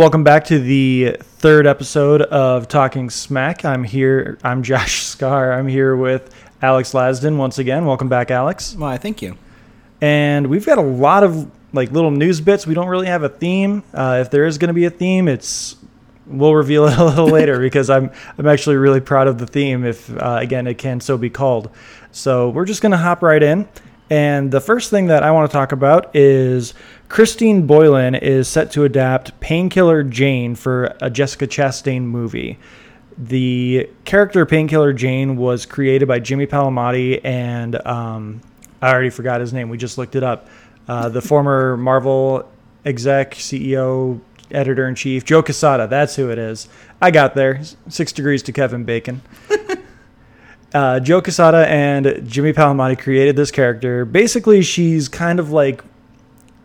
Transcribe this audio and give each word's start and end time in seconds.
Welcome 0.00 0.24
back 0.24 0.44
to 0.44 0.58
the 0.58 1.18
third 1.20 1.66
episode 1.66 2.22
of 2.22 2.68
Talking 2.68 3.10
Smack. 3.10 3.66
I'm 3.66 3.84
here. 3.84 4.38
I'm 4.42 4.62
Josh 4.62 5.02
Scar. 5.02 5.52
I'm 5.52 5.68
here 5.68 5.94
with 5.94 6.34
Alex 6.62 6.94
Lasden 6.94 7.36
once 7.36 7.58
again. 7.58 7.84
Welcome 7.84 8.08
back, 8.08 8.30
Alex. 8.30 8.74
Why, 8.74 8.96
thank 8.96 9.20
you. 9.20 9.36
And 10.00 10.46
we've 10.46 10.64
got 10.64 10.78
a 10.78 10.80
lot 10.80 11.22
of 11.22 11.50
like 11.74 11.92
little 11.92 12.10
news 12.10 12.40
bits. 12.40 12.66
We 12.66 12.72
don't 12.72 12.88
really 12.88 13.08
have 13.08 13.24
a 13.24 13.28
theme. 13.28 13.82
Uh, 13.92 14.20
if 14.22 14.30
there 14.30 14.46
is 14.46 14.56
going 14.56 14.68
to 14.68 14.72
be 14.74 14.86
a 14.86 14.90
theme, 14.90 15.28
it's 15.28 15.76
we'll 16.26 16.54
reveal 16.54 16.86
it 16.86 16.96
a 16.98 17.04
little 17.04 17.28
later 17.28 17.60
because 17.60 17.90
I'm 17.90 18.10
I'm 18.38 18.46
actually 18.46 18.76
really 18.76 19.02
proud 19.02 19.28
of 19.28 19.36
the 19.36 19.46
theme. 19.46 19.84
If 19.84 20.10
uh, 20.16 20.38
again 20.40 20.66
it 20.66 20.78
can 20.78 21.00
so 21.02 21.18
be 21.18 21.28
called. 21.28 21.70
So 22.10 22.48
we're 22.48 22.64
just 22.64 22.80
going 22.80 22.92
to 22.92 22.98
hop 22.98 23.20
right 23.20 23.42
in. 23.42 23.68
And 24.08 24.50
the 24.50 24.60
first 24.62 24.90
thing 24.90 25.06
that 25.08 25.22
I 25.22 25.30
want 25.30 25.50
to 25.50 25.52
talk 25.52 25.72
about 25.72 26.16
is 26.16 26.72
Christine 27.10 27.66
Boylan 27.66 28.14
is 28.14 28.46
set 28.46 28.70
to 28.70 28.84
adapt 28.84 29.38
Painkiller 29.40 30.04
Jane 30.04 30.54
for 30.54 30.94
a 31.00 31.10
Jessica 31.10 31.48
Chastain 31.48 32.02
movie. 32.02 32.56
The 33.18 33.90
character 34.04 34.46
Painkiller 34.46 34.92
Jane 34.92 35.36
was 35.36 35.66
created 35.66 36.06
by 36.06 36.20
Jimmy 36.20 36.46
Palmiotti 36.46 37.20
and 37.24 37.74
um, 37.84 38.40
I 38.80 38.92
already 38.92 39.10
forgot 39.10 39.40
his 39.40 39.52
name. 39.52 39.68
We 39.68 39.76
just 39.76 39.98
looked 39.98 40.14
it 40.14 40.22
up. 40.22 40.46
Uh, 40.86 41.08
the 41.08 41.20
former 41.20 41.76
Marvel 41.76 42.48
exec, 42.84 43.34
CEO, 43.34 44.20
editor 44.52 44.86
in 44.86 44.94
chief, 44.94 45.24
Joe 45.24 45.42
Quesada. 45.42 45.88
That's 45.88 46.14
who 46.14 46.30
it 46.30 46.38
is. 46.38 46.68
I 47.02 47.10
got 47.10 47.34
there. 47.34 47.60
Six 47.88 48.12
degrees 48.12 48.44
to 48.44 48.52
Kevin 48.52 48.84
Bacon. 48.84 49.20
uh, 50.74 51.00
Joe 51.00 51.20
Quesada 51.20 51.66
and 51.68 52.22
Jimmy 52.24 52.52
Palmiotti 52.52 52.96
created 53.00 53.34
this 53.34 53.50
character. 53.50 54.04
Basically, 54.04 54.62
she's 54.62 55.08
kind 55.08 55.40
of 55.40 55.50
like 55.50 55.82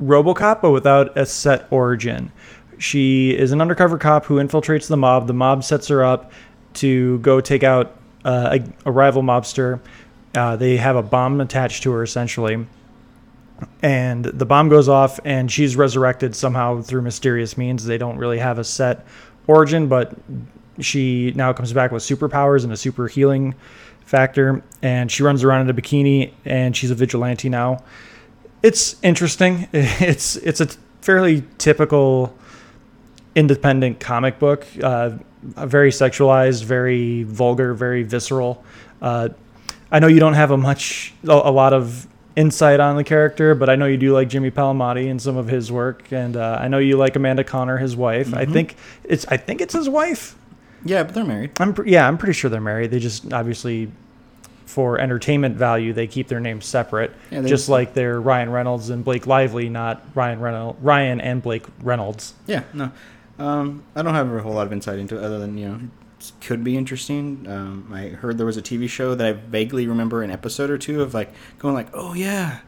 RoboCop, 0.02 0.62
but 0.62 0.72
without 0.72 1.18
a 1.18 1.26
set 1.26 1.68
origin. 1.72 2.32
She 2.78 3.32
is 3.32 3.52
an 3.52 3.62
undercover 3.62 3.98
cop 3.98 4.26
who 4.26 4.36
infiltrates 4.36 4.88
the 4.88 4.98
mob. 4.98 5.28
The 5.28 5.34
mob 5.34 5.64
sets 5.64 5.88
her 5.88 6.04
up 6.04 6.32
to 6.76 7.20
go 7.20 7.40
take 7.40 7.64
out 7.64 7.98
uh, 8.26 8.60
a, 8.60 8.90
a, 8.90 8.92
rival 8.92 9.22
mobster. 9.22 9.80
Uh, 10.34 10.56
they 10.58 10.76
have 10.78 10.96
a 10.96 11.04
bomb 11.04 11.40
attached 11.40 11.84
to 11.84 11.92
her, 11.92 12.04
essentially. 12.04 12.66
And 13.82 14.26
the 14.26 14.46
bomb 14.46 14.68
goes 14.68 14.90
off, 14.90 15.20
and 15.24 15.50
she's 15.50 15.78
resurrected 15.78 16.36
somehow 16.36 16.82
through 16.82 17.04
mysterious 17.04 17.58
means. 17.58 17.86
They 17.86 17.98
don't 17.98 18.18
really 18.18 18.40
have 18.40 18.60
a 18.60 18.64
set 18.66 19.06
origin, 19.48 19.88
but 19.88 20.14
she 20.80 21.32
now 21.36 21.54
comes 21.54 21.72
back 21.72 21.92
with 21.92 22.04
superpowers 22.04 22.66
and 22.66 22.74
a 22.74 22.78
super 22.78 23.08
healing 23.08 23.56
factor. 24.04 24.62
And 24.82 25.10
she 25.10 25.24
runs 25.24 25.46
around 25.46 25.62
in 25.62 25.70
a 25.70 25.74
bikini, 25.82 26.34
and 26.44 26.76
she's 26.76 26.92
a 26.92 26.96
vigilante 26.96 27.48
now 27.48 27.82
it's 28.66 28.96
interesting. 29.04 29.68
It's 29.74 30.36
it's 30.38 30.62
a 30.62 30.68
fairly 31.02 31.44
typical 31.58 32.36
independent 33.36 34.00
comic 34.00 34.40
book, 34.40 34.66
uh, 34.82 35.12
very 35.44 35.92
sexualized, 35.92 36.64
very 36.64 37.24
vulgar, 37.24 37.74
very 37.74 38.04
visceral. 38.04 38.64
Uh, 39.02 39.30
I 39.92 40.00
know 40.00 40.08
you 40.08 40.20
don't 40.20 40.34
have 40.34 40.52
a 40.52 40.58
much 40.58 41.14
a 41.28 41.52
lot 41.52 41.74
of 41.74 42.08
insight 42.36 42.80
on 42.80 42.96
the 42.96 43.04
character, 43.04 43.54
but 43.56 43.70
I 43.70 43.76
know 43.76 43.86
you 43.86 43.98
do 43.98 44.14
like 44.14 44.30
Jimmy 44.30 44.52
Palmiotti 44.52 45.10
and 45.10 45.22
some 45.22 45.38
of 45.38 45.48
his 45.48 45.72
work, 45.72 46.12
and 46.12 46.36
uh, 46.36 46.58
I 46.60 46.68
know 46.68 46.80
you 46.80 46.98
like 46.98 47.16
Amanda 47.16 47.44
Conner, 47.44 47.78
his 47.78 47.96
wife. 47.96 48.28
Mm-hmm. 48.28 48.38
I 48.38 48.46
think 48.46 48.76
it's 49.04 49.26
I 49.28 49.38
think 49.38 49.62
it's 49.62 49.74
his 49.74 49.88
wife. 49.88 50.36
Yeah, 50.84 51.04
but 51.04 51.14
they're 51.14 51.26
married. 51.26 51.52
I'm 51.60 51.76
yeah, 51.86 52.08
I'm 52.08 52.18
pretty 52.18 52.34
sure 52.34 52.50
they're 52.50 52.62
married. 52.62 52.92
They 52.92 53.00
just 53.00 53.32
obviously 53.32 53.92
for 54.66 55.00
entertainment 55.00 55.56
value, 55.56 55.94
they 55.94 56.08
keep 56.08 56.28
their 56.28 56.40
names 56.40 56.66
separate, 56.66 57.12
yeah, 57.32 57.42
just 57.42 57.70
like 57.70 57.94
they're 57.94 58.20
Ryan 58.20 58.50
Reynolds 58.50 58.90
and 58.90 59.04
Blake 59.06 59.28
Lively, 59.28 59.70
not 59.70 60.04
Ryan 60.16 60.40
Reynolds, 60.40 60.80
Ryan 60.82 61.22
and 61.22 61.42
Blake 61.42 61.66
Reynolds. 61.82 62.34
Yeah, 62.48 62.64
no, 62.74 62.92
um, 63.40 63.84
I 63.96 64.02
don't 64.02 64.16
have 64.16 64.32
a 64.32 64.42
whole 64.42 64.54
lot 64.54 64.68
of 64.68 64.74
insight 64.74 65.00
into 65.00 65.18
it 65.18 65.24
other 65.24 65.40
than 65.40 65.58
you 65.58 65.68
know 65.68 65.80
could 66.42 66.64
be 66.64 66.78
interesting. 66.78 67.46
Um, 67.48 67.92
I 67.94 68.10
heard 68.10 68.38
there 68.38 68.46
was 68.46 68.58
a 68.58 68.62
TV 68.62 68.90
show 68.90 69.16
that 69.16 69.26
I 69.26 69.34
vaguely 69.34 69.88
remember 69.88 70.24
an 70.24 70.32
episode 70.32 70.70
or 70.70 70.78
two 70.78 71.02
of 71.02 71.14
like 71.14 71.34
going 71.60 71.76
like, 71.76 71.90
oh 71.94 72.14
yeah, 72.14 72.62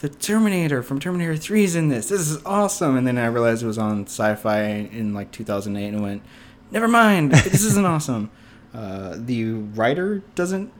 the 0.00 0.08
Terminator 0.08 0.82
from 0.82 1.00
Terminator 1.00 1.36
Three 1.36 1.64
is 1.64 1.76
in 1.76 1.88
this. 1.88 2.08
This 2.08 2.20
is 2.20 2.44
awesome. 2.44 2.96
And 2.96 3.06
then 3.06 3.18
I 3.18 3.26
realized 3.26 3.62
it 3.62 3.66
was 3.66 3.78
on 3.78 4.02
Sci-Fi 4.06 4.62
in 4.62 5.14
like 5.14 5.30
2008 5.30 5.86
and 5.86 6.02
went, 6.02 6.22
never 6.70 6.88
mind, 6.88 7.32
this 7.32 7.64
isn't 7.64 7.86
awesome. 7.86 8.30
Uh, 8.74 9.14
the 9.16 9.52
writer 9.52 10.22
doesn't 10.34 10.72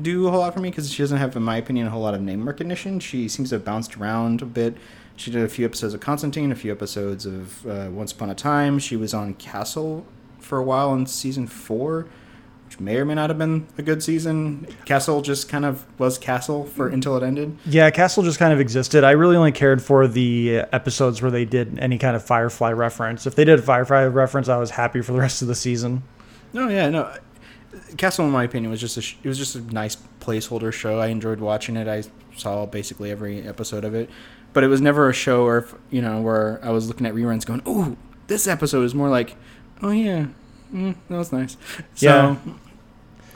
do 0.00 0.26
a 0.26 0.30
whole 0.30 0.40
lot 0.40 0.54
for 0.54 0.60
me 0.60 0.70
because 0.70 0.92
she 0.92 1.02
doesn't 1.02 1.18
have, 1.18 1.34
in 1.36 1.42
my 1.42 1.56
opinion, 1.56 1.86
a 1.86 1.90
whole 1.90 2.02
lot 2.02 2.14
of 2.14 2.20
name 2.20 2.46
recognition. 2.46 3.00
She 3.00 3.28
seems 3.28 3.50
to 3.50 3.56
have 3.56 3.64
bounced 3.64 3.96
around 3.96 4.42
a 4.42 4.46
bit. 4.46 4.76
She 5.16 5.30
did 5.30 5.42
a 5.42 5.48
few 5.48 5.66
episodes 5.66 5.92
of 5.92 6.00
Constantine, 6.00 6.50
a 6.50 6.54
few 6.54 6.72
episodes 6.72 7.26
of 7.26 7.66
uh, 7.66 7.88
Once 7.90 8.12
Upon 8.12 8.30
a 8.30 8.34
Time. 8.34 8.78
She 8.78 8.96
was 8.96 9.12
on 9.12 9.34
Castle 9.34 10.06
for 10.38 10.58
a 10.58 10.62
while 10.62 10.94
in 10.94 11.04
season 11.06 11.46
four, 11.46 12.06
which 12.66 12.80
may 12.80 12.96
or 12.96 13.04
may 13.04 13.14
not 13.14 13.28
have 13.28 13.38
been 13.38 13.66
a 13.76 13.82
good 13.82 14.02
season. 14.02 14.66
Castle 14.86 15.20
just 15.20 15.48
kind 15.48 15.64
of 15.66 15.84
was 15.98 16.16
Castle 16.16 16.64
for 16.64 16.88
until 16.88 17.16
it 17.16 17.22
ended. 17.22 17.58
Yeah, 17.66 17.90
Castle 17.90 18.22
just 18.22 18.38
kind 18.38 18.52
of 18.52 18.60
existed. 18.60 19.04
I 19.04 19.10
really 19.10 19.36
only 19.36 19.52
cared 19.52 19.82
for 19.82 20.08
the 20.08 20.62
episodes 20.72 21.20
where 21.20 21.30
they 21.30 21.44
did 21.44 21.78
any 21.78 21.98
kind 21.98 22.16
of 22.16 22.24
Firefly 22.24 22.72
reference. 22.72 23.26
If 23.26 23.34
they 23.34 23.44
did 23.44 23.58
a 23.58 23.62
Firefly 23.62 24.04
reference, 24.04 24.48
I 24.48 24.56
was 24.56 24.70
happy 24.70 25.02
for 25.02 25.12
the 25.12 25.18
rest 25.20 25.42
of 25.42 25.48
the 25.48 25.54
season. 25.54 26.02
No, 26.52 26.68
yeah, 26.68 26.88
no. 26.88 27.12
Castle, 27.96 28.24
in 28.24 28.30
my 28.32 28.44
opinion, 28.44 28.70
was 28.70 28.80
just 28.80 28.96
a 28.96 29.00
it 29.22 29.28
was 29.28 29.38
just 29.38 29.54
a 29.54 29.60
nice 29.60 29.96
placeholder 30.20 30.72
show. 30.72 30.98
I 30.98 31.08
enjoyed 31.08 31.40
watching 31.40 31.76
it. 31.76 31.86
I 31.86 32.02
saw 32.36 32.66
basically 32.66 33.10
every 33.10 33.46
episode 33.46 33.84
of 33.84 33.94
it, 33.94 34.10
but 34.52 34.64
it 34.64 34.68
was 34.68 34.80
never 34.80 35.08
a 35.08 35.12
show 35.12 35.44
or 35.44 35.66
you 35.90 36.02
know 36.02 36.20
where 36.20 36.58
I 36.64 36.70
was 36.70 36.88
looking 36.88 37.06
at 37.06 37.14
reruns 37.14 37.46
going, 37.46 37.62
"Oh, 37.64 37.96
this 38.26 38.48
episode 38.48 38.82
is 38.82 38.94
more 38.94 39.08
like, 39.08 39.36
oh 39.82 39.90
yeah, 39.90 40.26
mm, 40.72 40.96
that 41.08 41.16
was 41.16 41.32
nice." 41.32 41.56
So, 41.94 42.06
yeah. 42.06 42.36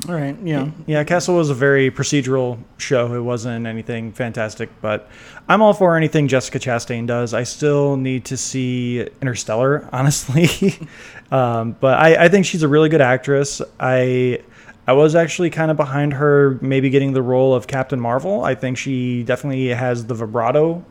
All 0.07 0.15
right, 0.15 0.37
yeah, 0.43 0.71
yeah. 0.87 1.03
Castle 1.05 1.37
was 1.37 1.49
a 1.49 1.55
very 1.55 1.91
procedural 1.91 2.59
show. 2.77 3.15
It 3.15 3.21
wasn't 3.21 3.67
anything 3.67 4.13
fantastic, 4.13 4.69
but 4.83 5.09
I'm 5.49 5.63
all 5.63 5.73
for 5.73 5.97
anything 5.97 6.29
Jessica 6.29 6.59
Chastain 6.59 7.07
does. 7.07 7.33
I 7.33 7.45
still 7.45 7.97
need 7.97 8.27
to 8.27 8.37
see 8.37 9.01
Interstellar, 9.23 9.89
honestly, 9.93 10.79
um, 11.31 11.77
but 11.81 11.99
I, 11.99 12.25
I 12.25 12.29
think 12.29 12.45
she's 12.45 12.63
a 12.63 12.69
really 12.69 12.91
good 12.91 13.01
actress. 13.01 13.63
I 13.81 14.43
I 14.87 14.93
was 14.93 15.15
actually 15.15 15.49
kind 15.49 15.71
of 15.71 15.79
behind 15.79 16.13
her 16.15 16.59
maybe 16.61 16.91
getting 16.91 17.15
the 17.15 17.23
role 17.23 17.55
of 17.55 17.67
Captain 17.67 17.99
Marvel. 17.99 18.45
I 18.45 18.55
think 18.55 18.77
she 18.77 19.23
definitely 19.23 19.69
has 19.69 20.07
the 20.07 20.15
vibrato 20.15 20.85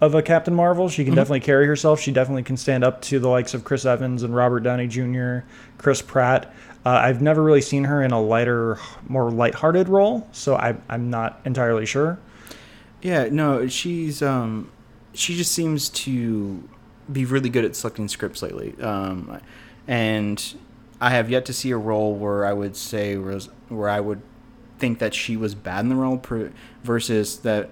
of 0.00 0.14
a 0.14 0.22
Captain 0.22 0.54
Marvel. 0.54 0.88
She 0.88 1.04
can 1.04 1.12
mm-hmm. 1.12 1.16
definitely 1.16 1.40
carry 1.40 1.66
herself. 1.66 2.00
She 2.00 2.12
definitely 2.12 2.42
can 2.42 2.56
stand 2.56 2.84
up 2.84 3.00
to 3.02 3.18
the 3.18 3.28
likes 3.28 3.54
of 3.54 3.64
Chris 3.64 3.84
Evans 3.84 4.22
and 4.22 4.34
Robert 4.34 4.60
Downey 4.60 4.88
Jr., 4.88 5.38
Chris 5.78 6.02
Pratt. 6.02 6.52
Uh, 6.86 7.00
I've 7.02 7.20
never 7.20 7.42
really 7.42 7.62
seen 7.62 7.82
her 7.82 8.00
in 8.00 8.12
a 8.12 8.20
lighter, 8.20 8.78
more 9.08 9.28
lighthearted 9.28 9.88
role, 9.88 10.28
so 10.30 10.54
I, 10.54 10.76
I'm 10.88 11.10
not 11.10 11.40
entirely 11.44 11.84
sure. 11.84 12.16
Yeah, 13.02 13.28
no, 13.28 13.66
she's 13.66 14.22
um, 14.22 14.70
she 15.12 15.36
just 15.36 15.50
seems 15.50 15.88
to 15.88 16.62
be 17.10 17.24
really 17.24 17.48
good 17.48 17.64
at 17.64 17.74
selecting 17.74 18.06
scripts 18.06 18.40
lately, 18.40 18.80
um, 18.80 19.40
and 19.88 20.54
I 21.00 21.10
have 21.10 21.28
yet 21.28 21.44
to 21.46 21.52
see 21.52 21.72
a 21.72 21.76
role 21.76 22.14
where 22.14 22.46
I 22.46 22.52
would 22.52 22.76
say 22.76 23.16
was 23.16 23.48
where 23.68 23.88
I 23.88 23.98
would 23.98 24.22
think 24.78 25.00
that 25.00 25.12
she 25.12 25.36
was 25.36 25.56
bad 25.56 25.80
in 25.80 25.88
the 25.88 25.96
role 25.96 26.18
per, 26.18 26.52
versus 26.84 27.38
that 27.38 27.70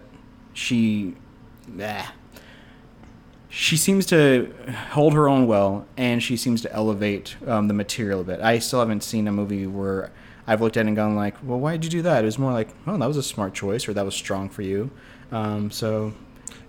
she, 0.54 1.14
eh, 1.78 2.04
she 3.54 3.76
seems 3.76 4.04
to 4.06 4.52
hold 4.90 5.12
her 5.12 5.28
own 5.28 5.46
well, 5.46 5.86
and 5.96 6.20
she 6.20 6.36
seems 6.36 6.60
to 6.62 6.72
elevate 6.72 7.36
um, 7.46 7.68
the 7.68 7.74
material 7.74 8.20
a 8.20 8.24
bit. 8.24 8.40
I 8.40 8.58
still 8.58 8.80
haven't 8.80 9.04
seen 9.04 9.28
a 9.28 9.32
movie 9.32 9.64
where 9.64 10.10
I've 10.44 10.60
looked 10.60 10.76
at 10.76 10.80
it 10.80 10.88
and 10.88 10.96
gone 10.96 11.14
like, 11.14 11.36
"Well, 11.40 11.60
why 11.60 11.76
did 11.76 11.84
you 11.84 11.90
do 11.90 12.02
that?" 12.02 12.24
It 12.24 12.26
was 12.26 12.36
more 12.36 12.52
like, 12.52 12.70
"Oh, 12.84 12.96
that 12.96 13.06
was 13.06 13.16
a 13.16 13.22
smart 13.22 13.54
choice," 13.54 13.86
or 13.86 13.94
"That 13.94 14.04
was 14.04 14.16
strong 14.16 14.48
for 14.48 14.62
you." 14.62 14.90
Um, 15.30 15.70
so, 15.70 16.14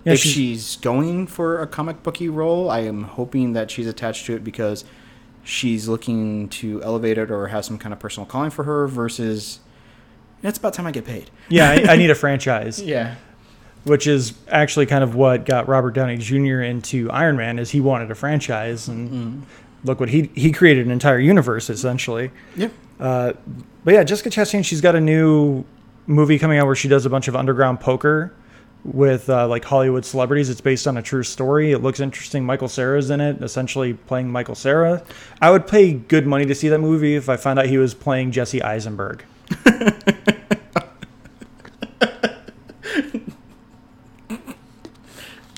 yeah, 0.04 0.12
if 0.12 0.20
she's, 0.20 0.32
she's 0.32 0.76
going 0.76 1.26
for 1.26 1.60
a 1.60 1.66
comic 1.66 2.04
booky 2.04 2.28
role, 2.28 2.70
I 2.70 2.80
am 2.80 3.02
hoping 3.02 3.52
that 3.54 3.68
she's 3.68 3.88
attached 3.88 4.26
to 4.26 4.36
it 4.36 4.44
because 4.44 4.84
she's 5.42 5.88
looking 5.88 6.48
to 6.50 6.80
elevate 6.84 7.18
it 7.18 7.32
or 7.32 7.48
have 7.48 7.64
some 7.64 7.78
kind 7.78 7.92
of 7.94 7.98
personal 7.98 8.26
calling 8.26 8.50
for 8.50 8.62
her. 8.62 8.86
Versus, 8.86 9.58
it's 10.40 10.58
about 10.58 10.72
time 10.72 10.86
I 10.86 10.92
get 10.92 11.04
paid. 11.04 11.32
Yeah, 11.48 11.68
I, 11.68 11.94
I 11.94 11.96
need 11.96 12.10
a 12.10 12.14
franchise. 12.24 12.80
Yeah 12.80 13.16
which 13.86 14.08
is 14.08 14.34
actually 14.48 14.84
kind 14.84 15.04
of 15.04 15.14
what 15.14 15.44
got 15.44 15.68
Robert 15.68 15.92
Downey 15.92 16.16
Jr. 16.16 16.60
into 16.60 17.08
Iron 17.10 17.36
Man, 17.36 17.58
is 17.58 17.70
he 17.70 17.80
wanted 17.80 18.10
a 18.10 18.16
franchise, 18.16 18.88
and 18.88 19.10
mm. 19.10 19.42
look 19.84 20.00
what 20.00 20.08
he 20.08 20.30
he 20.34 20.50
created 20.50 20.86
an 20.86 20.92
entire 20.92 21.20
universe 21.20 21.70
essentially. 21.70 22.30
Yeah. 22.56 22.68
Uh, 22.98 23.34
but 23.84 23.94
yeah, 23.94 24.02
Jessica 24.02 24.30
Chastain, 24.30 24.64
she's 24.64 24.80
got 24.80 24.96
a 24.96 25.00
new 25.00 25.64
movie 26.08 26.38
coming 26.38 26.58
out 26.58 26.66
where 26.66 26.74
she 26.74 26.88
does 26.88 27.06
a 27.06 27.10
bunch 27.10 27.28
of 27.28 27.36
underground 27.36 27.78
poker 27.78 28.32
with 28.84 29.30
uh, 29.30 29.46
like 29.46 29.64
Hollywood 29.64 30.04
celebrities. 30.04 30.50
It's 30.50 30.60
based 30.60 30.88
on 30.88 30.96
a 30.96 31.02
true 31.02 31.22
story. 31.22 31.70
It 31.70 31.78
looks 31.78 32.00
interesting. 32.00 32.44
Michael 32.44 32.68
Cera's 32.68 33.10
in 33.10 33.20
it, 33.20 33.42
essentially 33.42 33.94
playing 33.94 34.30
Michael 34.30 34.54
Cera. 34.56 35.04
I 35.40 35.50
would 35.50 35.66
pay 35.66 35.92
good 35.92 36.26
money 36.26 36.46
to 36.46 36.54
see 36.54 36.68
that 36.68 36.78
movie 36.80 37.14
if 37.14 37.28
I 37.28 37.36
found 37.36 37.60
out 37.60 37.66
he 37.66 37.78
was 37.78 37.94
playing 37.94 38.32
Jesse 38.32 38.62
Eisenberg. 38.62 39.24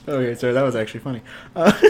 Okay, 0.08 0.34
sorry, 0.34 0.55
that 0.55 0.62
was 0.62 0.75
actually 0.75 1.00
funny. 1.00 1.20
Uh, 1.55 1.70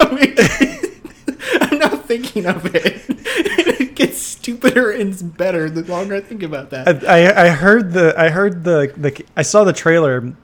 I 0.00 0.10
mean, 0.12 0.34
I'm 1.60 1.78
not 1.78 2.06
thinking 2.06 2.46
of 2.46 2.74
it. 2.74 3.04
it 3.08 3.94
gets 3.94 4.18
stupider 4.18 4.90
and 4.90 5.36
better 5.36 5.70
the 5.70 5.82
longer 5.84 6.16
I 6.16 6.20
think 6.20 6.42
about 6.42 6.70
that. 6.70 7.08
I, 7.08 7.46
I, 7.46 7.48
heard 7.50 7.92
the 7.92 8.18
I 8.18 8.30
heard 8.30 8.64
the, 8.64 8.92
the 8.96 9.24
I 9.36 9.42
saw 9.42 9.64
the 9.64 9.72
trailer. 9.72 10.34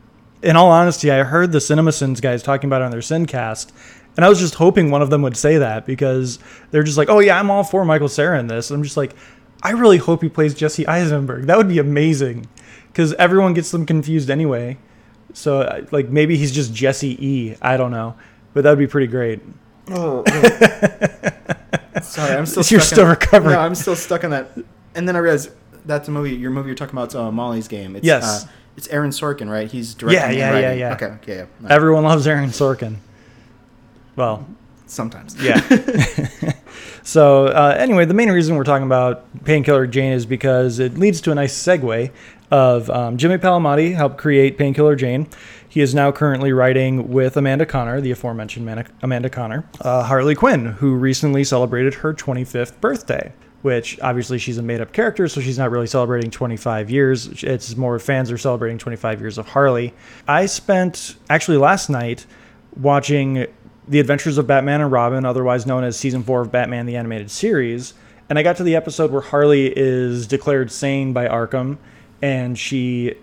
In 0.40 0.54
all 0.54 0.70
honesty, 0.70 1.10
I 1.10 1.24
heard 1.24 1.50
the 1.50 1.58
CinemaSins 1.58 2.22
guys 2.22 2.44
talking 2.44 2.68
about 2.68 2.80
it 2.80 2.84
on 2.84 2.92
their 2.92 3.00
Sincast, 3.00 3.72
and 4.16 4.24
I 4.24 4.28
was 4.28 4.38
just 4.38 4.54
hoping 4.54 4.92
one 4.92 5.02
of 5.02 5.10
them 5.10 5.22
would 5.22 5.36
say 5.36 5.58
that 5.58 5.84
because 5.84 6.38
they're 6.70 6.84
just 6.84 6.96
like, 6.96 7.08
"Oh 7.08 7.18
yeah, 7.18 7.40
I'm 7.40 7.50
all 7.50 7.64
for 7.64 7.84
Michael 7.84 8.08
Cera 8.08 8.38
in 8.38 8.46
this." 8.46 8.70
And 8.70 8.78
I'm 8.78 8.84
just 8.84 8.96
like, 8.96 9.16
I 9.64 9.72
really 9.72 9.96
hope 9.96 10.22
he 10.22 10.28
plays 10.28 10.54
Jesse 10.54 10.86
Eisenberg. 10.86 11.46
That 11.46 11.56
would 11.56 11.66
be 11.66 11.80
amazing, 11.80 12.46
because 12.86 13.14
everyone 13.14 13.52
gets 13.52 13.72
them 13.72 13.84
confused 13.84 14.30
anyway. 14.30 14.78
So 15.34 15.60
uh, 15.60 15.84
like 15.92 16.08
maybe 16.08 16.36
he's 16.36 16.52
just 16.52 16.72
Jesse 16.74 17.16
E. 17.24 17.56
I 17.62 17.76
don't 17.76 17.90
know, 17.90 18.16
but 18.54 18.64
that 18.64 18.70
would 18.70 18.78
be 18.78 18.86
pretty 18.86 19.06
great. 19.06 19.40
Oh, 19.90 20.22
sorry, 22.02 22.36
I'm 22.36 22.46
still. 22.46 22.62
You're 22.68 22.80
stuck 22.80 22.82
still 22.82 23.04
in, 23.04 23.10
recovering. 23.10 23.54
No, 23.54 23.60
I'm 23.60 23.74
still 23.74 23.96
stuck 23.96 24.24
on 24.24 24.30
that. 24.30 24.50
And 24.94 25.06
then 25.08 25.16
I 25.16 25.20
realized 25.20 25.50
that's 25.86 26.08
a 26.08 26.10
movie. 26.10 26.34
Your 26.34 26.50
movie 26.50 26.68
you're 26.68 26.76
talking 26.76 26.94
about 26.96 27.08
is 27.08 27.14
uh, 27.14 27.30
Molly's 27.30 27.68
Game. 27.68 27.96
It's, 27.96 28.04
Yes. 28.04 28.44
uh, 28.44 28.48
it's 28.76 28.88
Aaron 28.88 29.10
Sorkin, 29.10 29.50
right? 29.50 29.70
He's 29.70 29.94
directing. 29.94 30.38
Yeah, 30.38 30.50
yeah, 30.52 30.58
yeah, 30.58 30.72
yeah. 30.72 30.94
Okay, 30.94 31.06
okay, 31.06 31.36
yeah. 31.36 31.46
No, 31.60 31.68
Everyone 31.68 32.04
loves 32.04 32.26
Aaron 32.26 32.50
Sorkin. 32.50 32.96
Well, 34.16 34.46
sometimes. 34.86 35.40
Yeah. 35.42 35.60
so 37.02 37.46
uh, 37.46 37.74
anyway, 37.78 38.04
the 38.04 38.14
main 38.14 38.30
reason 38.30 38.56
we're 38.56 38.64
talking 38.64 38.86
about 38.86 39.24
Painkiller 39.44 39.86
Jane 39.86 40.12
is 40.12 40.26
because 40.26 40.78
it 40.78 40.96
leads 40.98 41.20
to 41.22 41.32
a 41.32 41.34
nice 41.34 41.56
segue 41.56 42.10
of 42.50 42.88
um, 42.90 43.16
Jimmy 43.16 43.36
Palmiotti 43.36 43.94
helped 43.94 44.18
create 44.18 44.58
Painkiller 44.58 44.96
Jane. 44.96 45.28
He 45.68 45.80
is 45.80 45.94
now 45.94 46.10
currently 46.10 46.52
writing 46.52 47.08
with 47.08 47.36
Amanda 47.36 47.66
Conner, 47.66 48.00
the 48.00 48.10
aforementioned 48.10 48.66
Amanda, 48.66 48.90
Amanda 49.02 49.30
Conner, 49.30 49.68
uh, 49.80 50.04
Harley 50.04 50.34
Quinn, 50.34 50.66
who 50.66 50.94
recently 50.94 51.44
celebrated 51.44 51.94
her 51.94 52.14
25th 52.14 52.80
birthday. 52.80 53.32
Which 53.62 53.98
obviously 54.00 54.38
she's 54.38 54.56
a 54.56 54.62
made 54.62 54.80
up 54.80 54.92
character, 54.92 55.26
so 55.26 55.40
she's 55.40 55.58
not 55.58 55.72
really 55.72 55.88
celebrating 55.88 56.30
25 56.30 56.90
years. 56.90 57.42
It's 57.42 57.76
more 57.76 57.98
fans 57.98 58.30
are 58.30 58.38
celebrating 58.38 58.78
25 58.78 59.20
years 59.20 59.36
of 59.36 59.48
Harley. 59.48 59.94
I 60.28 60.46
spent 60.46 61.16
actually 61.28 61.56
last 61.56 61.90
night 61.90 62.24
watching 62.76 63.48
The 63.88 63.98
Adventures 63.98 64.38
of 64.38 64.46
Batman 64.46 64.80
and 64.80 64.92
Robin, 64.92 65.24
otherwise 65.24 65.66
known 65.66 65.82
as 65.82 65.98
season 65.98 66.22
four 66.22 66.40
of 66.40 66.52
Batman 66.52 66.86
the 66.86 66.94
Animated 66.94 67.32
Series. 67.32 67.94
And 68.30 68.38
I 68.38 68.44
got 68.44 68.56
to 68.58 68.62
the 68.62 68.76
episode 68.76 69.10
where 69.10 69.22
Harley 69.22 69.72
is 69.76 70.28
declared 70.28 70.70
sane 70.70 71.12
by 71.12 71.26
Arkham 71.26 71.78
and 72.22 72.58
she 72.58 73.14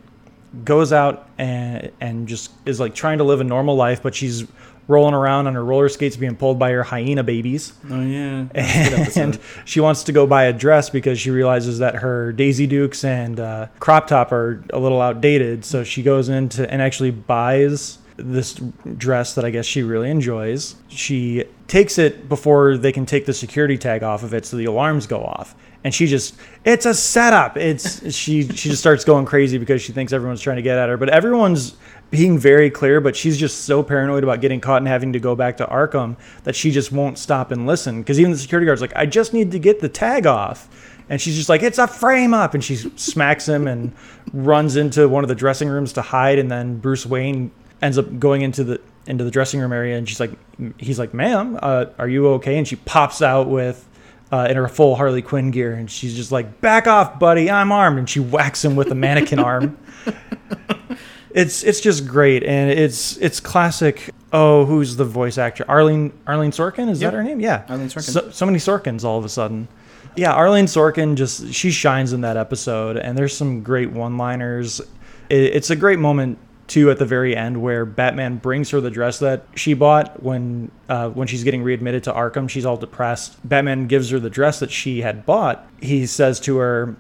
goes 0.63 0.94
out 0.94 1.27
and 1.38 1.92
and 2.00 2.27
just 2.27 2.51
is 2.65 2.80
like 2.80 2.95
trying 2.95 3.18
to 3.18 3.24
live 3.24 3.42
a 3.42 3.44
normal 3.44 3.75
life, 3.75 4.01
but 4.01 4.15
she's 4.15 4.45
rolling 4.88 5.13
around 5.13 5.47
on 5.47 5.56
her 5.56 5.65
roller 5.65 5.89
skates 5.89 6.15
being 6.15 6.36
pulled 6.36 6.59
by 6.59 6.71
her 6.71 6.83
hyena 6.83 7.24
babies. 7.24 7.74
Oh 7.89 8.01
yeah. 8.01 8.45
And 8.53 9.39
she 9.65 9.80
wants 9.80 10.03
to 10.03 10.12
go 10.12 10.27
buy 10.27 10.44
a 10.44 10.53
dress 10.53 10.89
because 10.89 11.19
she 11.19 11.31
realizes 11.31 11.80
that 11.80 11.95
her 11.95 12.31
Daisy 12.33 12.68
Dukes 12.68 13.03
and 13.03 13.39
uh, 13.39 13.68
crop 13.80 14.07
top 14.07 14.31
are 14.31 14.63
a 14.71 14.80
little 14.80 15.01
outdated. 15.01 15.65
So 15.65 15.83
she 15.83 16.03
goes 16.03 16.30
into 16.30 16.69
and 16.71 16.81
actually 16.81 17.12
buys 17.12 17.98
this 18.18 18.53
dress 18.98 19.36
that 19.36 19.44
I 19.44 19.50
guess 19.50 19.65
she 19.65 19.83
really 19.83 20.09
enjoys. 20.09 20.75
She 20.88 21.45
takes 21.68 21.98
it 21.98 22.30
before 22.30 22.77
they 22.77 22.91
can 22.91 23.06
take 23.06 23.25
the 23.25 23.33
security 23.33 23.77
tag 23.77 24.03
off 24.03 24.24
of 24.24 24.33
it, 24.33 24.45
so 24.45 24.56
the 24.56 24.65
alarms 24.65 25.07
go 25.07 25.24
off. 25.24 25.56
And 25.85 25.93
she 25.93 26.07
just, 26.07 26.35
it's 26.63 26.87
a 26.87 26.95
setup. 26.95 27.57
It's 27.57 28.11
she 28.11 28.41
she 28.41 28.69
just 28.69 28.79
starts 28.79 29.05
going 29.05 29.25
crazy 29.25 29.59
because 29.59 29.83
she 29.83 29.93
thinks 29.93 30.13
everyone's 30.13 30.41
trying 30.41 30.55
to 30.55 30.63
get 30.63 30.79
at 30.79 30.89
her, 30.89 30.97
but 30.97 31.09
everyone's 31.09 31.77
being 32.09 32.39
very 32.39 32.71
clear. 32.71 32.99
But 32.99 33.15
she's 33.15 33.37
just 33.37 33.65
so 33.65 33.83
paranoid 33.83 34.23
about 34.23 34.41
getting 34.41 34.59
caught 34.59 34.77
and 34.77 34.87
having 34.87 35.13
to 35.13 35.19
go 35.19 35.35
back 35.35 35.57
to 35.57 35.65
Arkham 35.67 36.17
that 36.43 36.55
she 36.55 36.71
just 36.71 36.91
won't 36.91 37.19
stop 37.19 37.51
and 37.51 37.67
listen. 37.67 38.01
Because 38.01 38.19
even 38.19 38.31
the 38.31 38.37
security 38.39 38.65
guard's 38.65 38.81
like, 38.81 38.95
I 38.95 39.05
just 39.05 39.31
need 39.31 39.51
to 39.51 39.59
get 39.59 39.79
the 39.79 39.87
tag 39.87 40.25
off. 40.25 40.95
And 41.07 41.21
she's 41.21 41.35
just 41.35 41.49
like, 41.49 41.61
it's 41.61 41.77
a 41.77 41.85
frame 41.85 42.33
up. 42.33 42.55
And 42.55 42.63
she 42.63 42.77
smacks 42.77 43.47
him 43.47 43.67
and 43.67 43.93
runs 44.33 44.77
into 44.77 45.07
one 45.07 45.23
of 45.23 45.27
the 45.27 45.35
dressing 45.35 45.69
rooms 45.69 45.93
to 45.93 46.01
hide. 46.01 46.39
And 46.39 46.49
then 46.49 46.79
Bruce 46.79 47.05
Wayne 47.05 47.51
ends 47.83 47.99
up 47.99 48.17
going 48.17 48.41
into 48.41 48.63
the 48.63 48.81
into 49.05 49.23
the 49.23 49.29
dressing 49.29 49.59
room 49.59 49.71
area. 49.71 49.99
And 49.99 50.09
she's 50.09 50.19
like, 50.19 50.31
he's 50.79 50.97
like, 50.97 51.13
ma'am, 51.13 51.59
uh, 51.61 51.85
are 51.99 52.09
you 52.09 52.27
okay? 52.29 52.57
And 52.57 52.67
she 52.67 52.75
pops 52.75 53.21
out 53.21 53.47
with 53.47 53.88
uh, 54.31 54.48
in 54.50 54.56
her 54.57 54.68
full 54.68 54.95
Harley 54.95 55.22
Quinn 55.22 55.51
gear. 55.51 55.74
And 55.74 55.89
she's 55.89 56.16
just 56.16 56.31
like, 56.31 56.62
back 56.62 56.88
off, 56.88 57.19
buddy. 57.19 57.50
I'm 57.50 57.72
armed. 57.72 58.00
And 58.00 58.10
she 58.10 58.19
whacks 58.19 58.63
him 58.63 58.75
with 58.75 58.92
a 58.92 58.95
mannequin 58.95 59.39
arm. 59.39 59.77
It's 61.31 61.63
it's 61.63 61.81
just 61.81 62.07
great, 62.07 62.45
and 62.45 62.72
it's 62.72 63.18
it's 63.18 63.42
classic. 63.42 64.10
Oh, 64.31 64.63
who's 64.63 64.95
the 64.95 65.04
voice 65.04 65.38
actor? 65.38 65.66
Arlene 65.68 66.13
Arlene 66.25 66.51
Sorkin 66.51 66.88
is 66.89 67.01
Yep. 67.01 67.12
that 67.12 67.18
her 67.18 67.24
name? 67.24 67.42
Yeah, 67.42 67.66
Arlene 67.68 67.89
Sorkin. 67.89 68.04
So, 68.13 68.30
so 68.31 68.45
many 68.45 68.57
Sorkins 68.57 69.04
all 69.04 69.19
of 69.19 69.25
a 69.25 69.30
sudden. 69.30 69.68
Yeah, 70.16 70.31
Arlene 70.31 70.63
Sorkin 70.66 71.16
just 71.16 71.54
she 71.54 71.72
shines 71.72 72.13
in 72.13 72.22
that 72.22 72.38
episode, 72.38 72.95
and 72.95 73.18
there's 73.18 73.36
some 73.36 73.63
great 73.63 73.92
one-liners. 73.92 74.80
It, 75.30 75.44
it's 75.56 75.72
a 75.72 75.75
great 75.75 76.00
moment 76.00 76.38
too 76.67 76.89
at 76.89 76.97
the 76.97 77.06
very 77.06 77.35
end 77.35 77.62
where 77.62 77.85
Batman 77.85 78.38
brings 78.38 78.71
her 78.71 78.81
the 78.81 78.89
dress 78.89 79.19
that 79.19 79.45
she 79.56 79.73
bought 79.73 80.21
when 80.23 80.71
uh, 80.89 81.09
when 81.09 81.27
she's 81.27 81.44
getting 81.44 81.63
readmitted 81.63 82.03
to 82.06 82.13
Arkham. 82.13 82.50
She's 82.50 82.65
all 82.65 82.77
depressed. 82.77 83.38
Batman 83.47 83.88
gives 83.88 84.09
her 84.09 84.19
the 84.19 84.29
dress 84.29 84.59
that 84.59 84.71
she 84.71 85.01
had 85.01 85.25
bought. 85.25 85.67
He 85.81 86.06
says 86.06 86.39
to 86.41 86.57
her, 86.57 86.95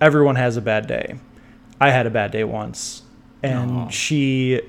"Everyone 0.00 0.36
has 0.36 0.56
a 0.56 0.60
bad 0.60 0.86
day. 0.86 1.18
I 1.80 1.90
had 1.90 2.06
a 2.06 2.10
bad 2.10 2.32
day 2.32 2.44
once." 2.44 3.02
And 3.42 3.70
Aw. 3.70 3.88
she 3.88 4.60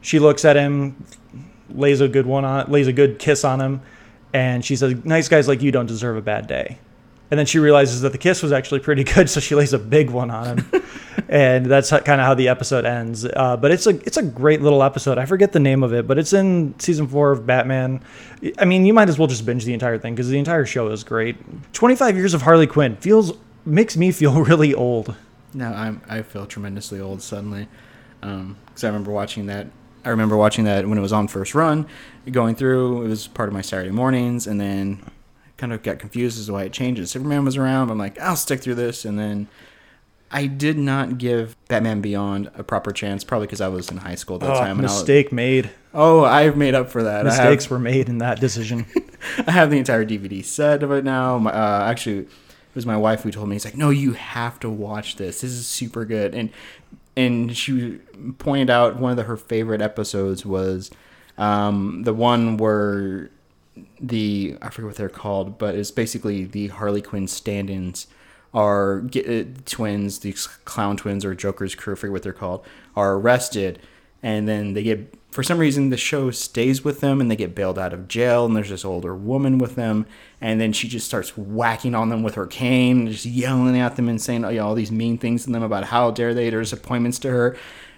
she 0.00 0.18
looks 0.18 0.44
at 0.44 0.56
him, 0.56 1.04
lays 1.70 2.00
a 2.00 2.08
good 2.08 2.26
one 2.26 2.44
on, 2.44 2.70
lays 2.70 2.86
a 2.86 2.92
good 2.92 3.18
kiss 3.18 3.44
on 3.44 3.60
him, 3.60 3.80
and 4.32 4.64
she 4.64 4.76
says, 4.76 4.94
"Nice 5.04 5.28
guys 5.28 5.48
like 5.48 5.62
you 5.62 5.72
don't 5.72 5.86
deserve 5.86 6.16
a 6.16 6.22
bad 6.22 6.46
day." 6.46 6.78
And 7.30 7.38
then 7.38 7.44
she 7.44 7.58
realizes 7.58 8.00
that 8.00 8.12
the 8.12 8.18
kiss 8.18 8.42
was 8.42 8.52
actually 8.52 8.80
pretty 8.80 9.04
good, 9.14 9.28
so 9.28 9.40
she 9.40 9.54
lays 9.54 9.72
a 9.72 9.78
big 9.78 10.10
one 10.10 10.30
on 10.30 10.58
him, 10.58 10.82
and 11.28 11.66
that's 11.66 11.90
kind 11.90 12.20
of 12.20 12.26
how 12.26 12.34
the 12.34 12.48
episode 12.48 12.86
ends. 12.86 13.26
Uh, 13.26 13.56
but 13.56 13.70
it's 13.70 13.86
a 13.86 13.90
it's 14.06 14.16
a 14.16 14.22
great 14.22 14.62
little 14.62 14.82
episode. 14.82 15.18
I 15.18 15.26
forget 15.26 15.52
the 15.52 15.60
name 15.60 15.82
of 15.82 15.92
it, 15.92 16.06
but 16.06 16.18
it's 16.18 16.32
in 16.32 16.74
season 16.78 17.06
four 17.06 17.32
of 17.32 17.46
Batman. 17.46 18.02
I 18.58 18.64
mean, 18.64 18.86
you 18.86 18.94
might 18.94 19.08
as 19.08 19.18
well 19.18 19.28
just 19.28 19.44
binge 19.44 19.64
the 19.64 19.74
entire 19.74 19.98
thing 19.98 20.14
because 20.14 20.28
the 20.30 20.38
entire 20.38 20.64
show 20.64 20.88
is 20.88 21.04
great. 21.04 21.36
Twenty 21.74 21.96
five 21.96 22.16
years 22.16 22.32
of 22.32 22.42
Harley 22.42 22.66
Quinn 22.66 22.96
feels 22.96 23.32
makes 23.66 23.96
me 23.96 24.10
feel 24.10 24.42
really 24.44 24.72
old. 24.74 25.14
No, 25.52 25.66
I'm 25.68 26.00
I 26.08 26.22
feel 26.22 26.46
tremendously 26.46 27.00
old 27.00 27.20
suddenly, 27.20 27.68
because 28.20 28.84
I 28.84 28.86
remember 28.86 29.10
watching 29.10 29.46
that. 29.46 29.66
I 30.04 30.10
remember 30.10 30.36
watching 30.36 30.64
that 30.64 30.86
when 30.88 30.96
it 30.96 31.02
was 31.02 31.12
on 31.12 31.28
first 31.28 31.54
run, 31.54 31.86
going 32.30 32.54
through. 32.54 33.04
It 33.04 33.08
was 33.08 33.26
part 33.28 33.48
of 33.48 33.52
my 33.52 33.60
Saturday 33.60 33.90
mornings, 33.90 34.46
and 34.46 34.58
then 34.58 35.02
kind 35.58 35.72
of 35.72 35.82
got 35.82 35.98
confused 35.98 36.38
as 36.40 36.46
to 36.46 36.52
why 36.54 36.62
it 36.64 36.72
changes. 36.72 37.10
Superman 37.10 37.44
was 37.44 37.56
around. 37.56 37.90
I'm 37.90 37.98
like, 37.98 38.18
I'll 38.18 38.36
stick 38.36 38.60
through 38.60 38.76
this, 38.76 39.04
and 39.04 39.18
then 39.18 39.48
I 40.30 40.46
did 40.46 40.78
not 40.78 41.18
give 41.18 41.56
Batman 41.68 42.00
Beyond 42.00 42.50
a 42.54 42.62
proper 42.64 42.92
chance, 42.92 43.24
probably 43.24 43.46
because 43.46 43.60
I 43.60 43.68
was 43.68 43.90
in 43.90 43.98
high 43.98 44.14
school 44.14 44.36
at 44.36 44.40
that 44.42 44.50
Oh, 44.56 44.60
time. 44.60 44.72
and 44.78 44.82
was- 44.82 44.94
mistake 44.98 45.32
made. 45.32 45.70
oh, 45.94 46.24
I've 46.24 46.56
made 46.56 46.74
up 46.74 46.90
for 46.90 47.02
that. 47.02 47.26
I 47.26 47.34
have- 47.34 47.44
Mistakes 47.50 47.68
were 47.70 47.78
made 47.78 48.08
in 48.08 48.18
that 48.18 48.40
decision. 48.40 48.86
I 49.46 49.50
have 49.50 49.70
the 49.70 49.78
entire 49.78 50.04
DVD 50.04 50.44
set 50.44 50.82
of 50.82 50.92
it 50.92 51.04
now. 51.04 51.38
My, 51.38 51.50
uh, 51.52 51.86
actually, 51.90 52.18
it 52.20 52.28
was 52.74 52.86
my 52.86 52.96
wife 52.96 53.22
who 53.22 53.30
told 53.30 53.48
me. 53.48 53.54
He's 53.56 53.64
like, 53.64 53.76
"No, 53.76 53.90
you 53.90 54.12
have 54.12 54.60
to 54.60 54.70
watch 54.70 55.16
this. 55.16 55.40
This 55.40 55.50
is 55.52 55.66
super 55.66 56.04
good." 56.04 56.34
And 56.34 56.50
and 57.16 57.56
she 57.56 57.98
pointed 58.38 58.70
out 58.70 58.96
one 58.96 59.10
of 59.10 59.16
the, 59.16 59.24
her 59.24 59.36
favorite 59.36 59.80
episodes 59.82 60.46
was 60.46 60.90
um, 61.36 62.02
the 62.04 62.14
one 62.14 62.58
where 62.58 63.30
the 64.00 64.56
I 64.62 64.70
forget 64.70 64.86
what 64.86 64.96
they're 64.96 65.08
called, 65.08 65.58
but 65.58 65.74
it's 65.74 65.90
basically 65.90 66.44
the 66.44 66.68
Harley 66.68 67.02
Quinn 67.02 67.28
stand-ins 67.28 68.06
are 68.54 69.00
get, 69.00 69.28
uh, 69.28 69.48
twins, 69.66 70.20
these 70.20 70.46
clown 70.46 70.96
twins 70.96 71.24
or 71.24 71.34
Joker's 71.34 71.74
crew, 71.74 71.94
I 71.94 71.96
forget 71.96 72.12
what 72.12 72.22
they're 72.22 72.32
called, 72.32 72.64
are 72.96 73.14
arrested, 73.14 73.78
and 74.22 74.48
then 74.48 74.72
they 74.72 74.82
get 74.82 75.14
for 75.30 75.42
some 75.42 75.58
reason 75.58 75.90
the 75.90 75.96
show 75.96 76.30
stays 76.30 76.82
with 76.82 77.00
them 77.00 77.20
and 77.20 77.30
they 77.30 77.36
get 77.36 77.54
bailed 77.54 77.78
out 77.78 77.92
of 77.92 78.08
jail 78.08 78.46
and 78.46 78.56
there's 78.56 78.70
this 78.70 78.84
older 78.84 79.14
woman 79.14 79.58
with 79.58 79.74
them. 79.76 80.06
And 80.40 80.60
then 80.60 80.72
she 80.72 80.88
just 80.88 81.06
starts 81.06 81.36
whacking 81.36 81.94
on 81.94 82.08
them 82.08 82.22
with 82.22 82.34
her 82.34 82.46
cane 82.46 83.10
just 83.10 83.26
yelling 83.26 83.78
at 83.78 83.96
them 83.96 84.08
and 84.08 84.20
saying 84.20 84.42
you 84.44 84.52
know, 84.52 84.66
all 84.66 84.74
these 84.74 84.90
mean 84.90 85.18
things 85.18 85.44
to 85.44 85.50
them 85.50 85.62
about 85.62 85.84
how 85.84 86.10
dare 86.10 86.34
they 86.34 86.50
there's 86.50 86.72
appointments 86.72 87.18
to 87.20 87.30
her. 87.30 87.56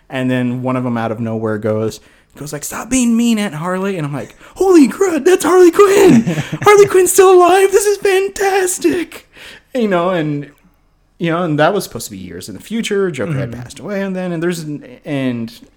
And 0.09 0.31
then 0.31 0.63
one 0.63 0.77
of 0.77 0.83
them 0.83 0.99
out 0.99 1.13
of 1.13 1.21
nowhere 1.21 1.57
goes 1.57 2.01
goes 2.37 2.53
like 2.53 2.65
stop 2.65 2.89
being 2.89 3.17
mean 3.17 3.39
aunt 3.39 3.55
harley 3.55 3.97
and 3.97 4.07
i'm 4.07 4.13
like 4.13 4.37
holy 4.57 4.89
crud 4.89 5.25
that's 5.25 5.45
harley 5.45 5.71
quinn 5.71 6.23
harley 6.63 6.87
quinn's 6.87 7.13
still 7.13 7.35
alive 7.35 7.71
this 7.71 7.87
is 7.87 7.99
fantastic 7.99 9.29
you 9.75 9.89
know 9.89 10.11
and 10.11 10.53
you 11.19 11.31
know 11.31 11.43
and 11.43 11.59
that 11.59 11.75
was 11.75 11.85
supposed 11.85 12.07
to 12.07 12.13
be 12.13 12.19
years 12.19 12.49
in 12.49 12.55
the 12.55 12.63
future 12.63 13.11
joker 13.11 13.33
had 13.33 13.51
mm-hmm. 13.51 13.61
passed 13.61 13.79
away 13.79 14.03
and 14.03 14.15
then 14.15 14.33
and 14.33 14.43
there's 14.43 14.61
an, 14.61 14.85
and 15.05 15.69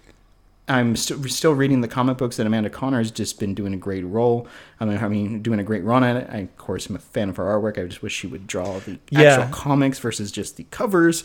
I'm 0.66 0.96
st- 0.96 1.30
still 1.30 1.52
reading 1.52 1.82
the 1.82 1.88
comic 1.88 2.16
books 2.16 2.36
that 2.38 2.46
Amanda 2.46 2.70
Conner 2.70 2.98
has 2.98 3.10
just 3.10 3.38
been 3.38 3.54
doing 3.54 3.74
a 3.74 3.76
great 3.76 4.04
role. 4.04 4.48
I 4.80 4.86
mean, 4.86 4.96
I 4.96 5.08
mean, 5.08 5.42
doing 5.42 5.60
a 5.60 5.62
great 5.62 5.84
run 5.84 6.02
at 6.02 6.16
it. 6.16 6.28
I, 6.30 6.38
of 6.38 6.56
course, 6.56 6.86
I'm 6.86 6.96
a 6.96 7.00
fan 7.00 7.28
of 7.28 7.36
her 7.36 7.44
artwork. 7.44 7.78
I 7.78 7.86
just 7.86 8.02
wish 8.02 8.14
she 8.14 8.26
would 8.26 8.46
draw 8.46 8.78
the 8.80 8.98
Yeah. 9.10 9.20
actual 9.22 9.52
comics 9.52 9.98
versus 9.98 10.32
just 10.32 10.56
the 10.56 10.64
covers. 10.70 11.22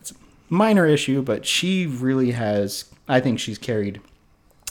It's 0.00 0.10
a 0.10 0.14
minor 0.50 0.86
issue, 0.86 1.22
but 1.22 1.46
she 1.46 1.86
really 1.86 2.32
has. 2.32 2.84
I 3.08 3.20
think 3.20 3.40
she's 3.40 3.56
carried 3.56 4.00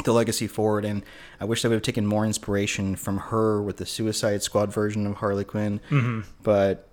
the 0.04 0.14
legacy 0.14 0.48
forward. 0.48 0.86
And 0.86 1.04
I 1.40 1.46
wish 1.46 1.62
they 1.62 1.70
would 1.70 1.76
have 1.76 1.84
taken 1.84 2.06
more 2.06 2.26
inspiration 2.26 2.96
from 2.96 3.18
her 3.18 3.62
with 3.62 3.78
the 3.78 3.86
Suicide 3.86 4.44
Squad 4.44 4.74
version 4.74 5.08
of 5.08 5.16
Harley 5.16 5.46
Quinn. 5.46 5.80
Mm-hmm. 5.90 6.22
But 6.44 6.88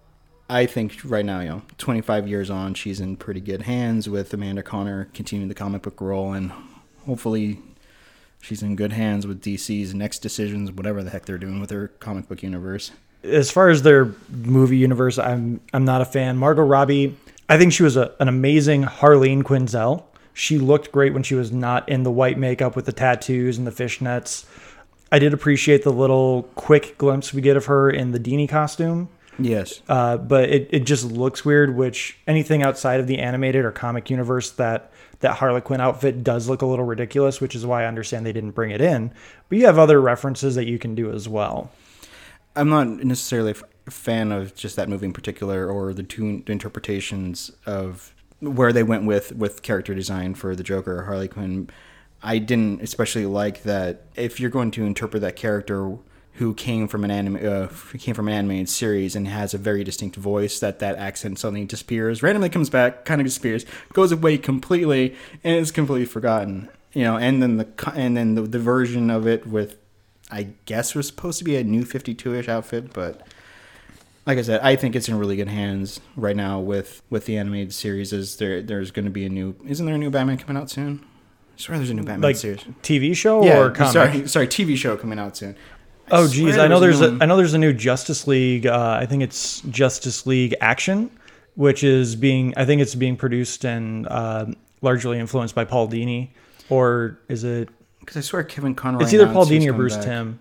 I 0.49 0.67
think 0.67 0.99
right 1.05 1.25
now, 1.25 1.41
you 1.41 1.49
know, 1.49 1.63
25 1.79 2.29
years 2.29 2.51
on, 2.51 2.75
she's 2.75 3.01
in 3.01 3.17
pretty 3.17 3.41
good 3.41 3.63
hands 3.63 4.09
with 4.09 4.33
Amanda 4.35 4.63
Conner 4.63 5.09
continuing 5.15 5.49
the 5.49 5.55
comic 5.55 5.83
book 5.83 6.01
role, 6.01 6.33
and 6.33 6.53
hopefully 7.07 7.59
she's 8.41 8.63
in 8.63 8.77
good 8.77 8.93
hands 8.93 9.27
with 9.27 9.41
DC's 9.41 9.95
next 9.95 10.19
decisions, 10.19 10.71
whatever 10.71 11.03
the 11.03 11.11
heck 11.11 11.25
they're 11.25 11.39
doing 11.39 11.59
with 11.59 11.71
her 11.71 11.89
comic 12.01 12.29
book 12.29 12.43
universe. 12.43 12.91
As 13.25 13.51
far 13.51 13.71
as 13.71 13.83
their 13.83 14.15
movie 14.29 14.77
universe, 14.77 15.19
I'm 15.19 15.61
I'm 15.73 15.87
not 15.87 16.03
a 16.03 16.05
fan. 16.05 16.37
Margot 16.37 16.63
Robbie, 16.63 17.17
I 17.49 17.57
think 17.57 17.73
she 17.73 17.85
was 17.85 17.97
a, 17.97 18.15
an 18.21 18.29
amazing 18.29 18.83
Harleen 18.83 19.45
Quinzel. 19.45 20.05
She 20.35 20.59
looked 20.59 20.93
great 20.93 21.13
when 21.13 21.23
she 21.23 21.35
was 21.35 21.53
not 21.53 21.89
in 21.89 22.03
the 22.03 22.11
white 22.11 22.39
makeup 22.39 22.75
with 22.75 22.87
the 22.87 22.93
tattoos 22.93 23.59
and 23.59 23.67
the 23.67 23.71
fishnets. 23.71 24.45
I 25.11 25.19
did 25.19 25.35
appreciate 25.35 25.85
the 25.85 25.93
little 25.93 26.45
quick 26.55 26.97
glimpse 26.97 27.35
we 27.35 27.43
get 27.43 27.57
of 27.57 27.67
her 27.67 27.91
in 27.91 28.13
the 28.13 28.21
Dini 28.21 28.49
costume. 28.49 29.09
Yes. 29.39 29.83
Uh, 29.89 30.17
but 30.17 30.49
it, 30.51 30.69
it 30.71 30.81
just 30.81 31.05
looks 31.05 31.45
weird, 31.45 31.75
which 31.77 32.19
anything 32.27 32.63
outside 32.63 33.01
of 33.01 33.07
the 33.07 33.19
animated 33.19 33.65
or 33.65 33.73
comic 33.73 34.11
universe 34.11 34.51
that 34.53 34.93
that 35.21 35.37
Harley 35.37 35.61
Quinn 35.61 35.81
outfit 35.81 36.25
does 36.25 36.49
look 36.49 36.63
a 36.63 36.67
little 36.67 36.85
ridiculous, 36.85 37.41
which 37.41 37.55
is 37.55 37.65
why 37.65 37.85
I 37.85 37.87
understand 37.87 38.27
they 38.27 38.33
didn't 38.33 38.51
bring 38.53 38.73
it 38.73 38.81
in. 38.81 39.13
But 39.49 39.59
you 39.59 39.67
have 39.67 39.79
other 39.79 40.01
references 40.01 40.57
that 40.57 40.67
you 40.67 40.81
can 40.81 40.97
do 40.97 41.13
as 41.13 41.29
well. 41.29 41.71
I'm 42.57 42.69
not 42.69 42.89
necessarily 42.89 43.55
a 43.87 43.91
fan 43.91 44.33
of 44.33 44.55
just 44.57 44.75
that 44.77 44.89
movie 44.89 45.07
in 45.07 45.13
particular 45.13 45.69
or 45.69 45.95
the 45.95 46.03
two 46.03 46.43
interpretations 46.49 47.53
of 47.67 48.13
where 48.43 48.73
they 48.73 48.83
went 48.83 49.05
with 49.05 49.33
with 49.33 49.63
character 49.63 49.95
design 49.95 50.35
for 50.35 50.55
the 50.55 50.63
Joker 50.63 50.99
or 50.99 51.03
Harley 51.05 51.29
Quinn. 51.29 51.71
I 52.23 52.39
didn't 52.39 52.83
especially 52.83 53.27
like 53.27 53.63
that 53.63 54.03
if 54.15 54.39
you're 54.39 54.51
going 54.51 54.71
to 54.73 54.85
interpret 54.85 55.23
that 55.23 55.37
character 55.37 55.97
who 56.35 56.55
came 56.55 56.89
from 56.89 57.05
an 57.05 57.11
anime 57.11 57.37
uh, 57.37 57.69
came 57.99 58.15
from 58.15 58.29
an 58.29 58.35
animated 58.35 58.69
series 58.69 59.15
and 59.15 59.29
has 59.29 59.55
a 59.55 59.59
very 59.59 59.85
distinct 59.85 60.17
voice 60.17 60.61
that 60.61 60.79
that 60.79 60.97
accent 60.97 61.39
suddenly 61.39 61.65
disappears 61.65 62.23
randomly 62.23 62.49
comes 62.49 62.71
back 62.71 63.05
kind 63.05 63.21
of 63.21 63.27
disappears 63.27 63.67
goes 63.93 64.13
away 64.13 64.39
completely 64.39 65.15
and 65.45 65.57
is 65.57 65.71
completely 65.71 66.07
forgotten 66.07 66.69
you 66.93 67.05
know 67.05 67.17
and 67.17 67.43
then 67.43 67.59
the 67.59 67.69
and 67.95 68.17
then 68.17 68.35
the, 68.35 68.43
the 68.43 68.59
version 68.59 69.11
of 69.11 69.27
it 69.27 69.47
with 69.47 69.77
I 70.31 70.49
guess 70.65 70.95
was 70.95 71.07
supposed 71.07 71.39
to 71.39 71.45
be 71.45 71.57
a 71.57 71.65
new 71.65 71.85
52ish 71.85 72.49
outfit 72.49 72.93
but 72.93 73.27
like 74.27 74.39
I 74.39 74.43
said, 74.43 74.61
I 74.63 74.77
think 74.77 74.95
it's 74.97 75.09
in 75.09 75.19
really 75.19 75.37
good 75.37 75.49
hands 75.49 76.01
right 76.17 76.37
now 76.37 76.61
with 76.61 77.03
with 77.11 77.27
the 77.27 77.37
animated 77.39 77.73
series. 77.75 78.13
Is 78.13 78.37
there? 78.37 78.63
There's 78.63 78.91
going 78.91 79.05
to 79.07 79.11
be 79.11 79.25
a 79.25 79.29
new. 79.29 79.55
Isn't 79.67 79.87
there 79.87 79.95
a 79.95 79.99
new 79.99 80.11
Batman 80.11 80.39
coming 80.39 80.61
out 80.61 80.71
soon? 80.71 81.05
I 81.55 81.61
swear 81.61 81.79
there's 81.79 81.91
a 81.91 81.95
new 81.95 82.03
Batman 82.03 82.23
Like 82.23 82.37
series. 82.37 82.61
TV 82.83 83.15
show 83.17 83.45
Yeah, 83.45 83.59
or 83.59 83.71
comic? 83.71 83.93
sorry, 83.93 84.29
sorry, 84.29 84.47
TV 84.49 84.77
show 84.77 84.97
coming 84.97 85.19
out 85.19 85.37
soon. 85.37 85.55
I 86.11 86.17
Oh 86.19 86.29
geez, 86.29 86.57
I 86.59 86.67
know 86.69 86.81
there's 86.81 87.01
a 87.01 87.13
new 87.13 87.19
I 87.21 87.27
know 87.27 87.37
there's 87.37 87.55
a 87.55 87.59
new 87.59 87.73
Justice 87.73 88.27
League. 88.27 88.67
Uh, 88.67 88.99
I 89.01 89.07
think 89.07 89.23
it's 89.23 89.61
Justice 89.63 90.27
League 90.27 90.55
Action, 90.61 91.11
which 91.55 91.85
is 91.85 92.17
being 92.17 92.55
I 92.57 92.65
think 92.65 92.81
it's 92.83 92.95
being 92.95 93.17
produced 93.17 93.65
and 93.65 94.07
uh, 94.09 94.47
largely 94.81 95.19
influenced 95.19 95.55
by 95.55 95.65
Paul 95.65 95.89
Dini, 95.89 96.31
or 96.71 97.19
is 97.29 97.45
it? 97.45 97.69
because 98.01 98.17
I 98.17 98.21
swear 98.21 98.43
Kevin 98.43 98.75
Conroy. 98.75 99.03
It's 99.03 99.13
either 99.15 99.27
Paul 99.27 99.43
announced 99.45 99.51
he 99.51 99.57
was 99.59 99.65
Dini 99.65 99.69
or 99.71 99.73
Bruce 99.75 99.97
back. 99.97 100.05
Timm. 100.05 100.39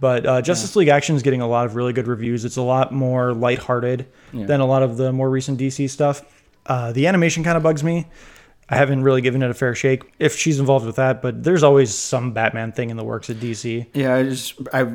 But 0.00 0.26
uh, 0.26 0.42
Justice 0.42 0.76
League 0.76 0.88
Action 0.88 1.16
is 1.16 1.22
getting 1.22 1.40
a 1.40 1.48
lot 1.48 1.66
of 1.66 1.74
really 1.74 1.92
good 1.92 2.06
reviews. 2.06 2.44
It's 2.44 2.56
a 2.56 2.62
lot 2.62 2.92
more 2.92 3.32
lighthearted 3.34 4.06
Yeah. 4.32 4.46
than 4.46 4.60
a 4.60 4.66
lot 4.66 4.82
of 4.82 4.96
the 4.96 5.12
more 5.12 5.28
recent 5.28 5.58
DC 5.58 5.88
stuff. 5.90 6.22
Uh, 6.66 6.92
the 6.92 7.06
animation 7.06 7.42
kind 7.42 7.56
of 7.56 7.62
bugs 7.62 7.82
me. 7.82 8.06
I 8.70 8.76
haven't 8.76 9.02
really 9.02 9.22
given 9.22 9.42
it 9.42 9.50
a 9.50 9.54
fair 9.54 9.74
shake 9.74 10.02
if 10.18 10.36
she's 10.36 10.60
involved 10.60 10.84
with 10.84 10.96
that, 10.96 11.22
but 11.22 11.42
there's 11.42 11.62
always 11.62 11.94
some 11.94 12.32
Batman 12.32 12.72
thing 12.72 12.90
in 12.90 12.98
the 12.98 13.04
works 13.04 13.30
at 13.30 13.36
DC. 13.36 13.86
Yeah, 13.94 14.14
I 14.14 14.24
just 14.24 14.60
I 14.74 14.92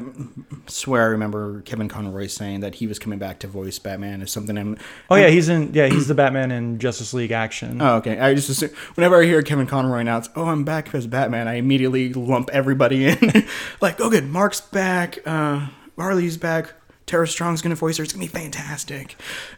swear 0.67 1.01
I 1.01 1.05
remember 1.05 1.61
Kevin 1.61 1.87
Conroy 1.89 2.27
saying 2.27 2.59
that 2.59 2.75
he 2.75 2.85
was 2.85 2.99
coming 2.99 3.17
back 3.17 3.39
to 3.39 3.47
voice 3.47 3.79
Batman 3.79 4.21
as 4.21 4.31
something. 4.31 4.57
I'm, 4.57 4.77
Oh 5.09 5.15
yeah, 5.15 5.29
he's 5.29 5.49
in. 5.49 5.73
Yeah, 5.73 5.87
he's 5.87 6.07
the 6.07 6.13
Batman 6.13 6.51
in 6.51 6.77
Justice 6.77 7.15
League 7.15 7.31
Action. 7.31 7.81
Oh, 7.81 7.95
okay. 7.95 8.19
I 8.19 8.35
just 8.35 8.49
assume, 8.49 8.69
whenever 8.93 9.19
I 9.19 9.25
hear 9.25 9.41
Kevin 9.41 9.65
Conroy 9.65 9.99
announce, 9.99 10.29
"Oh, 10.35 10.45
I'm 10.45 10.63
back 10.63 10.93
as 10.93 11.07
Batman," 11.07 11.47
I 11.47 11.55
immediately 11.55 12.13
lump 12.13 12.51
everybody 12.51 13.07
in. 13.07 13.47
like, 13.81 13.99
oh, 13.99 14.11
good, 14.11 14.27
Mark's 14.29 14.61
back, 14.61 15.17
uh, 15.25 15.67
Harley's 15.97 16.37
back, 16.37 16.73
Tara 17.07 17.27
Strong's 17.27 17.63
gonna 17.63 17.75
voice 17.75 17.97
her. 17.97 18.03
It's 18.03 18.13
gonna 18.13 18.25
be 18.25 18.27
fantastic. 18.27 19.15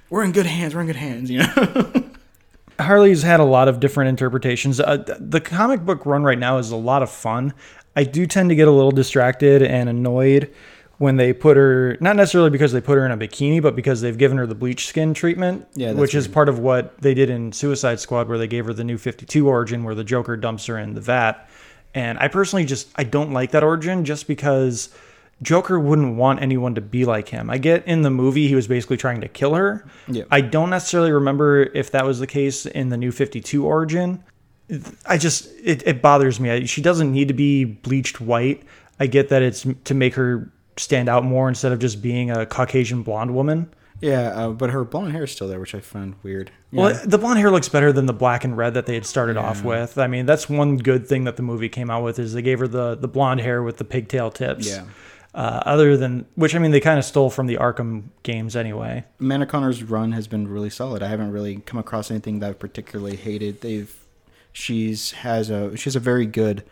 We're 0.09 0.23
in 0.23 0.31
good 0.31 0.45
hands. 0.45 0.73
We're 0.73 0.81
in 0.81 0.87
good 0.87 0.95
hands. 0.95 1.29
You 1.29 1.39
know. 1.39 2.03
Harley's 2.79 3.23
had 3.23 3.39
a 3.39 3.45
lot 3.45 3.67
of 3.67 3.79
different 3.79 4.09
interpretations. 4.09 4.79
Uh, 4.79 4.97
the 5.19 5.41
comic 5.41 5.81
book 5.81 6.05
run 6.05 6.23
right 6.23 6.37
now 6.37 6.57
is 6.57 6.71
a 6.71 6.75
lot 6.75 7.03
of 7.03 7.09
fun. 7.09 7.53
I 7.95 8.03
do 8.03 8.25
tend 8.27 8.49
to 8.49 8.55
get 8.55 8.67
a 8.67 8.71
little 8.71 8.91
distracted 8.91 9.61
and 9.61 9.87
annoyed 9.87 10.53
when 10.97 11.17
they 11.17 11.33
put 11.33 11.57
her, 11.57 11.97
not 11.99 12.15
necessarily 12.15 12.49
because 12.49 12.71
they 12.71 12.81
put 12.81 12.97
her 12.97 13.05
in 13.05 13.11
a 13.11 13.17
bikini, 13.17 13.61
but 13.61 13.75
because 13.75 14.01
they've 14.01 14.17
given 14.17 14.37
her 14.37 14.47
the 14.47 14.55
bleach 14.55 14.87
skin 14.87 15.13
treatment, 15.13 15.67
Yeah, 15.75 15.91
which 15.91 16.15
is 16.15 16.27
part 16.27 16.47
of 16.47 16.59
what 16.59 16.97
they 17.01 17.13
did 17.13 17.29
in 17.29 17.51
Suicide 17.51 17.99
Squad, 17.99 18.29
where 18.29 18.37
they 18.37 18.47
gave 18.47 18.65
her 18.65 18.73
the 18.73 18.83
new 18.83 18.97
52 18.97 19.47
origin, 19.47 19.83
where 19.83 19.95
the 19.95 20.05
Joker 20.05 20.37
dumps 20.37 20.65
her 20.67 20.77
in 20.77 20.93
the 20.93 21.01
vat. 21.01 21.49
And 21.93 22.17
I 22.19 22.27
personally 22.27 22.65
just, 22.65 22.89
I 22.95 23.03
don't 23.03 23.31
like 23.31 23.51
that 23.51 23.63
origin 23.63 24.05
just 24.05 24.27
because 24.27 24.89
Joker 25.41 25.79
wouldn't 25.79 26.15
want 26.15 26.41
anyone 26.41 26.75
to 26.75 26.81
be 26.81 27.03
like 27.05 27.29
him. 27.29 27.49
I 27.49 27.57
get 27.57 27.85
in 27.87 28.01
the 28.03 28.09
movie 28.09 28.47
he 28.47 28.55
was 28.55 28.67
basically 28.67 28.97
trying 28.97 29.21
to 29.21 29.27
kill 29.27 29.53
her. 29.55 29.85
Yeah. 30.07 30.23
I 30.31 30.41
don't 30.41 30.69
necessarily 30.69 31.11
remember 31.11 31.63
if 31.63 31.91
that 31.91 32.05
was 32.05 32.19
the 32.19 32.27
case 32.27 32.65
in 32.65 32.89
the 32.89 32.97
new 32.97 33.11
52 33.11 33.65
origin. 33.65 34.23
I 35.05 35.17
just 35.17 35.47
it, 35.63 35.85
it 35.85 36.01
bothers 36.01 36.39
me. 36.39 36.49
I- 36.51 36.63
She 36.65 36.81
doesn't 36.81 37.11
need 37.11 37.27
to 37.27 37.33
be 37.33 37.65
bleached 37.65 38.19
white. 38.21 38.63
I 38.99 39.07
get 39.07 39.29
that 39.29 39.41
it's 39.41 39.65
to 39.83 39.93
make 39.93 40.15
her 40.15 40.49
stand 40.77 41.09
out 41.09 41.23
more 41.23 41.47
instead 41.49 41.71
of 41.71 41.79
just 41.79 42.01
being 42.01 42.31
a 42.31 42.45
Caucasian 42.45 43.03
blonde 43.03 43.35
woman. 43.35 43.69
yeah, 44.01 44.29
uh, 44.29 44.49
but 44.49 44.69
her 44.71 44.83
blonde 44.83 45.11
hair 45.13 45.23
is 45.23 45.31
still 45.31 45.47
there, 45.47 45.59
which 45.59 45.75
I 45.75 45.79
find 45.81 46.15
weird. 46.23 46.51
Yeah. 46.71 46.81
Well, 46.81 47.01
the 47.05 47.17
blonde 47.17 47.39
hair 47.39 47.51
looks 47.51 47.69
better 47.69 47.91
than 47.93 48.05
the 48.07 48.13
black 48.13 48.43
and 48.43 48.57
red 48.57 48.73
that 48.73 48.85
they 48.85 48.93
had 48.93 49.05
started 49.05 49.37
off 49.37 49.63
with. 49.63 49.97
I 49.97 50.07
mean, 50.07 50.25
that's 50.25 50.49
one 50.49 50.77
good 50.77 51.07
thing 51.07 51.23
that 51.25 51.35
the 51.37 51.43
movie 51.43 51.69
came 51.69 51.89
out 51.89 52.03
with 52.03 52.19
is 52.19 52.33
they 52.33 52.41
gave 52.41 52.59
her 52.59 52.67
the 52.67 52.95
the 52.95 53.07
blonde 53.07 53.41
hair 53.41 53.61
with 53.63 53.77
the 53.77 53.85
pigtail 53.85 54.31
tips. 54.31 54.67
Yeah. 54.67 54.83
Uh, 55.35 55.61
other 55.65 55.97
than 55.97 56.25
which, 56.35 56.55
I 56.55 56.59
mean, 56.59 56.71
they 56.71 56.79
kind 56.79 56.97
of 56.97 57.03
stole 57.03 57.29
from 57.29 57.45
the 57.45 57.57
Arkham 57.57 58.03
games 58.23 58.55
anyway. 58.55 59.03
Amanda 59.19 59.45
Conner's 59.45 59.83
run 59.83 60.13
has 60.13 60.29
been 60.29 60.47
really 60.47 60.69
solid. 60.69 61.03
I 61.03 61.09
haven't 61.09 61.31
really 61.31 61.57
come 61.57 61.77
across 61.77 62.09
anything 62.09 62.39
that 62.39 62.51
I've 62.51 62.59
particularly 62.59 63.17
hated. 63.17 63.59
They've 63.59 63.93
she's 64.53 65.11
has 65.11 65.49
a 65.49 65.75
she 65.75 65.83
has 65.83 65.97
a 65.97 65.99
very 65.99 66.25
good 66.25 66.63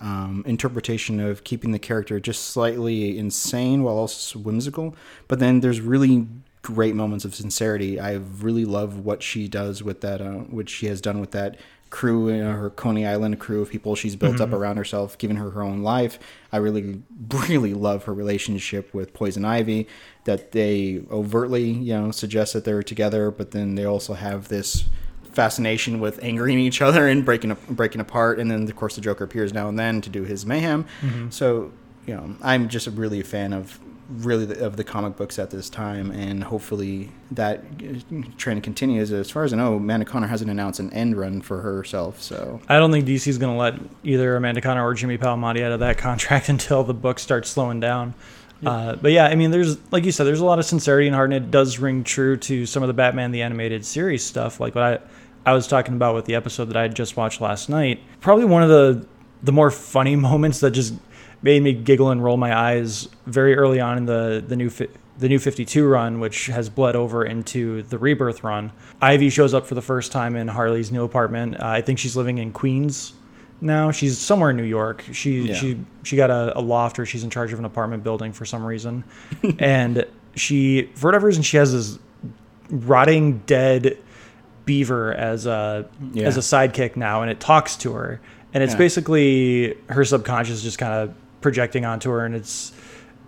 um, 0.00 0.44
interpretation 0.46 1.18
of 1.18 1.44
keeping 1.44 1.72
the 1.72 1.78
character 1.78 2.20
just 2.20 2.44
slightly 2.48 3.16
insane 3.16 3.82
while 3.82 3.96
also 3.96 4.38
whimsical. 4.38 4.94
But 5.26 5.38
then 5.38 5.60
there's 5.60 5.80
really 5.80 6.26
great 6.60 6.94
moments 6.94 7.24
of 7.24 7.34
sincerity. 7.34 7.98
I 7.98 8.16
really 8.16 8.66
love 8.66 8.98
what 8.98 9.22
she 9.22 9.48
does 9.48 9.82
with 9.82 10.02
that, 10.02 10.20
uh, 10.20 10.40
what 10.50 10.68
she 10.68 10.86
has 10.86 11.00
done 11.00 11.20
with 11.20 11.30
that 11.30 11.58
crew, 11.90 12.30
uh, 12.30 12.52
her 12.52 12.70
Coney 12.70 13.04
Island 13.04 13.38
crew 13.40 13.60
of 13.60 13.70
people 13.70 13.94
she's 13.96 14.16
built 14.16 14.40
up 14.40 14.52
around 14.52 14.76
herself, 14.76 15.18
giving 15.18 15.36
her 15.36 15.50
her 15.50 15.62
own 15.62 15.82
life. 15.82 16.18
I 16.52 16.58
really, 16.58 17.02
really 17.48 17.74
love 17.74 18.04
her 18.04 18.14
relationship 18.14 18.94
with 18.94 19.12
Poison 19.12 19.44
Ivy. 19.44 19.86
That 20.24 20.52
they 20.52 21.02
overtly, 21.10 21.70
you 21.70 21.94
know, 21.94 22.10
suggest 22.10 22.52
that 22.52 22.64
they're 22.64 22.82
together, 22.82 23.30
but 23.30 23.50
then 23.50 23.74
they 23.74 23.84
also 23.84 24.14
have 24.14 24.48
this 24.48 24.84
fascination 25.32 26.00
with 26.00 26.22
angering 26.22 26.58
each 26.58 26.82
other 26.82 27.06
and 27.08 27.24
breaking 27.24 27.56
breaking 27.68 28.00
apart. 28.00 28.38
And 28.38 28.50
then, 28.50 28.62
of 28.64 28.76
course, 28.76 28.94
the 28.94 29.00
Joker 29.00 29.24
appears 29.24 29.52
now 29.52 29.68
and 29.68 29.78
then 29.78 30.00
to 30.02 30.10
do 30.10 30.24
his 30.24 30.46
mayhem. 30.46 30.86
So, 31.30 31.72
you 32.06 32.14
know, 32.14 32.36
I'm 32.42 32.68
just 32.68 32.86
really 32.88 33.20
a 33.20 33.24
fan 33.24 33.52
of 33.52 33.80
really 34.10 34.44
the, 34.44 34.64
of 34.64 34.76
the 34.76 34.84
comic 34.84 35.16
books 35.16 35.38
at 35.38 35.50
this 35.50 35.70
time, 35.70 36.10
and 36.10 36.44
hopefully 36.44 37.10
that 37.30 37.64
uh, 37.82 38.22
trend 38.36 38.62
continues. 38.62 39.12
As 39.12 39.30
far 39.30 39.44
as 39.44 39.52
I 39.52 39.56
know, 39.56 39.74
Amanda 39.74 40.04
Conner 40.04 40.26
hasn't 40.26 40.50
announced 40.50 40.80
an 40.80 40.92
end 40.92 41.16
run 41.16 41.40
for 41.40 41.60
herself, 41.60 42.20
so 42.20 42.60
I 42.68 42.78
don't 42.78 42.92
think 42.92 43.06
DC's 43.06 43.38
going 43.38 43.54
to 43.54 43.58
let 43.58 43.74
either 44.04 44.36
Amanda 44.36 44.60
Conner 44.60 44.84
or 44.84 44.94
Jimmy 44.94 45.18
Palmiotti 45.18 45.62
out 45.62 45.72
of 45.72 45.80
that 45.80 45.98
contract 45.98 46.48
until 46.48 46.84
the 46.84 46.94
book 46.94 47.18
starts 47.18 47.48
slowing 47.50 47.80
down. 47.80 48.14
Uh, 48.64 48.94
but 48.96 49.10
yeah, 49.10 49.24
I 49.24 49.36
mean, 49.36 49.50
there's 49.50 49.78
like 49.90 50.04
you 50.04 50.12
said, 50.12 50.24
there's 50.24 50.40
a 50.40 50.44
lot 50.44 50.58
of 50.58 50.64
sincerity 50.64 51.06
and 51.06 51.14
heart, 51.14 51.32
and 51.32 51.44
it 51.44 51.50
does 51.50 51.78
ring 51.78 52.04
true 52.04 52.36
to 52.38 52.66
some 52.66 52.82
of 52.82 52.88
the 52.88 52.92
Batman 52.92 53.30
the 53.30 53.42
animated 53.42 53.86
series 53.86 54.24
stuff, 54.24 54.60
like 54.60 54.74
what 54.74 54.84
I 54.84 54.98
I 55.50 55.54
was 55.54 55.66
talking 55.66 55.94
about 55.94 56.14
with 56.14 56.26
the 56.26 56.34
episode 56.34 56.66
that 56.66 56.76
I 56.76 56.82
had 56.82 56.94
just 56.94 57.16
watched 57.16 57.40
last 57.40 57.68
night. 57.68 58.00
Probably 58.20 58.44
one 58.44 58.62
of 58.62 58.68
the 58.68 59.06
the 59.42 59.52
more 59.52 59.70
funny 59.70 60.16
moments 60.16 60.60
that 60.60 60.72
just 60.72 60.94
made 61.42 61.62
me 61.62 61.72
giggle 61.72 62.10
and 62.10 62.22
roll 62.22 62.36
my 62.36 62.56
eyes 62.56 63.08
very 63.26 63.56
early 63.56 63.80
on 63.80 63.96
in 63.98 64.04
the 64.06 64.44
the 64.46 64.56
new 64.56 64.70
fi- 64.70 64.88
the 65.18 65.28
new 65.28 65.38
52 65.38 65.86
run, 65.86 66.18
which 66.20 66.46
has 66.46 66.68
bled 66.70 66.96
over 66.96 67.24
into 67.24 67.82
the 67.82 67.98
Rebirth 67.98 68.42
run. 68.42 68.72
Ivy 69.02 69.28
shows 69.28 69.52
up 69.52 69.66
for 69.66 69.74
the 69.74 69.82
first 69.82 70.12
time 70.12 70.34
in 70.34 70.48
Harley's 70.48 70.90
new 70.90 71.04
apartment. 71.04 71.56
Uh, 71.60 71.66
I 71.66 71.82
think 71.82 71.98
she's 71.98 72.16
living 72.16 72.38
in 72.38 72.52
Queens 72.52 73.12
now. 73.60 73.90
She's 73.90 74.16
somewhere 74.18 74.48
in 74.50 74.56
New 74.56 74.62
York. 74.64 75.04
She 75.12 75.42
Yeah. 75.42 75.54
she 75.54 75.78
she 76.04 76.16
got 76.16 76.30
a, 76.30 76.58
a 76.58 76.60
loft 76.62 76.98
or 76.98 77.04
she's 77.06 77.22
in 77.24 77.28
charge 77.30 77.52
of 77.52 77.58
an 77.58 77.64
apartment 77.66 78.02
building 78.02 78.32
for 78.32 78.44
some 78.46 78.64
reason, 78.64 79.04
and 79.58 80.06
she 80.36 80.90
for 80.94 81.08
whatever 81.08 81.26
reason 81.26 81.42
she 81.42 81.56
has 81.58 81.72
this 81.72 81.98
rotting 82.70 83.38
dead 83.46 83.98
beaver 84.64 85.12
as 85.14 85.46
a 85.46 85.86
Yeah. 86.12 86.26
as 86.26 86.36
a 86.36 86.40
sidekick 86.40 86.96
now, 86.96 87.22
and 87.22 87.30
it 87.30 87.40
talks 87.40 87.76
to 87.78 87.92
her. 87.92 88.20
and 88.52 88.64
it's 88.64 88.72
Yeah. 88.72 88.78
basically 88.78 89.76
her 89.90 90.04
subconscious 90.04 90.60
just 90.62 90.76
kind 90.78 90.92
of 90.92 91.14
projecting 91.40 91.84
onto 91.84 92.10
her, 92.10 92.24
and 92.24 92.34
it's 92.34 92.72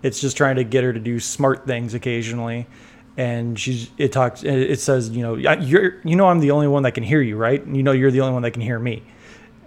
it's 0.01 0.19
just 0.19 0.35
trying 0.37 0.57
to 0.57 0.63
get 0.63 0.83
her 0.83 0.93
to 0.93 0.99
do 0.99 1.19
smart 1.19 1.65
things 1.65 1.93
occasionally. 1.93 2.67
And 3.15 3.59
she's 3.59 3.89
it 3.97 4.11
talks 4.11 4.43
it 4.43 4.79
says 4.79 5.09
you 5.09 5.21
know 5.21 5.35
"Yeah, 5.35 5.59
you're 5.59 6.01
you 6.03 6.15
know 6.15 6.27
I'm 6.27 6.39
the 6.39 6.51
only 6.51 6.67
one 6.67 6.83
that 6.83 6.93
can 6.93 7.03
hear 7.03 7.21
you 7.21 7.37
right? 7.37 7.63
And 7.63 7.77
you 7.77 7.83
know 7.83 7.91
you're 7.91 8.11
the 8.11 8.21
only 8.21 8.33
one 8.33 8.41
that 8.41 8.51
can 8.51 8.61
hear 8.61 8.79
me. 8.79 9.03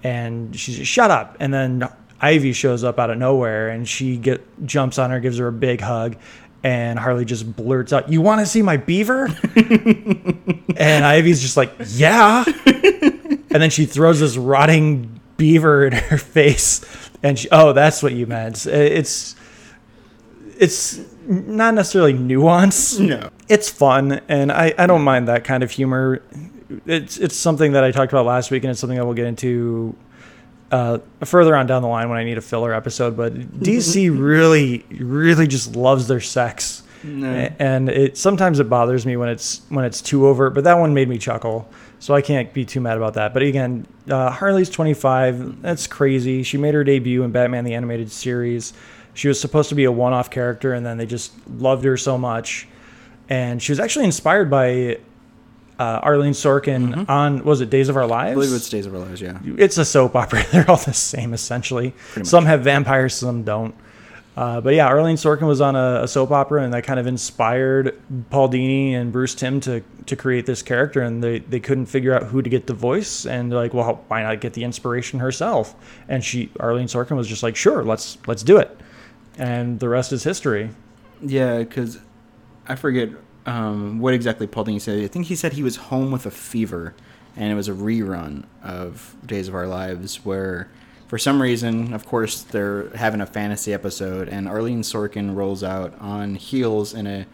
And 0.02 0.54
she's 0.58 0.76
just 0.76 0.90
shut 0.90 1.10
up. 1.10 1.36
And 1.40 1.52
then 1.54 1.88
ivy 2.20 2.52
shows 2.52 2.82
up 2.84 2.98
out 2.98 3.10
of 3.10 3.18
nowhere 3.18 3.68
and 3.68 3.88
she 3.88 4.16
get 4.16 4.44
jumps 4.66 4.98
on 4.98 5.10
her 5.10 5.20
gives 5.20 5.38
her 5.38 5.48
a 5.48 5.52
big 5.52 5.82
hug 5.82 6.16
and 6.62 6.98
harley 6.98 7.26
just 7.26 7.54
blurts 7.54 7.92
out 7.92 8.10
you 8.10 8.22
want 8.22 8.40
to 8.40 8.46
see 8.46 8.62
my 8.62 8.76
beaver? 8.76 9.28
And 10.78 11.06
ivy's 11.06 11.40
just 11.40 11.56
like 11.56 11.72
yeah. 11.88 12.44
And 13.48 13.62
then 13.62 13.70
she 13.70 13.86
throws 13.86 14.20
this 14.20 14.36
rotting 14.36 15.20
beaver 15.38 15.86
in 15.86 15.94
her 15.94 16.18
face 16.18 16.80
and 17.22 17.38
she, 17.38 17.48
oh 17.50 17.72
that's 17.72 18.02
what 18.02 18.12
you 18.12 18.26
meant. 18.26 18.66
It's 18.66 19.36
it's 20.58 21.00
not 21.26 21.74
necessarily 21.74 22.12
nuance 22.12 22.98
No. 23.00 23.30
it's 23.48 23.68
fun 23.68 24.20
and 24.28 24.50
I, 24.52 24.72
I 24.78 24.86
don't 24.86 25.02
mind 25.02 25.28
that 25.28 25.44
kind 25.44 25.62
of 25.62 25.70
humor. 25.70 26.22
It's 26.86 27.18
it's 27.18 27.36
something 27.36 27.72
that 27.72 27.84
i 27.84 27.90
talked 27.90 28.12
about 28.12 28.26
last 28.26 28.50
week 28.50 28.64
and 28.64 28.70
it's 28.70 28.80
something 28.80 28.96
that 28.98 29.04
we'll 29.04 29.14
get 29.14 29.26
into 29.26 29.94
uh, 30.72 30.98
further 31.24 31.54
on 31.54 31.66
down 31.66 31.82
the 31.82 31.88
line 31.88 32.08
when 32.08 32.18
i 32.18 32.24
need 32.24 32.38
a 32.38 32.40
filler 32.40 32.74
episode 32.74 33.16
but 33.16 33.32
dc 33.34 34.18
really 34.18 34.84
really 34.98 35.46
just 35.46 35.76
loves 35.76 36.08
their 36.08 36.20
sex. 36.20 36.82
No. 37.04 37.48
And 37.60 37.88
it 37.88 38.16
sometimes 38.16 38.58
it 38.58 38.68
bothers 38.68 39.06
me 39.06 39.16
when 39.16 39.28
it's 39.28 39.60
when 39.68 39.84
it's 39.84 40.00
too 40.02 40.26
overt 40.26 40.54
but 40.54 40.64
that 40.64 40.78
one 40.78 40.92
made 40.94 41.08
me 41.08 41.18
chuckle 41.18 41.68
so 41.98 42.14
i 42.14 42.20
can't 42.20 42.52
be 42.52 42.64
too 42.64 42.80
mad 42.80 42.96
about 42.96 43.14
that 43.14 43.32
but 43.32 43.42
again 43.42 43.86
uh, 44.10 44.30
harley's 44.30 44.70
25 44.70 45.62
that's 45.62 45.86
crazy 45.86 46.42
she 46.42 46.58
made 46.58 46.74
her 46.74 46.84
debut 46.84 47.22
in 47.22 47.30
batman 47.30 47.64
the 47.64 47.74
animated 47.74 48.10
series 48.10 48.72
she 49.14 49.28
was 49.28 49.40
supposed 49.40 49.68
to 49.68 49.74
be 49.74 49.84
a 49.84 49.92
one-off 49.92 50.30
character 50.30 50.72
and 50.72 50.84
then 50.84 50.98
they 50.98 51.06
just 51.06 51.32
loved 51.48 51.84
her 51.84 51.96
so 51.96 52.18
much 52.18 52.68
and 53.28 53.62
she 53.62 53.72
was 53.72 53.80
actually 53.80 54.04
inspired 54.04 54.50
by 54.50 54.98
uh, 55.78 56.00
arlene 56.02 56.32
sorkin 56.32 57.08
on 57.08 57.44
was 57.44 57.60
it 57.60 57.68
days 57.68 57.88
of 57.88 57.96
our 57.96 58.06
lives 58.06 58.30
I 58.30 58.34
believe 58.34 58.52
it's 58.54 58.68
Days 58.68 58.86
of 58.86 58.94
Our 58.94 59.00
Lives, 59.00 59.20
yeah. 59.20 59.38
it's 59.58 59.76
a 59.76 59.84
soap 59.84 60.16
opera. 60.16 60.42
They're 60.52 60.70
all 60.70 60.78
the 60.78 60.94
same 60.94 61.34
essentially. 61.34 61.92
Some 62.22 62.46
have 62.46 62.62
vampires, 62.62 63.14
some 63.14 63.42
don't. 63.42 63.74
Uh, 64.36 64.60
but 64.60 64.74
yeah, 64.74 64.86
Arlene 64.86 65.16
Sorkin 65.16 65.46
was 65.46 65.62
on 65.62 65.76
a, 65.76 66.02
a 66.02 66.08
soap 66.08 66.30
opera, 66.30 66.62
and 66.62 66.74
that 66.74 66.84
kind 66.84 67.00
of 67.00 67.06
inspired 67.06 67.98
Paul 68.28 68.50
Dini 68.50 68.92
and 68.92 69.10
Bruce 69.10 69.34
Timm 69.34 69.60
to 69.60 69.82
to 70.04 70.14
create 70.14 70.44
this 70.44 70.62
character. 70.62 71.00
And 71.00 71.24
they, 71.24 71.38
they 71.38 71.58
couldn't 71.58 71.86
figure 71.86 72.14
out 72.14 72.24
who 72.24 72.42
to 72.42 72.50
get 72.50 72.66
the 72.66 72.74
voice, 72.74 73.24
and 73.24 73.50
like, 73.50 73.72
well, 73.72 74.04
why 74.08 74.22
not 74.22 74.40
get 74.42 74.52
the 74.52 74.62
inspiration 74.62 75.20
herself? 75.20 75.74
And 76.06 76.22
she, 76.22 76.50
Arlene 76.60 76.86
Sorkin, 76.86 77.16
was 77.16 77.28
just 77.28 77.42
like, 77.42 77.56
sure, 77.56 77.82
let's 77.82 78.18
let's 78.26 78.42
do 78.42 78.58
it. 78.58 78.78
And 79.38 79.80
the 79.80 79.88
rest 79.88 80.12
is 80.12 80.22
history. 80.22 80.70
Yeah, 81.22 81.58
because 81.58 81.98
I 82.68 82.74
forget 82.76 83.08
um, 83.46 84.00
what 84.00 84.12
exactly 84.12 84.46
Paul 84.46 84.66
Dini 84.66 84.80
said. 84.80 85.02
I 85.02 85.06
think 85.06 85.26
he 85.26 85.36
said 85.36 85.54
he 85.54 85.62
was 85.62 85.76
home 85.76 86.10
with 86.10 86.26
a 86.26 86.30
fever, 86.30 86.94
and 87.36 87.50
it 87.50 87.54
was 87.54 87.68
a 87.68 87.72
rerun 87.72 88.44
of 88.62 89.16
Days 89.24 89.48
of 89.48 89.54
Our 89.54 89.66
Lives 89.66 90.24
where, 90.26 90.68
for 91.08 91.18
some 91.18 91.40
reason, 91.40 91.92
of 91.92 92.04
course, 92.04 92.42
they're 92.42 92.88
having 92.90 93.20
a 93.20 93.26
fantasy 93.26 93.72
episode, 93.72 94.28
and 94.28 94.48
Arlene 94.48 94.82
Sorkin 94.82 95.36
rolls 95.36 95.62
out 95.62 95.94
on 96.00 96.34
heels 96.34 96.94
in 96.94 97.06
a 97.06 97.26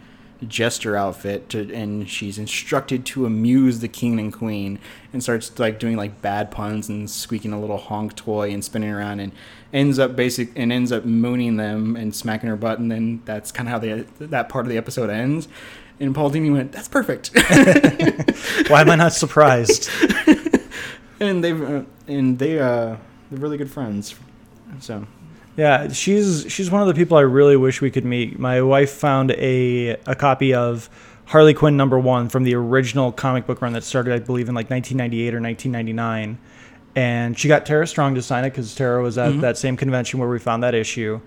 jester 0.47 0.95
outfit 0.95 1.49
to, 1.49 1.73
and 1.73 2.09
she's 2.09 2.37
instructed 2.37 3.05
to 3.05 3.25
amuse 3.25 3.79
the 3.79 3.87
king 3.87 4.19
and 4.19 4.33
queen 4.33 4.79
and 5.11 5.23
starts 5.23 5.57
like 5.57 5.79
doing 5.79 5.95
like 5.95 6.21
bad 6.21 6.51
puns 6.51 6.89
and 6.89 7.09
squeaking 7.09 7.53
a 7.53 7.59
little 7.59 7.77
honk 7.77 8.15
toy 8.15 8.51
and 8.51 8.63
spinning 8.63 8.89
around 8.89 9.19
and 9.19 9.31
ends 9.71 9.97
up 9.99 10.15
basic 10.15 10.49
and 10.57 10.71
ends 10.71 10.91
up 10.91 11.05
mooning 11.05 11.57
them 11.57 11.95
and 11.95 12.13
smacking 12.15 12.49
her 12.49 12.55
butt 12.55 12.79
and 12.79 12.91
then 12.91 13.21
that's 13.25 13.51
kind 13.51 13.67
of 13.67 13.71
how 13.71 13.79
the 13.79 14.05
that 14.19 14.49
part 14.49 14.65
of 14.65 14.69
the 14.69 14.77
episode 14.77 15.09
ends 15.09 15.47
and 15.99 16.13
Paul 16.13 16.29
Dini 16.29 16.51
went 16.51 16.71
that's 16.71 16.87
perfect 16.87 17.31
Why 18.69 18.81
am 18.81 18.89
I 18.89 18.95
not 18.95 19.13
surprised? 19.13 19.89
and 21.19 21.43
they've 21.43 21.61
uh, 21.61 21.83
and 22.07 22.37
they 22.37 22.59
uh 22.59 22.97
they're 23.33 23.41
really 23.41 23.57
good 23.57 23.71
friends 23.71 24.15
so 24.79 25.05
Yeah, 25.55 25.89
she's 25.89 26.45
she's 26.49 26.71
one 26.71 26.81
of 26.81 26.87
the 26.87 26.93
people 26.93 27.17
I 27.17 27.21
really 27.21 27.55
wish 27.55 27.81
we 27.81 27.91
could 27.91 28.05
meet. 28.05 28.39
My 28.39 28.61
wife 28.61 28.91
found 28.91 29.31
a 29.31 29.89
a 30.07 30.15
copy 30.15 30.53
of 30.53 30.89
Harley 31.25 31.53
Quinn 31.53 31.77
number 31.77 31.99
one 31.99 32.29
from 32.29 32.43
the 32.43 32.55
original 32.55 33.11
comic 33.11 33.45
book 33.45 33.61
run 33.61 33.73
that 33.73 33.83
started, 33.83 34.13
I 34.13 34.19
believe, 34.19 34.49
in 34.49 34.55
like 34.55 34.69
1998 34.69 35.33
or 35.33 35.41
1999, 35.41 36.37
and 36.95 37.37
she 37.37 37.47
got 37.47 37.65
Tara 37.65 37.87
Strong 37.87 38.15
to 38.15 38.21
sign 38.21 38.45
it 38.45 38.49
because 38.49 38.73
Tara 38.75 39.01
was 39.01 39.17
at 39.17 39.41
that 39.41 39.57
same 39.57 39.77
convention 39.77 40.19
where 40.19 40.29
we 40.29 40.39
found 40.39 40.63
that 40.63 40.75
issue. 40.75 41.21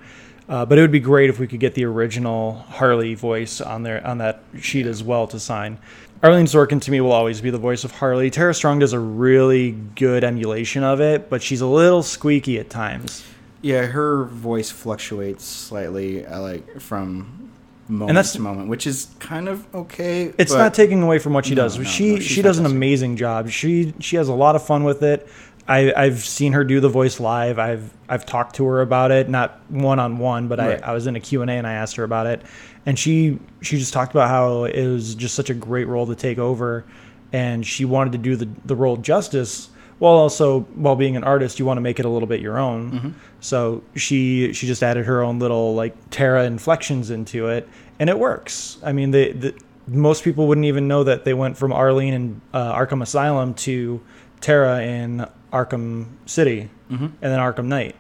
Uh, 0.49 0.65
but 0.65 0.79
it 0.79 0.81
would 0.81 0.93
be 0.93 1.01
great 1.01 1.29
if 1.29 1.41
we 1.41 1.47
could 1.49 1.59
get 1.59 1.75
the 1.75 1.85
original 1.85 2.55
Harley 2.69 3.17
voice 3.17 3.61
on 3.61 3.83
there 3.83 4.07
on 4.07 4.19
that 4.19 4.43
sheet 4.61 4.87
as 4.87 5.03
well 5.03 5.27
to 5.27 5.41
sign. 5.41 5.79
Arlene 6.23 6.47
Sorkin 6.47 6.81
to 6.83 6.91
me 6.91 7.01
will 7.01 7.13
always 7.13 7.41
be 7.41 7.51
the 7.51 7.59
voice 7.59 7.85
of 7.85 7.93
Harley. 7.93 8.31
Tara 8.31 8.55
Strong 8.55 8.81
does 8.81 8.93
a 8.93 8.99
really 8.99 9.73
good 9.95 10.25
emulation 10.25 10.83
of 10.83 11.01
it, 11.01 11.29
but 11.31 11.43
she's 11.43 11.61
a 11.61 11.67
little 11.67 12.03
squeaky 12.03 12.59
at 12.59 12.71
times. 12.71 13.25
yeah 13.63 13.87
her 13.87 14.25
voice 14.25 14.71
fluctuates 14.71 15.45
slightly 15.45 16.25
uh, 16.27 16.41
like 16.41 16.81
from 16.81 17.51
moment 17.89 18.15
that's- 18.17 18.33
to 18.33 18.41
moment 18.41 18.69
which 18.69 18.87
is 18.87 19.09
kind 19.19 19.49
of 19.49 19.65
okay 19.75 20.33
It's 20.39 20.53
not 20.53 20.75
taking 20.75 21.03
away 21.03 21.19
from 21.19 21.33
what 21.35 21.47
she 21.47 21.55
No, 21.55 21.63
does. 21.63 21.79
no, 21.79 21.85
she 21.85 22.15
no, 22.15 22.21
she 22.21 22.43
does 22.43 22.59
an 22.59 22.67
amazing 22.67 23.17
job. 23.17 23.49
She 23.49 23.95
she 24.01 24.17
has 24.17 24.29
a 24.29 24.35
lot 24.35 24.57
of 24.57 24.65
fun 24.67 24.85
with 24.85 25.03
it. 25.03 25.27
I, 25.69 25.93
I've 25.97 26.21
seen 26.21 26.53
her 26.53 26.65
do 26.65 26.81
the 26.81 26.89
voice 26.89 27.19
live. 27.19 27.59
I've 27.59 27.93
I've 28.09 28.25
talked 28.25 28.57
to 28.57 28.67
her 28.67 28.81
about 28.81 29.11
it, 29.11 29.29
not 29.29 29.61
one 29.69 29.99
on 29.99 30.19
one, 30.19 30.49
but 30.49 30.59
Right. 30.59 30.83
I, 30.83 30.91
I 30.91 30.95
was 30.95 31.07
in 31.07 31.17
a 31.17 31.21
Q 31.21 31.43
and 31.43 31.51
A 31.51 31.55
and 31.55 31.67
I 31.67 31.73
asked 31.73 31.97
her 31.97 32.05
about 32.05 32.27
it, 32.27 32.43
and 32.85 32.99
she 32.99 33.39
she 33.63 33.79
just 33.79 33.93
talked 33.93 34.13
about 34.13 34.29
how 34.29 34.65
it 34.65 34.87
was 34.87 35.15
just 35.15 35.35
such 35.35 35.51
a 35.51 35.55
great 35.55 35.89
role 35.89 36.07
to 36.07 36.15
take 36.15 36.39
over, 36.39 36.85
and 37.33 37.67
she 37.67 37.85
wanted 37.85 38.13
to 38.13 38.19
do 38.19 38.37
the 38.37 38.49
the 38.65 38.77
role 38.77 38.97
justice 38.97 39.71
while 39.99 40.15
also 40.15 40.61
while 40.75 40.97
being 40.97 41.17
an 41.17 41.25
artist, 41.25 41.59
you 41.59 41.65
want 41.65 41.79
to 41.79 41.83
make 41.83 41.99
it 41.99 42.05
a 42.05 42.09
little 42.09 42.29
bit 42.29 42.41
your 42.41 42.59
own. 42.59 42.93
Mm-hmm. 42.93 43.11
So 43.41 43.83
she 43.95 44.53
she 44.53 44.67
just 44.67 44.83
added 44.83 45.07
her 45.07 45.23
own 45.23 45.39
little 45.39 45.75
like 45.75 45.95
Tara 46.11 46.45
inflections 46.45 47.11
into 47.11 47.49
it, 47.49 47.69
and 47.99 48.11
it 48.11 48.19
works. 48.19 48.79
I 48.83 48.93
mean, 48.93 49.11
they, 49.11 49.33
the 49.33 49.55
most 49.87 50.23
people 50.23 50.49
wouldn't 50.49 50.67
even 50.67 50.89
know 50.89 51.05
that 51.05 51.25
they 51.25 51.35
went 51.35 51.57
from 51.57 51.73
Arlene 51.73 52.15
in 52.15 52.41
uh, 52.53 52.75
Arkham 52.75 53.03
Asylum 53.03 53.55
to 53.55 54.01
Tara 54.41 54.83
in 54.83 55.27
Arkham 55.53 56.07
City, 56.27 56.69
Mm-hmm. 56.91 57.05
and 57.05 57.13
then 57.21 57.39
Arkham 57.41 57.65
Knight. 57.67 57.97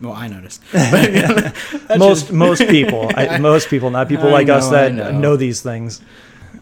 well 0.00 0.12
I 0.12 0.28
noticed 0.28 0.62
most 1.98 2.32
most 2.32 2.60
people, 2.68 3.10
I, 3.16 3.38
most 3.38 3.68
people, 3.68 3.90
not 3.90 4.08
people 4.08 4.28
I 4.28 4.32
like 4.32 4.48
us 4.48 4.70
know, 4.70 4.76
I 4.76 4.82
that 4.88 4.94
know. 4.94 5.10
know. 5.18 5.36
these 5.36 5.60
things. 5.62 6.00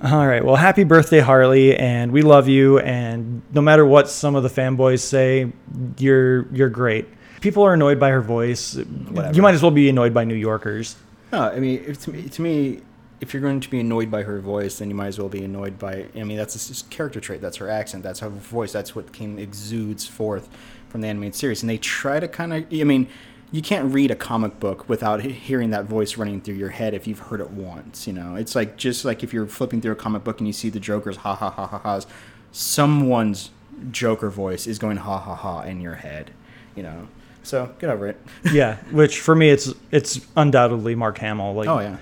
All 0.03 0.27
right. 0.27 0.45
Well, 0.45 0.55
happy 0.57 0.85
birthday, 0.85 1.19
Harley, 1.19 1.77
and 1.77 2.13
we 2.13 2.23
love 2.23 2.47
you. 2.47 2.79
And 2.79 3.43
no 3.53 3.61
matter 3.61 3.85
what 3.85 4.09
some 4.09 4.37
of 4.37 4.45
the 4.45 4.49
fanboys 4.49 5.01
say, 5.01 5.53
you're 5.99 6.47
you're 6.55 6.69
great. 6.69 7.07
People 7.41 7.65
are 7.65 7.75
annoyed 7.75 7.99
by 8.01 8.11
her 8.11 8.21
voice. 8.23 8.77
Whatever. 8.77 9.35
You 9.35 9.43
might 9.43 9.55
as 9.55 9.63
well 9.63 9.71
be 9.73 9.89
annoyed 9.89 10.15
by 10.15 10.25
New 10.25 10.35
Yorkers. 10.37 10.97
No, 11.33 11.43
I 11.43 11.59
mean, 11.61 11.95
to, 11.95 12.11
me, 12.11 12.23
to 12.29 12.43
me, 12.43 12.81
if 13.21 13.33
you're 13.33 13.43
going 13.43 13.61
to 13.61 13.71
be 13.71 13.81
annoyed 13.81 14.11
by 14.11 14.23
her 14.23 14.41
voice, 14.41 14.79
then 14.79 14.89
you 14.89 14.95
might 14.95 15.09
as 15.09 15.19
well 15.19 15.29
be 15.29 15.43
annoyed 15.43 15.79
by. 15.79 16.07
I 16.15 16.25
mean, 16.25 16.37
that's 16.37 16.83
a 16.83 16.85
character 16.85 17.21
trait. 17.21 17.41
That's 17.41 17.57
her 17.57 17.69
accent. 17.69 18.03
That's 18.03 18.21
her 18.21 18.29
voice. 18.29 18.73
That's 18.73 18.95
what 18.95 19.13
came 19.13 19.39
exudes 19.39 20.07
forth 20.07 20.49
from 20.89 21.01
the 21.01 21.09
animated 21.09 21.35
series. 21.35 21.63
And 21.63 21.71
they 21.71 21.79
try 21.79 22.21
to 22.21 22.29
kind 22.29 22.53
of. 22.53 22.67
I 22.73 22.85
mean, 22.85 23.09
you 23.51 23.63
can't 23.63 23.93
read 23.93 24.11
a 24.11 24.17
comic 24.17 24.61
book 24.61 24.89
without 24.89 25.23
hearing 25.23 25.71
that 25.71 25.87
voice 25.87 26.17
running 26.17 26.41
through 26.41 26.57
your 26.57 26.69
head 26.69 26.95
if 26.95 27.07
you've 27.07 27.19
heard 27.19 27.41
it 27.41 27.51
once. 27.51 28.07
You 28.07 28.13
know, 28.13 28.37
it's 28.37 28.55
like 28.55 28.77
just 28.77 29.05
like 29.05 29.23
if 29.25 29.33
you're 29.33 29.47
flipping 29.47 29.81
through 29.81 29.93
a 29.93 29.97
comic 29.97 30.23
book 30.23 30.39
and 30.39 30.47
you 30.47 30.53
see 30.53 30.69
the 30.69 30.81
Joker's 30.81 31.17
ha 31.19 31.35
ha 31.35 31.51
ha 31.51 31.67
ha 31.67 31.79
ha's. 31.79 32.07
Someone's 32.53 33.51
Joker 33.91 34.31
voice 34.31 34.67
is 34.67 34.79
going 34.79 34.99
ha 34.99 35.19
ha 35.19 35.35
ha 35.35 35.63
in 35.63 35.81
your 35.81 35.95
head. 35.97 36.31
You 36.77 36.83
know, 36.85 37.09
so 37.43 37.75
get 37.79 37.91
over 37.91 38.07
it. 38.07 38.21
yeah, 38.53 38.77
which 38.91 39.21
for 39.21 39.35
me 39.35 39.51
it's 39.51 39.73
it's 39.91 40.21
undoubtedly 40.37 40.95
Mark 40.95 41.19
Hamill. 41.19 41.55
Like 41.55 41.69
oh 41.69 41.81
yeah. 41.81 41.97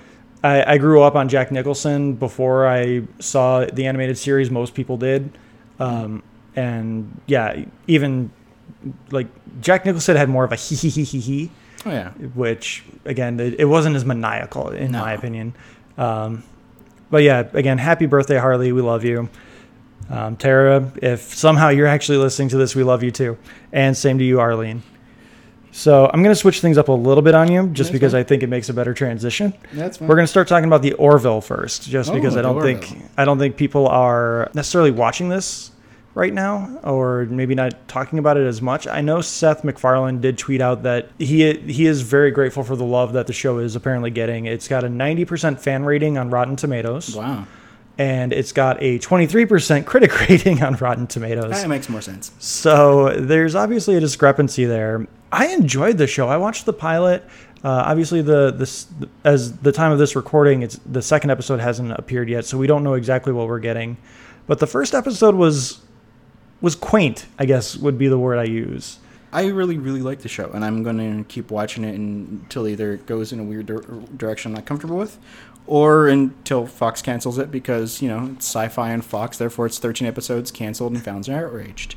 I, 0.47 0.75
I 0.75 0.79
grew 0.79 1.03
up 1.03 1.15
on 1.17 1.29
Jack 1.29 1.51
Nicholson 1.51 2.15
before 2.15 2.67
I 2.67 3.03
saw 3.19 3.65
the 3.65 3.87
animated 3.87 4.17
series. 4.19 4.51
Most 4.51 4.75
people 4.75 4.97
did, 4.97 5.31
um, 5.81 6.23
and 6.55 7.21
yeah, 7.27 7.65
even 7.87 8.31
like 9.11 9.27
Jack 9.61 9.85
Nicholson 9.85 10.17
had 10.17 10.29
more 10.29 10.45
of 10.45 10.53
a 10.53 10.57
hee 10.57 10.77
hee 10.77 10.89
hee 10.91 11.05
hee 11.05 11.21
hee, 11.21 11.51
Oh 11.85 11.91
yeah. 11.91 12.11
which 12.35 12.85
again 13.05 13.41
it, 13.41 13.59
it 13.61 13.65
wasn't 13.65 13.97
as 13.97 14.05
maniacal 14.05 14.71
in 14.71 14.93
No. 14.93 15.01
my 15.01 15.13
opinion. 15.13 15.55
Um, 15.99 16.43
but 17.11 17.23
yeah, 17.23 17.45
again, 17.53 17.79
happy 17.79 18.07
birthday, 18.07 18.37
Harley. 18.39 18.73
We 18.73 18.83
love 18.83 19.05
you. 19.05 19.29
Um, 20.11 20.37
Tara, 20.37 20.93
if 21.03 21.35
somehow 21.35 21.69
you're 21.71 21.87
actually 21.87 22.19
listening 22.19 22.49
to 22.51 22.57
this, 22.57 22.75
we 22.77 22.85
love 22.85 23.03
you 23.03 23.11
too. 23.11 23.37
And 23.73 23.97
same 23.97 24.19
to 24.19 24.25
you, 24.25 24.39
Arlene. 24.41 24.83
So 25.77 26.07
I'm 26.11 26.23
going 26.23 26.35
to 26.35 26.41
switch 26.41 26.63
things 26.63 26.79
up 26.79 26.89
a 26.89 26.93
little 26.93 27.23
bit 27.23 27.35
on 27.35 27.53
you 27.53 27.67
just 27.69 27.89
That's 27.89 27.93
because 27.93 28.13
fine. 28.13 28.21
I 28.21 28.25
think 28.25 28.43
it 28.43 28.47
makes 28.47 28.71
a 28.71 28.73
better 28.73 28.95
transition. 28.95 29.53
That's 29.75 29.99
fine. 29.99 30.09
We're 30.09 30.15
going 30.15 30.25
to 30.25 30.31
start 30.31 30.49
talking 30.49 30.67
about 30.67 30.81
the 30.81 30.95
Orville 30.95 31.43
first, 31.43 31.87
just 31.87 32.11
Oh, 32.11 32.15
because 32.15 32.35
I 32.35 32.41
don't 32.41 32.63
think 32.63 32.97
I 33.19 33.27
don't 33.27 33.39
think 33.39 33.59
people 33.59 33.87
are 33.87 34.51
necessarily 34.55 34.91
watching 34.91 35.29
this 35.29 35.71
right 36.15 36.33
now, 36.33 36.81
or 36.83 37.27
maybe 37.27 37.55
not 37.55 37.75
talking 37.89 38.19
about 38.19 38.39
it 38.39 38.47
as 38.47 38.63
much. 38.63 38.87
I 38.87 39.03
know 39.03 39.21
Seth 39.21 39.65
MacFarlane 39.65 40.23
did 40.23 40.39
tweet 40.39 40.63
out 40.63 40.83
that 40.85 41.11
he 41.19 41.53
he 41.53 41.85
is 41.85 42.01
very 42.01 42.31
grateful 42.31 42.65
for 42.65 42.75
the 42.75 42.87
love 42.87 43.13
that 43.13 43.27
the 43.27 43.35
show 43.35 43.59
is 43.59 43.77
apparently 43.77 44.11
getting. 44.11 44.47
It's 44.47 44.69
got 44.69 44.83
a 44.83 44.89
90% 44.89 45.61
fan 45.61 45.85
rating 45.85 46.17
on 46.17 46.31
Rotten 46.31 46.57
Tomatoes. 46.57 47.15
Wow. 47.15 47.47
And 47.99 48.33
it's 48.33 48.53
got 48.53 48.83
a 48.83 48.99
23% 48.99 49.85
critic 49.91 50.29
rating 50.29 50.63
on 50.63 50.77
Rotten 50.77 51.07
Tomatoes. 51.07 51.51
That 51.51 51.69
makes 51.69 51.91
more 51.91 52.01
sense. 52.03 52.31
So 52.39 53.11
there's 53.11 53.55
obviously 53.55 53.97
a 53.97 54.01
discrepancy 54.01 54.65
there. 54.65 55.07
I 55.33 55.49
enjoyed 55.49 55.99
the 55.99 56.07
show. 56.07 56.29
I 56.29 56.37
watched 56.37 56.67
the 56.67 56.73
pilot. 56.73 57.25
Uh, 57.65 57.83
obviously, 57.87 58.23
the 58.23 58.53
this 58.53 58.87
as 59.25 59.59
the 59.59 59.73
time 59.73 59.93
of 59.93 59.99
this 59.99 60.15
recording, 60.15 60.63
it's 60.63 60.79
the 60.87 61.03
second 61.03 61.31
episode 61.31 61.61
hasn't 61.61 61.93
appeared 61.93 62.29
yet, 62.29 62.45
so 62.45 62.59
we 62.59 62.67
don't 62.67 62.85
know 62.85 62.95
exactly 62.95 63.33
what 63.33 63.49
we're 63.49 63.59
getting. 63.59 63.97
But 64.47 64.61
the 64.61 64.67
first 64.67 64.95
episode 64.95 65.35
was 65.35 65.81
was 66.61 66.75
quaint. 66.75 67.27
I 67.39 67.45
guess 67.45 67.77
would 67.77 67.99
be 67.99 68.09
the 68.09 68.19
word 68.19 68.39
I 68.39 68.45
use. 68.45 68.99
I 69.33 69.49
really, 69.49 69.77
really 69.77 70.03
like 70.03 70.21
the 70.21 70.29
show, 70.29 70.51
and 70.55 70.65
I'm 70.65 70.83
going 70.83 70.99
to 70.99 71.25
keep 71.29 71.51
watching 71.51 71.85
it 71.85 71.95
until 71.95 72.69
either 72.69 72.95
it 72.95 73.07
goes 73.07 73.33
in 73.33 73.41
a 73.41 73.43
weird 73.43 73.67
dir- 73.67 73.83
direction 74.17 74.53
I'm 74.53 74.55
not 74.55 74.67
comfortable 74.67 74.97
with, 74.97 75.19
or 75.67 76.07
until 76.07 76.67
Fox 76.67 77.03
cancels 77.03 77.37
it 77.37 77.51
because 77.51 78.01
you 78.01 78.09
know 78.09 78.31
it's 78.35 78.47
sci-fi 78.47 78.91
and 78.93 79.05
Fox, 79.05 79.37
therefore 79.39 79.67
it's 79.67 79.79
13 79.79 80.07
episodes 80.07 80.51
canceled 80.51 80.93
and 80.93 81.03
fans 81.03 81.29
are 81.29 81.47
outraged. 81.47 81.97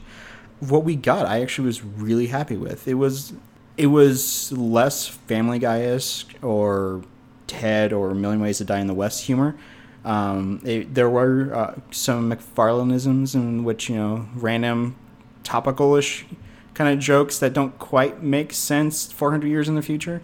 What 0.60 0.84
we 0.84 0.96
got, 0.96 1.26
I 1.26 1.42
actually 1.42 1.68
was 1.68 1.84
really 1.84 2.28
happy 2.28 2.58
with. 2.58 2.88
It 2.88 2.96
was 2.96 3.34
it 3.78 3.88
was 3.88 4.52
less 4.52 5.08
Family 5.08 5.58
Guy 5.58 5.82
esque 5.82 6.36
or 6.42 7.02
Ted 7.48 7.94
or 7.94 8.14
Million 8.14 8.42
Ways 8.42 8.58
to 8.58 8.66
Die 8.66 8.80
in 8.80 8.88
the 8.88 8.94
West 8.94 9.24
humor. 9.24 9.56
Um, 10.04 10.62
it, 10.66 10.94
there 10.96 11.10
were 11.10 11.54
uh, 11.54 11.76
some 11.92 12.30
MacFarlaneisms 12.32 13.36
in 13.36 13.64
which 13.64 13.90
you 13.90 13.96
know 13.96 14.28
random 14.36 14.96
topical-ish 15.44 16.26
kind 16.74 16.94
of 16.94 17.00
jokes 17.00 17.40
that 17.40 17.54
don't 17.54 17.78
quite 17.80 18.22
make 18.22 18.54
sense 18.54 19.12
400 19.12 19.48
years 19.48 19.68
in 19.68 19.76
the 19.76 19.82
future. 19.82 20.22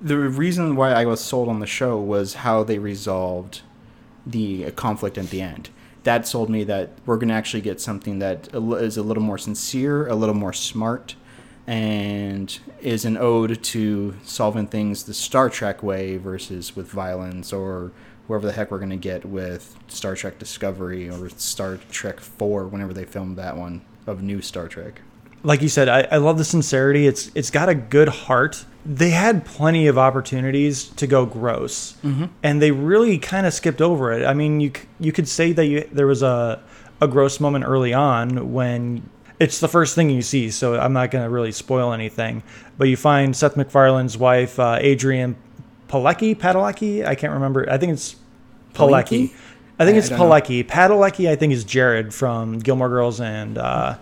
The 0.00 0.18
reason 0.18 0.76
why 0.76 0.92
I 0.92 1.06
was 1.06 1.20
sold 1.20 1.48
on 1.48 1.60
the 1.60 1.66
show 1.66 1.98
was 1.98 2.34
how 2.34 2.64
they 2.64 2.78
resolved 2.78 3.62
the 4.26 4.70
conflict 4.72 5.16
at 5.16 5.30
the 5.30 5.40
end. 5.40 5.70
That 6.06 6.24
sold 6.24 6.50
me 6.50 6.62
that 6.62 6.90
we're 7.04 7.16
going 7.16 7.30
to 7.30 7.34
actually 7.34 7.62
get 7.62 7.80
something 7.80 8.20
that 8.20 8.54
is 8.54 8.96
a 8.96 9.02
little 9.02 9.24
more 9.24 9.38
sincere, 9.38 10.06
a 10.06 10.14
little 10.14 10.36
more 10.36 10.52
smart, 10.52 11.16
and 11.66 12.56
is 12.80 13.04
an 13.04 13.16
ode 13.16 13.60
to 13.60 14.14
solving 14.22 14.68
things 14.68 15.02
the 15.02 15.12
Star 15.12 15.50
Trek 15.50 15.82
way 15.82 16.16
versus 16.16 16.76
with 16.76 16.86
violence 16.86 17.52
or 17.52 17.90
whoever 18.28 18.46
the 18.46 18.52
heck 18.52 18.70
we're 18.70 18.78
going 18.78 18.90
to 18.90 18.96
get 18.96 19.24
with 19.24 19.74
Star 19.88 20.14
Trek 20.14 20.38
Discovery 20.38 21.10
or 21.10 21.28
Star 21.28 21.80
Trek 21.90 22.20
4 22.20 22.68
whenever 22.68 22.92
they 22.92 23.04
filmed 23.04 23.36
that 23.38 23.56
one 23.56 23.84
of 24.06 24.22
new 24.22 24.40
Star 24.40 24.68
Trek. 24.68 25.00
Like 25.42 25.62
you 25.62 25.68
said, 25.68 25.88
I, 25.88 26.08
I 26.10 26.16
love 26.16 26.38
the 26.38 26.44
sincerity. 26.44 27.06
It's 27.06 27.30
it's 27.34 27.50
got 27.50 27.68
a 27.68 27.74
good 27.74 28.08
heart. 28.08 28.64
They 28.84 29.10
had 29.10 29.44
plenty 29.44 29.86
of 29.86 29.98
opportunities 29.98 30.84
to 30.90 31.06
go 31.06 31.26
gross, 31.26 31.94
mm-hmm. 32.04 32.26
and 32.42 32.62
they 32.62 32.70
really 32.70 33.18
kind 33.18 33.46
of 33.46 33.52
skipped 33.52 33.80
over 33.80 34.12
it. 34.12 34.24
I 34.24 34.34
mean, 34.34 34.60
you 34.60 34.72
you 34.98 35.12
could 35.12 35.28
say 35.28 35.52
that 35.52 35.66
you, 35.66 35.88
there 35.92 36.06
was 36.06 36.22
a 36.22 36.62
a 37.00 37.08
gross 37.08 37.40
moment 37.40 37.64
early 37.66 37.92
on 37.92 38.52
when 38.52 39.08
it's 39.38 39.60
the 39.60 39.68
first 39.68 39.94
thing 39.94 40.10
you 40.10 40.22
see, 40.22 40.50
so 40.50 40.78
I'm 40.78 40.92
not 40.92 41.10
going 41.10 41.24
to 41.24 41.30
really 41.30 41.52
spoil 41.52 41.92
anything. 41.92 42.42
But 42.78 42.88
you 42.88 42.96
find 42.96 43.36
Seth 43.36 43.54
MacFarlane's 43.54 44.16
wife, 44.16 44.58
uh, 44.58 44.78
Adrianne 44.78 45.34
Palicki, 45.88 46.34
Padalecki. 46.34 47.06
I 47.06 47.14
can't 47.14 47.32
remember. 47.32 47.70
I 47.70 47.78
think 47.78 47.92
it's 47.92 48.16
Palicki. 48.74 49.32
I 49.78 49.84
think 49.84 49.96
I, 49.96 49.98
it's 49.98 50.08
Palicki. 50.08 50.64
Padalecki, 50.64 51.28
I 51.28 51.36
think, 51.36 51.52
is 51.52 51.64
Jared 51.64 52.14
from 52.14 52.58
Gilmore 52.58 52.88
Girls, 52.88 53.20
and 53.20 53.58
uh, 53.58 53.98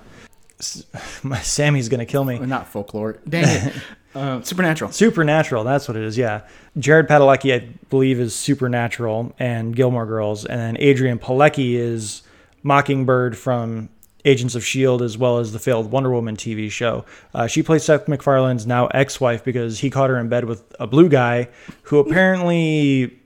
Sammy's 1.43 1.89
gonna 1.89 2.07
kill 2.07 2.25
me. 2.25 2.39
not 2.39 2.69
folklore. 2.69 3.19
Dang 3.29 3.45
it. 3.69 3.75
Uh, 4.15 4.41
supernatural. 4.43 4.93
Supernatural. 4.93 5.65
That's 5.65 5.89
what 5.89 5.97
it 5.97 6.05
is. 6.05 6.17
Yeah. 6.17 6.43
Jared 6.79 7.09
Padalecki, 7.09 7.53
I 7.53 7.67
believe, 7.91 8.21
is 8.21 8.33
Supernatural 8.33 9.35
and 9.41 9.75
Gilmore 9.75 10.07
Girls, 10.07 10.45
and 10.45 10.61
then 10.61 10.77
Adrianne 10.77 11.19
Palicki 11.19 11.75
is 11.75 12.23
Mockingbird 12.63 13.37
from 13.37 13.89
Agents 14.25 14.55
of 14.55 14.63
S.H.I.E.L.D., 14.63 15.05
as 15.05 15.19
well 15.19 15.39
as 15.39 15.53
the 15.53 15.59
failed 15.59 15.91
Wonder 15.91 16.13
Woman 16.13 16.37
TV 16.37 16.71
show. 16.71 17.05
Uh, 17.35 17.49
she 17.49 17.61
plays 17.63 17.83
Seth 17.83 18.07
MacFarlane's 18.07 18.69
now 18.69 18.87
ex 18.87 19.21
wife 19.21 19.43
because 19.43 19.81
he 19.81 19.91
caught 19.91 20.11
her 20.11 20.19
in 20.19 20.29
bed 20.29 20.45
with 20.45 20.63
a 20.79 20.87
blue 20.87 21.09
guy 21.09 21.49
who 21.83 21.99
apparently 21.99 23.19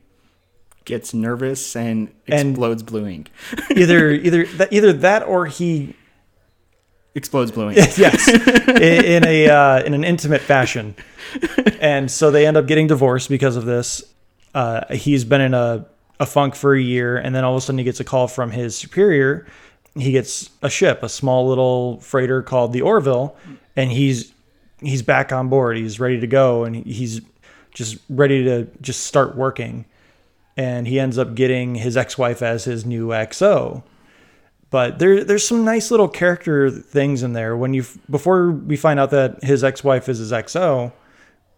gets 0.87 1.13
nervous 1.13 1.77
and 1.77 2.11
explodes 2.27 2.81
and 2.81 2.87
blue 2.91 3.07
ink. 3.07 3.31
either 3.77 4.11
either 4.11 4.47
that, 4.47 4.73
either 4.73 4.93
that 4.95 5.23
or 5.23 5.45
he 5.45 5.95
explodes 7.15 7.51
blue 7.51 7.71
ink. 7.71 7.77
yes, 7.97 8.29
in, 8.29 9.05
in, 9.05 9.27
a 9.27 9.49
uh, 9.49 9.83
in 9.83 9.95
an 9.95 10.05
intimate 10.05 10.41
fashion, 10.41 10.95
and 11.81 12.11
so 12.11 12.31
they 12.31 12.47
end 12.47 12.57
up 12.57 12.67
getting 12.67 12.87
divorced 12.87 13.29
because 13.29 13.57
of 13.57 13.65
this. 13.65 14.03
Uh, 14.55 14.95
he's 14.95 15.25
been 15.25 15.41
in 15.41 15.55
a 15.55 15.87
a 16.21 16.27
funk 16.27 16.55
for 16.55 16.75
a 16.75 16.81
year, 16.81 17.17
and 17.17 17.35
then 17.35 17.45
all 17.45 17.53
of 17.55 17.59
a 17.59 17.61
sudden 17.61 17.79
he 17.79 17.85
gets 17.85 18.01
a 18.01 18.05
call 18.05 18.29
from 18.29 18.51
his 18.51 18.77
superior 18.77 19.47
he 20.01 20.13
gets 20.13 20.51
a 20.63 20.71
ship, 20.71 21.03
a 21.03 21.09
small 21.09 21.49
little 21.49 22.01
freighter 22.01 22.43
called 22.43 22.73
the 22.73 22.83
Orville, 22.83 23.37
and 23.77 23.91
he's 23.91 24.33
he's 24.81 25.03
back 25.03 25.33
on 25.33 25.49
board. 25.49 25.77
He's 25.77 25.99
ready 26.01 26.21
to 26.21 26.27
go, 26.27 26.65
and 26.65 26.77
he's 26.87 27.21
just 27.75 27.99
ready 28.09 28.45
to 28.45 28.69
just 28.81 29.07
start 29.07 29.37
working. 29.37 29.85
And 30.57 30.89
he 30.89 30.99
ends 30.99 31.19
up 31.19 31.35
getting 31.35 31.77
his 31.77 31.97
ex-wife 31.97 32.43
as 32.43 32.65
his 32.65 32.85
new 32.85 33.09
XO. 33.09 33.85
But 34.71 34.99
there, 34.99 35.25
there's 35.25 35.47
some 35.47 35.65
nice 35.65 35.91
little 35.91 36.09
character 36.09 36.71
things 36.71 37.23
in 37.23 37.33
there. 37.33 37.57
When 37.57 37.73
you 37.73 37.85
before 38.11 38.51
we 38.51 38.77
find 38.77 39.01
out 39.01 39.11
that 39.11 39.43
his 39.43 39.65
ex-wife 39.65 40.09
is 40.09 40.19
his 40.19 40.31
XO, 40.31 40.93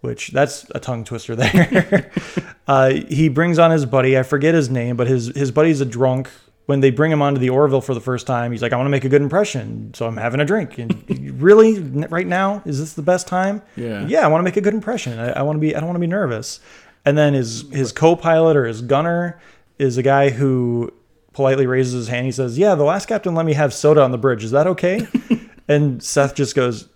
which 0.00 0.28
that's 0.28 0.66
a 0.74 0.80
tongue 0.80 1.04
twister 1.04 1.34
there. 1.34 2.10
uh, 2.68 2.90
he 2.90 3.28
brings 3.28 3.58
on 3.58 3.72
his 3.72 3.84
buddy. 3.84 4.16
I 4.16 4.22
forget 4.22 4.54
his 4.54 4.70
name, 4.70 4.96
but 4.96 5.08
his 5.08 5.26
his 5.34 5.50
buddy's 5.50 5.80
a 5.80 5.86
drunk 5.86 6.30
when 6.70 6.78
they 6.78 6.90
bring 6.92 7.10
him 7.10 7.20
onto 7.20 7.40
the 7.40 7.50
Orville 7.50 7.80
for 7.80 7.94
the 7.94 8.00
first 8.00 8.28
time, 8.28 8.52
he's 8.52 8.62
like, 8.62 8.72
I 8.72 8.76
want 8.76 8.86
to 8.86 8.90
make 8.90 9.04
a 9.04 9.08
good 9.08 9.22
impression. 9.22 9.92
So 9.92 10.06
I'm 10.06 10.16
having 10.16 10.38
a 10.38 10.44
drink. 10.44 10.78
And 10.78 11.42
really, 11.42 11.80
right 11.80 12.28
now, 12.28 12.62
is 12.64 12.78
this 12.78 12.92
the 12.92 13.02
best 13.02 13.26
time? 13.26 13.60
Yeah. 13.74 14.06
Yeah, 14.06 14.20
I 14.20 14.28
want 14.28 14.40
to 14.40 14.44
make 14.44 14.56
a 14.56 14.60
good 14.60 14.74
impression. 14.74 15.18
I, 15.18 15.30
I 15.30 15.42
want 15.42 15.56
to 15.56 15.60
be, 15.60 15.74
I 15.74 15.80
don't 15.80 15.88
want 15.88 15.96
to 15.96 16.00
be 16.00 16.06
nervous. 16.06 16.60
And 17.04 17.18
then 17.18 17.34
his, 17.34 17.64
his 17.72 17.90
co 17.90 18.14
pilot 18.14 18.56
or 18.56 18.66
his 18.66 18.82
gunner 18.82 19.40
is 19.80 19.98
a 19.98 20.02
guy 20.04 20.30
who 20.30 20.92
politely 21.32 21.66
raises 21.66 21.92
his 21.92 22.08
hand. 22.08 22.26
He 22.26 22.32
says, 22.32 22.58
Yeah, 22.58 22.74
the 22.74 22.84
last 22.84 23.06
captain 23.06 23.34
let 23.34 23.46
me 23.46 23.54
have 23.54 23.72
soda 23.72 24.02
on 24.02 24.10
the 24.10 24.18
bridge. 24.18 24.44
Is 24.44 24.50
that 24.50 24.66
okay? 24.66 25.06
and 25.68 26.02
Seth 26.02 26.34
just 26.34 26.54
goes, 26.54 26.88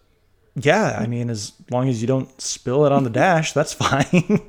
Yeah, 0.54 0.98
I 0.98 1.06
mean, 1.06 1.30
as 1.30 1.52
long 1.70 1.88
as 1.88 2.00
you 2.00 2.08
don't 2.08 2.40
spill 2.40 2.86
it 2.86 2.92
on 2.92 3.04
the 3.04 3.10
dash, 3.10 3.52
that's 3.52 3.72
fine. 3.72 4.40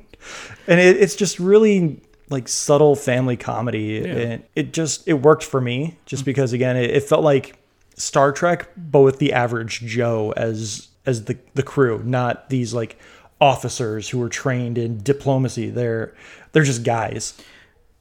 and 0.66 0.80
it, 0.80 0.96
it's 0.96 1.16
just 1.16 1.38
really 1.38 2.00
like 2.28 2.48
subtle 2.48 2.96
family 2.96 3.36
comedy. 3.36 4.02
Yeah. 4.04 4.12
It, 4.12 4.50
it 4.54 4.72
just 4.72 5.06
it 5.06 5.14
worked 5.14 5.44
for 5.44 5.60
me 5.60 5.98
just 6.06 6.22
mm-hmm. 6.22 6.26
because 6.26 6.52
again 6.52 6.76
it, 6.76 6.90
it, 6.90 7.04
felt 7.04 7.22
like 7.22 7.56
Star 7.94 8.32
Trek, 8.32 8.68
but 8.76 9.00
with 9.00 9.18
the 9.18 9.32
average 9.32 9.80
Joe 9.80 10.32
as 10.36 10.88
as 11.04 11.26
the 11.26 11.38
the 11.54 11.62
crew, 11.62 12.02
not 12.04 12.50
these 12.50 12.74
like 12.74 12.98
officers 13.40 14.08
who 14.08 14.18
were 14.18 14.28
trained 14.28 14.78
in 14.78 14.98
diplomacy. 14.98 15.70
They're 15.70 16.14
they're 16.52 16.64
just 16.64 16.84
guys. 16.84 17.34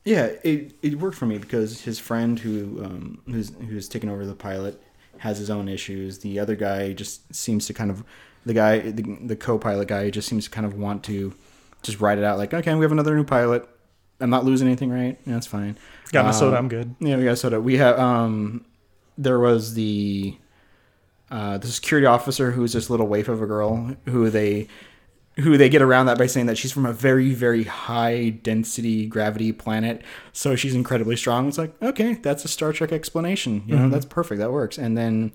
Yeah, 0.06 0.26
it, 0.44 0.76
it 0.82 1.00
worked 1.00 1.18
for 1.18 1.26
me 1.26 1.38
because 1.38 1.82
his 1.82 2.00
friend 2.00 2.40
who 2.40 2.84
um, 2.84 3.22
who's 3.26 3.52
who's 3.68 3.90
taken 3.90 4.08
over 4.10 4.26
the 4.26 4.36
pilot 4.36 4.82
has 5.18 5.38
his 5.38 5.50
own 5.50 5.68
issues. 5.68 6.20
The 6.20 6.40
other 6.40 6.56
guy 6.56 6.94
just 6.94 7.34
seems 7.34 7.66
to 7.68 7.74
kind 7.74 7.92
of 7.92 8.04
the 8.46 8.54
guy 8.54 8.80
the, 8.80 9.18
the 9.26 9.36
co-pilot 9.36 9.88
guy 9.88 10.10
just 10.12 10.28
seems 10.28 10.46
to 10.46 10.52
kind 10.52 10.66
of 10.66 10.76
want 10.76 11.04
to 11.06 11.34
just 11.82 12.00
write 12.00 12.18
it 12.18 12.24
out 12.24 12.38
like 12.40 12.52
okay 12.54 12.74
we 12.74 12.84
have 12.84 12.92
another 12.92 13.16
new 13.16 13.24
pilot 13.24 13.68
I'm 14.20 14.30
not 14.30 14.46
losing 14.46 14.68
anything, 14.68 14.92
right? 14.92 15.20
Yeah, 15.26 15.34
that's 15.34 15.48
fine. 15.48 15.78
Got 16.12 16.24
my 16.24 16.30
um, 16.30 16.36
soda. 16.36 16.58
I'm 16.58 16.70
good. 16.70 16.96
Yeah, 17.00 17.18
we 17.18 17.26
got 17.26 17.38
soda. 17.38 17.60
We 17.60 17.78
have 17.78 18.00
um, 18.00 18.66
there 19.18 19.40
was 19.40 19.74
the 19.74 20.38
uh, 21.30 21.58
the 21.58 21.68
security 21.68 22.06
officer 22.06 22.52
who's 22.52 22.74
this 22.74 22.90
little 22.90 23.08
waif 23.08 23.28
of 23.28 23.42
a 23.42 23.46
girl 23.46 23.96
who 24.06 24.30
they 24.30 24.68
who 25.40 25.58
they 25.58 25.70
get 25.70 25.82
around 25.82 26.06
that 26.06 26.18
by 26.18 26.28
saying 26.28 26.46
that 26.46 26.58
she's 26.58 26.72
from 26.72 26.86
a 26.86 26.94
very 26.94 27.34
very 27.34 27.64
high 27.64 28.30
density 28.30 29.06
gravity 29.06 29.52
planet, 29.52 30.02
so 30.34 30.56
she's 30.56 30.74
incredibly 30.74 31.16
strong. 31.16 31.48
It's 31.48 31.58
like 31.58 31.74
okay, 31.82 32.14
that's 32.14 32.46
a 32.46 32.48
Star 32.48 32.72
Trek 32.74 32.92
explanation. 32.92 33.64
You 33.66 33.76
know, 33.76 33.82
mm-hmm. 33.84 33.92
that's 33.92 34.06
perfect. 34.06 34.40
That 34.40 34.52
works. 34.52 34.78
And 34.78 34.98
then 34.98 35.32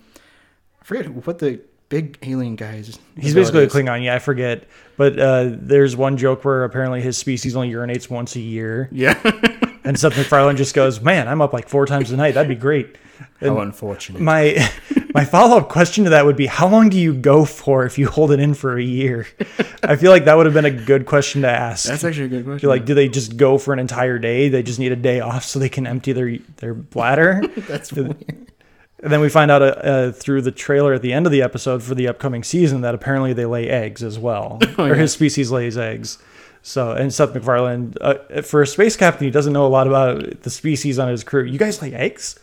I 0.80 0.84
forget 0.84 1.08
what 1.08 1.38
the 1.38 1.60
big 1.90 2.18
alien 2.22 2.56
guys. 2.56 2.98
He's 3.18 3.34
basically 3.34 3.64
a 3.64 3.68
Klingon. 3.68 4.02
Yeah, 4.02 4.14
I 4.14 4.18
forget. 4.18 4.66
But 4.96 5.18
uh, 5.18 5.50
there's 5.50 5.96
one 5.96 6.16
joke 6.16 6.44
where 6.44 6.64
apparently 6.64 7.02
his 7.02 7.18
species 7.18 7.54
only 7.54 7.70
urinates 7.70 8.08
once 8.08 8.36
a 8.36 8.40
year. 8.40 8.88
Yeah. 8.90 9.20
and 9.84 9.98
Seth 9.98 10.16
MacFarlane 10.16 10.56
just 10.56 10.74
goes, 10.74 11.00
"Man, 11.00 11.28
I'm 11.28 11.42
up 11.42 11.52
like 11.52 11.68
four 11.68 11.84
times 11.84 12.10
a 12.10 12.16
night. 12.16 12.34
That'd 12.34 12.48
be 12.48 12.54
great." 12.54 12.96
And 13.40 13.50
how 13.50 13.60
unfortunate. 13.60 14.22
My 14.22 14.66
my 15.14 15.24
follow 15.24 15.56
up 15.58 15.68
question 15.68 16.04
to 16.04 16.10
that 16.10 16.24
would 16.24 16.36
be, 16.36 16.46
how 16.46 16.68
long 16.68 16.88
do 16.88 16.98
you 16.98 17.14
go 17.14 17.44
for 17.44 17.84
if 17.84 17.98
you 17.98 18.08
hold 18.08 18.30
it 18.32 18.40
in 18.40 18.54
for 18.54 18.76
a 18.76 18.82
year? 18.82 19.26
I 19.82 19.96
feel 19.96 20.10
like 20.10 20.24
that 20.26 20.36
would 20.36 20.46
have 20.46 20.54
been 20.54 20.64
a 20.64 20.70
good 20.70 21.06
question 21.06 21.42
to 21.42 21.48
ask. 21.48 21.88
That's 21.88 22.04
actually 22.04 22.26
a 22.26 22.28
good 22.28 22.44
question. 22.44 22.66
You're 22.66 22.74
like, 22.74 22.84
do 22.84 22.94
they 22.94 23.08
just 23.08 23.36
go 23.36 23.58
for 23.58 23.72
an 23.72 23.78
entire 23.78 24.18
day? 24.18 24.48
They 24.48 24.62
just 24.62 24.78
need 24.78 24.92
a 24.92 24.96
day 24.96 25.20
off 25.20 25.44
so 25.44 25.58
they 25.58 25.68
can 25.68 25.86
empty 25.86 26.12
their 26.12 26.38
their 26.56 26.74
bladder. 26.74 27.42
That's 27.56 27.92
weird 27.92 28.16
And 29.02 29.10
then 29.12 29.20
we 29.20 29.28
find 29.30 29.50
out 29.50 29.62
uh, 29.62 29.64
uh, 29.66 30.12
through 30.12 30.42
the 30.42 30.52
trailer 30.52 30.92
at 30.92 31.02
the 31.02 31.12
end 31.12 31.24
of 31.26 31.32
the 31.32 31.42
episode 31.42 31.82
for 31.82 31.94
the 31.94 32.06
upcoming 32.08 32.42
season 32.44 32.82
that 32.82 32.94
apparently 32.94 33.32
they 33.32 33.46
lay 33.46 33.68
eggs 33.68 34.02
as 34.02 34.18
well, 34.18 34.58
Oh, 34.78 34.86
or 34.86 34.94
his 34.94 35.12
species 35.12 35.50
lays 35.50 35.78
eggs. 35.78 36.18
So, 36.62 36.92
and 36.92 37.10
Seth 37.12 37.32
MacFarlane, 37.34 37.94
uh, 38.02 38.42
for 38.42 38.60
a 38.60 38.66
space 38.66 38.94
captain, 38.94 39.24
he 39.24 39.30
doesn't 39.30 39.54
know 39.54 39.66
a 39.66 39.68
lot 39.68 39.86
about 39.86 40.42
the 40.42 40.50
species 40.50 40.98
on 40.98 41.08
his 41.08 41.24
crew. 41.24 41.44
You 41.44 41.58
guys 41.58 41.80
lay 41.80 41.94
eggs, 41.94 42.38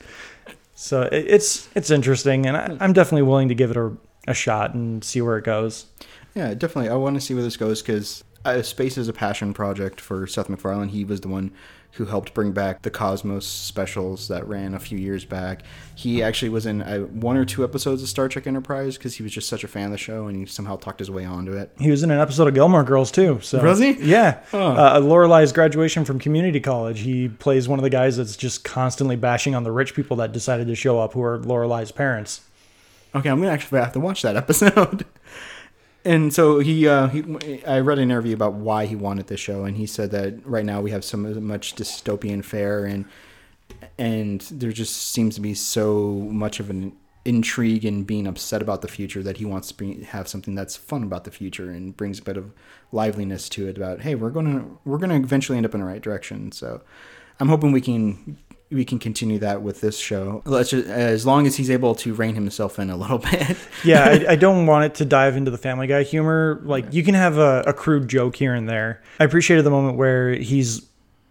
so 0.79 1.01
it, 1.01 1.25
it's 1.27 1.67
it's 1.75 1.89
interesting, 1.89 2.45
and 2.45 2.55
I, 2.55 2.77
I'm 2.79 2.93
definitely 2.93 3.23
willing 3.23 3.49
to 3.49 3.55
give 3.55 3.71
it 3.71 3.77
a, 3.77 3.91
a 4.27 4.35
shot 4.35 4.75
and 4.75 5.03
see 5.03 5.21
where 5.21 5.35
it 5.35 5.43
goes. 5.43 5.87
Yeah, 6.35 6.53
definitely. 6.53 6.89
I 6.89 6.95
want 6.95 7.15
to 7.15 7.21
see 7.21 7.33
where 7.33 7.41
this 7.41 7.57
goes 7.57 7.81
because 7.81 8.23
uh, 8.45 8.61
space 8.61 8.95
is 8.95 9.07
a 9.07 9.13
passion 9.13 9.55
project 9.55 9.99
for 9.99 10.27
Seth 10.27 10.49
MacFarlane. 10.49 10.89
He 10.89 11.03
was 11.03 11.21
the 11.21 11.29
one 11.29 11.51
who 11.91 12.05
helped 12.05 12.33
bring 12.33 12.51
back 12.51 12.83
the 12.83 12.91
Cosmos 12.91 13.45
specials 13.45 14.27
that 14.27 14.47
ran 14.47 14.75
a 14.75 14.79
few 14.79 14.97
years 14.99 15.25
back. 15.25 15.63
He 15.95 16.21
actually 16.21 16.49
was 16.49 16.65
in 16.67 16.83
uh, 16.83 16.99
one 16.99 17.37
or 17.37 17.45
two 17.45 17.63
episodes 17.63 18.03
of 18.03 18.09
Star 18.09 18.27
Trek 18.29 18.45
Enterprise 18.45 18.97
because 18.97 19.15
he 19.15 19.23
was 19.23 19.31
just 19.31 19.49
such 19.49 19.63
a 19.63 19.67
fan 19.67 19.85
of 19.85 19.91
the 19.91 19.97
show 19.97 20.27
and 20.27 20.37
he 20.37 20.45
somehow 20.45 20.75
talked 20.75 20.99
his 20.99 21.09
way 21.09 21.25
onto 21.25 21.53
it. 21.53 21.71
He 21.79 21.89
was 21.89 22.03
in 22.03 22.11
an 22.11 22.19
episode 22.19 22.47
of 22.47 22.53
Gilmore 22.53 22.83
Girls 22.83 23.09
too. 23.11 23.39
So 23.41 23.63
Was 23.63 23.79
he? 23.79 23.93
Yeah. 23.93 24.41
Huh. 24.51 24.73
Uh, 24.73 24.99
Lorelai's 24.99 25.51
graduation 25.51 26.05
from 26.05 26.19
community 26.19 26.59
college. 26.59 26.99
He 26.99 27.29
plays 27.29 27.67
one 27.67 27.79
of 27.79 27.83
the 27.83 27.89
guys 27.89 28.17
that's 28.17 28.37
just 28.37 28.63
constantly 28.63 29.15
bashing 29.15 29.55
on 29.55 29.63
the 29.63 29.71
rich 29.71 29.95
people 29.95 30.17
that 30.17 30.31
decided 30.31 30.67
to 30.67 30.75
show 30.75 30.99
up, 30.99 31.13
who 31.13 31.23
are 31.23 31.39
Lorelai's 31.39 31.91
parents. 31.91 32.41
Okay, 33.15 33.29
I'm 33.29 33.39
gonna 33.39 33.51
actually 33.51 33.79
have 33.79 33.93
to 33.93 33.99
watch 33.99 34.21
that 34.21 34.35
episode. 34.35 35.05
and 36.07 36.33
so 36.33 36.59
he, 36.59 36.87
uh, 36.87 37.07
he, 37.07 37.63
I 37.65 37.79
read 37.81 37.99
an 37.99 38.05
interview 38.05 38.33
about 38.33 38.53
why 38.53 38.85
he 38.85 38.95
wanted 38.95 39.27
this 39.27 39.39
show, 39.39 39.65
and 39.65 39.75
he 39.75 39.85
said 39.85 40.11
that 40.11 40.45
right 40.45 40.65
now 40.65 40.81
we 40.81 40.91
have 40.91 41.03
so 41.03 41.17
much 41.17 41.75
dystopian 41.75 42.43
fare, 42.43 42.85
and 42.85 43.05
and 43.97 44.41
there 44.51 44.71
just 44.71 44.95
seems 44.95 45.35
to 45.35 45.41
be 45.41 45.53
so 45.53 46.11
much 46.31 46.59
of 46.59 46.69
an 46.69 46.95
intrigue 47.25 47.83
and 47.83 48.07
being 48.07 48.25
upset 48.25 48.61
about 48.61 48.81
the 48.81 48.87
future 48.87 49.21
that 49.21 49.37
he 49.37 49.45
wants 49.45 49.67
to 49.67 49.73
be, 49.73 50.03
have 50.03 50.29
something 50.29 50.55
that's 50.55 50.77
fun 50.77 51.03
about 51.03 51.25
the 51.25 51.31
future 51.31 51.69
and 51.69 51.97
brings 51.97 52.19
a 52.19 52.23
bit 52.23 52.37
of 52.37 52.53
liveliness 52.93 53.49
to 53.49 53.67
it. 53.67 53.77
About 53.77 54.01
hey, 54.01 54.15
we're 54.15 54.29
gonna 54.29 54.65
we're 54.85 54.97
gonna 54.97 55.19
eventually 55.19 55.57
end 55.57 55.65
up 55.65 55.73
in 55.73 55.81
the 55.81 55.85
right 55.85 56.01
direction. 56.01 56.51
So 56.53 56.81
I'm 57.39 57.49
hoping 57.49 57.71
we 57.73 57.81
can 57.81 58.37
we 58.69 58.83
can 58.83 58.99
continue 58.99 59.39
that 59.39 59.61
with 59.61 59.79
this 59.81 59.97
show. 59.97 60.41
Let's 60.45 60.71
just, 60.71 60.87
as 60.87 61.25
long 61.25 61.47
as 61.47 61.55
he's 61.55 61.69
able 61.69 61.95
to 61.95 62.13
rein 62.13 62.35
himself 62.35 62.79
in 62.79 62.89
a 62.89 62.97
little 62.97 63.17
bit. 63.31 63.57
Yeah, 63.83 64.03
I, 64.27 64.33
I 64.33 64.35
don't 64.35 64.65
want 64.65 64.85
it 64.85 64.95
to 64.95 65.05
dive 65.05 65.35
into 65.37 65.51
the 65.51 65.57
Family 65.57 65.87
Guy 65.87 66.03
humor. 66.03 66.61
Like 66.63 66.93
you 66.93 67.03
can 67.03 67.13
have 67.15 67.37
a, 67.37 67.63
a 67.67 67.73
crude 67.73 68.07
joke 68.07 68.35
here 68.35 68.53
and 68.53 68.67
there. 68.67 69.01
I 69.19 69.23
appreciated 69.23 69.63
the 69.63 69.71
moment 69.71 69.97
where 69.97 70.33
he's 70.33 70.85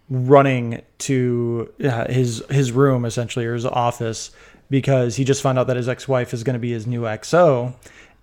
running 0.09 0.81
to 0.99 1.71
uh, 1.83 2.07
his 2.11 2.41
his 2.49 2.71
room 2.71 3.03
essentially 3.05 3.45
or 3.45 3.53
his 3.53 3.65
office 3.65 4.31
because 4.69 5.15
he 5.17 5.23
just 5.23 5.41
found 5.41 5.59
out 5.59 5.67
that 5.67 5.77
his 5.77 5.87
ex-wife 5.89 6.33
is 6.33 6.43
going 6.43 6.53
to 6.55 6.59
be 6.59 6.71
his 6.71 6.87
new 6.87 7.01
XO, 7.01 7.73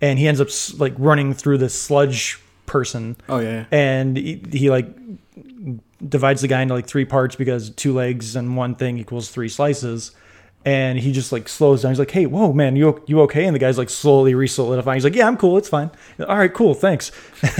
and 0.01 0.19
he 0.19 0.27
ends 0.27 0.41
up 0.41 0.47
like 0.79 0.93
running 0.97 1.33
through 1.33 1.57
this 1.59 1.79
sludge 1.79 2.39
person 2.65 3.15
Oh 3.29 3.37
yeah. 3.39 3.65
and 3.71 4.17
he, 4.17 4.41
he 4.51 4.69
like 4.71 4.87
divides 6.07 6.41
the 6.41 6.47
guy 6.47 6.61
into 6.61 6.73
like 6.73 6.87
three 6.87 7.05
parts 7.05 7.35
because 7.35 7.69
two 7.71 7.93
legs 7.93 8.35
and 8.35 8.55
one 8.57 8.75
thing 8.75 8.97
equals 8.99 9.29
three 9.29 9.49
slices. 9.49 10.11
And 10.65 10.97
he 10.97 11.11
just 11.11 11.31
like 11.31 11.47
slows 11.47 11.83
down. 11.83 11.91
He's 11.91 11.99
like 11.99 12.11
hey 12.11 12.25
whoa 12.25 12.51
man 12.53 12.75
you 12.75 13.03
you 13.05 13.21
okay? 13.21 13.45
And 13.45 13.53
the 13.55 13.59
guy's 13.59 13.77
like 13.77 13.89
slowly 13.89 14.33
re-solidifying. 14.33 14.97
He's 14.97 15.03
like 15.03 15.15
yeah 15.15 15.27
i'm 15.27 15.37
cool. 15.37 15.57
It's 15.57 15.69
fine. 15.69 15.91
All 16.27 16.37
right 16.37 16.53
cool. 16.53 16.73
Thanks. 16.73 17.11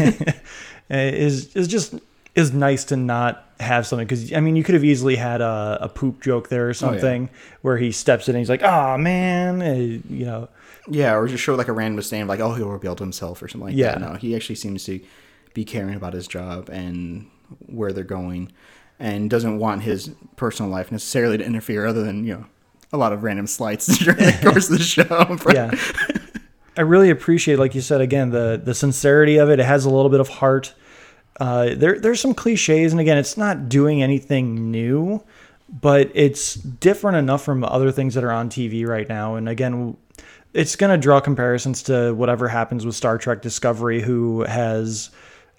And 0.89 1.15
is 1.15 1.55
is 1.55 1.67
just 1.67 1.95
is 2.36 2.53
nice 2.53 2.84
to 2.86 2.95
not 2.97 3.43
have 3.60 3.88
something 3.88 4.05
because 4.05 4.31
i 4.34 4.39
mean 4.41 4.55
you 4.58 4.63
could 4.63 4.75
have 4.75 4.84
easily 4.84 5.15
had 5.15 5.39
a, 5.41 5.77
a 5.81 5.89
poop 5.89 6.21
joke 6.21 6.49
there 6.49 6.67
or 6.69 6.73
something 6.75 7.29
where 7.62 7.77
he 7.77 7.91
steps 7.91 8.27
in 8.27 8.36
and 8.36 8.39
he's 8.41 8.49
like 8.49 8.62
oh 8.62 8.97
man. 8.97 9.62
Eh, 9.62 9.99
you 10.10 10.25
know. 10.25 10.49
Yeah, 10.88 11.15
or 11.15 11.27
just 11.27 11.41
show 11.43 11.55
like 11.55 11.67
a 11.67 11.73
random 11.73 11.99
stand 12.03 12.29
like, 12.29 12.39
oh, 12.39 12.53
he'll 12.53 12.69
reveal 12.69 12.95
to 12.95 13.03
himself 13.03 13.41
or 13.41 13.47
something 13.47 13.69
like 13.69 13.75
Yeah. 13.75 13.97
that. 13.97 14.01
No, 14.01 14.13
he 14.13 14.36
actually 14.36 14.55
seems 14.55 14.84
to 14.86 14.99
be 15.55 15.65
caring 15.65 15.95
about 15.95 16.13
his 16.13 16.27
job 16.27 16.69
and 16.69 17.25
where 17.65 17.93
they're 17.93 18.03
going, 18.03 18.51
and 18.99 19.29
doesn't 19.29 19.60
want 19.60 19.84
his 19.84 20.12
personal 20.36 20.71
life 20.71 20.91
necessarily 20.91 21.38
to 21.38 21.43
interfere, 21.43 21.86
other 21.86 22.03
than 22.03 22.23
you 22.23 22.34
know 22.34 22.45
a 22.93 22.97
lot 22.97 23.13
of 23.13 23.23
random 23.23 23.47
slights 23.47 23.97
during 24.03 24.19
the 24.19 24.39
course 24.41 24.69
of 24.69 24.77
the 24.77 24.84
show. 24.84 25.38
yeah. 25.53 25.71
I 26.77 26.81
really 26.81 27.10
appreciate 27.10 27.60
like 27.60 27.75
you 27.75 27.81
said 27.81 28.01
again 28.01 28.31
the 28.31 28.60
the 28.63 28.73
sincerity 28.73 29.38
of 29.38 29.49
it. 29.49 29.60
It 29.60 29.65
has 29.65 29.86
a 29.86 29.89
little 29.89 30.10
bit 30.10 30.19
of 30.19 30.29
heart. 30.29 30.73
Uh, 31.39 31.75
there 31.75 31.99
there's 31.99 32.21
some 32.21 32.34
cliches 32.34 32.91
and 32.93 32.99
again 32.99 33.17
it's 33.17 33.38
not 33.38 33.67
doing 33.67 34.01
anything 34.01 34.71
new 34.71 35.21
but 35.67 36.10
it's 36.13 36.53
different 36.53 37.17
enough 37.17 37.43
from 37.43 37.63
other 37.63 37.91
things 37.91 38.13
that 38.13 38.23
are 38.23 38.31
on 38.31 38.49
tv 38.49 38.88
right 38.88 39.08
now. 39.08 39.36
And 39.36 39.47
again 39.49 39.97
it's 40.53 40.77
going 40.77 40.91
to 40.91 40.97
draw 40.97 41.19
comparisons 41.19 41.84
to 41.84 42.13
whatever 42.13 42.47
happens 42.47 42.86
with 42.86 42.95
star 42.95 43.17
trek 43.17 43.41
discovery 43.41 44.01
who 44.01 44.43
has 44.43 45.10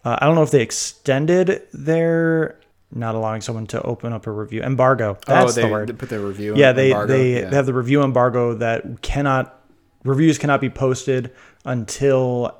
uh, 0.07 0.17
i 0.21 0.25
don't 0.27 0.35
know 0.35 0.43
if 0.43 0.51
they 0.51 0.63
extended 0.63 1.63
their 1.73 2.59
not 2.93 3.15
allowing 3.15 3.41
someone 3.41 3.67
to 3.67 3.83
open 3.83 4.13
up 4.13 4.27
a 4.27 4.31
review 4.31 4.63
embargo 4.63 5.19
that's 5.27 5.51
oh, 5.51 5.55
they, 5.55 5.63
the 5.67 5.69
word 5.69 5.89
they 5.89 5.93
put 5.93 6.09
their 6.09 6.21
review. 6.21 6.55
yeah, 6.57 6.73
they 6.73 6.91
embargo. 6.93 7.13
they, 7.13 7.33
Yeah. 7.41 7.49
they 7.51 7.57
have 7.57 7.67
the 7.67 7.75
review 7.75 8.03
embargo 8.03 8.55
that 8.55 9.03
cannot 9.03 9.61
reviews 10.05 10.39
cannot 10.39 10.61
be 10.61 10.71
posted 10.71 11.33
until 11.65 12.57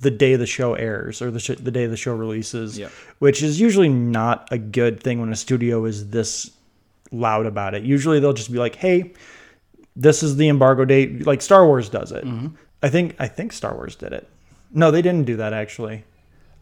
the 0.00 0.10
day 0.10 0.36
the 0.36 0.46
show 0.46 0.74
airs 0.74 1.20
or 1.22 1.30
the 1.30 1.40
sh- 1.40 1.60
the 1.60 1.70
day 1.70 1.86
the 1.86 1.96
show 1.96 2.14
releases, 2.14 2.78
Yep. 2.78 2.90
which 3.18 3.42
is 3.42 3.60
usually 3.60 3.88
not 3.88 4.48
a 4.50 4.56
good 4.58 5.02
thing 5.02 5.20
when 5.20 5.30
a 5.32 5.36
studio 5.36 5.84
is 5.86 6.08
this 6.10 6.50
loud 7.12 7.44
about 7.46 7.74
it. 7.74 7.82
Usually 7.84 8.18
they'll 8.20 8.32
just 8.32 8.50
be 8.52 8.58
like, 8.58 8.76
"Hey, 8.76 9.12
this 9.96 10.22
is 10.22 10.36
the 10.36 10.48
embargo 10.48 10.84
date." 10.86 11.26
Like 11.26 11.42
Star 11.42 11.66
Wars 11.66 11.88
does 11.90 12.12
it. 12.12 12.24
Mm-hmm. 12.24 12.48
I 12.82 12.88
think 12.88 13.16
I 13.18 13.28
think 13.28 13.52
Star 13.52 13.74
Wars 13.74 13.94
did 13.96 14.12
it. 14.12 14.26
No, 14.72 14.90
they 14.90 15.02
didn't 15.02 15.24
do 15.26 15.36
that 15.36 15.52
actually. 15.52 16.04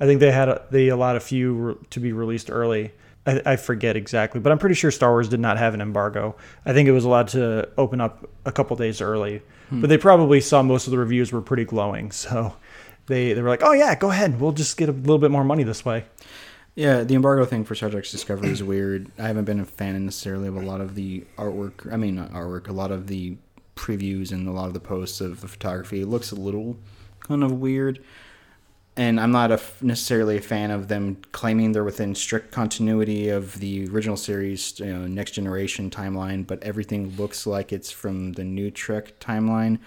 I 0.01 0.07
think 0.07 0.21
they 0.21 0.33
had 0.33 0.49
a, 0.49 0.67
they 0.71 0.89
allowed 0.89 1.17
a 1.17 1.21
few 1.21 1.55
re- 1.55 1.75
to 1.91 2.01
be 2.01 2.13
released 2.13 2.51
early. 2.51 2.93
I, 3.27 3.43
I 3.45 3.57
forget 3.57 3.97
exactly, 3.97 4.41
but 4.41 4.53
I'm 4.53 4.59
pretty 4.59 4.75
sure 4.75 4.91
Star 4.91 5.11
Wars 5.11 5.29
did 5.29 5.41
not 5.41 5.59
have 5.59 5.75
an 5.75 5.81
embargo. 5.81 6.37
I 6.65 6.73
think 6.73 6.89
it 6.89 6.93
was 6.93 7.05
allowed 7.05 7.29
to 7.29 7.69
open 7.77 8.01
up 8.01 8.29
a 8.45 8.53
couple 8.53 8.77
days 8.77 9.01
early, 9.01 9.43
hmm. 9.69 9.81
but 9.81 9.89
they 9.89 9.99
probably 9.99 10.41
saw 10.41 10.63
most 10.63 10.87
of 10.87 10.91
the 10.91 10.99
reviews 10.99 11.33
were 11.33 11.43
pretty 11.43 11.65
glowing, 11.65 12.11
so 12.13 12.55
they 13.07 13.33
they 13.33 13.43
were 13.43 13.49
like, 13.49 13.63
"Oh 13.63 13.73
yeah, 13.73 13.95
go 13.95 14.11
ahead. 14.11 14.41
We'll 14.41 14.53
just 14.53 14.77
get 14.77 14.89
a 14.89 14.93
little 14.93 15.19
bit 15.19 15.31
more 15.31 15.45
money 15.45 15.65
this 15.65 15.85
way." 15.85 16.05
Yeah, 16.75 17.05
the 17.05 17.15
embargo 17.15 17.47
thing 17.47 17.65
for 17.65 17.75
Star 17.75 17.89
Trek 17.89 18.05
Discovery 18.05 18.51
is 18.51 18.63
weird. 18.63 19.11
I 19.19 19.29
haven't 19.29 19.47
been 19.47 19.61
a 19.61 19.65
fan 19.65 20.05
necessarily 20.05 20.47
of 20.47 20.57
a 20.57 20.61
lot 20.61 20.83
of 20.83 20.95
the 20.95 21.25
artwork. 21.39 21.91
I 21.91 21.97
mean, 21.97 22.17
not 22.17 22.33
artwork. 22.33 22.69
A 22.69 22.73
lot 22.73 22.91
of 22.91 23.07
the 23.07 23.39
previews 23.77 24.31
and 24.31 24.47
a 24.47 24.53
lot 24.53 24.67
of 24.67 24.75
the 24.75 24.81
posts 24.81 25.23
of 25.23 25.41
the 25.41 25.49
photography. 25.49 26.03
It 26.03 26.07
looks 26.07 26.33
a 26.33 26.35
little 26.35 26.77
kind 27.21 27.43
of 27.43 27.53
weird. 27.53 28.05
And 28.99 29.21
I'm 29.21 29.31
not 29.31 29.51
a 29.51 29.55
f 29.55 29.83
necessarily 29.83 30.39
a 30.39 30.41
fan 30.41 30.71
of 30.71 30.89
them 30.89 31.19
claiming 31.33 31.73
they're 31.73 31.85
within 31.85 32.15
strict 32.15 32.51
continuity 32.51 33.29
of 33.29 33.59
the 33.61 33.87
original 33.89 34.17
series, 34.17 34.81
you 34.81 34.87
know, 34.87 35.07
Next 35.07 35.33
Generation 35.33 35.91
timeline, 35.91 36.47
but 36.47 36.63
everything 36.63 37.15
looks 37.17 37.47
like 37.47 37.73
it's 37.75 37.91
from 37.91 38.33
the 38.33 38.45
new 38.45 38.71
Trek 38.71 39.21
timeline. 39.21 39.79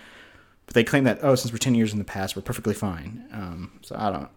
But 0.68 0.76
they 0.76 0.84
claim 0.84 1.06
that 1.06 1.20
oh, 1.24 1.34
since 1.34 1.52
we're 1.52 1.58
ten 1.58 1.74
years 1.74 1.92
in 1.92 1.98
the 1.98 2.06
past, 2.06 2.36
we're 2.36 2.44
perfectly 2.44 2.76
fine. 2.76 3.26
Um, 3.34 3.72
so 3.82 3.96
I 3.98 4.12
don't. 4.12 4.22
know. 4.22 4.30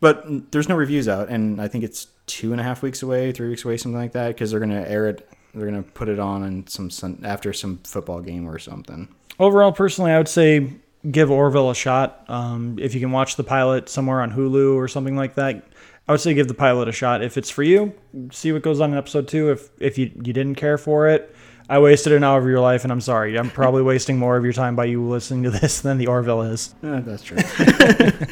But 0.00 0.50
there's 0.52 0.68
no 0.68 0.76
reviews 0.76 1.08
out, 1.08 1.28
and 1.28 1.60
I 1.60 1.68
think 1.68 1.84
it's 1.84 2.06
two 2.26 2.52
and 2.52 2.60
a 2.60 2.64
half 2.64 2.82
weeks 2.82 3.02
away, 3.02 3.32
three 3.32 3.48
weeks 3.48 3.64
away, 3.64 3.76
something 3.78 3.98
like 3.98 4.12
that, 4.12 4.28
because 4.28 4.50
they're 4.50 4.60
gonna 4.60 4.84
air 4.86 5.08
it. 5.08 5.26
They're 5.54 5.66
gonna 5.66 5.82
put 5.82 6.08
it 6.10 6.18
on 6.18 6.44
in 6.44 6.66
some 6.66 6.90
sun, 6.90 7.22
after 7.24 7.54
some 7.54 7.78
football 7.84 8.20
game 8.20 8.46
or 8.46 8.58
something. 8.58 9.08
Overall, 9.38 9.72
personally, 9.72 10.12
I 10.12 10.18
would 10.18 10.28
say 10.28 10.70
give 11.08 11.30
Orville 11.30 11.70
a 11.70 11.74
shot. 11.74 12.24
Um, 12.28 12.78
if 12.80 12.94
you 12.94 13.00
can 13.00 13.12
watch 13.12 13.36
the 13.36 13.44
pilot 13.44 13.88
somewhere 13.88 14.20
on 14.20 14.32
Hulu 14.32 14.74
or 14.74 14.88
something 14.88 15.16
like 15.16 15.34
that, 15.36 15.64
I 16.08 16.12
would 16.12 16.20
say 16.20 16.34
give 16.34 16.48
the 16.48 16.54
pilot 16.54 16.88
a 16.88 16.92
shot. 16.92 17.22
If 17.22 17.36
it's 17.36 17.50
for 17.50 17.62
you, 17.62 17.94
see 18.32 18.52
what 18.52 18.62
goes 18.62 18.80
on 18.80 18.92
in 18.92 18.98
episode 18.98 19.28
two. 19.28 19.50
If 19.50 19.70
if 19.80 19.98
you 19.98 20.10
you 20.16 20.32
didn't 20.32 20.56
care 20.56 20.78
for 20.78 21.08
it, 21.08 21.34
I 21.68 21.78
wasted 21.78 22.12
an 22.12 22.24
hour 22.24 22.40
of 22.40 22.46
your 22.46 22.60
life, 22.60 22.82
and 22.82 22.92
I'm 22.92 23.00
sorry. 23.00 23.38
I'm 23.38 23.50
probably 23.50 23.82
wasting 23.92 24.18
more 24.18 24.36
of 24.36 24.44
your 24.44 24.52
time 24.52 24.74
by 24.76 24.86
you 24.86 25.02
listening 25.02 25.44
to 25.44 25.50
this 25.50 25.80
than 25.82 25.98
the 25.98 26.08
Orville 26.08 26.42
is. 26.42 26.74
That's 26.82 27.22
true. 27.22 27.38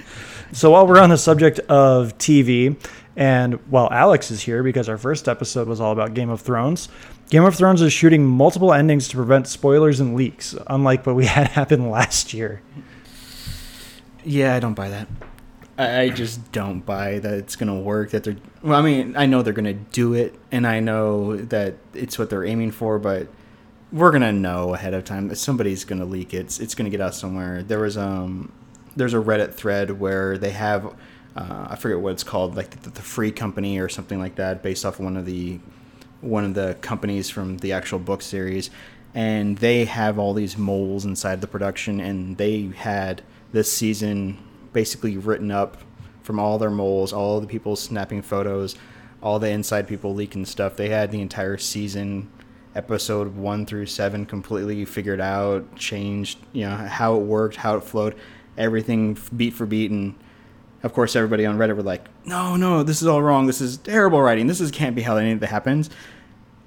So 0.53 0.71
while 0.71 0.87
we're 0.87 1.01
on 1.01 1.11
the 1.11 1.19
subject 1.19 1.59
of 1.61 2.17
TV, 2.17 2.77
and 3.17 3.55
while 3.71 3.89
Alex 3.93 4.31
is 4.31 4.41
here 4.41 4.63
because 4.63 4.89
our 4.89 4.97
first 4.97 5.29
episode 5.29 5.69
was 5.69 5.81
all 5.81 5.93
about 5.93 6.15
Game 6.15 6.31
of 6.31 6.41
Thrones, 6.41 6.89
Game 7.31 7.45
of 7.45 7.55
Thrones 7.55 7.83
is 7.83 7.93
shooting 7.93 8.25
multiple 8.25 8.73
endings 8.73 9.09
to 9.09 9.17
prevent 9.17 9.47
spoilers 9.47 10.01
and 10.01 10.17
leaks, 10.17 10.55
unlike 10.67 11.05
what 11.07 11.15
we 11.15 11.27
had 11.39 11.49
happen 11.49 11.91
last 11.91 12.33
year. 12.33 12.63
yeah, 14.25 14.55
I 14.55 14.61
don't 14.61 14.75
buy 14.75 14.89
that. 14.89 15.09
I, 15.77 16.09
just 16.09 16.51
don't 16.51 16.81
buy 16.81 17.21
that 17.21 17.35
it's 17.35 17.55
gonna 17.55 17.79
work. 17.79 18.11
That 18.11 18.25
they're 18.25 18.37
well, 18.63 18.77
I 18.77 18.83
mean, 18.83 19.15
I 19.17 19.27
know 19.27 19.43
they're 19.43 19.53
gonna 19.53 19.75
do 19.75 20.13
it, 20.15 20.35
and 20.51 20.67
I 20.67 20.81
know 20.81 21.37
that 21.37 21.75
it's 21.95 22.19
what 22.19 22.31
they're 22.31 22.45
aiming 22.45 22.73
for, 22.73 22.99
but 22.99 23.29
we're 23.93 24.11
gonna 24.11 24.33
know 24.33 24.75
ahead 24.75 24.93
of 24.93 25.05
time 25.05 25.29
that 25.29 25.37
somebody's 25.37 25.85
gonna 25.85 26.05
leak 26.05 26.35
it. 26.35 26.39
It's, 26.39 26.59
it's 26.59 26.75
gonna 26.75 26.91
get 26.91 27.01
out 27.01 27.15
somewhere. 27.15 27.63
There 27.63 27.79
was 27.79 27.97
um, 27.97 28.51
there's 28.97 29.15
a 29.15 29.19
Reddit 29.19 29.55
thread 29.55 30.01
where 30.01 30.37
they 30.37 30.51
have, 30.51 30.87
uh, 31.37 31.69
I 31.71 31.77
forget 31.77 32.01
what 32.01 32.13
it's 32.13 32.25
called, 32.25 32.57
like 32.57 32.71
the, 32.83 32.91
the 32.91 33.03
Free 33.03 33.31
Company 33.31 33.79
or 33.79 33.89
something 33.89 34.19
like 34.19 34.35
that, 34.35 34.65
based 34.65 34.85
off 34.85 34.99
one 34.99 35.17
of 35.17 35.27
the 35.27 35.61
one 36.21 36.45
of 36.45 36.55
the 36.55 36.77
companies 36.81 37.31
from 37.31 37.59
the 37.59 37.73
actual 37.73 37.99
book 37.99 38.23
series, 38.23 38.71
and 39.15 39.59
they 39.59 39.85
have 39.85 40.19
all 40.19 40.35
these 40.35 40.59
moles 40.59 41.05
inside 41.05 41.41
the 41.41 41.47
production, 41.47 42.01
and 42.01 42.37
they 42.37 42.71
had 42.77 43.23
this 43.53 43.73
season 43.73 44.39
basically 44.73 45.17
written 45.17 45.51
up 45.51 45.79
from 46.23 46.39
all 46.39 46.59
their 46.59 46.71
moles, 46.71 47.13
all 47.13 47.41
the 47.41 47.47
people 47.47 47.75
snapping 47.75 48.21
photos, 48.21 48.77
all 49.23 49.39
the 49.39 49.49
inside 49.49 49.89
people 49.89 50.15
leaking 50.15 50.45
stuff. 50.45 50.77
They 50.77 50.91
had 50.91 51.11
the 51.11 51.23
entire 51.23 51.57
season, 51.57 52.31
episode 52.75 53.35
one 53.35 53.65
through 53.65 53.87
seven, 53.87 54.27
completely 54.27 54.85
figured 54.85 55.21
out, 55.21 55.75
changed, 55.75 56.39
you 56.53 56.67
know, 56.67 56.77
how 56.77 57.17
it 57.17 57.23
worked, 57.23 57.57
how 57.57 57.77
it 57.77 57.83
flowed, 57.83 58.15
everything 58.57 59.17
beat 59.37 59.55
for 59.55 59.67
beat, 59.67 59.91
and 59.91 60.15
of 60.83 60.93
course, 60.93 61.17
everybody 61.17 61.45
on 61.45 61.59
Reddit 61.59 61.77
were 61.77 61.83
like, 61.83 62.07
"No, 62.25 62.57
no, 62.57 62.83
this 62.83 63.03
is 63.03 63.09
all 63.09 63.23
wrong. 63.23 63.47
This 63.47 63.61
is 63.61 63.77
terrible 63.79 64.21
writing. 64.21 64.47
This 64.47 64.61
is 64.61 64.71
can't 64.71 64.95
be 64.95 65.03
how 65.03 65.17
any 65.17 65.33
of 65.33 65.41
that 65.41 65.49
happens." 65.49 65.91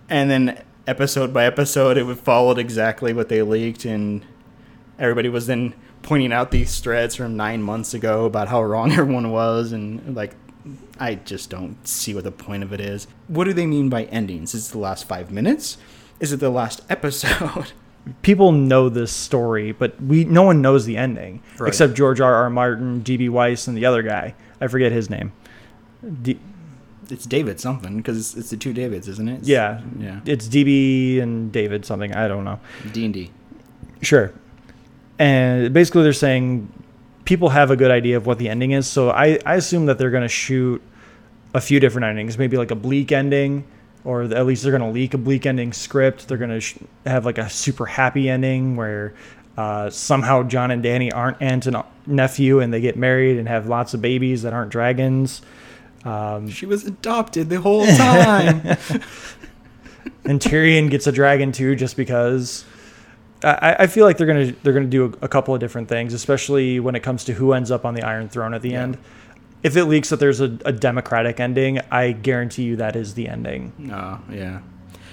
And 0.09 0.29
then 0.29 0.61
episode 0.87 1.33
by 1.33 1.45
episode, 1.45 1.97
it 1.97 2.03
would 2.03 2.19
followed 2.19 2.57
exactly 2.57 3.13
what 3.13 3.29
they 3.29 3.41
leaked, 3.41 3.85
and 3.85 4.25
everybody 4.99 5.29
was 5.29 5.47
then 5.47 5.73
pointing 6.01 6.33
out 6.33 6.51
these 6.51 6.79
threads 6.79 7.15
from 7.15 7.37
nine 7.37 7.61
months 7.61 7.93
ago 7.93 8.25
about 8.25 8.47
how 8.47 8.61
wrong 8.63 8.91
everyone 8.97 9.31
was, 9.31 9.71
and 9.71 10.15
like, 10.15 10.35
I 10.99 11.15
just 11.15 11.49
don't 11.49 11.87
see 11.87 12.13
what 12.13 12.23
the 12.23 12.31
point 12.31 12.63
of 12.63 12.73
it 12.73 12.79
is. 12.81 13.07
What 13.27 13.45
do 13.45 13.53
they 13.53 13.65
mean 13.65 13.89
by 13.89 14.03
endings? 14.05 14.53
Is 14.53 14.69
it 14.69 14.71
the 14.73 14.79
last 14.79 15.07
five 15.07 15.31
minutes? 15.31 15.77
Is 16.19 16.31
it 16.31 16.39
the 16.39 16.49
last 16.49 16.81
episode? 16.89 17.71
People 18.23 18.51
know 18.51 18.89
this 18.89 19.11
story, 19.11 19.71
but 19.73 20.01
we 20.01 20.25
no 20.25 20.43
one 20.43 20.61
knows 20.61 20.85
the 20.85 20.97
ending 20.97 21.41
Right. 21.59 21.67
except 21.67 21.93
George 21.93 22.19
R. 22.19 22.33
R. 22.33 22.49
Martin, 22.49 23.01
D.B. 23.01 23.29
Weiss, 23.29 23.67
and 23.67 23.77
the 23.77 23.85
other 23.85 24.01
guy. 24.01 24.33
I 24.59 24.67
forget 24.67 24.91
his 24.91 25.09
name. 25.09 25.31
D- 26.23 26.39
it's 27.09 27.25
David 27.25 27.59
something 27.59 27.97
because 27.97 28.35
it's 28.37 28.49
the 28.49 28.57
two 28.57 28.73
Davids, 28.73 29.07
isn't 29.07 29.27
it? 29.27 29.31
It's- 29.33 29.47
yeah, 29.47 29.81
yeah. 29.99 30.19
it's 30.25 30.47
DB 30.47 31.19
and 31.21 31.51
David 31.51 31.85
something. 31.85 32.13
I 32.15 32.27
don't 32.27 32.43
know. 32.45 32.59
D 32.91 33.05
and 33.05 33.13
D. 33.13 33.31
Sure. 34.01 34.31
And 35.19 35.71
basically, 35.73 36.01
they're 36.03 36.13
saying 36.13 36.71
people 37.25 37.49
have 37.49 37.69
a 37.69 37.75
good 37.75 37.91
idea 37.91 38.17
of 38.17 38.25
what 38.25 38.39
the 38.39 38.49
ending 38.49 38.71
is. 38.71 38.87
So 38.87 39.11
I, 39.11 39.37
I 39.45 39.55
assume 39.55 39.85
that 39.85 39.97
they're 39.99 40.09
going 40.09 40.23
to 40.23 40.27
shoot 40.27 40.81
a 41.53 41.61
few 41.61 41.79
different 41.79 42.05
endings, 42.05 42.37
maybe 42.37 42.57
like 42.57 42.71
a 42.71 42.75
bleak 42.75 43.11
ending, 43.11 43.65
or 44.03 44.23
at 44.23 44.45
least 44.45 44.63
they're 44.63 44.71
going 44.77 44.83
to 44.83 44.89
leak 44.93 45.13
a 45.13 45.17
bleak 45.17 45.45
ending 45.45 45.73
script. 45.73 46.27
They're 46.27 46.37
going 46.37 46.49
to 46.51 46.59
sh- 46.61 46.75
have 47.05 47.25
like 47.25 47.37
a 47.37 47.49
super 47.49 47.85
happy 47.85 48.29
ending 48.29 48.75
where 48.75 49.13
uh, 49.57 49.89
somehow 49.89 50.43
Jon 50.43 50.71
and 50.71 50.81
Danny 50.81 51.11
aren't 51.11 51.41
aunt 51.41 51.67
and 51.67 51.77
nephew 52.07 52.59
and 52.59 52.73
they 52.73 52.81
get 52.81 52.95
married 52.97 53.37
and 53.37 53.47
have 53.47 53.67
lots 53.67 53.93
of 53.93 54.01
babies 54.01 54.41
that 54.43 54.53
aren't 54.53 54.71
dragons. 54.71 55.41
Um, 56.03 56.49
She 56.49 56.65
was 56.65 56.85
adopted 56.85 57.49
the 57.49 57.61
whole 57.61 57.85
time. 57.85 58.61
and 60.25 60.39
Tyrion 60.39 60.89
gets 60.89 61.07
a 61.07 61.11
dragon 61.11 61.51
too, 61.51 61.75
just 61.75 61.95
because. 61.97 62.65
I, 63.43 63.75
I 63.79 63.87
feel 63.87 64.05
like 64.05 64.17
they're 64.17 64.27
gonna 64.27 64.51
they're 64.61 64.73
gonna 64.73 64.85
do 64.85 65.05
a, 65.21 65.25
a 65.25 65.27
couple 65.27 65.55
of 65.55 65.59
different 65.59 65.89
things, 65.89 66.13
especially 66.13 66.79
when 66.79 66.93
it 66.93 66.99
comes 67.01 67.23
to 67.23 67.33
who 67.33 67.53
ends 67.53 67.71
up 67.71 67.85
on 67.85 67.95
the 67.95 68.03
Iron 68.03 68.29
Throne 68.29 68.53
at 68.53 68.61
the 68.61 68.69
Yeah. 68.71 68.83
end. 68.83 68.97
If 69.63 69.77
it 69.77 69.85
leaks 69.85 70.09
that 70.09 70.19
there's 70.19 70.41
a, 70.41 70.57
a 70.65 70.71
democratic 70.71 71.39
ending, 71.39 71.79
I 71.91 72.13
guarantee 72.13 72.63
you 72.63 72.77
that 72.77 72.95
is 72.95 73.13
the 73.13 73.27
ending. 73.27 73.73
No, 73.77 74.19
yeah. 74.31 74.61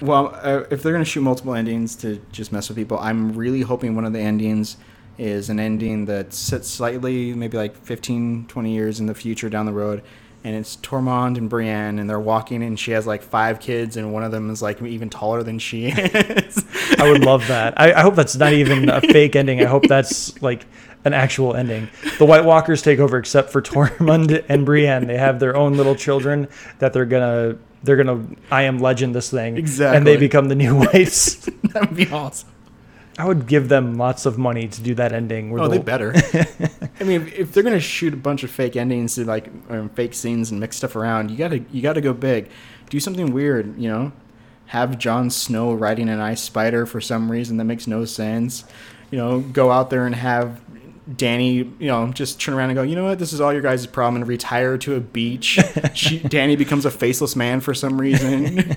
Well, 0.01 0.39
uh, 0.43 0.65
if 0.71 0.83
they're 0.83 0.93
going 0.93 1.05
to 1.05 1.11
shoot 1.11 1.23
multiple 1.23 1.55
endings 1.55 1.97
to 1.97 2.21
just 2.33 2.53
mess 2.53 2.69
with 2.69 2.77
people, 2.77 2.99
I'm 2.99 3.33
really 3.33 3.63
hoping 3.63 3.95
one 3.95 4.05
of 4.05 4.13
the 4.13 4.21
endings 4.21 4.77
is 5.19 5.51
an 5.51 5.59
ending 5.59 6.05
that 6.07 6.33
sits 6.33 6.69
slightly, 6.69 7.35
maybe 7.35 7.57
like 7.57 7.77
15, 7.77 8.47
20 8.47 8.73
years 8.73 9.01
in 9.01 9.07
the 9.07 9.15
future 9.15 9.51
down 9.51 9.67
the 9.67 9.73
road. 9.73 10.03
And 10.45 10.55
it's 10.55 10.77
Tormund 10.77 11.37
and 11.37 11.51
Brienne, 11.51 11.99
and 11.99 12.09
they're 12.09 12.21
walking, 12.21 12.63
and 12.63 12.79
she 12.79 12.93
has 12.93 13.09
like 13.09 13.23
five 13.23 13.59
kids, 13.59 13.97
and 13.97 14.13
one 14.13 14.23
of 14.23 14.31
them 14.31 14.51
is 14.51 14.63
like 14.63 14.81
even 14.81 15.11
taller 15.11 15.43
than 15.43 15.59
she 15.59 15.87
is. 15.89 16.65
I 16.97 17.11
would 17.11 17.25
love 17.25 17.49
that. 17.49 17.79
I, 17.79 17.93
I 17.93 18.03
hope 18.03 18.15
that's 18.15 18.37
not 18.37 18.53
even 18.53 18.89
a 18.89 19.01
fake 19.01 19.35
ending. 19.35 19.61
I 19.61 19.65
hope 19.65 19.89
that's 19.89 20.41
like 20.41 20.65
an 21.09 21.15
actual 21.15 21.57
ending. 21.57 21.89
The 22.19 22.25
White 22.25 22.45
Walkers 22.45 22.81
take 22.83 23.01
over, 23.01 23.19
except 23.19 23.51
for 23.51 23.61
Tormund 23.71 24.45
and 24.49 24.65
Brienne. 24.65 25.09
They 25.09 25.19
have 25.19 25.41
their 25.41 25.57
own 25.57 25.77
little 25.77 25.97
children 25.97 26.47
that 26.79 26.93
they're 26.93 27.05
gonna 27.07 27.57
they're 27.83 27.97
gonna 27.97 28.25
I 28.51 28.63
am 28.63 28.79
legend 28.79 29.15
this 29.15 29.31
thing, 29.31 29.57
exactly, 29.57 29.97
and 29.97 30.07
they 30.07 30.17
become 30.17 30.49
the 30.49 30.55
new 30.55 30.77
Whites. 30.79 31.35
that 31.73 31.89
would 31.89 31.97
be 31.97 32.09
awesome. 32.11 32.51
I 33.19 33.25
would 33.25 33.49
give 33.49 33.69
them 33.69 33.95
lots 33.97 34.27
of 34.27 34.39
money 34.39 34.69
to 34.69 34.81
do 34.81 34.95
that 34.95 35.13
ending. 35.13 35.51
where 35.51 35.63
Oh, 35.63 35.67
they 35.67 35.79
better. 35.79 36.15
I 37.01 37.05
mean, 37.05 37.33
if, 37.35 37.53
they're 37.53 37.65
gonna 37.65 37.81
shoot 37.81 38.15
a 38.15 38.17
bunch 38.17 38.45
of 38.45 38.51
fake 38.51 38.77
endings 38.77 39.17
to 39.17 39.25
like 39.25 39.49
um, 39.69 39.89
fake 39.89 40.15
scenes 40.15 40.53
and 40.53 40.61
mix 40.61 40.77
stuff 40.77 40.95
around, 40.95 41.31
you 41.33 41.37
gotta 41.37 41.59
you 41.73 41.83
gotta 41.83 42.01
go 42.01 42.13
big. 42.13 42.49
Do 42.91 43.01
something 43.01 43.33
weird, 43.33 43.77
you 43.77 43.89
know. 43.89 44.13
Have 44.67 44.99
Jon 44.99 45.31
Snow 45.31 45.73
riding 45.73 46.09
an 46.11 46.21
ice 46.21 46.43
spider 46.43 46.85
for 46.87 47.01
some 47.01 47.33
reason 47.33 47.57
that 47.57 47.65
makes 47.65 47.87
no 47.87 48.05
sense. 48.05 48.65
You 49.11 49.17
know, 49.19 49.41
go 49.41 49.71
out 49.73 49.89
there 49.91 50.05
and 50.05 50.15
have 50.15 50.61
Danny, 51.17 51.53
you 51.55 51.75
know, 51.81 52.13
just 52.13 52.41
turn 52.41 52.55
around 52.55 52.71
and 52.71 52.77
go, 52.77 52.83
you 52.83 52.95
know 52.95 53.05
what, 53.05 53.19
this 53.19 53.33
is 53.33 53.41
all 53.41 53.53
your 53.53 53.63
guys' 53.63 53.87
problem, 53.87 54.17
and 54.23 54.29
retire 54.29 54.77
to 54.79 54.95
a 54.95 55.01
beach. 55.01 55.59
she, 55.95 56.19
Danny 56.21 56.57
becomes 56.57 56.85
a 56.85 56.91
faceless 56.91 57.35
man 57.35 57.61
for 57.61 57.73
some 57.75 58.01
reason. 58.01 58.77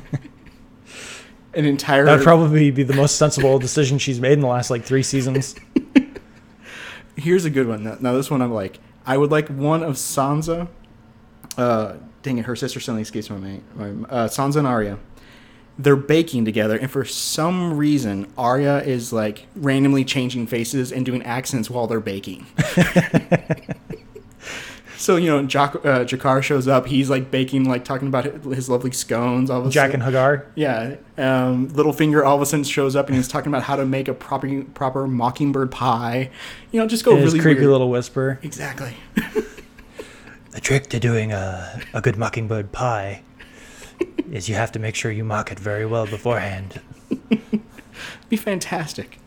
An 1.54 1.66
entire 1.66 2.06
That 2.06 2.18
would 2.18 2.24
probably 2.24 2.72
be 2.72 2.84
the 2.84 2.94
most 2.94 3.18
sensible 3.18 3.60
decision 3.60 3.98
she's 3.98 4.22
made 4.22 4.34
in 4.34 4.40
the 4.40 4.48
last 4.48 4.70
like 4.70 4.84
three 4.84 5.04
seasons. 5.04 5.56
Here's 7.18 7.44
a 7.44 7.50
good 7.50 7.68
one. 7.68 7.98
Now, 8.02 8.14
this 8.14 8.32
one 8.32 8.42
I'm 8.42 8.54
like, 8.54 8.80
I 9.06 9.18
would 9.18 9.32
like 9.32 9.50
one 9.50 9.84
of 9.84 9.96
Sansa. 9.96 10.70
Uh, 11.58 11.96
dang 12.22 12.38
it, 12.38 12.46
her 12.46 12.56
sister 12.56 12.80
suddenly 12.80 13.02
escapes 13.02 13.30
my 13.30 13.38
my- 13.76 14.08
Uh, 14.08 14.28
Sansa 14.30 14.58
and 14.58 14.68
Arya. 14.68 14.98
They're 15.82 15.96
baking 15.96 16.46
together, 16.46 16.78
and 16.78 16.92
for 16.92 17.04
some 17.06 17.76
reason, 17.78 18.28
Arya 18.38 18.84
is 18.84 19.12
like 19.12 19.48
randomly 19.56 20.06
changing 20.06 20.46
faces 20.48 20.92
and 20.92 21.06
doing 21.06 21.24
accents 21.24 21.70
while 21.70 21.88
they're 21.88 22.00
baking. 22.00 22.46
so 24.98 25.16
you 25.16 25.28
know, 25.28 25.44
Jack, 25.46 25.76
uh, 25.78 26.04
Jakar 26.06 26.44
shows 26.44 26.68
up. 26.68 26.86
He's 26.86 27.10
like 27.10 27.32
baking, 27.32 27.68
like 27.68 27.84
talking 27.84 28.08
about 28.08 28.26
his 28.46 28.70
lovely 28.70 28.92
scones. 28.92 29.50
All 29.50 29.62
of 29.62 29.68
a 29.68 29.70
Jack 29.72 29.88
sudden- 29.92 30.02
and 30.02 30.04
Hagar. 30.04 30.46
yeah, 30.56 30.96
um, 31.18 31.70
Littlefinger 31.70 32.24
all 32.24 32.36
of 32.36 32.42
a 32.42 32.46
sudden 32.46 32.64
shows 32.64 32.96
up 32.96 33.08
and 33.08 33.16
he's 33.16 33.28
talking 33.28 33.52
about 33.52 33.64
how 33.64 33.76
to 33.76 33.86
make 33.86 34.08
a 34.08 34.14
proper 34.14 34.64
proper 34.76 35.08
mockingbird 35.08 35.72
pie. 35.72 36.30
You 36.72 36.80
know, 36.80 36.88
just 36.88 37.04
go 37.04 37.14
and 37.16 37.24
really 37.24 37.40
creepy 37.40 37.62
weird. 37.62 37.72
little 37.72 37.90
whisper. 37.90 38.40
Exactly. 38.44 38.94
The 40.52 40.60
trick 40.60 40.88
to 40.90 41.00
doing 41.00 41.32
a, 41.32 41.82
a 41.94 42.02
good 42.02 42.18
mockingbird 42.18 42.74
pie 42.74 43.24
is 44.32 44.50
you 44.50 44.56
have 44.56 44.72
to 44.74 44.80
make 44.80 44.96
sure 44.96 45.12
you 45.12 45.24
mock 45.24 45.52
it 45.52 45.60
very 45.60 45.86
well 45.86 46.06
beforehand. 46.06 46.82
Be 48.30 48.38
fantastic. 48.38 49.18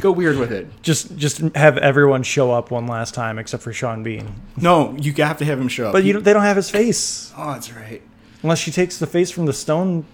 go 0.00 0.10
weird 0.10 0.38
with 0.38 0.52
it. 0.52 0.66
Just 0.82 1.16
just 1.16 1.38
have 1.54 1.78
everyone 1.78 2.22
show 2.22 2.50
up 2.52 2.70
one 2.70 2.86
last 2.86 3.14
time 3.14 3.38
except 3.38 3.62
for 3.62 3.72
Sean 3.72 4.02
Bean. 4.02 4.34
No, 4.56 4.96
you 4.98 5.12
have 5.14 5.38
to 5.38 5.44
have 5.44 5.60
him 5.60 5.68
show 5.68 5.88
up. 5.88 5.92
But 5.92 6.04
you 6.04 6.14
don't, 6.14 6.24
they 6.24 6.32
don't 6.32 6.42
have 6.42 6.56
his 6.56 6.70
face 6.70 7.32
oh, 7.36 7.52
that's 7.52 7.72
right. 7.72 8.02
unless 8.42 8.58
she 8.58 8.70
takes 8.70 8.98
the 8.98 9.06
face 9.06 9.30
from 9.30 9.46
the 9.46 9.52
stone 9.52 10.04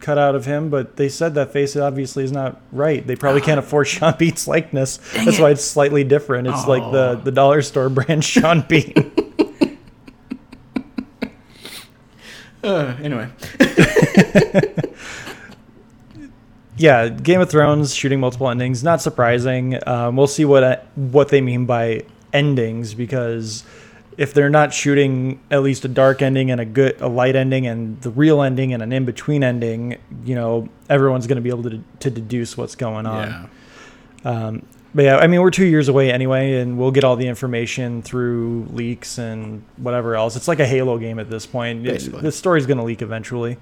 cut 0.00 0.18
out 0.18 0.34
of 0.34 0.44
him. 0.44 0.70
But 0.70 0.96
they 0.96 1.08
said 1.08 1.34
that 1.34 1.52
face 1.52 1.76
obviously 1.76 2.24
is 2.24 2.32
not 2.32 2.60
right. 2.72 3.06
They 3.06 3.16
probably 3.16 3.40
can't 3.40 3.58
ah. 3.58 3.62
afford 3.62 3.88
Sean 3.88 4.14
Bean's 4.18 4.46
likeness. 4.48 4.98
That's 5.14 5.38
why 5.38 5.50
it's 5.50 5.64
slightly 5.64 6.04
different. 6.04 6.48
It's 6.48 6.66
like 6.66 6.82
the 6.92 7.08
Oh. 7.08 7.14
the 7.16 7.32
dollar 7.32 7.62
store 7.62 7.88
brand 7.88 8.24
Sean 8.24 8.62
Bean. 8.62 9.12
Uh, 12.62 12.96
anyway, 13.02 13.28
yeah, 16.76 17.08
Game 17.08 17.40
of 17.40 17.50
Thrones 17.50 17.94
shooting 17.94 18.20
multiple 18.20 18.48
endings, 18.48 18.82
not 18.82 19.00
surprising. 19.00 19.78
Um, 19.86 20.16
we'll 20.16 20.26
see 20.26 20.44
what 20.44 20.62
uh, 20.64 20.76
what 20.94 21.28
they 21.28 21.40
mean 21.40 21.66
by 21.66 22.04
endings 22.32 22.94
because 22.94 23.64
if 24.16 24.34
they're 24.34 24.50
not 24.50 24.74
shooting 24.74 25.40
at 25.50 25.62
least 25.62 25.84
a 25.84 25.88
dark 25.88 26.20
ending 26.20 26.50
and 26.50 26.60
a 26.60 26.64
good 26.64 27.00
a 27.00 27.08
light 27.08 27.36
ending 27.36 27.66
and 27.66 28.00
the 28.02 28.10
real 28.10 28.42
ending 28.42 28.74
and 28.74 28.82
an 28.82 28.92
in 28.92 29.04
between 29.04 29.44
ending, 29.44 29.96
you 30.24 30.34
know, 30.34 30.68
everyone's 30.88 31.26
going 31.26 31.36
to 31.36 31.42
be 31.42 31.50
able 31.50 31.62
to 31.70 31.82
to 32.00 32.10
deduce 32.10 32.56
what's 32.56 32.74
going 32.74 33.06
on. 33.06 33.28
yeah. 33.28 33.46
Um, 34.24 34.66
but 34.94 35.04
yeah, 35.04 35.16
I 35.18 35.26
mean, 35.26 35.40
we're 35.42 35.50
two 35.50 35.66
years 35.66 35.88
away 35.88 36.10
anyway, 36.12 36.54
and 36.60 36.78
we'll 36.78 36.90
get 36.90 37.04
all 37.04 37.16
the 37.16 37.26
information 37.28 38.02
through 38.02 38.66
leaks 38.70 39.18
and 39.18 39.62
whatever 39.76 40.14
else. 40.16 40.36
It's 40.36 40.48
like 40.48 40.60
a 40.60 40.66
Halo 40.66 40.98
game 40.98 41.18
at 41.18 41.30
this 41.30 41.46
point. 41.46 41.86
It- 41.86 41.92
Basically. 41.92 42.20
the 42.22 42.32
story's 42.32 42.66
going 42.66 42.78
to 42.78 42.84
leak 42.84 43.02
eventually. 43.02 43.56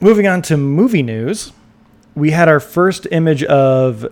Moving 0.00 0.26
on 0.26 0.42
to 0.42 0.56
movie 0.56 1.02
news, 1.02 1.52
we 2.14 2.30
had 2.30 2.48
our 2.48 2.60
first 2.60 3.06
image 3.10 3.44
of 3.44 4.06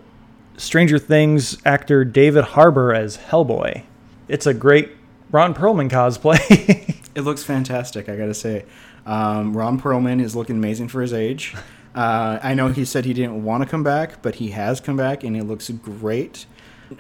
Stranger 0.57 0.99
Things 0.99 1.57
actor 1.65 2.05
David 2.05 2.45
Harbour 2.45 2.93
as 2.95 3.17
Hellboy. 3.17 3.83
It's 4.29 4.47
a 4.47 4.53
great 4.55 4.91
Ron 5.31 5.55
Perlman 5.55 5.91
cosplay. 5.91 6.95
It 7.15 7.23
looks 7.23 7.43
fantastic, 7.43 8.09
I 8.09 8.15
gotta 8.15 8.35
say. 8.35 8.65
Um, 9.05 9.57
Ron 9.57 9.81
Perlman 9.81 10.21
is 10.23 10.37
looking 10.37 10.55
amazing 10.57 10.87
for 10.87 11.03
his 11.03 11.13
age. 11.13 11.53
Uh, 11.99 12.39
I 12.45 12.55
know 12.55 12.69
he 12.69 12.85
said 12.85 13.05
he 13.05 13.13
didn't 13.13 13.43
want 13.43 13.65
to 13.65 13.69
come 13.69 13.83
back, 13.83 14.23
but 14.23 14.37
he 14.37 14.51
has 14.51 14.81
come 14.81 14.97
back, 14.97 15.25
and 15.25 15.37
it 15.37 15.43
looks 15.43 15.69
great. 15.69 16.47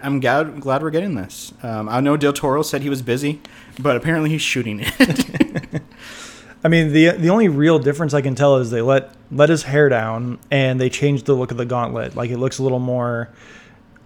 I'm 0.03 0.19
glad, 0.19 0.61
glad 0.61 0.83
we're 0.83 0.91
getting 0.91 1.15
this. 1.15 1.53
Um, 1.63 1.89
I 1.89 2.01
know 2.01 2.17
Del 2.17 2.33
Toro 2.33 2.63
said 2.63 2.83
he 2.83 2.91
was 2.91 3.01
busy, 3.01 3.41
but 3.79 3.97
apparently 3.97 4.29
he's 4.31 4.43
shooting 4.43 4.81
it. 4.83 5.83
I 6.65 6.69
mean, 6.69 6.93
the 6.93 7.11
the 7.13 7.31
only 7.31 7.49
real 7.49 7.79
difference 7.79 8.13
I 8.13 8.21
can 8.23 8.35
tell 8.35 8.57
is 8.57 8.73
they 8.73 8.83
let 8.83 9.15
let 9.31 9.49
his 9.49 9.63
hair 9.63 9.89
down 9.89 10.41
and 10.51 10.81
they 10.81 10.91
changed 10.91 11.27
the 11.27 11.35
look 11.35 11.53
of 11.53 11.57
the 11.57 11.65
gauntlet. 11.65 12.17
Like 12.17 12.31
it 12.31 12.39
looks 12.39 12.59
a 12.59 12.65
little 12.65 12.81
more 12.81 13.31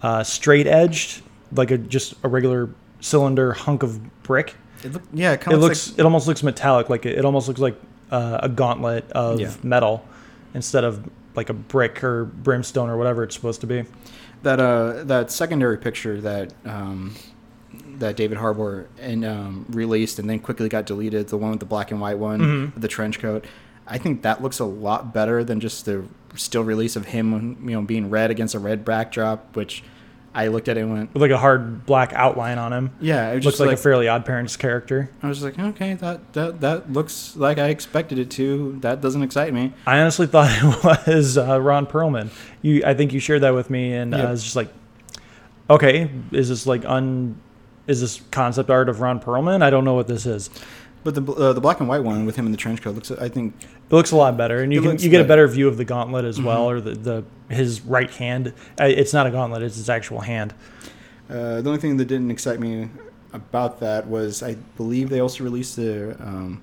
uh, 0.02 0.22
straight 0.22 0.66
edged, 0.66 1.22
like 1.52 1.70
a 1.70 1.78
just 1.78 2.14
a 2.22 2.28
regular 2.28 2.68
cylinder 3.00 3.52
hunk 3.54 3.82
of 3.82 4.22
brick. 4.22 4.54
It 4.84 4.92
look, 4.92 5.02
yeah, 5.14 5.32
it, 5.32 5.46
It 5.46 5.56
looks 5.56 5.90
like, 5.92 6.00
it 6.00 6.04
almost 6.04 6.26
looks 6.26 6.42
metallic. 6.42 6.90
Like 6.90 7.06
it, 7.06 7.16
it 7.18 7.24
almost 7.24 7.48
looks 7.48 7.60
like 7.60 7.80
uh, 8.10 8.40
a 8.42 8.48
gauntlet 8.50 9.10
of 9.12 9.40
Yeah. 9.40 9.50
metal 9.62 10.04
instead 10.54 10.84
of 10.84 11.08
like 11.34 11.48
a 11.48 11.54
brick 11.54 12.02
or 12.04 12.24
brimstone 12.24 12.88
or 12.90 12.96
whatever 12.96 13.22
it's 13.24 13.34
supposed 13.34 13.60
to 13.62 13.66
be. 13.66 13.84
that 14.42 14.58
uh 14.60 15.04
that 15.04 15.30
secondary 15.30 15.78
picture 15.78 16.20
that 16.20 16.52
um 16.66 17.14
that 17.98 18.16
David 18.16 18.36
Harbour 18.38 18.88
and 19.00 19.24
um, 19.24 19.64
released 19.70 20.18
and 20.18 20.28
then 20.28 20.40
quickly 20.40 20.68
got 20.68 20.84
deleted, 20.84 21.28
the 21.28 21.36
one 21.38 21.52
with 21.52 21.60
the 21.60 21.66
black 21.66 21.90
and 21.90 22.00
white 22.00 22.18
one, 22.18 22.40
Mhm. 22.40 22.80
the 22.80 22.88
trench 22.88 23.18
coat. 23.18 23.44
I 23.86 23.96
think 23.98 24.22
that 24.22 24.42
looks 24.42 24.58
a 24.58 24.64
lot 24.64 25.14
better 25.14 25.42
than 25.44 25.58
just 25.60 25.86
the 25.86 26.04
still 26.34 26.64
release 26.64 26.96
of 26.96 27.06
him, 27.06 27.56
you 27.64 27.70
know, 27.74 27.82
being 27.82 28.10
red 28.10 28.30
against 28.30 28.54
a 28.54 28.58
red 28.58 28.84
backdrop, 28.84 29.54
which 29.56 29.82
I 30.34 30.48
looked 30.48 30.68
at 30.68 30.78
it 30.78 30.80
and 30.80 30.92
went, 30.92 31.12
With 31.12 31.22
like 31.22 31.30
a 31.30 31.38
hard 31.38 31.84
black 31.84 32.12
outline 32.14 32.58
on 32.58 32.72
him. 32.72 32.90
yeah, 33.00 33.32
it 33.32 33.44
Looks 33.44 33.60
like, 33.60 33.68
like, 33.68 33.78
a 33.78 33.80
Fairly 33.80 34.08
Odd 34.08 34.24
Parents 34.24 34.56
character. 34.56 35.10
I 35.22 35.28
was 35.28 35.42
like, 35.42 35.58
okay, 35.58 35.94
that, 35.94 36.32
that 36.32 36.60
that 36.62 36.92
looks 36.92 37.36
like 37.36 37.58
I 37.58 37.68
expected 37.68 38.18
it 38.18 38.30
to. 38.32 38.78
That 38.80 39.00
doesn't 39.00 39.22
excite 39.22 39.52
me. 39.52 39.72
I 39.86 39.98
honestly 40.00 40.26
thought 40.28 40.50
it 40.50 41.06
was 41.06 41.36
uh, 41.36 41.60
Ron 41.60 41.86
Perlman. 41.86 42.30
You, 42.62 42.82
I 42.84 42.94
think 42.94 43.12
you 43.12 43.20
shared 43.20 43.42
that 43.42 43.54
with 43.54 43.68
me, 43.68 43.92
and 43.92 44.14
uh, 44.14 44.18
I 44.18 44.30
was 44.30 44.42
just 44.42 44.56
like, 44.56 44.68
okay, 45.68 46.10
is 46.30 46.48
this 46.48 46.66
like 46.66 46.84
un, 46.86 47.38
is 47.86 48.00
this 48.00 48.22
concept 48.30 48.70
art 48.70 48.88
of 48.88 49.00
Ron 49.00 49.20
Perlman? 49.20 49.62
I 49.62 49.70
don't 49.70 49.84
know 49.84 49.94
what 49.94 50.08
this 50.08 50.24
is. 50.26 50.48
But 51.04 51.14
the 51.16 51.22
uh, 51.32 51.52
the 51.52 51.60
black 51.60 51.80
and 51.80 51.88
white 51.88 52.04
one 52.04 52.26
with 52.26 52.36
him 52.36 52.46
in 52.46 52.52
the 52.52 52.58
trench 52.58 52.80
coat 52.82 52.94
looks, 52.94 53.10
I 53.10 53.28
think, 53.28 53.54
It 53.62 53.92
looks 53.94 54.12
a 54.12 54.16
lot 54.16 54.36
better, 54.36 54.62
and 54.62 54.72
you 54.72 54.80
can 54.80 54.90
looks 54.92 55.02
you 55.02 55.10
get 55.10 55.20
a 55.20 55.24
better. 55.24 55.46
view 55.48 55.66
of 55.66 55.76
the 55.76 55.84
gauntlet 55.84 56.24
as 56.24 56.40
well, 56.40 56.68
or 56.70 56.80
the, 56.80 56.92
the 56.94 57.24
his 57.52 57.80
right 57.82 58.10
hand. 58.10 58.52
Uh, 58.80 58.84
It's 58.84 59.12
not 59.12 59.26
a 59.26 59.30
gauntlet; 59.30 59.62
it's 59.62 59.76
his 59.76 59.90
actual 59.90 60.20
hand. 60.20 60.54
Uh, 61.28 61.60
the 61.60 61.68
only 61.68 61.78
thing 61.80 61.96
that 61.96 62.04
didn't 62.06 62.30
excite 62.30 62.60
me 62.60 62.88
about 63.32 63.80
that 63.80 64.06
was 64.06 64.42
I 64.42 64.54
believe 64.76 65.08
they 65.10 65.20
also 65.20 65.42
released 65.42 65.74
the 65.76 66.16
um, 66.20 66.62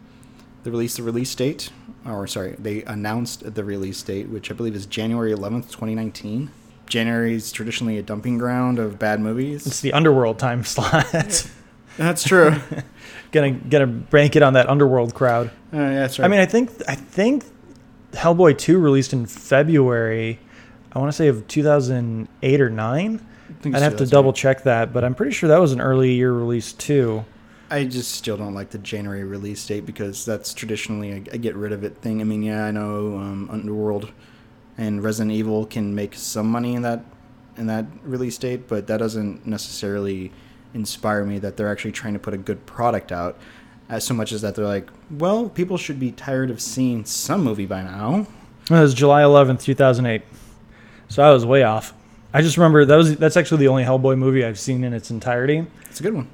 they 0.64 0.72
released 0.72 0.96
the 0.98 1.04
release 1.04 1.34
date, 1.36 1.72
or 2.06 2.26
sorry, 2.28 2.56
they 2.60 2.84
announced 2.84 3.56
the 3.56 3.64
release 3.64 4.02
date, 4.04 4.30
which 4.30 4.50
I 4.52 4.54
believe 4.54 4.76
is 4.76 4.86
January 4.86 5.32
eleventh, 5.34 5.70
twenty 5.72 5.96
nineteen. 5.96 6.52
January 6.88 7.34
is 7.36 7.52
traditionally 7.52 7.98
a 7.98 8.02
dumping 8.02 8.38
ground 8.38 8.80
of 8.80 8.98
bad 8.98 9.20
movies. 9.20 9.68
It's 9.68 9.82
the 9.82 9.92
underworld 9.94 10.40
time 10.40 10.64
slot. 10.76 11.06
That's 11.98 12.24
true. 12.24 12.56
gonna 13.32 13.52
gonna 13.52 13.88
bank 13.88 14.36
it 14.36 14.44
on 14.44 14.54
that 14.54 14.70
underworld 14.70 15.14
crowd. 15.14 15.48
Uh, 15.74 15.78
yeah, 15.78 15.94
that's 15.96 16.20
right. 16.20 16.26
I 16.26 16.28
mean, 16.28 16.40
I 16.40 16.46
think 16.46 16.72
I 16.88 16.96
think 16.96 17.46
Hellboy 18.12 18.58
two 18.58 18.80
released 18.80 19.14
in 19.14 19.26
February. 19.26 20.40
I 20.92 21.00
want 21.00 21.12
to 21.12 21.16
say 21.16 21.28
of 21.28 21.48
2008 21.48 22.62
or 22.62 22.70
nine. 22.70 23.26
I'd 23.64 23.74
have 23.74 23.94
to 23.94 24.06
2008. 24.06 24.12
double 24.12 24.34
check 24.34 24.64
that, 24.64 24.94
but 24.94 25.04
I'm 25.04 25.16
pretty 25.16 25.32
sure 25.32 25.50
that 25.50 25.60
was 25.60 25.72
an 25.72 25.82
early 25.82 26.14
year 26.14 26.34
release 26.34 26.74
too. 26.74 27.26
I 27.72 27.84
just 27.86 28.12
still 28.12 28.38
don't 28.38 28.56
like 28.56 28.72
the 28.72 28.80
January 28.80 29.24
release 29.24 29.66
date 29.66 29.86
because 29.86 30.26
that's 30.26 30.54
traditionally 30.54 31.12
a, 31.12 31.16
a 31.34 31.38
get 31.38 31.56
rid 31.56 31.72
of 31.72 31.84
it 31.84 31.98
thing. 31.98 32.22
I 32.22 32.24
mean, 32.24 32.42
yeah, 32.42 32.66
I 32.66 32.72
know 32.72 33.18
um, 33.18 33.48
Underworld 33.52 34.12
and 34.78 35.04
Resident 35.04 35.36
Evil 35.36 35.66
can 35.66 35.94
make 35.94 36.16
some 36.16 36.50
money 36.50 36.74
in 36.74 36.82
that 36.82 37.04
in 37.58 37.68
that 37.68 37.86
release 38.04 38.38
date, 38.38 38.68
but 38.68 38.88
that 38.88 38.98
doesn't 38.98 39.46
necessarily 39.46 40.32
inspire 40.74 41.24
me 41.26 41.40
that 41.40 41.58
they're 41.58 41.72
actually 41.72 41.92
trying 41.92 42.14
to 42.14 42.20
put 42.20 42.34
a 42.34 42.38
good 42.38 42.66
product 42.66 43.12
out. 43.12 43.38
As 43.90 44.04
so 44.04 44.14
much 44.14 44.32
as 44.32 44.42
that 44.44 44.54
they're 44.54 44.66
like, 44.68 44.88
well, 45.10 45.50
people 45.50 45.76
should 45.78 46.00
be 46.00 46.12
tired 46.12 46.52
of 46.52 46.62
seeing 46.62 47.06
some 47.06 47.44
movie 47.44 47.66
by 47.66 47.82
now. 47.82 48.28
It 48.66 48.74
was 48.74 48.94
July 48.94 49.24
11th, 49.24 49.64
2008. 49.64 50.22
So 51.08 51.24
I 51.24 51.32
was 51.34 51.44
way 51.44 51.64
off. 51.64 51.94
I 52.32 52.44
just 52.44 52.58
remember 52.58 52.86
that 52.86 52.96
was 52.96 53.18
that's 53.18 53.36
actually 53.36 53.62
the 53.62 53.68
only 53.70 53.84
Hellboy 53.84 54.16
movie 54.16 54.46
I've 54.46 54.60
seen 54.60 54.84
in 54.84 54.94
its 54.94 55.10
entirety. 55.10 55.66
It's 55.90 56.00
a 56.00 56.04
good 56.04 56.14
one. 56.14 56.28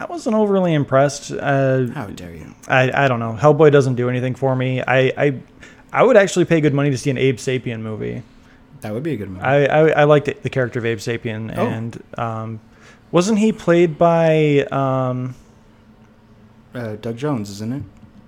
I 0.00 0.04
wasn't 0.06 0.36
overly 0.36 0.72
impressed. 0.74 1.32
Uh, 1.32 1.88
How 1.88 2.06
dare 2.06 2.32
you? 2.32 2.54
I, 2.68 3.04
I 3.04 3.08
don't 3.08 3.18
know. 3.20 3.36
Hellboy 3.38 3.70
doesn't 3.72 3.96
do 3.96 4.08
anything 4.08 4.34
for 4.36 4.54
me. 4.56 4.80
I, 4.80 5.12
I 5.18 5.40
I 5.92 6.02
would 6.04 6.16
actually 6.16 6.44
pay 6.46 6.60
good 6.62 6.72
money 6.72 6.90
to 6.90 6.96
see 6.96 7.10
an 7.10 7.18
Abe 7.18 7.36
Sapien 7.36 7.80
movie. 7.80 8.22
That 8.80 8.94
would 8.94 9.02
be 9.02 9.12
a 9.12 9.16
good 9.16 9.28
movie. 9.28 9.42
I, 9.44 9.64
I, 9.64 9.88
I 9.90 10.04
liked 10.04 10.42
the 10.42 10.48
character 10.50 10.78
of 10.78 10.86
Abe 10.86 10.98
Sapien, 10.98 11.52
Oh. 11.58 11.66
and 11.66 12.02
um, 12.16 12.60
wasn't 13.10 13.38
he 13.38 13.52
played 13.52 13.98
by? 13.98 14.60
Um, 14.70 15.34
uh, 16.74 16.96
Doug 16.96 17.16
Jones, 17.16 17.50
isn't 17.50 17.72
it? 17.72 17.82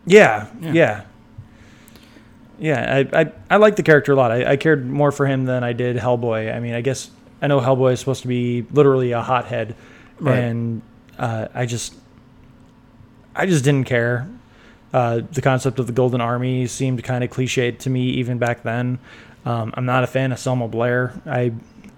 yeah, 0.07 0.47
Yeah. 0.61 0.73
yeah, 0.73 1.03
yeah. 2.59 3.05
I, 3.13 3.21
I, 3.21 3.33
I 3.51 3.57
liked 3.57 3.77
the 3.77 3.83
character 3.83 4.13
a 4.13 4.17
lot. 4.17 4.33
I, 4.33 4.53
I 4.53 4.57
cared 4.57 4.89
more 4.89 5.13
for 5.13 5.27
him 5.27 5.45
than 5.45 5.63
I 5.65 5.73
did 5.73 5.97
Hellboy. 5.97 6.55
I 6.55 6.61
mean, 6.61 6.75
I 6.75 6.81
guess 6.81 7.11
I 7.43 7.47
know 7.47 7.61
Hellboy 7.61 7.93
is 7.93 8.01
supposed 8.01 8.23
to 8.23 8.29
be 8.29 8.67
literally 8.73 9.13
a 9.13 9.23
hothead, 9.23 9.75
Right. 10.19 10.39
and 10.39 10.83
uh, 11.19 11.49
I 11.55 11.67
just 11.67 11.95
I 13.35 13.47
just 13.47 13.65
didn't 13.65 13.85
care. 13.87 14.29
Uh, 14.93 15.21
the 15.33 15.41
concept 15.41 15.79
of 15.79 15.87
the 15.87 15.93
Golden 15.93 16.21
Army 16.21 16.67
seemed 16.67 17.03
kind 17.05 17.23
of 17.23 17.31
cliched 17.31 17.79
to 17.81 17.91
me 17.91 18.11
even 18.11 18.39
back 18.39 18.63
then. 18.65 18.99
Um, 19.45 19.73
I'm 19.77 19.87
not 19.87 20.03
a 20.05 20.07
fan 20.07 20.33
of 20.33 20.39
Selma 20.39 20.67
Blair. 20.69 21.15
I 21.27 21.53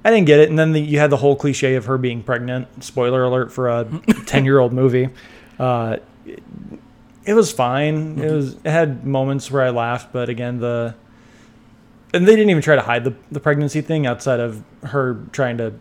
I 0.05 0.11
didn't 0.11 0.27
get 0.27 0.41
it. 0.41 0.49
And 0.49 0.59
then 0.59 0.73
the, 0.73 0.81
you 0.81 0.99
had 0.99 1.11
the 1.11 1.17
whole 1.17 1.37
cliche 1.37 1.75
of 1.77 1.85
her 1.87 1.97
being 1.99 2.23
pregnant. 2.23 2.83
Spoiler 2.83 3.23
alert 3.23 3.53
for 3.53 3.69
a 3.69 3.87
10 4.27 4.45
year 4.45 4.59
old 4.59 4.73
movie. 4.73 5.09
Uh, 5.59 5.99
it, 6.27 6.43
it 7.25 7.35
was 7.35 7.53
fine. 7.53 8.19
It 8.19 8.31
was 8.33 8.55
it 8.55 8.71
had 8.71 9.07
moments 9.07 9.51
where 9.51 9.63
I 9.63 9.71
laughed, 9.71 10.13
but 10.13 10.29
again 10.29 10.59
the 10.59 10.95
and 12.15 12.27
they 12.27 12.35
didn't 12.37 12.51
even 12.51 12.63
try 12.63 12.75
to 12.77 12.83
hide 12.83 13.05
the, 13.05 13.15
the 13.31 13.41
pregnancy 13.41 13.81
thing 13.81 14.07
outside 14.07 14.41
of 14.41 14.63
her 14.83 15.19
trying 15.33 15.57
to 15.59 15.73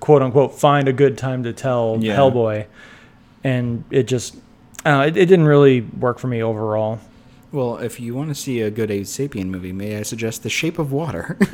quote 0.00 0.22
unquote 0.22 0.58
find 0.58 0.88
a 0.88 0.92
good 0.92 1.18
time 1.18 1.42
to 1.42 1.52
tell 1.52 1.98
Yeah. 2.00 2.16
Hellboy, 2.16 2.66
and 3.44 3.84
it 3.90 4.04
just 4.08 4.36
I 4.86 4.90
don't 4.90 5.00
know, 5.00 5.06
it, 5.06 5.16
it 5.16 5.26
didn't 5.26 5.46
really 5.46 5.82
work 5.82 6.18
for 6.18 6.28
me 6.28 6.42
overall. 6.42 6.98
Well, 7.56 7.78
if 7.78 7.98
you 7.98 8.14
want 8.14 8.28
to 8.28 8.34
see 8.34 8.60
a 8.60 8.70
good 8.70 8.90
Abe 8.90 9.04
Sapien 9.04 9.46
movie, 9.46 9.72
may 9.72 9.96
I 9.96 10.02
suggest 10.02 10.42
The 10.42 10.50
Shape 10.50 10.78
of 10.78 10.92
Water? 10.92 11.38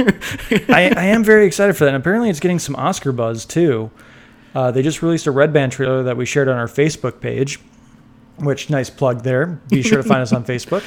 I, 0.68 0.92
I 0.96 1.04
am 1.04 1.22
very 1.22 1.46
excited 1.46 1.76
for 1.76 1.84
that. 1.84 1.94
And 1.94 2.02
apparently, 2.02 2.28
it's 2.28 2.40
getting 2.40 2.58
some 2.58 2.74
Oscar 2.74 3.12
buzz 3.12 3.44
too. 3.44 3.88
Uh, 4.52 4.72
they 4.72 4.82
just 4.82 5.00
released 5.00 5.28
a 5.28 5.30
Red 5.30 5.52
Band 5.52 5.70
trailer 5.70 6.02
that 6.02 6.16
we 6.16 6.26
shared 6.26 6.48
on 6.48 6.56
our 6.56 6.66
Facebook 6.66 7.20
page. 7.20 7.60
Which 8.40 8.68
nice 8.68 8.90
plug 8.90 9.22
there. 9.22 9.60
Be 9.68 9.80
sure 9.80 10.02
to 10.02 10.02
find 10.02 10.22
us 10.22 10.32
on 10.32 10.42
Facebook. 10.52 10.82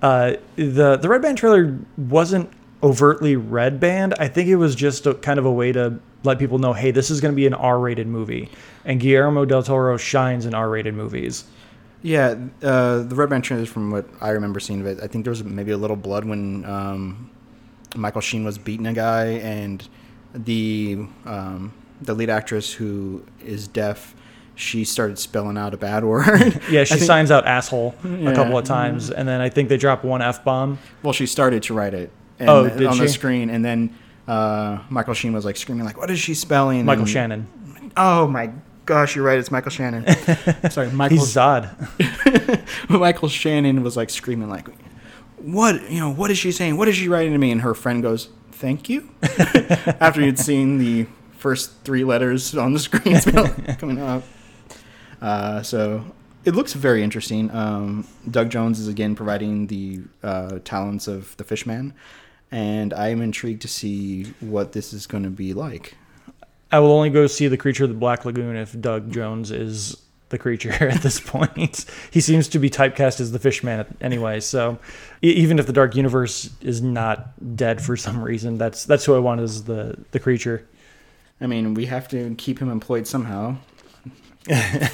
Uh, 0.00 0.34
the 0.54 0.96
the 0.96 1.08
Red 1.08 1.22
Band 1.22 1.36
trailer 1.36 1.76
wasn't 1.96 2.48
overtly 2.80 3.34
Red 3.34 3.80
Band. 3.80 4.14
I 4.20 4.28
think 4.28 4.48
it 4.48 4.54
was 4.54 4.76
just 4.76 5.04
a, 5.08 5.14
kind 5.14 5.40
of 5.40 5.46
a 5.46 5.52
way 5.52 5.72
to 5.72 5.98
let 6.22 6.38
people 6.38 6.60
know, 6.60 6.72
hey, 6.72 6.92
this 6.92 7.10
is 7.10 7.20
going 7.20 7.32
to 7.32 7.36
be 7.36 7.48
an 7.48 7.54
R-rated 7.54 8.06
movie, 8.06 8.50
and 8.84 9.00
Guillermo 9.00 9.46
del 9.46 9.64
Toro 9.64 9.96
shines 9.96 10.46
in 10.46 10.54
R-rated 10.54 10.94
movies. 10.94 11.42
Yeah, 12.02 12.36
uh, 12.62 13.00
the 13.02 13.14
Red 13.14 13.28
Band 13.30 13.42
trailer, 13.44 13.66
from 13.66 13.90
what 13.90 14.06
I 14.20 14.30
remember 14.30 14.60
seeing 14.60 14.80
of 14.80 14.86
it, 14.86 15.00
I 15.02 15.06
think 15.08 15.24
there 15.24 15.30
was 15.32 15.42
maybe 15.42 15.72
a 15.72 15.76
little 15.76 15.96
blood 15.96 16.24
when 16.24 16.64
um, 16.64 17.30
Michael 17.96 18.20
Sheen 18.20 18.44
was 18.44 18.56
beating 18.58 18.86
a 18.86 18.92
guy, 18.92 19.24
and 19.26 19.86
the 20.32 20.98
um, 21.26 21.72
the 22.00 22.14
lead 22.14 22.30
actress 22.30 22.72
who 22.72 23.24
is 23.44 23.66
deaf, 23.66 24.14
she 24.54 24.84
started 24.84 25.18
spelling 25.18 25.58
out 25.58 25.74
a 25.74 25.76
bad 25.76 26.04
word. 26.04 26.62
Yeah, 26.70 26.84
she 26.84 26.94
think- 26.94 27.06
signs 27.06 27.30
out 27.32 27.46
asshole 27.46 27.94
a 28.04 28.32
couple 28.32 28.56
of 28.56 28.64
times, 28.64 29.10
and 29.10 29.26
then 29.28 29.40
I 29.40 29.48
think 29.48 29.68
they 29.68 29.76
drop 29.76 30.04
one 30.04 30.22
f 30.22 30.44
bomb. 30.44 30.78
Well, 31.02 31.12
she 31.12 31.26
started 31.26 31.62
to 31.64 31.74
write 31.74 31.94
it. 31.94 32.10
And, 32.38 32.48
Oh, 32.48 32.68
did 32.68 32.86
on 32.86 32.96
the 32.98 33.08
screen, 33.08 33.50
and 33.50 33.64
then 33.64 33.92
uh, 34.28 34.78
Michael 34.88 35.14
Sheen 35.14 35.32
was 35.32 35.44
like 35.44 35.56
screaming, 35.56 35.84
like, 35.84 35.96
"What 35.98 36.10
is 36.12 36.20
she 36.20 36.34
spelling?" 36.34 36.84
Michael 36.84 37.02
And- 37.02 37.10
Shannon. 37.10 37.48
Oh 37.96 38.28
my 38.28 38.52
gosh, 38.88 39.14
you're 39.14 39.24
right. 39.24 39.38
It's 39.38 39.50
Michael 39.50 39.70
Shannon. 39.70 40.06
Sorry, 40.70 40.90
Michael. 40.90 41.18
He's 41.18 41.26
Zod. 41.26 41.68
Michael 42.88 43.28
Shannon 43.28 43.82
was 43.82 43.98
like 43.98 44.08
screaming, 44.08 44.48
like, 44.48 44.66
"What? 45.36 45.90
You 45.90 46.00
know? 46.00 46.10
What 46.10 46.30
is 46.30 46.38
she 46.38 46.50
saying? 46.50 46.78
What 46.78 46.88
is 46.88 46.96
she 46.96 47.06
writing 47.06 47.32
to 47.32 47.38
me?" 47.38 47.52
And 47.52 47.60
her 47.60 47.74
friend 47.74 48.02
goes, 48.02 48.30
"Thank 48.50 48.88
you." 48.88 49.10
After 50.00 50.22
you'd 50.22 50.38
seen 50.38 50.78
the 50.78 51.06
first 51.36 51.72
three 51.84 52.02
letters 52.02 52.56
on 52.56 52.72
the 52.72 52.78
screen 52.78 53.20
coming 53.76 54.00
up, 54.00 54.24
uh, 55.20 55.62
so 55.62 56.02
it 56.46 56.54
looks 56.54 56.72
very 56.72 57.02
interesting. 57.02 57.50
Um, 57.50 58.08
Doug 58.30 58.48
Jones 58.48 58.80
is 58.80 58.88
again 58.88 59.14
providing 59.14 59.66
the 59.66 60.00
uh, 60.22 60.60
talents 60.64 61.06
of 61.06 61.36
the 61.36 61.44
Fishman, 61.44 61.92
and 62.50 62.94
I 62.94 63.08
am 63.08 63.20
intrigued 63.20 63.60
to 63.62 63.68
see 63.68 64.32
what 64.40 64.72
this 64.72 64.94
is 64.94 65.06
going 65.06 65.24
to 65.24 65.30
be 65.30 65.52
like. 65.52 65.97
I 66.70 66.78
will 66.80 66.92
only 66.92 67.10
go 67.10 67.26
see 67.26 67.48
the 67.48 67.56
creature 67.56 67.84
of 67.84 67.90
the 67.90 67.96
Black 67.96 68.24
Lagoon 68.24 68.56
if 68.56 68.78
Doug 68.78 69.10
Jones 69.12 69.50
is 69.50 69.96
the 70.28 70.38
creature 70.38 70.72
at 70.88 71.00
this 71.02 71.20
point. 71.20 71.86
he 72.10 72.20
seems 72.20 72.48
to 72.48 72.58
be 72.58 72.68
typecast 72.68 73.20
as 73.20 73.32
the 73.32 73.38
Fishman 73.38 73.86
anyway. 74.00 74.40
So 74.40 74.78
even 75.22 75.58
if 75.58 75.66
the 75.66 75.72
Dark 75.72 75.94
Universe 75.96 76.50
is 76.60 76.82
not 76.82 77.56
dead 77.56 77.80
for 77.80 77.96
some 77.96 78.22
reason, 78.22 78.58
that's 78.58 78.84
that's 78.84 79.04
who 79.04 79.14
I 79.14 79.18
want 79.18 79.40
as 79.40 79.64
the 79.64 79.96
the 80.10 80.20
creature. 80.20 80.66
I 81.40 81.46
mean, 81.46 81.74
we 81.74 81.86
have 81.86 82.08
to 82.08 82.34
keep 82.36 82.58
him 82.58 82.70
employed 82.70 83.06
somehow. 83.06 83.56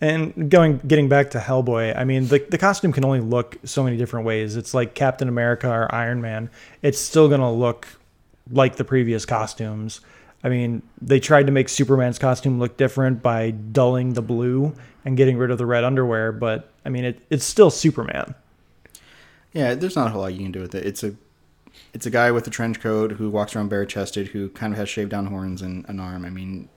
And 0.00 0.50
going 0.50 0.78
getting 0.86 1.08
back 1.08 1.30
to 1.30 1.38
Hellboy, 1.38 1.96
I 1.96 2.04
mean 2.04 2.26
the 2.26 2.44
the 2.50 2.58
costume 2.58 2.92
can 2.92 3.06
only 3.06 3.20
look 3.20 3.56
so 3.64 3.82
many 3.82 3.96
different 3.96 4.26
ways. 4.26 4.54
It's 4.54 4.74
like 4.74 4.94
Captain 4.94 5.28
America 5.28 5.70
or 5.70 5.92
Iron 5.94 6.20
Man. 6.20 6.50
It's 6.82 6.98
still 6.98 7.28
gonna 7.28 7.50
look 7.50 7.88
like 8.50 8.76
the 8.76 8.84
previous 8.84 9.24
costumes. 9.24 10.00
I 10.44 10.50
mean, 10.50 10.82
they 11.00 11.20
tried 11.20 11.46
to 11.46 11.52
make 11.52 11.70
Superman's 11.70 12.18
costume 12.18 12.58
look 12.58 12.76
different 12.76 13.22
by 13.22 13.50
dulling 13.50 14.12
the 14.12 14.22
blue 14.22 14.74
and 15.04 15.16
getting 15.16 15.38
rid 15.38 15.50
of 15.50 15.56
the 15.58 15.66
red 15.66 15.84
underwear, 15.84 16.32
but 16.32 16.70
I 16.84 16.90
mean, 16.90 17.04
it, 17.06 17.22
it's 17.30 17.44
still 17.44 17.70
Superman. 17.70 18.34
Yeah, 19.54 19.74
there's 19.74 19.96
not 19.96 20.08
a 20.08 20.10
whole 20.10 20.20
lot 20.20 20.34
you 20.34 20.42
can 20.42 20.52
do 20.52 20.60
with 20.60 20.74
it. 20.74 20.86
It's 20.86 21.02
a 21.02 21.14
it's 21.92 22.06
a 22.06 22.10
guy 22.10 22.30
with 22.30 22.46
a 22.46 22.50
trench 22.50 22.80
coat 22.80 23.12
who 23.12 23.30
walks 23.30 23.56
around 23.56 23.68
bare 23.68 23.86
chested, 23.86 24.28
who 24.28 24.48
kind 24.50 24.72
of 24.72 24.78
has 24.78 24.88
shaved 24.88 25.10
down 25.10 25.26
horns 25.26 25.62
and 25.62 25.88
an 25.88 25.98
arm. 25.98 26.24
I 26.24 26.30
mean, 26.30 26.68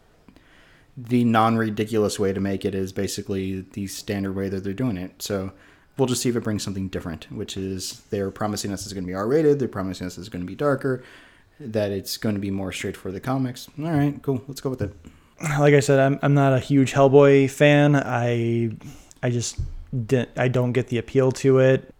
the 0.95 1.23
non 1.23 1.57
ridiculous 1.57 2.19
way 2.19 2.33
to 2.33 2.39
make 2.39 2.65
it 2.65 2.73
is 2.73 2.93
basically 2.93 3.65
the 3.73 3.87
standard 3.87 4.33
way 4.33 4.49
that 4.49 4.63
they're 4.63 4.73
doing 4.73 4.97
it. 4.97 5.21
So 5.21 5.51
we'll 5.97 6.07
just 6.07 6.21
see 6.21 6.29
if 6.29 6.35
it 6.35 6.43
brings 6.43 6.63
something 6.63 6.87
different, 6.87 7.31
which 7.31 7.57
is 7.57 8.01
they're 8.09 8.31
promising 8.31 8.71
us 8.71 8.85
it's 8.85 8.93
going 8.93 9.03
to 9.03 9.07
be 9.07 9.13
R 9.13 9.27
rated, 9.27 9.59
they're 9.59 9.67
promising 9.67 10.07
us 10.07 10.17
it's 10.17 10.29
going 10.29 10.43
to 10.43 10.47
be 10.47 10.55
darker, 10.55 11.03
that 11.59 11.91
it's 11.91 12.17
going 12.17 12.35
to 12.35 12.41
be 12.41 12.51
more 12.51 12.71
straight 12.71 12.97
for 12.97 13.11
the 13.11 13.19
comics. 13.19 13.67
All 13.79 13.85
right, 13.91 14.19
cool. 14.21 14.43
Let's 14.47 14.61
go 14.61 14.69
with 14.69 14.81
it. 14.81 14.93
Like 15.59 15.73
I 15.73 15.79
said, 15.81 15.99
I'm 15.99 16.19
I'm 16.21 16.33
not 16.33 16.53
a 16.53 16.59
huge 16.59 16.93
Hellboy 16.93 17.49
fan. 17.51 17.95
I 17.95 18.71
I 19.21 19.29
just 19.29 19.59
didn't, 19.93 20.29
I 20.35 20.47
don't 20.47 20.71
get 20.71 20.87
the 20.87 20.97
appeal 20.97 21.31
to 21.33 21.59
it. 21.59 21.93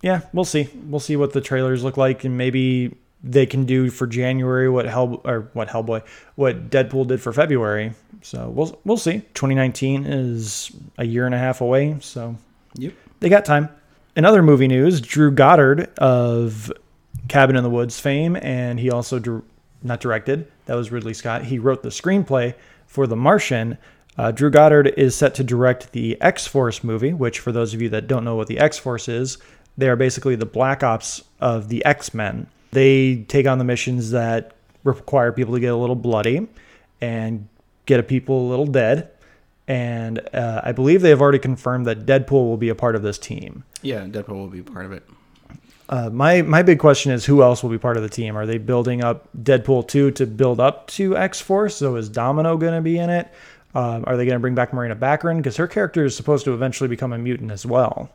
Yeah, 0.00 0.20
we'll 0.32 0.44
see. 0.46 0.68
We'll 0.86 1.00
see 1.00 1.16
what 1.16 1.32
the 1.32 1.40
trailers 1.40 1.84
look 1.84 1.96
like, 1.96 2.24
and 2.24 2.38
maybe 2.38 2.96
they 3.22 3.46
can 3.46 3.64
do 3.66 3.90
for 3.90 4.06
January 4.06 4.68
what 4.70 4.86
Hell 4.86 5.20
or 5.24 5.50
what 5.52 5.68
Hellboy, 5.68 6.02
what 6.36 6.70
Deadpool 6.70 7.08
did 7.08 7.20
for 7.20 7.32
February. 7.32 7.92
So 8.22 8.48
we'll 8.48 8.78
we'll 8.84 8.96
see. 8.96 9.18
2019 9.34 10.06
is 10.06 10.70
a 10.98 11.04
year 11.04 11.26
and 11.26 11.34
a 11.34 11.38
half 11.38 11.60
away, 11.60 11.96
so 12.00 12.36
Yep. 12.76 12.92
they 13.20 13.28
got 13.28 13.44
time. 13.44 13.68
In 14.16 14.24
other 14.24 14.42
movie 14.42 14.66
news, 14.68 15.00
Drew 15.00 15.30
Goddard 15.30 15.90
of 15.98 16.72
Cabin 17.28 17.56
in 17.56 17.62
the 17.62 17.70
Woods 17.70 18.00
fame, 18.00 18.36
and 18.36 18.80
he 18.80 18.90
also 18.90 19.18
dir- 19.18 19.42
not 19.82 20.00
directed. 20.00 20.50
That 20.66 20.74
was 20.74 20.90
Ridley 20.90 21.14
Scott. 21.14 21.44
He 21.44 21.58
wrote 21.58 21.82
the 21.82 21.90
screenplay 21.90 22.54
for 22.86 23.06
The 23.06 23.16
Martian. 23.16 23.78
Uh, 24.16 24.32
Drew 24.32 24.50
Goddard 24.50 24.88
is 24.96 25.14
set 25.14 25.34
to 25.36 25.44
direct 25.44 25.92
the 25.92 26.20
X 26.20 26.46
Force 26.46 26.82
movie, 26.82 27.12
which, 27.12 27.38
for 27.38 27.52
those 27.52 27.74
of 27.74 27.80
you 27.80 27.88
that 27.90 28.08
don't 28.08 28.24
know 28.24 28.34
what 28.34 28.48
the 28.48 28.58
X 28.58 28.78
Force 28.78 29.08
is, 29.08 29.38
they 29.76 29.88
are 29.88 29.96
basically 29.96 30.34
the 30.34 30.46
Black 30.46 30.82
Ops 30.82 31.22
of 31.40 31.68
the 31.68 31.84
X 31.84 32.12
Men. 32.12 32.48
They 32.72 33.22
take 33.28 33.46
on 33.46 33.58
the 33.58 33.64
missions 33.64 34.10
that 34.10 34.54
require 34.84 35.32
people 35.32 35.54
to 35.54 35.60
get 35.60 35.72
a 35.72 35.76
little 35.76 35.96
bloody 35.96 36.48
and 37.00 37.48
get 37.86 38.00
a 38.00 38.02
people 38.02 38.48
a 38.48 38.48
little 38.48 38.66
dead. 38.66 39.10
And 39.68 40.18
uh, 40.34 40.62
I 40.64 40.72
believe 40.72 41.02
they 41.02 41.10
have 41.10 41.20
already 41.20 41.38
confirmed 41.38 41.86
that 41.86 42.06
Deadpool 42.06 42.30
will 42.32 42.56
be 42.56 42.70
a 42.70 42.74
part 42.74 42.96
of 42.96 43.02
this 43.02 43.18
team. 43.18 43.64
Yeah, 43.82 44.00
Deadpool 44.06 44.36
will 44.36 44.48
be 44.48 44.62
part 44.62 44.86
of 44.86 44.92
it. 44.92 45.04
Uh, 45.88 46.10
my 46.10 46.42
my 46.42 46.62
big 46.62 46.78
question 46.78 47.12
is 47.12 47.24
who 47.24 47.42
else 47.42 47.62
will 47.62 47.70
be 47.70 47.78
part 47.78 47.96
of 47.96 48.02
the 48.02 48.08
team? 48.08 48.36
Are 48.36 48.44
they 48.44 48.58
building 48.58 49.02
up 49.02 49.28
Deadpool 49.42 49.88
two 49.88 50.10
to 50.12 50.26
build 50.26 50.60
up 50.60 50.86
to 50.88 51.16
X 51.16 51.40
Force? 51.40 51.76
So 51.76 51.96
is 51.96 52.08
Domino 52.08 52.56
going 52.56 52.74
to 52.74 52.82
be 52.82 52.98
in 52.98 53.08
it? 53.08 53.32
Um, 53.74 54.04
are 54.06 54.16
they 54.16 54.24
going 54.24 54.36
to 54.36 54.40
bring 54.40 54.54
back 54.54 54.72
Morena 54.72 54.96
Baccarin 54.96 55.38
because 55.38 55.56
her 55.56 55.66
character 55.66 56.04
is 56.04 56.16
supposed 56.16 56.44
to 56.44 56.54
eventually 56.54 56.88
become 56.88 57.12
a 57.12 57.18
mutant 57.18 57.50
as 57.50 57.64
well? 57.64 58.10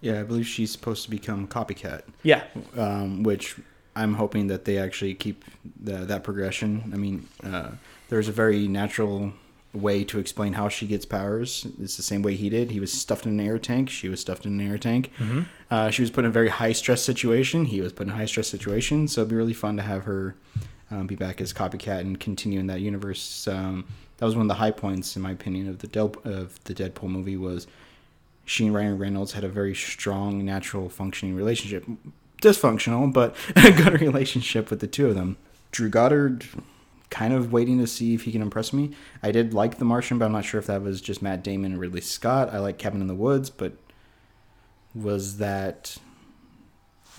Yeah, 0.00 0.20
I 0.20 0.22
believe 0.22 0.46
she's 0.46 0.70
supposed 0.70 1.04
to 1.04 1.10
become 1.10 1.48
copycat, 1.48 2.02
Yeah, 2.22 2.44
um, 2.76 3.24
which 3.24 3.56
I'm 3.96 4.14
hoping 4.14 4.46
that 4.46 4.64
they 4.64 4.78
actually 4.78 5.14
keep 5.14 5.44
the, 5.82 6.04
that 6.04 6.22
progression. 6.22 6.90
I 6.92 6.96
mean, 6.96 7.26
uh, 7.42 7.70
there's 8.08 8.28
a 8.28 8.32
very 8.32 8.68
natural 8.68 9.32
way 9.74 10.02
to 10.04 10.18
explain 10.18 10.54
how 10.54 10.68
she 10.68 10.86
gets 10.86 11.04
powers. 11.04 11.66
It's 11.80 11.96
the 11.96 12.02
same 12.02 12.22
way 12.22 12.34
he 12.34 12.48
did. 12.48 12.70
He 12.70 12.80
was 12.80 12.92
stuffed 12.92 13.26
in 13.26 13.38
an 13.38 13.46
air 13.46 13.58
tank. 13.58 13.90
She 13.90 14.08
was 14.08 14.20
stuffed 14.20 14.46
in 14.46 14.58
an 14.58 14.66
air 14.70 14.78
tank. 14.78 15.10
Uh, 15.70 15.90
she 15.90 16.02
was 16.02 16.10
put 16.10 16.24
in 16.24 16.30
a 16.30 16.32
very 16.32 16.48
high 16.48 16.72
stress 16.72 17.02
situation. 17.02 17.66
He 17.66 17.80
was 17.80 17.92
put 17.92 18.06
in 18.06 18.12
a 18.12 18.16
high 18.16 18.26
stress 18.26 18.48
situation. 18.48 19.08
So 19.08 19.20
it'd 19.20 19.30
be 19.30 19.36
really 19.36 19.52
fun 19.52 19.76
to 19.76 19.82
have 19.82 20.04
her 20.04 20.34
um, 20.90 21.06
be 21.06 21.14
back 21.16 21.40
as 21.40 21.52
copycat 21.52 22.00
and 22.00 22.18
continue 22.18 22.58
in 22.58 22.66
that 22.68 22.80
universe. 22.80 23.46
Um, 23.46 23.84
that 24.16 24.24
was 24.26 24.34
one 24.34 24.46
of 24.46 24.48
the 24.48 24.54
high 24.54 24.70
points, 24.70 25.16
in 25.16 25.22
my 25.22 25.32
opinion, 25.32 25.68
of 25.68 25.78
the 25.78 25.86
Del- 25.86 26.14
of 26.24 26.62
the 26.64 26.74
Deadpool 26.74 27.08
movie 27.08 27.36
was 27.36 27.66
she 28.44 28.66
and 28.66 28.74
Ryan 28.74 28.96
Reynolds 28.98 29.32
had 29.32 29.44
a 29.44 29.48
very 29.48 29.74
strong, 29.74 30.44
natural, 30.44 30.88
functioning 30.88 31.36
relationship. 31.36 31.84
Dysfunctional, 32.40 33.12
but 33.12 33.36
a 33.56 33.70
good 33.72 34.00
relationship 34.00 34.70
with 34.70 34.80
the 34.80 34.86
two 34.86 35.08
of 35.08 35.14
them. 35.14 35.36
Drew 35.70 35.90
Goddard, 35.90 36.46
kind 37.10 37.32
of 37.32 37.52
waiting 37.52 37.78
to 37.78 37.86
see 37.86 38.14
if 38.14 38.24
he 38.24 38.32
can 38.32 38.42
impress 38.42 38.72
me. 38.72 38.90
I 39.22 39.32
did 39.32 39.54
like 39.54 39.78
The 39.78 39.84
Martian, 39.84 40.18
but 40.18 40.26
I'm 40.26 40.32
not 40.32 40.44
sure 40.44 40.60
if 40.60 40.66
that 40.66 40.82
was 40.82 41.00
just 41.00 41.22
Matt 41.22 41.42
Damon 41.42 41.72
and 41.72 41.80
Ridley 41.80 42.00
Scott. 42.02 42.52
I 42.52 42.58
like 42.58 42.78
Cabin 42.78 43.00
in 43.00 43.06
the 43.06 43.14
Woods, 43.14 43.48
but 43.50 43.72
was 44.94 45.38
that 45.38 45.96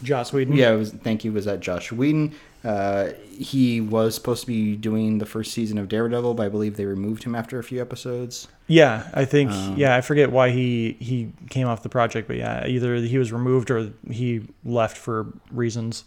Joss 0.03 0.31
Whedon. 0.31 0.55
yeah, 0.55 0.71
it 0.73 0.77
was. 0.77 0.91
Thank 0.91 1.25
you. 1.25 1.31
Was 1.33 1.45
that 1.45 1.59
Josh 1.59 1.91
Whedon? 1.91 2.33
Uh, 2.63 3.09
he 3.31 3.79
was 3.79 4.15
supposed 4.15 4.41
to 4.41 4.47
be 4.47 4.75
doing 4.75 5.17
the 5.17 5.25
first 5.25 5.53
season 5.53 5.77
of 5.77 5.87
Daredevil, 5.87 6.33
but 6.33 6.45
I 6.45 6.49
believe 6.49 6.75
they 6.77 6.85
removed 6.85 7.23
him 7.23 7.33
after 7.35 7.57
a 7.57 7.63
few 7.63 7.81
episodes. 7.81 8.47
yeah. 8.67 9.09
I 9.13 9.23
think 9.25 9.51
Um, 9.51 9.75
yeah. 9.77 9.95
I 9.95 10.01
forget 10.01 10.31
why 10.31 10.49
he 10.51 10.97
he 10.99 11.31
came 11.49 11.67
off 11.67 11.83
the 11.83 11.89
project, 11.89 12.27
but 12.27 12.37
yeah, 12.37 12.65
either 12.67 12.95
he 12.97 13.17
was 13.17 13.31
removed 13.31 13.71
or 13.71 13.91
he 14.09 14.41
left 14.65 14.97
for 14.97 15.27
reasons. 15.51 16.03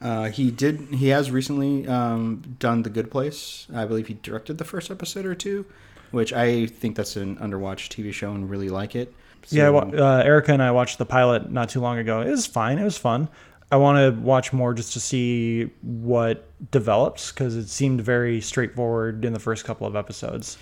Uh, 0.00 0.28
he 0.30 0.50
did. 0.50 0.80
He 0.94 1.08
has 1.08 1.30
recently 1.30 1.86
um, 1.88 2.56
done 2.58 2.82
The 2.82 2.90
Good 2.90 3.10
Place. 3.10 3.66
I 3.74 3.84
believe 3.84 4.06
he 4.06 4.14
directed 4.14 4.58
the 4.58 4.64
first 4.64 4.90
episode 4.90 5.26
or 5.26 5.34
two, 5.34 5.66
which 6.12 6.32
I 6.32 6.66
think 6.66 6.96
that's 6.96 7.16
an 7.16 7.36
underwatched 7.38 7.88
TV 7.96 8.12
show 8.12 8.30
and 8.32 8.48
really 8.48 8.68
like 8.68 8.94
it. 8.94 9.12
Yeah, 9.50 9.68
So- 9.70 9.78
uh, 9.98 10.22
Erica 10.24 10.52
and 10.52 10.62
I 10.62 10.70
watched 10.70 10.98
the 10.98 11.06
pilot 11.06 11.50
not 11.50 11.68
too 11.70 11.80
long 11.80 11.98
ago. 11.98 12.20
It 12.20 12.30
was 12.30 12.46
fine. 12.46 12.78
It 12.78 12.84
was 12.84 12.98
fun. 12.98 13.28
I 13.70 13.76
want 13.76 13.98
to 13.98 14.18
watch 14.22 14.52
more 14.52 14.72
just 14.72 14.94
to 14.94 15.00
see 15.00 15.64
what 15.82 16.46
develops 16.70 17.30
because 17.32 17.54
it 17.54 17.68
seemed 17.68 18.00
very 18.00 18.40
straightforward 18.40 19.24
in 19.26 19.32
the 19.34 19.38
first 19.40 19.64
couple 19.66 19.86
of 19.86 19.94
episodes. 19.94 20.56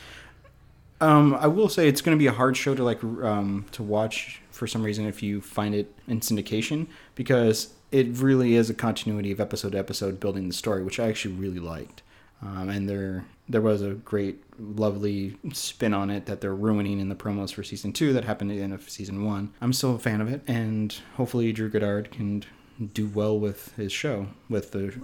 Um, 1.00 1.34
I 1.34 1.46
will 1.46 1.68
say 1.68 1.88
it's 1.88 2.00
going 2.00 2.16
to 2.16 2.18
be 2.18 2.26
a 2.26 2.32
hard 2.32 2.56
show 2.56 2.74
to 2.74 2.82
like 2.82 3.04
um, 3.04 3.66
to 3.72 3.82
watch 3.82 4.40
for 4.50 4.66
some 4.66 4.82
reason 4.82 5.06
if 5.06 5.22
you 5.22 5.40
find 5.40 5.74
it 5.74 5.92
in 6.08 6.20
syndication 6.20 6.86
because 7.14 7.74
it 7.90 8.08
really 8.18 8.54
is 8.54 8.70
a 8.70 8.74
continuity 8.74 9.32
of 9.32 9.40
episode 9.40 9.72
to 9.72 9.78
episode 9.78 10.20
building 10.20 10.48
the 10.48 10.54
story, 10.54 10.82
which 10.82 11.00
I 11.00 11.08
actually 11.08 11.34
really 11.34 11.60
liked. 11.60 12.02
Um, 12.42 12.68
and 12.68 12.88
there 12.88 13.24
there 13.48 13.60
was 13.62 13.80
a 13.80 13.90
great, 13.94 14.42
lovely 14.58 15.38
spin 15.52 15.94
on 15.94 16.10
it 16.10 16.26
that 16.26 16.40
they're 16.40 16.54
ruining 16.54 16.98
in 17.00 17.08
the 17.08 17.14
promos 17.14 17.54
for 17.54 17.62
season 17.62 17.92
two 17.92 18.12
that 18.12 18.24
happened 18.24 18.50
at 18.50 18.56
the 18.56 18.62
end 18.62 18.74
of 18.74 18.88
season 18.90 19.24
one. 19.24 19.52
I'm 19.60 19.72
still 19.72 19.94
a 19.94 19.98
fan 19.98 20.20
of 20.20 20.30
it, 20.30 20.42
and 20.46 20.94
hopefully 21.16 21.52
Drew 21.52 21.68
Goddard 21.70 22.10
can 22.10 22.44
do 22.92 23.08
well 23.08 23.38
with 23.38 23.74
his 23.76 23.92
show 23.92 24.26
with 24.50 24.72
the 24.72 24.94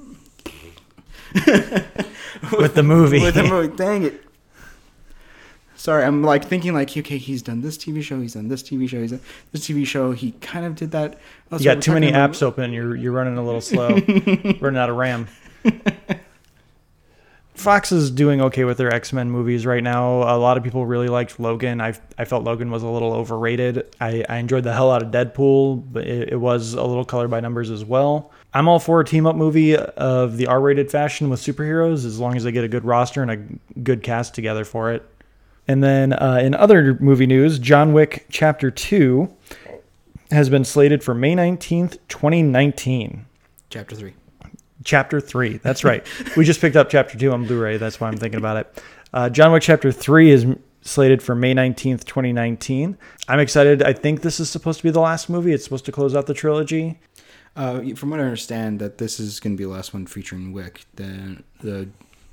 With 2.52 2.74
the 2.74 2.82
movie. 2.82 3.20
with 3.22 3.34
the 3.34 3.44
movie. 3.44 3.74
Dang 3.76 4.04
it. 4.04 4.22
Sorry, 5.82 6.04
I'm 6.04 6.22
like 6.22 6.44
thinking 6.44 6.74
like, 6.74 6.96
okay, 6.96 7.18
he's 7.18 7.42
done 7.42 7.60
this 7.60 7.76
TV 7.76 8.04
show, 8.04 8.20
he's 8.20 8.34
done 8.34 8.46
this 8.46 8.62
TV 8.62 8.88
show, 8.88 9.00
he's 9.00 9.10
done 9.10 9.20
this 9.50 9.66
TV 9.66 9.84
show. 9.84 10.12
He 10.12 10.30
kind 10.40 10.64
of 10.64 10.76
did 10.76 10.92
that. 10.92 11.18
Oh, 11.50 11.58
You 11.58 11.64
got 11.64 11.82
too 11.82 11.92
many 11.92 12.08
about- 12.10 12.30
apps 12.30 12.40
open. 12.40 12.72
You're 12.72 12.94
you're 12.94 13.10
running 13.10 13.36
a 13.36 13.44
little 13.44 13.60
slow, 13.60 13.88
running 14.60 14.78
out 14.78 14.90
of 14.90 14.94
RAM. 14.96 15.26
Fox 17.54 17.90
is 17.90 18.12
doing 18.12 18.40
okay 18.42 18.62
with 18.62 18.78
their 18.78 18.94
X 18.94 19.12
Men 19.12 19.28
movies 19.28 19.66
right 19.66 19.82
now. 19.82 20.22
A 20.22 20.38
lot 20.38 20.56
of 20.56 20.62
people 20.62 20.86
really 20.86 21.08
liked 21.08 21.40
Logan. 21.40 21.80
I 21.80 21.94
I 22.16 22.26
felt 22.26 22.44
Logan 22.44 22.70
was 22.70 22.84
a 22.84 22.88
little 22.88 23.12
overrated. 23.12 23.92
I, 24.00 24.24
I 24.28 24.36
enjoyed 24.36 24.62
the 24.62 24.72
hell 24.72 24.92
out 24.92 25.02
of 25.02 25.10
Deadpool, 25.10 25.82
but 25.92 26.06
it, 26.06 26.34
it 26.34 26.36
was 26.36 26.74
a 26.74 26.84
little 26.84 27.04
color 27.04 27.26
by 27.26 27.40
numbers 27.40 27.70
as 27.70 27.84
well. 27.84 28.30
I'm 28.54 28.68
all 28.68 28.78
for 28.78 29.00
a 29.00 29.04
team 29.04 29.26
up 29.26 29.34
movie 29.34 29.76
of 29.76 30.36
the 30.36 30.46
R 30.46 30.60
rated 30.60 30.92
fashion 30.92 31.28
with 31.28 31.40
superheroes 31.40 32.04
as 32.06 32.20
long 32.20 32.36
as 32.36 32.44
they 32.44 32.52
get 32.52 32.62
a 32.62 32.68
good 32.68 32.84
roster 32.84 33.20
and 33.20 33.30
a 33.32 33.80
good 33.80 34.04
cast 34.04 34.32
together 34.36 34.64
for 34.64 34.92
it. 34.92 35.04
And 35.68 35.82
then 35.82 36.12
uh, 36.12 36.40
in 36.42 36.54
other 36.54 36.98
movie 37.00 37.26
news, 37.26 37.58
John 37.58 37.92
Wick 37.92 38.26
Chapter 38.30 38.70
2 38.70 39.32
has 40.30 40.48
been 40.48 40.64
slated 40.64 41.04
for 41.04 41.14
May 41.14 41.34
19th, 41.34 41.98
2019. 42.08 43.26
Chapter 43.70 43.94
three. 43.94 44.14
Chapter 44.84 45.20
3. 45.20 45.58
That's 45.58 45.84
right. 45.84 46.04
we 46.36 46.44
just 46.44 46.60
picked 46.60 46.76
up 46.76 46.90
Chapter 46.90 47.16
2 47.16 47.32
on 47.32 47.46
Blu 47.46 47.60
ray. 47.60 47.76
That's 47.76 48.00
why 48.00 48.08
I'm 48.08 48.16
thinking 48.16 48.38
about 48.38 48.56
it. 48.56 48.82
Uh, 49.12 49.30
John 49.30 49.52
Wick 49.52 49.62
Chapter 49.62 49.92
3 49.92 50.30
is 50.30 50.46
slated 50.80 51.22
for 51.22 51.34
May 51.34 51.54
19th, 51.54 52.04
2019. 52.04 52.98
I'm 53.28 53.38
excited. 53.38 53.82
I 53.82 53.92
think 53.92 54.22
this 54.22 54.40
is 54.40 54.50
supposed 54.50 54.78
to 54.78 54.82
be 54.82 54.90
the 54.90 55.00
last 55.00 55.30
movie. 55.30 55.52
It's 55.52 55.64
supposed 55.64 55.84
to 55.84 55.92
close 55.92 56.16
out 56.16 56.26
the 56.26 56.34
trilogy. 56.34 56.98
Uh, 57.54 57.94
from 57.94 58.10
what 58.10 58.18
I 58.18 58.24
understand, 58.24 58.80
that 58.80 58.98
this 58.98 59.20
is 59.20 59.38
going 59.38 59.54
to 59.54 59.58
be 59.58 59.64
the 59.64 59.70
last 59.70 59.94
one 59.94 60.06
featuring 60.06 60.52
Wick. 60.52 60.86
The 60.94 61.42
the 61.60 61.88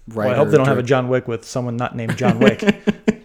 writer. 0.08 0.30
Well, 0.30 0.30
I 0.30 0.36
hope 0.36 0.50
they 0.50 0.58
don't 0.58 0.68
have 0.68 0.78
a 0.78 0.84
John 0.84 1.10
Wick 1.10 1.28
with 1.28 1.46
someone 1.46 1.76
not 1.76 1.96
named 1.96 2.18
John 2.18 2.40
Wick. 2.40 2.64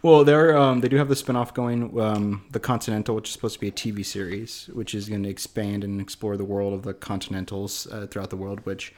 Well, 0.00 0.22
they're 0.22 0.56
um, 0.56 0.80
they 0.80 0.88
do 0.88 0.96
have 0.96 1.08
the 1.08 1.16
spinoff 1.16 1.52
going, 1.54 2.00
um, 2.00 2.44
the 2.52 2.60
Continental, 2.60 3.16
which 3.16 3.28
is 3.28 3.32
supposed 3.32 3.54
to 3.54 3.60
be 3.60 3.68
a 3.68 3.72
TV 3.72 4.04
series, 4.04 4.70
which 4.72 4.94
is 4.94 5.08
going 5.08 5.24
to 5.24 5.28
expand 5.28 5.82
and 5.82 6.00
explore 6.00 6.36
the 6.36 6.44
world 6.44 6.72
of 6.72 6.82
the 6.82 6.94
Continentals 6.94 7.88
uh, 7.90 8.06
throughout 8.06 8.30
the 8.30 8.36
world, 8.36 8.60
which 8.64 8.94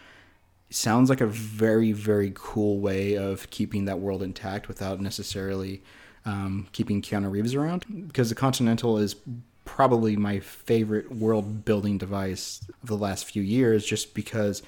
sounds 0.68 1.08
like 1.08 1.20
a 1.20 1.26
very 1.26 1.92
very 1.92 2.32
cool 2.34 2.78
way 2.80 3.16
of 3.16 3.48
keeping 3.50 3.86
that 3.86 3.98
world 3.98 4.22
intact 4.22 4.68
without 4.68 5.00
necessarily 5.00 5.82
um, 6.26 6.68
keeping 6.72 7.00
Keanu 7.00 7.30
Reeves 7.30 7.54
around. 7.54 7.86
Because 8.06 8.28
the 8.28 8.34
Continental 8.34 8.98
is 8.98 9.16
probably 9.64 10.16
my 10.16 10.38
favorite 10.40 11.10
world 11.10 11.64
building 11.64 11.96
device 11.96 12.60
of 12.82 12.88
the 12.88 12.96
last 12.96 13.24
few 13.24 13.42
years, 13.42 13.86
just 13.86 14.12
because 14.14 14.62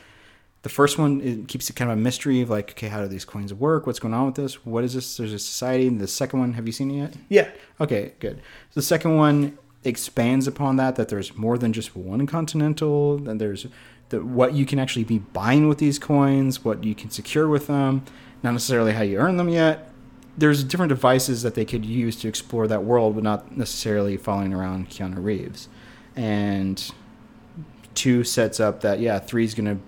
the 0.63 0.69
first 0.69 0.99
one 0.99 1.21
it 1.21 1.49
keeps 1.49 1.69
it 1.69 1.75
kind 1.75 1.91
of 1.91 1.99
a 1.99 2.01
mystery 2.01 2.41
of 2.41 2.51
like, 2.51 2.71
okay, 2.71 2.89
how 2.89 3.01
do 3.01 3.09
these 3.09 3.25
coins 3.25 3.53
work? 3.53 3.87
What's 3.87 3.99
going 3.99 4.15
on 4.15 4.27
with 4.27 4.37
this? 4.37 4.65
What 4.65 4.85
is 4.85 4.95
this? 4.95 5.17
There's 5.17 5.33
a 5.33 5.39
society. 5.39 5.89
And 5.89 6.01
the 6.01 6.07
second 6.07 6.39
one, 6.39 6.53
have 6.55 6.67
you 6.67 6.73
seen 6.73 6.91
it 6.91 6.95
yet? 6.95 7.15
Yeah. 7.29 7.51
Okay, 7.81 8.13
good. 8.21 8.37
So 8.71 8.81
the 8.81 8.83
second 8.83 9.17
one 9.17 9.59
expands 9.85 10.47
upon 10.47 10.77
that 10.77 10.95
that 10.95 11.09
there's 11.09 11.37
more 11.37 11.59
than 11.59 11.73
just 11.73 11.97
one 11.97 12.27
continental. 12.27 13.19
Then 13.19 13.39
there's 13.39 13.67
the, 14.11 14.25
what 14.25 14.55
you 14.55 14.65
can 14.65 14.79
actually 14.79 15.05
be 15.05 15.19
buying 15.19 15.69
with 15.69 15.79
these 15.79 15.99
coins, 15.99 16.65
what 16.65 16.85
you 16.85 16.95
can 16.95 17.11
secure 17.11 17.49
with 17.49 17.67
them, 17.67 18.05
not 18.45 18.53
necessarily 18.53 18.93
how 18.93 19.03
you 19.03 19.19
earn 19.19 19.39
them 19.39 19.49
yet. 19.49 19.91
There's 20.39 20.63
different 20.63 20.91
devices 20.91 21.43
that 21.43 21.55
they 21.55 21.65
could 21.65 21.85
use 21.85 22.17
to 22.21 22.29
explore 22.29 22.69
that 22.69 22.85
world, 22.85 23.17
but 23.17 23.25
not 23.25 23.57
necessarily 23.57 24.17
following 24.17 24.55
around 24.55 24.89
Keanu 24.89 25.23
Reeves. 25.23 25.69
And 26.15 26.93
two 27.95 28.25
sets 28.25 28.61
up 28.61 28.81
that 28.83 29.01
yeah, 29.01 29.19
three's 29.19 29.55
gonna 29.55 29.79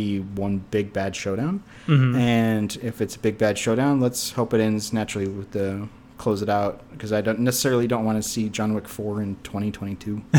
be 0.00 0.20
one 0.20 0.54
big 0.70 0.92
bad 0.92 1.16
showdown. 1.16 1.62
Mhm. 1.86 2.16
And 2.18 2.78
if 2.82 3.00
it's 3.00 3.16
a 3.16 3.18
big 3.18 3.36
bad 3.38 3.56
showdown, 3.58 4.00
let's 4.00 4.32
hope 4.32 4.52
it 4.54 4.60
ends 4.60 4.92
naturally 4.92 5.28
with 5.28 5.50
the 5.52 5.88
close 6.18 6.40
it 6.42 6.48
out 6.48 6.74
because 6.92 7.12
I 7.12 7.20
don't 7.20 7.40
necessarily 7.40 7.86
don't 7.86 8.04
want 8.04 8.22
to 8.22 8.28
see 8.28 8.48
John 8.48 8.74
Wick 8.74 8.88
4 8.88 9.22
in 9.22 9.36
2022. 9.42 10.22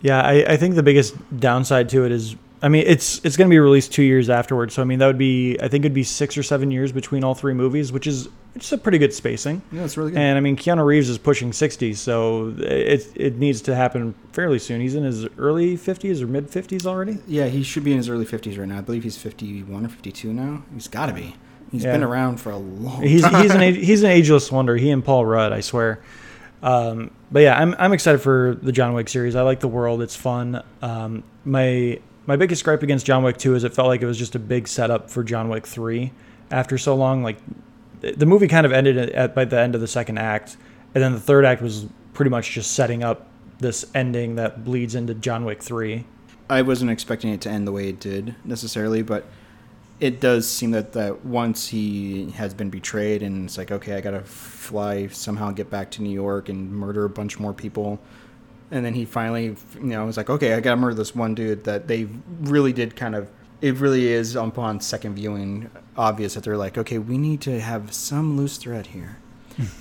Yeah, 0.00 0.20
I, 0.22 0.52
I 0.52 0.56
think 0.56 0.76
the 0.76 0.82
biggest 0.84 1.16
downside 1.40 1.88
to 1.88 2.04
it 2.04 2.12
is, 2.12 2.36
I 2.60 2.68
mean, 2.68 2.84
it's 2.86 3.24
it's 3.24 3.36
going 3.36 3.48
to 3.48 3.52
be 3.54 3.58
released 3.58 3.92
two 3.92 4.02
years 4.02 4.28
afterwards. 4.28 4.74
So 4.74 4.82
I 4.82 4.84
mean, 4.84 4.98
that 4.98 5.06
would 5.06 5.18
be, 5.18 5.56
I 5.60 5.68
think 5.68 5.84
it'd 5.84 5.94
be 5.94 6.02
six 6.02 6.36
or 6.36 6.42
seven 6.42 6.70
years 6.72 6.90
between 6.90 7.22
all 7.22 7.34
three 7.34 7.54
movies, 7.54 7.92
which 7.92 8.06
is 8.06 8.28
it's 8.56 8.72
a 8.72 8.78
pretty 8.78 8.98
good 8.98 9.14
spacing. 9.14 9.62
yeah, 9.70 9.84
it's 9.84 9.96
really 9.96 10.10
good. 10.10 10.18
And 10.18 10.36
I 10.36 10.40
mean, 10.40 10.56
Keanu 10.56 10.84
Reeves 10.84 11.08
is 11.08 11.18
pushing 11.18 11.52
60, 11.52 11.94
so 11.94 12.52
it 12.58 13.06
it 13.14 13.36
needs 13.36 13.60
to 13.62 13.76
happen 13.76 14.14
fairly 14.32 14.58
soon. 14.58 14.80
He's 14.80 14.96
in 14.96 15.04
his 15.04 15.26
early 15.38 15.76
50s 15.76 16.20
or 16.20 16.26
mid 16.26 16.50
50s 16.50 16.84
already. 16.84 17.18
yeah, 17.28 17.46
he 17.46 17.62
should 17.62 17.84
be 17.84 17.92
in 17.92 17.98
his 17.98 18.08
early 18.08 18.24
50s 18.26 18.58
right 18.58 18.66
now. 18.66 18.78
I 18.78 18.80
believe 18.80 19.04
he's 19.04 19.16
51 19.18 19.84
or 19.86 19.88
52 19.88 20.32
now. 20.32 20.64
He's 20.74 20.88
got 20.88 21.06
to 21.06 21.12
be. 21.12 21.36
He's 21.70 21.84
Yeah. 21.84 21.92
been 21.92 22.02
around 22.02 22.40
for 22.40 22.50
a 22.50 22.56
long 22.56 23.02
He's 23.06 23.22
time. 23.22 23.42
he's 23.42 23.54
an 23.54 23.74
he's 23.74 24.02
an 24.02 24.10
ageless 24.10 24.50
wonder. 24.50 24.74
He 24.76 24.90
and 24.90 25.04
Paul 25.04 25.24
Rudd, 25.26 25.52
I 25.52 25.60
swear. 25.60 26.00
Um, 26.60 27.12
but 27.30 27.40
yeah, 27.40 27.56
I'm 27.56 27.76
I'm 27.78 27.92
excited 27.92 28.18
for 28.20 28.58
the 28.60 28.72
John 28.72 28.94
Wick 28.94 29.08
series. 29.08 29.36
I 29.36 29.42
like 29.42 29.60
the 29.60 29.68
world; 29.68 30.02
it's 30.02 30.16
fun. 30.16 30.60
Um, 30.82 31.22
my 31.44 32.00
my 32.28 32.36
biggest 32.36 32.62
gripe 32.62 32.82
against 32.82 33.06
John 33.06 33.22
Wick 33.22 33.38
2 33.38 33.54
is 33.54 33.64
it 33.64 33.72
felt 33.72 33.88
like 33.88 34.02
it 34.02 34.06
was 34.06 34.18
just 34.18 34.34
a 34.34 34.38
big 34.38 34.68
setup 34.68 35.08
for 35.08 35.24
John 35.24 35.48
Wick 35.48 35.66
3 35.66 36.12
after 36.50 36.76
so 36.76 36.94
long. 36.94 37.22
Like 37.22 37.38
the 38.02 38.26
movie 38.26 38.48
kind 38.48 38.66
of 38.66 38.72
ended 38.72 38.98
at, 38.98 39.34
by 39.34 39.46
the 39.46 39.58
end 39.58 39.74
of 39.74 39.80
the 39.80 39.86
second 39.86 40.18
act, 40.18 40.58
and 40.94 41.02
then 41.02 41.14
the 41.14 41.20
third 41.20 41.46
act 41.46 41.62
was 41.62 41.86
pretty 42.12 42.30
much 42.30 42.50
just 42.50 42.72
setting 42.72 43.02
up 43.02 43.28
this 43.60 43.86
ending 43.94 44.34
that 44.34 44.62
bleeds 44.62 44.94
into 44.94 45.14
John 45.14 45.46
Wick 45.46 45.62
3. 45.62 46.04
I 46.50 46.60
wasn't 46.60 46.90
expecting 46.90 47.30
it 47.30 47.40
to 47.40 47.50
end 47.50 47.66
the 47.66 47.72
way 47.72 47.88
it 47.88 47.98
did 47.98 48.34
necessarily, 48.44 49.00
but 49.00 49.24
it 49.98 50.20
does 50.20 50.46
seem 50.46 50.72
that, 50.72 50.92
that 50.92 51.24
once 51.24 51.68
he 51.68 52.30
has 52.32 52.52
been 52.52 52.68
betrayed 52.68 53.22
and 53.22 53.46
it's 53.46 53.56
like, 53.56 53.70
okay, 53.70 53.94
I 53.94 54.02
gotta 54.02 54.20
fly 54.20 55.06
somehow 55.06 55.50
get 55.52 55.70
back 55.70 55.90
to 55.92 56.02
New 56.02 56.12
York 56.12 56.50
and 56.50 56.70
murder 56.70 57.06
a 57.06 57.10
bunch 57.10 57.38
more 57.38 57.54
people. 57.54 57.98
And 58.70 58.84
then 58.84 58.94
he 58.94 59.04
finally, 59.04 59.56
you 59.74 59.82
know, 59.82 60.04
was 60.04 60.16
like, 60.16 60.28
okay, 60.28 60.54
I 60.54 60.60
gotta 60.60 60.76
murder 60.76 60.94
this 60.94 61.14
one 61.14 61.34
dude 61.34 61.64
that 61.64 61.88
they 61.88 62.08
really 62.40 62.72
did 62.72 62.96
kind 62.96 63.14
of. 63.14 63.28
It 63.60 63.74
really 63.76 64.06
is 64.06 64.36
upon 64.36 64.80
second 64.80 65.16
viewing 65.16 65.68
obvious 65.96 66.34
that 66.34 66.44
they're 66.44 66.56
like, 66.56 66.78
okay, 66.78 66.98
we 66.98 67.18
need 67.18 67.40
to 67.40 67.60
have 67.60 67.92
some 67.92 68.36
loose 68.36 68.56
thread 68.56 68.88
here, 68.88 69.18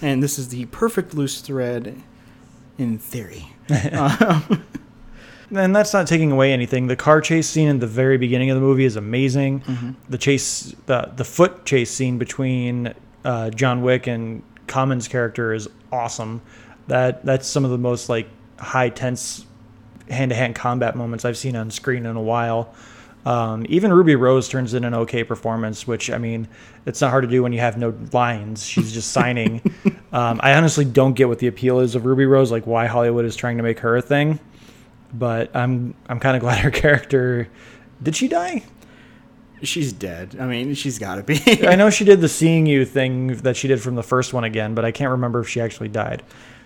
and 0.01 0.23
this 0.23 0.39
is 0.39 0.49
the 0.49 0.65
perfect 0.65 1.13
loose 1.13 1.41
thread, 1.41 2.01
in 2.79 2.97
theory. 2.97 3.53
um, 3.91 4.63
And 5.55 5.73
that's 5.73 5.93
not 5.93 6.07
taking 6.07 6.31
away 6.31 6.51
anything. 6.51 6.87
The 6.87 6.95
car 6.97 7.21
chase 7.21 7.47
scene 7.47 7.69
in 7.69 7.79
the 7.79 7.87
very 7.87 8.17
beginning 8.17 8.49
of 8.49 8.55
the 8.55 8.61
movie 8.61 8.83
is 8.83 8.97
amazing. 8.97 9.63
The 10.09 10.17
chase, 10.17 10.75
the 10.87 11.11
the 11.15 11.23
foot 11.23 11.65
chase 11.65 11.89
scene 11.89 12.17
between 12.17 12.93
uh, 13.23 13.49
John 13.51 13.81
Wick 13.81 14.07
and 14.07 14.43
Common's 14.67 15.07
character 15.07 15.53
is 15.53 15.69
awesome. 15.91 16.41
That 16.87 17.23
that's 17.25 17.47
some 17.47 17.63
of 17.63 17.71
the 17.71 17.77
most 17.77 18.09
like 18.09 18.27
high 18.59 18.89
tense 18.89 19.45
hand 20.09 20.29
to 20.29 20.35
hand 20.35 20.55
combat 20.55 20.95
moments 20.95 21.25
I've 21.25 21.37
seen 21.37 21.55
on 21.55 21.71
screen 21.71 22.05
in 22.05 22.15
a 22.15 22.21
while. 22.21 22.73
Um, 23.25 23.65
even 23.67 23.91
Ruby 23.91 24.15
Rose 24.15 24.47
turns 24.47 24.73
in 24.73 24.85
an 24.85 24.93
okay 24.93 25.23
performance, 25.23 25.85
which 25.85 26.09
I 26.09 26.17
mean, 26.17 26.47
it's 26.85 27.01
not 27.01 27.09
hard 27.09 27.23
to 27.23 27.29
do 27.29 27.43
when 27.43 27.51
you 27.51 27.59
have 27.59 27.77
no 27.77 27.93
lines. 28.13 28.65
She's 28.65 28.93
just 28.93 29.11
signing. 29.11 29.61
um, 30.13 30.39
I 30.41 30.53
honestly 30.53 30.85
don't 30.85 31.13
get 31.13 31.27
what 31.27 31.39
the 31.39 31.47
appeal 31.47 31.79
is 31.79 31.95
of 31.95 32.05
Ruby 32.05 32.25
Rose, 32.25 32.51
like 32.51 32.65
why 32.65 32.85
Hollywood 32.85 33.25
is 33.25 33.35
trying 33.35 33.57
to 33.57 33.63
make 33.63 33.79
her 33.79 33.97
a 33.97 34.01
thing 34.01 34.39
but 35.13 35.55
I'm 35.55 35.93
I'm 36.07 36.19
kind 36.19 36.35
of 36.35 36.41
glad 36.41 36.59
her 36.59 36.71
character. 36.71 37.49
Did 38.01 38.15
she 38.15 38.27
die? 38.27 38.63
she's 39.63 39.91
dead. 39.91 40.37
I 40.39 40.45
mean, 40.45 40.75
she's 40.75 40.99
got 40.99 41.15
to 41.15 41.23
be. 41.23 41.67
I 41.67 41.75
know 41.75 41.89
she 41.89 42.05
did 42.05 42.21
the 42.21 42.29
seeing 42.29 42.67
you 42.67 42.85
thing 42.85 43.37
that 43.37 43.57
she 43.57 43.67
did 43.67 43.81
from 43.81 43.95
the 43.95 44.03
first 44.03 44.31
one 44.31 44.43
again, 44.43 44.75
but 44.75 44.85
I 44.85 44.91
can't 44.91 45.09
remember 45.09 45.39
if 45.39 45.49
she 45.49 45.59
actually 45.59 45.89
died. 45.89 46.21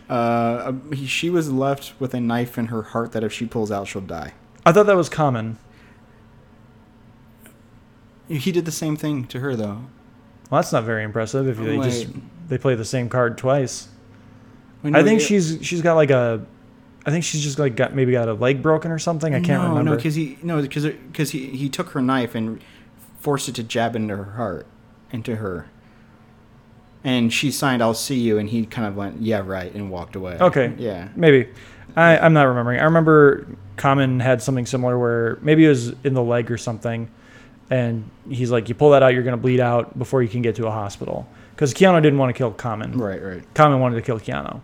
Uh, 0.10 0.74
she 1.06 1.30
was 1.30 1.52
left 1.52 1.94
with 2.00 2.14
a 2.14 2.20
knife 2.20 2.58
in 2.58 2.68
her 2.68 2.82
heart 2.82 3.14
that 3.14 3.24
if 3.24 3.32
she 3.32 3.46
pulls 3.46 3.72
out, 3.72 3.88
she'll 3.88 4.02
die. 4.02 4.34
I 4.66 4.72
thought 4.72 4.86
that 4.88 4.96
was 4.96 5.10
common. 5.10 5.58
He 8.28 8.52
did 8.52 8.66
the 8.66 8.72
same 8.72 8.96
thing 8.96 9.26
to 9.28 9.40
her, 9.40 9.56
though. 9.56 9.86
Well, 10.50 10.62
that's 10.62 10.72
not 10.72 10.84
very 10.84 11.04
impressive 11.04 11.48
if 11.48 11.58
they 11.58 11.78
just 11.78 12.08
they 12.48 12.58
play 12.58 12.76
the 12.76 12.86
same 12.86 13.08
card 13.08 13.38
twice. 13.38 13.88
Wait, 14.84 14.96
I 14.96 15.04
think 15.04 15.22
it- 15.22 15.24
she's 15.24 15.60
she's 15.62 15.82
got 15.82 15.96
like 15.96 16.12
a, 16.12 16.46
I 17.06 17.12
think 17.12 17.24
she's 17.24 17.42
just 17.42 17.58
like 17.58 17.76
got 17.76 17.96
maybe 17.96 18.12
got 18.12 18.28
a 18.28 18.34
leg 18.34 18.62
broken 18.62 18.92
or 18.92 19.00
something. 19.00 19.34
I 19.34 19.40
can't 19.40 19.64
no, 19.64 19.70
remember. 19.70 19.92
No, 19.92 19.96
because 19.96 20.16
he 20.16 20.38
no, 20.44 20.62
because 20.62 20.86
because 20.86 21.32
he 21.32 21.48
he 21.48 21.70
took 21.70 21.90
her 21.90 22.02
knife 22.02 22.36
and 22.36 22.62
forced 23.20 23.48
it 23.48 23.56
to 23.56 23.64
jab 23.64 23.96
into 23.96 24.18
her 24.18 24.32
heart, 24.34 24.68
into 25.12 25.38
her. 25.38 25.70
And 27.04 27.34
she 27.34 27.50
signed, 27.52 27.82
"I'll 27.82 27.94
see 27.96 28.20
you," 28.20 28.38
and 28.38 28.48
he 28.48 28.66
kind 28.66 28.88
of 28.88 28.96
went, 28.96 29.22
"Yeah, 29.22 29.42
right," 29.44 29.74
and 29.74 29.90
walked 29.90 30.16
away. 30.16 30.38
Okay. 30.40 30.74
Yeah. 30.78 31.10
Maybe. 31.16 31.50
I, 31.96 32.18
I'm 32.18 32.34
not 32.34 32.44
remembering. 32.44 32.80
I 32.80 32.84
remember 32.84 33.48
Common 33.76 34.20
had 34.20 34.42
something 34.42 34.66
similar 34.66 34.98
where 34.98 35.38
maybe 35.42 35.66
it 35.66 35.70
was 35.70 35.90
in 36.04 36.14
the 36.14 36.22
leg 36.22 36.52
or 36.52 36.58
something, 36.58 37.10
and 37.70 38.10
he's 38.30 38.52
like, 38.52 38.70
"You 38.70 38.76
pull 38.76 38.92
that 38.92 39.02
out, 39.02 39.14
you're 39.14 39.24
going 39.24 39.36
to 39.36 39.42
bleed 39.42 39.60
out 39.60 39.98
before 39.98 40.22
you 40.22 40.30
can 40.30 40.42
get 40.42 40.56
to 40.58 40.68
a 40.68 40.72
hospital." 40.72 41.28
Because 41.56 41.74
Keanu 41.74 42.02
didn't 42.02 42.20
want 42.20 42.30
to 42.30 42.38
kill 42.38 42.52
Common. 42.52 42.98
Right. 42.98 43.22
Right. 43.22 43.54
Common 43.54 43.80
wanted 43.80 43.96
to 43.96 44.02
kill 44.02 44.20
Keanu. 44.20 44.62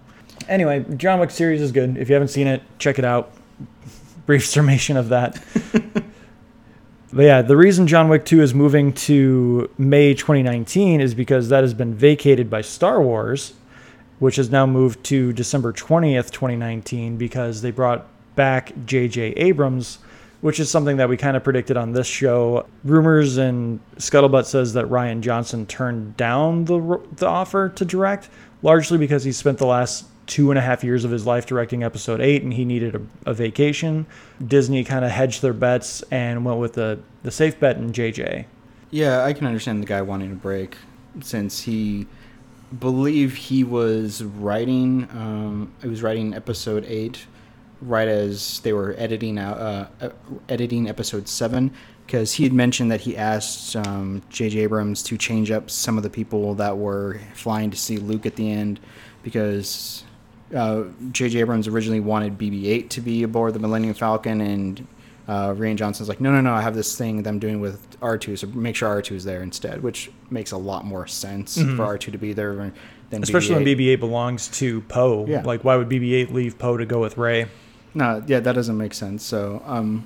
Anyway, 0.47 0.85
John 0.95 1.19
Wick 1.19 1.31
series 1.31 1.61
is 1.61 1.71
good. 1.71 1.97
If 1.97 2.07
you 2.09 2.13
haven't 2.13 2.29
seen 2.29 2.47
it, 2.47 2.61
check 2.79 2.99
it 2.99 3.05
out. 3.05 3.31
Brief 4.25 4.45
summation 4.45 4.95
of 4.97 5.09
that. 5.09 5.41
but 7.11 7.23
yeah, 7.23 7.41
the 7.41 7.55
reason 7.55 7.87
John 7.87 8.09
Wick 8.09 8.25
2 8.25 8.41
is 8.41 8.53
moving 8.53 8.91
to 8.93 9.69
May 9.77 10.13
2019 10.13 10.99
is 10.99 11.15
because 11.15 11.49
that 11.49 11.63
has 11.63 11.73
been 11.73 11.93
vacated 11.93 12.49
by 12.49 12.61
Star 12.61 13.01
Wars, 13.01 13.53
which 14.19 14.35
has 14.35 14.49
now 14.49 14.65
moved 14.65 15.03
to 15.05 15.31
December 15.31 15.71
20th, 15.71 16.31
2019, 16.31 17.17
because 17.17 17.61
they 17.61 17.71
brought 17.71 18.07
back 18.35 18.73
J.J. 18.85 19.33
Abrams, 19.33 19.99
which 20.41 20.59
is 20.59 20.69
something 20.69 20.97
that 20.97 21.07
we 21.07 21.15
kind 21.15 21.37
of 21.37 21.43
predicted 21.43 21.77
on 21.77 21.93
this 21.93 22.07
show. 22.07 22.67
Rumors 22.83 23.37
and 23.37 23.79
scuttlebutt 23.95 24.45
says 24.45 24.73
that 24.73 24.85
Rian 24.85 25.21
Johnson 25.21 25.65
turned 25.65 26.17
down 26.17 26.65
the, 26.65 27.01
the 27.13 27.27
offer 27.27 27.69
to 27.69 27.85
direct, 27.85 28.29
largely 28.61 28.97
because 28.97 29.23
he 29.23 29.31
spent 29.31 29.59
the 29.59 29.65
last 29.65 30.05
two 30.27 30.51
and 30.51 30.57
a 30.57 30.61
half 30.61 30.83
years 30.83 31.03
of 31.03 31.11
his 31.11 31.25
life 31.25 31.45
directing 31.45 31.83
episode 31.83 32.21
8 32.21 32.43
and 32.43 32.53
he 32.53 32.65
needed 32.65 32.95
a, 32.95 33.01
a 33.29 33.33
vacation 33.33 34.05
disney 34.45 34.83
kind 34.83 35.03
of 35.03 35.11
hedged 35.11 35.41
their 35.41 35.53
bets 35.53 36.03
and 36.11 36.45
went 36.45 36.59
with 36.59 36.73
the, 36.73 36.99
the 37.23 37.31
safe 37.31 37.59
bet 37.59 37.77
in 37.77 37.91
jj 37.91 38.45
Yeah, 38.91 39.23
I 39.23 39.33
can 39.33 39.47
understand 39.47 39.81
the 39.81 39.87
guy 39.87 40.01
wanting 40.01 40.31
a 40.31 40.35
break 40.35 40.77
since 41.21 41.61
he 41.61 42.07
believe 42.79 43.33
he 43.35 43.63
was 43.63 44.21
writing 44.23 45.07
um 45.11 45.71
he 45.81 45.87
was 45.87 46.03
writing 46.03 46.33
episode 46.33 46.85
8 46.85 47.25
right 47.81 48.07
as 48.07 48.59
they 48.61 48.73
were 48.73 48.93
editing 48.97 49.37
out 49.39 49.57
uh, 49.57 49.87
uh, 50.01 50.09
editing 50.49 50.89
episode 50.89 51.27
7 51.29 51.71
because 52.05 52.33
he 52.33 52.43
had 52.43 52.53
mentioned 52.53 52.89
that 52.91 53.01
he 53.01 53.17
asked 53.17 53.75
um, 53.75 54.21
J.J. 54.29 54.59
Abrams 54.59 55.03
to 55.03 55.17
change 55.17 55.51
up 55.51 55.69
some 55.69 55.97
of 55.97 56.03
the 56.03 56.09
people 56.09 56.55
that 56.55 56.77
were 56.77 57.19
flying 57.33 57.69
to 57.69 57.77
see 57.77 57.97
Luke 57.97 58.25
at 58.25 58.37
the 58.37 58.49
end 58.49 58.79
because 59.23 60.05
uh, 60.55 60.83
J.J. 61.11 61.39
Abrams 61.39 61.67
originally 61.67 61.99
wanted 61.99 62.37
BB-8 62.37 62.89
to 62.89 63.01
be 63.01 63.23
aboard 63.23 63.53
the 63.53 63.59
Millennium 63.59 63.93
Falcon, 63.93 64.41
and 64.41 64.87
uh, 65.27 65.49
Rian 65.53 65.75
Johnson's 65.75 66.07
like, 66.07 66.21
no, 66.21 66.31
no, 66.31 66.39
no, 66.41 66.53
I 66.53 66.61
have 66.61 66.73
this 66.75 66.97
thing 66.97 67.21
that 67.23 67.29
I'm 67.29 67.39
doing 67.39 67.59
with 67.59 67.99
R2, 67.99 68.37
so 68.39 68.47
make 68.47 68.75
sure 68.75 68.89
R2 69.01 69.11
is 69.15 69.23
there 69.25 69.41
instead, 69.43 69.83
which 69.83 70.09
makes 70.29 70.51
a 70.51 70.57
lot 70.57 70.85
more 70.85 71.05
sense 71.07 71.57
Mhm. 71.57 71.75
for 71.75 71.83
R2 71.83 72.11
to 72.13 72.17
be 72.17 72.31
there 72.33 72.53
than 73.09 73.23
especially 73.23 73.55
BB-8. 73.55 73.65
when 73.65 73.97
bb8 73.97 73.99
belongs 73.99 74.47
to 74.49 74.81
poe 74.81 75.25
Yeah. 75.27 75.41
like 75.43 75.63
why 75.63 75.75
would 75.77 75.87
bb8 75.89 76.31
leave 76.33 76.57
poe 76.59 76.75
to 76.77 76.85
go 76.85 76.99
with 76.99 77.17
Rey 77.17 77.45
No, 77.93 78.21
yeah, 78.27 78.39
that 78.41 78.53
doesn't 78.53 78.77
make 78.77 78.93
sense. 78.93 79.23
So, 79.23 79.61
um, 79.65 80.05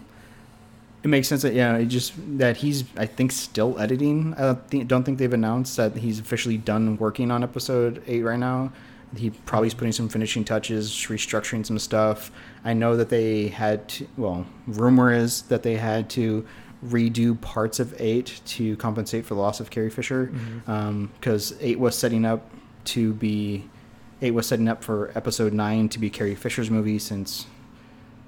It 1.03 1.07
makes 1.07 1.27
sense 1.27 1.41
that 1.41 1.53
yeah, 1.55 1.77
it 1.77 1.85
just 1.87 2.13
that 2.37 2.57
he's 2.57 2.83
I 2.95 3.07
think 3.07 3.31
still 3.31 3.77
editing. 3.79 4.35
I 4.37 4.55
don't 4.85 5.03
think 5.03 5.17
they've 5.17 5.33
announced 5.33 5.75
that 5.77 5.97
he's 5.97 6.19
officially 6.19 6.57
done 6.57 6.95
working 6.97 7.31
on 7.31 7.41
episode 7.43 8.01
eight 8.07 8.21
right 8.23 8.37
now. 8.39 8.71
He 9.15 9.29
probably 9.29 9.67
is 9.67 9.73
putting 9.73 9.91
some 9.91 10.07
finishing 10.09 10.45
touches, 10.45 10.89
restructuring 10.89 11.65
some 11.65 11.77
stuff. 11.79 12.31
I 12.63 12.73
know 12.73 12.95
that 12.95 13.09
they 13.09 13.49
had 13.49 13.87
to, 13.89 14.07
well, 14.17 14.45
rumor 14.67 15.11
is 15.11 15.41
that 15.43 15.63
they 15.63 15.75
had 15.75 16.09
to 16.11 16.45
redo 16.85 17.39
parts 17.41 17.79
of 17.79 17.93
eight 17.99 18.39
to 18.45 18.75
compensate 18.77 19.25
for 19.25 19.35
the 19.35 19.41
loss 19.41 19.59
of 19.59 19.69
Carrie 19.69 19.89
Fisher, 19.89 20.31
because 21.19 21.55
eight 21.59 21.79
was 21.79 21.97
setting 21.97 22.25
up 22.25 22.49
to 22.85 23.13
be 23.13 23.69
eight 24.21 24.31
was 24.31 24.47
setting 24.47 24.67
up 24.67 24.83
for 24.83 25.11
episode 25.15 25.51
nine 25.53 25.89
to 25.89 25.99
be 25.99 26.09
Carrie 26.09 26.35
Fisher's 26.35 26.69
movie 26.71 26.99
since 26.99 27.47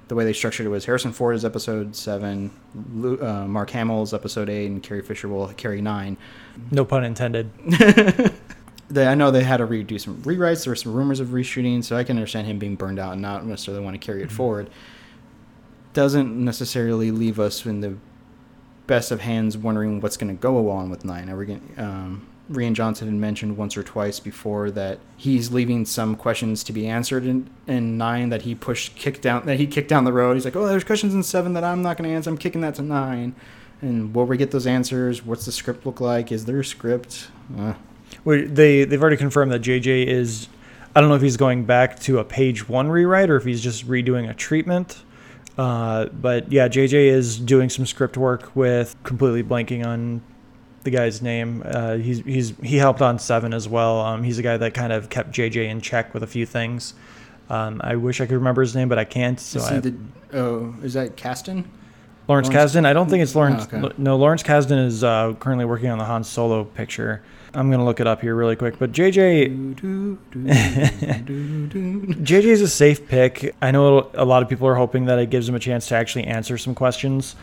the 0.10 0.16
way 0.16 0.26
they 0.26 0.34
structured 0.34 0.66
it 0.66 0.70
was 0.70 0.86
Harrison 0.86 1.14
Ford 1.14 1.36
is 1.36 1.46
episode 1.46 1.96
seven, 1.96 2.52
Lu- 2.94 3.20
uh, 3.22 3.48
Mark 3.48 3.70
Hamill's 3.72 4.14
episode 4.14 4.50
eight, 4.50 4.66
and 4.68 4.84
Carrie 4.84 5.02
Fisher 5.02 5.28
will 5.30 5.48
carry 5.54 5.82
nine. 5.82 6.18
No 6.72 6.84
pun 6.84 7.04
intended. 7.04 7.50
They, 8.94 9.08
I 9.08 9.16
know 9.16 9.32
they 9.32 9.44
had 9.44 9.58
to 9.58 9.68
redo 9.68 10.00
some 10.00 10.22
rewrites. 10.22 10.64
There 10.64 10.72
were 10.72 10.76
some 10.76 10.94
rumors 10.94 11.20
of 11.20 11.30
reshooting, 11.30 11.84
so 11.84 11.98
I 11.98 12.04
can 12.04 12.18
understand 12.18 12.48
him 12.48 12.60
being 12.60 12.76
burned 12.76 13.00
out 13.00 13.14
and 13.14 13.22
not 13.22 13.46
necessarily 13.46 13.84
want 13.84 14.00
to 14.00 14.06
carry 14.06 14.22
it 14.22 14.32
forward. 14.32 14.70
Doesn't 15.94 16.44
necessarily 16.44 17.12
leave 17.12 17.40
us 17.40 17.66
in 17.66 17.82
the 17.82 17.98
best 18.86 19.12
of 19.12 19.22
hands, 19.22 19.58
wondering 19.58 20.00
what's 20.00 20.18
going 20.18 20.36
to 20.36 20.40
go 20.40 20.70
on 20.70 20.90
with 20.90 21.06
nine. 21.06 21.30
Are 21.30 21.38
we 21.38 21.46
going? 21.48 21.74
Um, 21.78 22.28
Rian 22.52 22.74
Johnson 22.74 23.08
had 23.08 23.16
mentioned 23.16 23.58
once 23.58 23.78
or 23.78 23.84
twice 23.84 24.20
before 24.20 24.70
that 24.72 25.00
he's 25.16 25.52
leaving 25.52 25.86
some 25.86 26.16
questions 26.16 26.64
to 26.66 26.74
be 26.74 26.88
answered 26.88 27.26
in, 27.26 27.50
in 27.68 27.98
nine 27.98 28.30
that 28.30 28.42
he 28.42 28.54
pushed, 28.54 28.96
kicked 28.96 29.22
down, 29.22 29.46
that 29.46 29.58
he 29.58 29.66
kicked 29.66 29.88
down 29.88 30.04
the 30.04 30.14
road. 30.14 30.34
He's 30.34 30.46
like, 30.46 30.56
oh, 30.56 30.68
there's 30.68 30.84
questions 30.84 31.14
in 31.14 31.24
seven 31.24 31.54
that 31.54 31.64
I'm 31.64 31.82
not 31.82 31.98
going 31.98 32.10
to 32.10 32.16
answer. 32.16 32.30
I'm 32.30 32.38
kicking 32.38 32.62
that 32.62 32.76
to 32.76 32.82
nine. 32.82 33.34
And 33.82 34.14
will 34.14 34.26
we 34.26 34.38
get 34.38 34.52
those 34.52 34.68
answers? 34.68 35.26
What's 35.26 35.46
the 35.46 35.52
script 35.52 35.86
look 35.86 36.00
like? 36.02 36.32
Is 36.32 36.46
there 36.46 36.60
a 36.60 36.66
script? 36.66 37.30
Uh, 37.58 37.74
they 38.26 38.86
they've 38.86 39.02
already 39.02 39.18
confirmed 39.18 39.52
that 39.52 39.62
JJ 39.62 40.08
is. 40.08 40.48
I 40.96 41.02
don't 41.02 41.10
know 41.10 41.16
if 41.16 41.24
he's 41.24 41.38
going 41.38 41.66
back 41.66 42.00
to 42.02 42.20
a 42.20 42.24
page 42.24 42.70
one 42.70 42.88
rewrite 42.90 43.30
or 43.32 43.36
if 43.36 43.44
he's 43.46 43.62
just 43.62 43.88
redoing 43.88 44.30
a 44.30 44.34
treatment. 44.34 45.04
Uh, 45.58 46.06
but 46.06 46.52
yeah, 46.52 46.68
JJ 46.68 46.94
is 46.94 47.40
doing 47.40 47.70
some 47.70 47.86
script 47.86 48.18
work 48.18 48.56
with 48.56 48.96
completely 49.04 49.44
blanking 49.44 49.86
on 49.86 50.22
the 50.84 50.90
guy's 50.90 51.22
name. 51.22 51.64
Uh, 51.66 51.96
he's 51.96 52.20
he's 52.20 52.54
he 52.62 52.78
helped 52.78 53.02
on 53.02 53.20
Seven 53.20 53.54
as 53.54 53.68
well. 53.68 54.02
Um, 54.02 54.24
he's 54.24 54.38
a 54.40 54.44
guy 54.44 54.58
that 54.58 54.74
kind 54.74 54.94
of 54.94 55.10
kept 55.10 55.32
JJ 55.32 55.70
in 55.70 55.82
check 55.82 56.14
with 56.14 56.24
a 56.24 56.28
few 56.28 56.46
things. 56.46 56.94
Um, 57.50 57.82
I 57.84 57.96
wish 57.96 58.22
I 58.22 58.26
could 58.26 58.36
remember 58.36 58.62
his 58.62 58.76
name, 58.76 58.90
but 58.90 58.98
I 58.98 59.04
can't. 59.04 59.40
So 59.40 59.60
is 59.60 59.66
I, 59.66 59.80
the, 59.80 59.96
oh, 60.34 60.76
is 60.82 60.94
that 60.94 61.16
Kasdan? 61.18 61.66
Lawrence, 62.28 62.50
Lawrence- 62.50 62.74
Kasdan. 62.74 62.86
I 62.86 62.94
don't 62.94 63.10
think 63.10 63.22
it's 63.22 63.36
Lawrence. 63.36 63.68
Oh, 63.72 63.78
okay. 63.78 63.94
No, 63.98 64.16
Lawrence 64.16 64.44
Kasdan 64.44 64.86
is 64.86 65.04
uh, 65.04 65.34
currently 65.40 65.66
working 65.66 65.90
on 65.90 65.98
the 65.98 66.06
Han 66.06 66.24
Solo 66.24 66.64
picture. 66.64 67.22
I'm 67.56 67.70
gonna 67.70 67.86
look 67.86 68.00
it 68.00 68.08
up 68.08 68.22
here 68.22 68.36
really 68.36 68.56
quick. 68.56 68.80
But 68.80 68.92
JJ 68.92 69.76
JJ 72.24 72.44
is 72.44 72.62
a 72.62 72.68
safe 72.68 73.08
pick. 73.08 73.56
I 73.62 73.72
know 73.72 74.10
a 74.14 74.26
lot 74.26 74.42
of 74.42 74.50
people 74.50 74.68
are 74.68 74.76
hoping 74.76 75.06
that 75.06 75.20
it 75.20 75.30
gives 75.30 75.48
him 75.48 75.56
a 75.56 75.60
chance 75.60 75.88
to 75.88 75.96
actually 75.96 76.26
answer 76.26 76.58
some 76.58 76.74
questions 76.74 77.36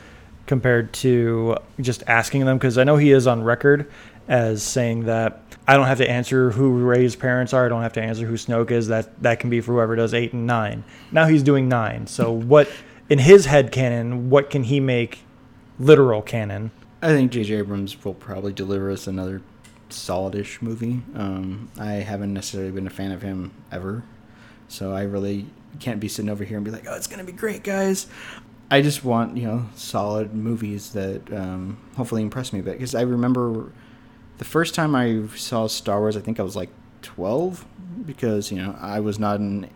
compared 0.47 0.93
to 0.93 1.57
just 1.81 2.03
asking 2.09 2.45
them 2.45 2.59
because 2.59 2.77
I 2.77 2.85
know 2.85 2.97
he 2.97 3.13
is 3.13 3.27
on 3.27 3.45
record 3.45 3.91
as 4.27 4.63
saying 4.63 5.05
that 5.05 5.43
I 5.69 5.77
don't 5.77 5.87
have 5.87 5.99
to 5.99 6.11
answer 6.11 6.51
who 6.51 6.79
Rey's 6.79 7.15
parents 7.15 7.53
are. 7.53 7.67
I 7.67 7.69
don't 7.69 7.83
have 7.83 7.93
to 7.93 8.03
answer 8.03 8.27
who 8.27 8.35
Snoke 8.35 8.73
is. 8.73 8.89
That 8.89 9.23
that 9.23 9.39
can 9.39 9.49
be 9.49 9.61
for 9.61 9.75
whoever 9.75 9.95
does 9.95 10.13
eight 10.13 10.33
and 10.33 10.47
nine. 10.47 10.83
Now 11.13 11.27
he's 11.27 11.45
doing 11.45 11.69
nine. 11.69 12.09
So 12.09 12.33
what 12.53 12.69
in 13.09 13.21
his 13.21 13.47
head 13.47 13.71
canon? 13.71 14.29
What 14.29 14.51
can 14.51 14.65
he 14.65 14.81
make 14.81 15.21
literal 15.79 16.21
canon? 16.21 16.73
I 17.03 17.09
think 17.09 17.33
J.J. 17.33 17.55
Abrams 17.55 18.05
will 18.05 18.13
probably 18.13 18.53
deliver 18.53 18.91
us 18.91 19.07
another 19.07 19.41
solidish 19.91 20.63
movie. 20.63 21.03
Um, 21.15 21.71
I 21.79 21.93
haven't 21.95 22.33
necessarily 22.33 22.71
been 22.71 22.87
a 22.87 22.91
fan 22.91 23.13
of 23.13 23.23
him 23.23 23.53
ever, 23.71 24.03
so 24.69 24.93
I 24.93 25.03
really 25.03 25.47
can't 25.79 26.01
be 26.01 26.09
sitting 26.09 26.31
over 26.31 26.45
here 26.45 26.57
and 26.57 26.65
be 26.65 26.71
like, 26.71 26.87
"Oh, 26.89 26.95
it's 26.95 27.07
gonna 27.07 27.25
be 27.25 27.33
great, 27.33 27.63
guys." 27.63 28.07
I 28.71 28.83
just 28.83 29.05
want 29.05 29.37
you 29.37 29.47
know 29.47 29.67
solid 29.75 30.35
movies 30.35 30.93
that 30.93 31.33
um, 31.33 31.79
hopefully 31.97 32.23
impress 32.23 32.53
me 32.53 32.61
a 32.61 32.63
bit 32.63 32.73
because 32.73 32.95
I 32.95 33.03
remember 33.03 33.73
the 34.39 34.45
first 34.45 34.75
time 34.75 34.95
I 34.95 35.27
saw 35.37 35.67
Star 35.67 36.01
Wars. 36.01 36.17
I 36.17 36.21
think 36.21 36.41
I 36.41 36.43
was 36.43 36.57
like 36.57 36.71
twelve 37.03 37.67
because 38.07 38.51
you 38.51 38.59
know 38.59 38.77
I 38.81 39.01
was 39.01 39.19
not 39.19 39.41
an 39.41 39.69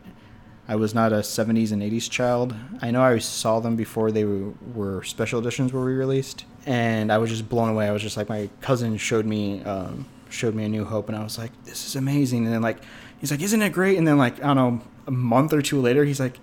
I 0.67 0.77
was 0.77 0.95
not 0.95 1.13
a 1.13 1.17
70s 1.17 1.73
and 1.73 1.83
80s 1.83 2.09
child. 2.09 2.55
I 2.81 2.91
know 2.91 3.03
I 3.03 3.19
saw 3.19 3.61
them 3.61 3.77
before 3.77 4.11
they 4.11 4.25
were, 4.25 4.55
were 4.75 5.03
special 5.03 5.39
editions 5.39 5.75
were 5.75 5.85
re-released, 5.85 6.47
and 6.67 7.13
I 7.13 7.19
was 7.19 7.31
just 7.31 7.49
blown 7.49 7.71
away. 7.71 7.89
I 7.89 7.93
was 7.93 8.03
just 8.03 8.17
like, 8.17 8.29
my 8.29 8.49
cousin 8.61 8.97
showed 8.97 9.27
me 9.27 9.63
um, 9.65 10.07
showed 10.31 10.55
me 10.55 10.65
A 10.65 10.69
New 10.69 10.85
Hope, 10.85 11.09
and 11.09 11.17
I 11.17 11.23
was 11.23 11.39
like, 11.39 11.51
this 11.65 11.87
is 11.87 11.97
amazing. 11.97 12.45
And 12.45 12.55
then 12.55 12.63
like, 12.63 12.79
he's 13.21 13.31
like, 13.31 13.43
isn't 13.43 13.63
it 13.63 13.71
great? 13.73 13.99
And 13.99 14.07
then 14.07 14.19
like, 14.19 14.43
I 14.43 14.53
don't 14.53 14.57
know, 14.57 14.81
a 15.07 15.11
month 15.11 15.53
or 15.53 15.63
two 15.63 15.81
later, 15.81 16.05
he's 16.05 16.21
like, 16.21 16.39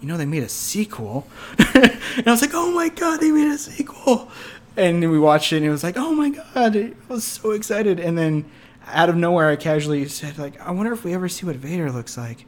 you 0.00 0.08
know, 0.08 0.16
they 0.16 0.26
made 0.26 0.42
a 0.42 0.48
sequel, 0.48 1.26
and 1.74 2.26
I 2.26 2.30
was 2.30 2.42
like, 2.42 2.54
oh 2.54 2.70
my 2.72 2.88
god, 2.88 3.20
they 3.20 3.30
made 3.30 3.48
a 3.48 3.58
sequel. 3.58 4.30
And 4.76 5.02
then 5.02 5.10
we 5.10 5.18
watched 5.18 5.52
it, 5.52 5.56
and 5.56 5.66
it 5.66 5.70
was 5.70 5.82
like, 5.82 5.96
oh 5.96 6.14
my 6.14 6.30
god, 6.30 6.76
I 6.76 6.92
was 7.08 7.24
so 7.24 7.52
excited. 7.52 7.98
And 7.98 8.16
then 8.16 8.44
out 8.88 9.08
of 9.08 9.16
nowhere, 9.16 9.48
I 9.48 9.56
casually 9.56 10.06
said 10.06 10.38
like, 10.38 10.60
I 10.60 10.70
wonder 10.70 10.92
if 10.92 11.02
we 11.02 11.14
ever 11.14 11.28
see 11.28 11.46
what 11.46 11.56
Vader 11.56 11.90
looks 11.90 12.16
like. 12.16 12.46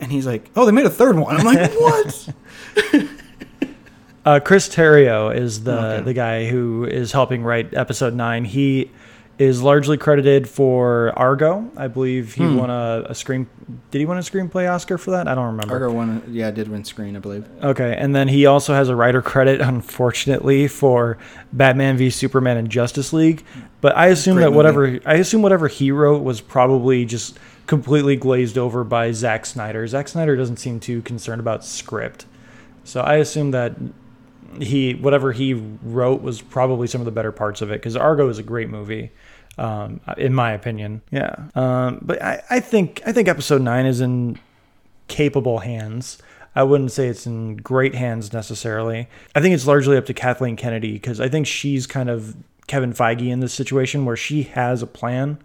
And 0.00 0.10
he's 0.10 0.26
like, 0.26 0.50
"Oh, 0.56 0.66
they 0.66 0.72
made 0.72 0.86
a 0.86 0.90
third 0.90 1.16
one." 1.16 1.36
I'm 1.36 1.46
like, 1.46 1.72
"What?" 1.74 2.28
Uh, 4.24 4.40
Chris 4.40 4.68
Terrio 4.68 5.34
is 5.34 5.64
the 5.64 5.78
Okay. 5.96 6.04
the 6.04 6.14
guy 6.14 6.46
who 6.46 6.84
is 6.84 7.12
helping 7.12 7.42
write 7.42 7.74
episode 7.74 8.14
nine. 8.14 8.44
He 8.44 8.90
is 9.36 9.60
largely 9.60 9.96
credited 9.98 10.48
for 10.48 11.12
Argo. 11.16 11.68
I 11.76 11.88
believe 11.88 12.34
he 12.34 12.44
Hmm. 12.44 12.56
won 12.56 12.70
a, 12.70 13.04
a 13.08 13.14
screen. 13.14 13.48
Did 13.90 13.98
he 13.98 14.06
win 14.06 14.16
a 14.16 14.20
screenplay 14.22 14.70
Oscar 14.72 14.96
for 14.96 15.10
that? 15.10 15.26
I 15.26 15.34
don't 15.34 15.46
remember. 15.46 15.74
Argo 15.74 15.90
won, 15.92 16.22
yeah, 16.30 16.52
did 16.52 16.68
win 16.68 16.84
screen, 16.84 17.16
I 17.16 17.18
believe. 17.18 17.44
Okay, 17.62 17.96
and 17.98 18.14
then 18.14 18.28
he 18.28 18.46
also 18.46 18.74
has 18.74 18.88
a 18.88 18.94
writer 18.96 19.20
credit, 19.20 19.60
unfortunately, 19.98 20.68
for 20.68 21.18
Batman 21.52 21.96
v 21.96 22.10
Superman 22.10 22.56
and 22.56 22.70
Justice 22.70 23.12
League. 23.12 23.42
But 23.80 23.96
I 23.96 24.06
assume 24.06 24.36
Great 24.36 24.44
that 24.44 24.50
movie. 24.50 24.56
whatever 24.56 25.00
I 25.04 25.14
assume 25.14 25.42
whatever 25.42 25.66
he 25.68 25.90
wrote 25.90 26.22
was 26.22 26.40
probably 26.40 27.04
just 27.04 27.36
completely 27.66 28.14
glazed 28.16 28.56
over 28.56 28.84
by 28.84 29.10
Zack 29.12 29.44
Snyder. 29.46 29.86
Zack 29.88 30.06
Snyder 30.08 30.36
doesn't 30.36 30.58
seem 30.58 30.78
too 30.80 31.02
concerned 31.02 31.40
about 31.40 31.64
script, 31.64 32.24
so 32.84 33.00
I 33.00 33.16
assume 33.16 33.50
that 33.50 33.74
he 34.60 34.94
whatever 34.94 35.32
he 35.32 35.54
wrote 35.54 36.22
was 36.22 36.40
probably 36.40 36.86
some 36.86 37.00
of 37.00 37.04
the 37.04 37.10
better 37.10 37.32
parts 37.32 37.62
of 37.62 37.70
it 37.70 37.74
because 37.74 37.96
Argo 37.96 38.28
is 38.28 38.38
a 38.38 38.42
great 38.42 38.68
movie. 38.68 39.10
Um, 39.56 40.00
in 40.18 40.34
my 40.34 40.52
opinion, 40.52 41.00
yeah. 41.12 41.36
Um, 41.54 42.00
but 42.02 42.20
I, 42.20 42.42
I 42.50 42.60
think 42.60 43.02
I 43.06 43.12
think 43.12 43.28
episode 43.28 43.62
nine 43.62 43.86
is 43.86 44.00
in 44.00 44.38
capable 45.08 45.58
hands. 45.60 46.18
I 46.56 46.62
wouldn't 46.62 46.92
say 46.92 47.08
it's 47.08 47.26
in 47.26 47.56
great 47.56 47.94
hands 47.94 48.32
necessarily. 48.32 49.08
I 49.34 49.40
think 49.40 49.54
it's 49.54 49.66
largely 49.66 49.96
up 49.96 50.06
to 50.06 50.14
Kathleen 50.14 50.56
Kennedy 50.56 50.92
because 50.92 51.20
I 51.20 51.28
think 51.28 51.46
she's 51.46 51.86
kind 51.86 52.08
of 52.08 52.36
Kevin 52.66 52.92
Feige 52.92 53.28
in 53.28 53.40
this 53.40 53.52
situation 53.52 54.04
where 54.04 54.16
she 54.16 54.44
has 54.44 54.82
a 54.82 54.86
plan 54.86 55.38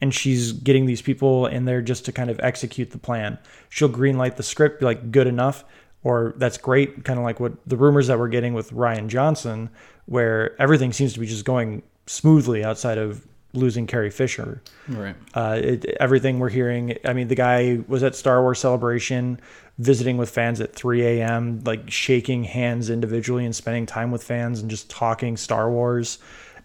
and 0.00 0.14
she's 0.14 0.52
getting 0.52 0.86
these 0.86 1.02
people 1.02 1.46
in 1.46 1.64
there 1.64 1.80
just 1.80 2.04
to 2.04 2.12
kind 2.12 2.30
of 2.30 2.38
execute 2.42 2.90
the 2.90 2.98
plan. 2.98 3.38
She'll 3.68 3.88
greenlight 3.88 4.36
the 4.36 4.42
script, 4.42 4.80
be 4.80 4.86
like 4.86 5.10
good 5.10 5.26
enough, 5.26 5.64
or 6.06 6.34
that's 6.36 6.56
great, 6.56 7.02
kind 7.02 7.18
of 7.18 7.24
like 7.24 7.40
what 7.40 7.54
the 7.66 7.76
rumors 7.76 8.06
that 8.06 8.16
we're 8.16 8.28
getting 8.28 8.54
with 8.54 8.70
Rian 8.70 9.08
Johnson, 9.08 9.68
where 10.04 10.54
everything 10.62 10.92
seems 10.92 11.12
to 11.14 11.18
be 11.18 11.26
just 11.26 11.44
going 11.44 11.82
smoothly 12.06 12.62
outside 12.62 12.96
of 12.96 13.26
losing 13.54 13.88
Carrie 13.88 14.12
Fisher. 14.12 14.62
Right. 14.86 15.16
Uh, 15.34 15.58
it, 15.60 15.84
everything 15.98 16.38
we're 16.38 16.48
hearing. 16.48 16.96
I 17.04 17.12
mean, 17.12 17.26
the 17.26 17.34
guy 17.34 17.80
was 17.88 18.04
at 18.04 18.14
Star 18.14 18.40
Wars 18.40 18.60
Celebration, 18.60 19.40
visiting 19.78 20.16
with 20.16 20.30
fans 20.30 20.60
at 20.60 20.72
3 20.72 21.04
a.m., 21.04 21.60
like 21.64 21.90
shaking 21.90 22.44
hands 22.44 22.88
individually 22.88 23.44
and 23.44 23.56
spending 23.56 23.84
time 23.84 24.12
with 24.12 24.22
fans 24.22 24.60
and 24.60 24.70
just 24.70 24.88
talking 24.88 25.36
Star 25.36 25.68
Wars. 25.68 26.18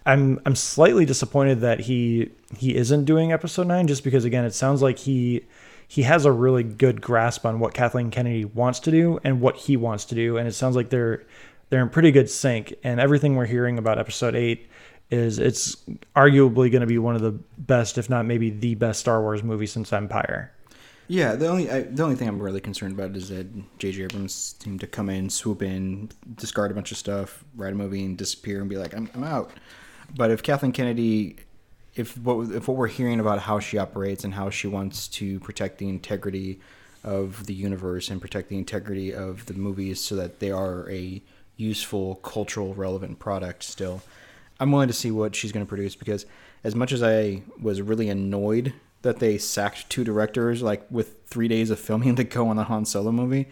I'm 0.06 0.40
I'm 0.46 0.54
slightly 0.54 1.04
disappointed 1.04 1.62
that 1.62 1.80
he 1.80 2.30
he 2.56 2.76
isn't 2.76 3.06
doing 3.06 3.32
Episode 3.32 3.66
Nine, 3.66 3.88
just 3.88 4.04
because 4.04 4.24
again, 4.24 4.44
it 4.44 4.54
sounds 4.54 4.82
like 4.82 5.00
he 5.00 5.42
he 5.92 6.04
has 6.04 6.24
a 6.24 6.32
really 6.32 6.62
good 6.62 7.02
grasp 7.02 7.44
on 7.44 7.60
what 7.60 7.74
Kathleen 7.74 8.10
Kennedy 8.10 8.46
wants 8.46 8.80
to 8.80 8.90
do 8.90 9.20
and 9.24 9.42
what 9.42 9.56
he 9.56 9.76
wants 9.76 10.06
to 10.06 10.14
do, 10.14 10.38
and 10.38 10.48
it 10.48 10.52
sounds 10.52 10.74
like 10.74 10.88
they're 10.88 11.22
they're 11.68 11.82
in 11.82 11.90
pretty 11.90 12.10
good 12.10 12.30
sync. 12.30 12.72
And 12.82 12.98
everything 12.98 13.36
we're 13.36 13.44
hearing 13.44 13.76
about 13.76 13.98
Episode 13.98 14.34
Eight 14.34 14.70
is 15.10 15.38
it's 15.38 15.76
arguably 16.16 16.72
going 16.72 16.80
to 16.80 16.86
be 16.86 16.96
one 16.96 17.14
of 17.14 17.20
the 17.20 17.32
best, 17.58 17.98
if 17.98 18.08
not 18.08 18.24
maybe 18.24 18.48
the 18.48 18.74
best 18.74 19.00
Star 19.00 19.20
Wars 19.20 19.42
movie 19.42 19.66
since 19.66 19.92
Empire. 19.92 20.50
Yeah, 21.08 21.34
the 21.34 21.48
only 21.48 21.70
I, 21.70 21.82
the 21.82 22.02
only 22.02 22.16
thing 22.16 22.26
I'm 22.26 22.40
really 22.40 22.62
concerned 22.62 22.94
about 22.94 23.14
is 23.14 23.28
that 23.28 23.46
J.J. 23.78 24.04
Abrams 24.04 24.56
seemed 24.62 24.80
to 24.80 24.86
come 24.86 25.10
in, 25.10 25.28
swoop 25.28 25.60
in, 25.60 26.08
discard 26.36 26.70
a 26.70 26.74
bunch 26.74 26.90
of 26.90 26.96
stuff, 26.96 27.44
write 27.54 27.74
a 27.74 27.76
movie, 27.76 28.02
and 28.02 28.16
disappear 28.16 28.62
and 28.62 28.70
be 28.70 28.78
like, 28.78 28.94
"I'm, 28.94 29.10
I'm 29.12 29.24
out." 29.24 29.50
But 30.16 30.30
if 30.30 30.42
Kathleen 30.42 30.72
Kennedy, 30.72 31.36
if 31.94 32.16
what 32.18 32.50
if 32.50 32.68
what 32.68 32.76
we're 32.76 32.86
hearing 32.86 33.20
about 33.20 33.40
how 33.40 33.58
she 33.58 33.78
operates 33.78 34.24
and 34.24 34.34
how 34.34 34.50
she 34.50 34.66
wants 34.66 35.08
to 35.08 35.38
protect 35.40 35.78
the 35.78 35.88
integrity 35.88 36.60
of 37.04 37.46
the 37.46 37.54
universe 37.54 38.08
and 38.08 38.20
protect 38.20 38.48
the 38.48 38.56
integrity 38.56 39.12
of 39.12 39.46
the 39.46 39.54
movies 39.54 40.00
so 40.00 40.14
that 40.16 40.38
they 40.38 40.50
are 40.50 40.88
a 40.90 41.20
useful, 41.56 42.16
cultural, 42.16 42.74
relevant 42.74 43.18
product 43.18 43.62
still. 43.62 44.02
I'm 44.60 44.70
willing 44.70 44.88
to 44.88 44.94
see 44.94 45.10
what 45.10 45.34
she's 45.34 45.52
going 45.52 45.66
to 45.66 45.68
produce 45.68 45.96
because 45.96 46.26
as 46.64 46.74
much 46.74 46.92
as 46.92 47.02
I 47.02 47.42
was 47.60 47.82
really 47.82 48.08
annoyed 48.08 48.72
that 49.02 49.18
they 49.18 49.36
sacked 49.36 49.90
two 49.90 50.04
directors 50.04 50.62
like 50.62 50.86
with 50.90 51.24
three 51.26 51.48
days 51.48 51.70
of 51.70 51.80
filming 51.80 52.16
to 52.16 52.24
go 52.24 52.48
on 52.48 52.56
the 52.56 52.64
Han 52.64 52.84
Solo 52.84 53.12
movie, 53.12 53.48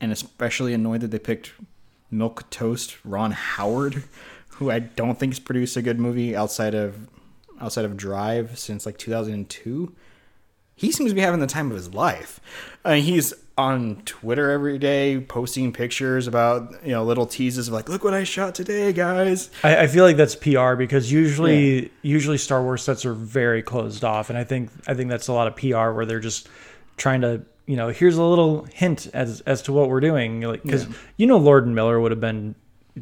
and 0.00 0.12
especially 0.12 0.74
annoyed 0.74 1.00
that 1.00 1.10
they 1.10 1.18
picked 1.18 1.52
Milk 2.10 2.48
Toast 2.50 2.98
Ron 3.04 3.32
Howard, 3.32 4.04
who 4.48 4.70
I 4.70 4.80
don't 4.80 5.18
think 5.18 5.32
has 5.32 5.40
produced 5.40 5.76
a 5.76 5.82
good 5.82 5.98
movie 5.98 6.36
outside 6.36 6.74
of 6.74 7.08
outside 7.62 7.84
of 7.84 7.96
Drive 7.96 8.58
since 8.58 8.84
like 8.84 8.98
2002. 8.98 9.94
He 10.74 10.90
seems 10.90 11.10
to 11.10 11.14
be 11.14 11.20
having 11.20 11.40
the 11.40 11.46
time 11.46 11.70
of 11.70 11.76
his 11.76 11.94
life. 11.94 12.40
Uh, 12.84 12.94
he's 12.94 13.32
on 13.56 14.02
Twitter 14.04 14.50
every 14.50 14.78
day, 14.78 15.20
posting 15.20 15.72
pictures 15.72 16.26
about 16.26 16.84
you 16.84 16.92
know 16.92 17.04
little 17.04 17.26
teases 17.26 17.68
of 17.68 17.74
like, 17.74 17.88
look 17.88 18.02
what 18.02 18.14
I 18.14 18.24
shot 18.24 18.54
today, 18.54 18.92
guys. 18.92 19.50
I, 19.62 19.82
I 19.82 19.86
feel 19.86 20.04
like 20.04 20.16
that's 20.16 20.34
PR 20.34 20.74
because 20.74 21.12
usually, 21.12 21.82
yeah. 21.82 21.88
usually 22.02 22.38
Star 22.38 22.62
Wars 22.62 22.82
sets 22.82 23.04
are 23.04 23.14
very 23.14 23.62
closed 23.62 24.04
off, 24.04 24.30
and 24.30 24.38
I 24.38 24.44
think 24.44 24.70
I 24.86 24.94
think 24.94 25.10
that's 25.10 25.28
a 25.28 25.32
lot 25.32 25.46
of 25.46 25.56
PR 25.56 25.90
where 25.90 26.06
they're 26.06 26.20
just 26.20 26.48
trying 26.96 27.20
to 27.20 27.42
you 27.66 27.76
know 27.76 27.88
here's 27.88 28.16
a 28.16 28.22
little 28.22 28.64
hint 28.64 29.08
as 29.14 29.40
as 29.42 29.62
to 29.62 29.72
what 29.72 29.88
we're 29.88 30.00
doing, 30.00 30.40
like 30.40 30.62
because 30.62 30.86
yeah. 30.86 30.94
you 31.18 31.26
know 31.26 31.36
Lord 31.36 31.66
and 31.66 31.74
Miller 31.74 32.00
would 32.00 32.10
have 32.10 32.20
been 32.20 32.54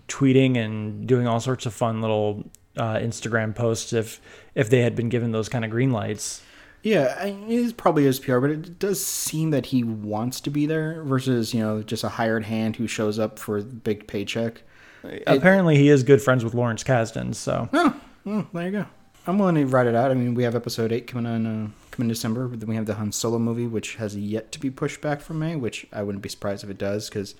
tweeting 0.08 0.56
and 0.56 1.06
doing 1.06 1.26
all 1.26 1.40
sorts 1.40 1.66
of 1.66 1.74
fun 1.74 2.00
little 2.00 2.44
uh, 2.76 2.96
Instagram 2.96 3.54
posts 3.54 3.92
if 3.92 4.20
if 4.54 4.70
they 4.70 4.80
had 4.80 4.96
been 4.96 5.08
given 5.08 5.32
those 5.32 5.48
kind 5.48 5.64
of 5.64 5.70
green 5.70 5.90
lights. 5.92 6.42
Yeah, 6.82 7.24
it 7.24 7.50
is 7.50 7.72
probably 7.72 8.04
his 8.04 8.18
PR, 8.18 8.38
but 8.38 8.50
it 8.50 8.78
does 8.78 9.04
seem 9.04 9.50
that 9.50 9.66
he 9.66 9.84
wants 9.84 10.40
to 10.40 10.50
be 10.50 10.64
there 10.64 11.02
versus 11.02 11.52
you 11.52 11.60
know 11.60 11.82
just 11.82 12.04
a 12.04 12.08
hired 12.08 12.44
hand 12.44 12.76
who 12.76 12.86
shows 12.86 13.18
up 13.18 13.38
for 13.38 13.58
a 13.58 13.62
big 13.62 14.06
paycheck. 14.06 14.62
Apparently, 15.26 15.76
he 15.76 15.88
is 15.88 16.02
good 16.02 16.22
friends 16.22 16.44
with 16.44 16.54
Lawrence 16.54 16.84
Kasdan. 16.84 17.34
So, 17.34 17.68
oh, 17.72 18.00
well, 18.24 18.46
there 18.52 18.64
you 18.64 18.70
go. 18.70 18.86
I'm 19.26 19.38
willing 19.38 19.54
to 19.56 19.66
write 19.66 19.86
it 19.86 19.94
out. 19.94 20.10
I 20.10 20.14
mean, 20.14 20.34
we 20.34 20.44
have 20.44 20.54
episode 20.54 20.92
eight 20.92 21.06
coming 21.06 21.26
on 21.26 21.46
uh, 21.46 21.68
coming 21.90 22.06
in 22.06 22.08
December. 22.08 22.48
Then 22.48 22.68
we 22.68 22.76
have 22.76 22.86
the 22.86 22.94
Han 22.94 23.12
Solo 23.12 23.38
movie, 23.38 23.66
which 23.66 23.96
has 23.96 24.16
yet 24.16 24.50
to 24.52 24.58
be 24.58 24.70
pushed 24.70 25.00
back 25.00 25.20
from 25.20 25.38
May. 25.38 25.56
Which 25.56 25.86
I 25.92 26.02
wouldn't 26.02 26.22
be 26.22 26.30
surprised 26.30 26.64
if 26.64 26.70
it 26.70 26.78
does, 26.78 27.08
because 27.08 27.34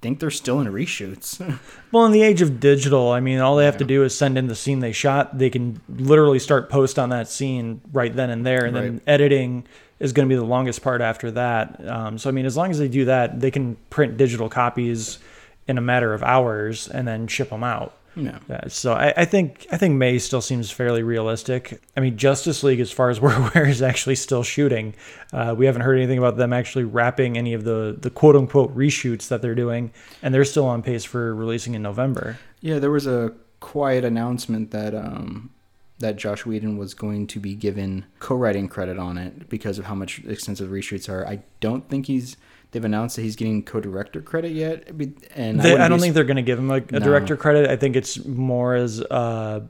think 0.00 0.20
they're 0.20 0.30
still 0.30 0.60
in 0.60 0.68
reshoots. 0.68 1.40
well, 1.92 2.06
in 2.06 2.12
the 2.12 2.22
age 2.22 2.42
of 2.42 2.60
digital, 2.60 3.10
I 3.10 3.20
mean, 3.20 3.38
all 3.38 3.56
they 3.56 3.64
have 3.64 3.74
yeah. 3.74 3.78
to 3.78 3.84
do 3.84 4.04
is 4.04 4.16
send 4.16 4.38
in 4.38 4.46
the 4.46 4.54
scene 4.54 4.80
they 4.80 4.92
shot. 4.92 5.38
They 5.38 5.50
can 5.50 5.80
literally 5.88 6.38
start 6.38 6.70
post 6.70 6.98
on 6.98 7.08
that 7.10 7.28
scene 7.28 7.80
right 7.92 8.14
then 8.14 8.30
and 8.30 8.46
there, 8.46 8.64
and 8.64 8.74
right. 8.74 8.82
then 8.82 9.00
editing 9.06 9.66
is 9.98 10.12
going 10.12 10.28
to 10.28 10.32
be 10.32 10.38
the 10.38 10.44
longest 10.44 10.82
part 10.82 11.00
after 11.00 11.30
that. 11.32 11.86
Um, 11.88 12.18
so, 12.18 12.28
I 12.28 12.32
mean, 12.32 12.46
as 12.46 12.56
long 12.56 12.70
as 12.70 12.78
they 12.78 12.88
do 12.88 13.06
that, 13.06 13.40
they 13.40 13.50
can 13.50 13.76
print 13.90 14.16
digital 14.16 14.48
copies 14.48 15.18
in 15.66 15.76
a 15.76 15.82
matter 15.82 16.14
of 16.14 16.22
hours 16.22 16.88
and 16.88 17.06
then 17.06 17.26
ship 17.26 17.50
them 17.50 17.64
out. 17.64 17.94
Yeah. 18.18 18.38
yeah 18.48 18.68
so 18.68 18.92
I, 18.92 19.14
I, 19.16 19.24
think 19.24 19.66
I 19.70 19.76
think 19.76 19.94
May 19.96 20.18
still 20.18 20.40
seems 20.40 20.70
fairly 20.70 21.02
realistic. 21.02 21.80
I 21.96 22.00
mean, 22.00 22.16
Justice 22.16 22.62
League, 22.62 22.80
as 22.80 22.90
far 22.90 23.10
as 23.10 23.20
we're 23.22 23.34
aware, 23.34 23.66
is 23.66 23.82
actually 23.82 24.16
still 24.16 24.42
shooting. 24.42 24.94
Uh, 25.32 25.54
we 25.56 25.66
haven't 25.66 25.82
heard 25.82 25.96
anything 25.96 26.18
about 26.18 26.36
them 26.36 26.52
actually 26.52 26.84
wrapping 26.84 27.38
any 27.38 27.54
of 27.54 27.64
the 27.64 27.96
the 27.98 28.10
quote 28.10 28.36
unquote 28.36 28.74
reshoots 28.76 29.28
that 29.28 29.42
they're 29.42 29.54
doing, 29.54 29.92
and 30.22 30.34
they're 30.34 30.44
still 30.44 30.66
on 30.66 30.82
pace 30.82 31.04
for 31.04 31.34
releasing 31.34 31.74
in 31.74 31.82
November. 31.82 32.38
Yeah, 32.60 32.78
there 32.78 32.90
was 32.90 33.06
a 33.06 33.32
quiet 33.60 34.04
announcement 34.04 34.70
that 34.72 34.94
um, 34.94 35.50
that 35.98 36.16
Josh 36.16 36.46
Whedon 36.46 36.78
was 36.78 36.94
going 36.94 37.26
to 37.28 37.40
be 37.40 37.54
given 37.54 38.06
co-writing 38.20 38.68
credit 38.68 38.98
on 38.98 39.18
it 39.18 39.48
because 39.48 39.78
of 39.78 39.86
how 39.86 39.94
much 39.94 40.20
extensive 40.24 40.70
reshoots 40.70 41.08
are. 41.08 41.26
I 41.26 41.40
don't 41.60 41.88
think 41.88 42.06
he's 42.06 42.36
they've 42.70 42.84
announced 42.84 43.16
that 43.16 43.22
he's 43.22 43.36
getting 43.36 43.62
co-director 43.62 44.20
credit 44.20 44.52
yet, 44.52 44.88
and 45.34 45.60
they, 45.60 45.76
I, 45.76 45.86
I, 45.86 45.88
don't 45.88 46.00
think 46.00 46.14
they're 46.14 46.24
going 46.24 46.36
to 46.36 46.42
give 46.42 46.58
him 46.58 46.70
a, 46.70 46.76
a 46.76 46.80
no. 46.92 46.98
director 46.98 47.36
credit. 47.36 47.70
I 47.70 47.76
think 47.76 47.96
it's 47.96 48.24
more 48.24 48.74
as 48.74 49.00
uh, 49.00 49.60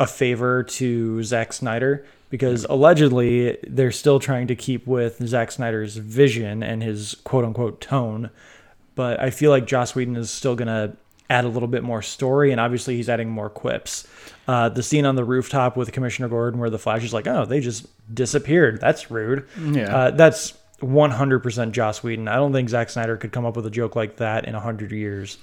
a 0.00 0.06
favor 0.06 0.62
to 0.64 1.22
Zack 1.22 1.52
Snyder 1.52 2.04
because 2.30 2.64
allegedly 2.64 3.58
they're 3.66 3.92
still 3.92 4.20
trying 4.20 4.46
to 4.48 4.54
keep 4.54 4.86
with 4.86 5.26
Zack 5.26 5.50
Snyder's 5.50 5.96
vision 5.96 6.62
and 6.62 6.82
his 6.82 7.16
quote 7.24 7.44
unquote 7.44 7.80
tone. 7.80 8.30
But 8.94 9.20
I 9.20 9.30
feel 9.30 9.50
like 9.50 9.66
Joss 9.66 9.94
Whedon 9.94 10.16
is 10.16 10.30
still 10.30 10.56
going 10.56 10.68
to 10.68 10.96
add 11.30 11.44
a 11.44 11.48
little 11.48 11.68
bit 11.68 11.82
more 11.82 12.02
story, 12.02 12.50
and 12.52 12.60
obviously 12.60 12.96
he's 12.96 13.08
adding 13.08 13.30
more 13.30 13.50
quips. 13.50 14.06
Uh, 14.46 14.68
the 14.68 14.82
scene 14.82 15.04
on 15.04 15.14
the 15.14 15.24
rooftop 15.24 15.76
with 15.76 15.92
Commissioner 15.92 16.28
Gordon, 16.28 16.58
where 16.58 16.70
the 16.70 16.78
Flash 16.78 17.04
is 17.04 17.12
like, 17.12 17.26
"Oh, 17.26 17.44
they 17.44 17.60
just 17.60 17.86
disappeared. 18.12 18.80
That's 18.80 19.10
rude." 19.10 19.46
Yeah, 19.60 19.94
uh, 19.94 20.10
that's 20.12 20.54
100% 20.80 21.72
Joss 21.72 22.02
Whedon. 22.02 22.28
I 22.28 22.36
don't 22.36 22.52
think 22.52 22.68
Zack 22.68 22.90
Snyder 22.90 23.16
could 23.16 23.32
come 23.32 23.44
up 23.44 23.56
with 23.56 23.66
a 23.66 23.70
joke 23.70 23.96
like 23.96 24.16
that 24.16 24.44
in 24.44 24.54
100 24.54 24.92
years. 24.92 25.38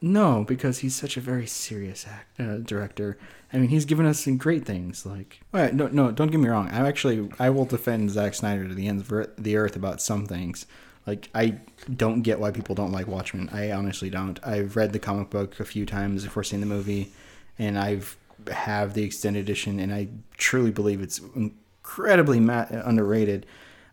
No, 0.00 0.44
because 0.46 0.78
he's 0.78 0.94
such 0.94 1.16
a 1.16 1.20
very 1.20 1.46
serious 1.46 2.06
act, 2.08 2.38
uh, 2.38 2.58
director. 2.58 3.18
I 3.52 3.58
mean, 3.58 3.70
he's 3.70 3.84
given 3.84 4.06
us 4.06 4.20
some 4.20 4.36
great 4.36 4.64
things. 4.64 5.04
Like, 5.04 5.40
right, 5.50 5.74
no, 5.74 5.88
no, 5.88 6.12
don't 6.12 6.30
get 6.30 6.38
me 6.38 6.48
wrong. 6.48 6.68
I 6.68 6.86
actually, 6.86 7.28
I 7.40 7.50
will 7.50 7.64
defend 7.64 8.10
Zack 8.10 8.34
Snyder 8.34 8.68
to 8.68 8.74
the 8.74 8.86
ends 8.86 9.10
of 9.10 9.30
the 9.36 9.56
earth 9.56 9.74
about 9.74 10.00
some 10.00 10.26
things. 10.26 10.66
Like, 11.04 11.28
I 11.34 11.58
don't 11.96 12.22
get 12.22 12.38
why 12.38 12.52
people 12.52 12.76
don't 12.76 12.92
like 12.92 13.08
Watchmen. 13.08 13.48
I 13.52 13.72
honestly 13.72 14.10
don't. 14.10 14.38
I've 14.46 14.76
read 14.76 14.92
the 14.92 14.98
comic 14.98 15.30
book 15.30 15.58
a 15.58 15.64
few 15.64 15.84
times 15.86 16.22
before 16.22 16.44
seeing 16.44 16.60
the 16.60 16.66
movie, 16.66 17.10
and 17.58 17.78
I've 17.78 18.16
have 18.52 18.94
the 18.94 19.02
extended 19.02 19.40
edition, 19.40 19.80
and 19.80 19.92
I 19.92 20.08
truly 20.36 20.70
believe 20.70 21.00
it's 21.00 21.20
incredibly 21.34 22.40
ma- 22.40 22.66
underrated. 22.70 23.46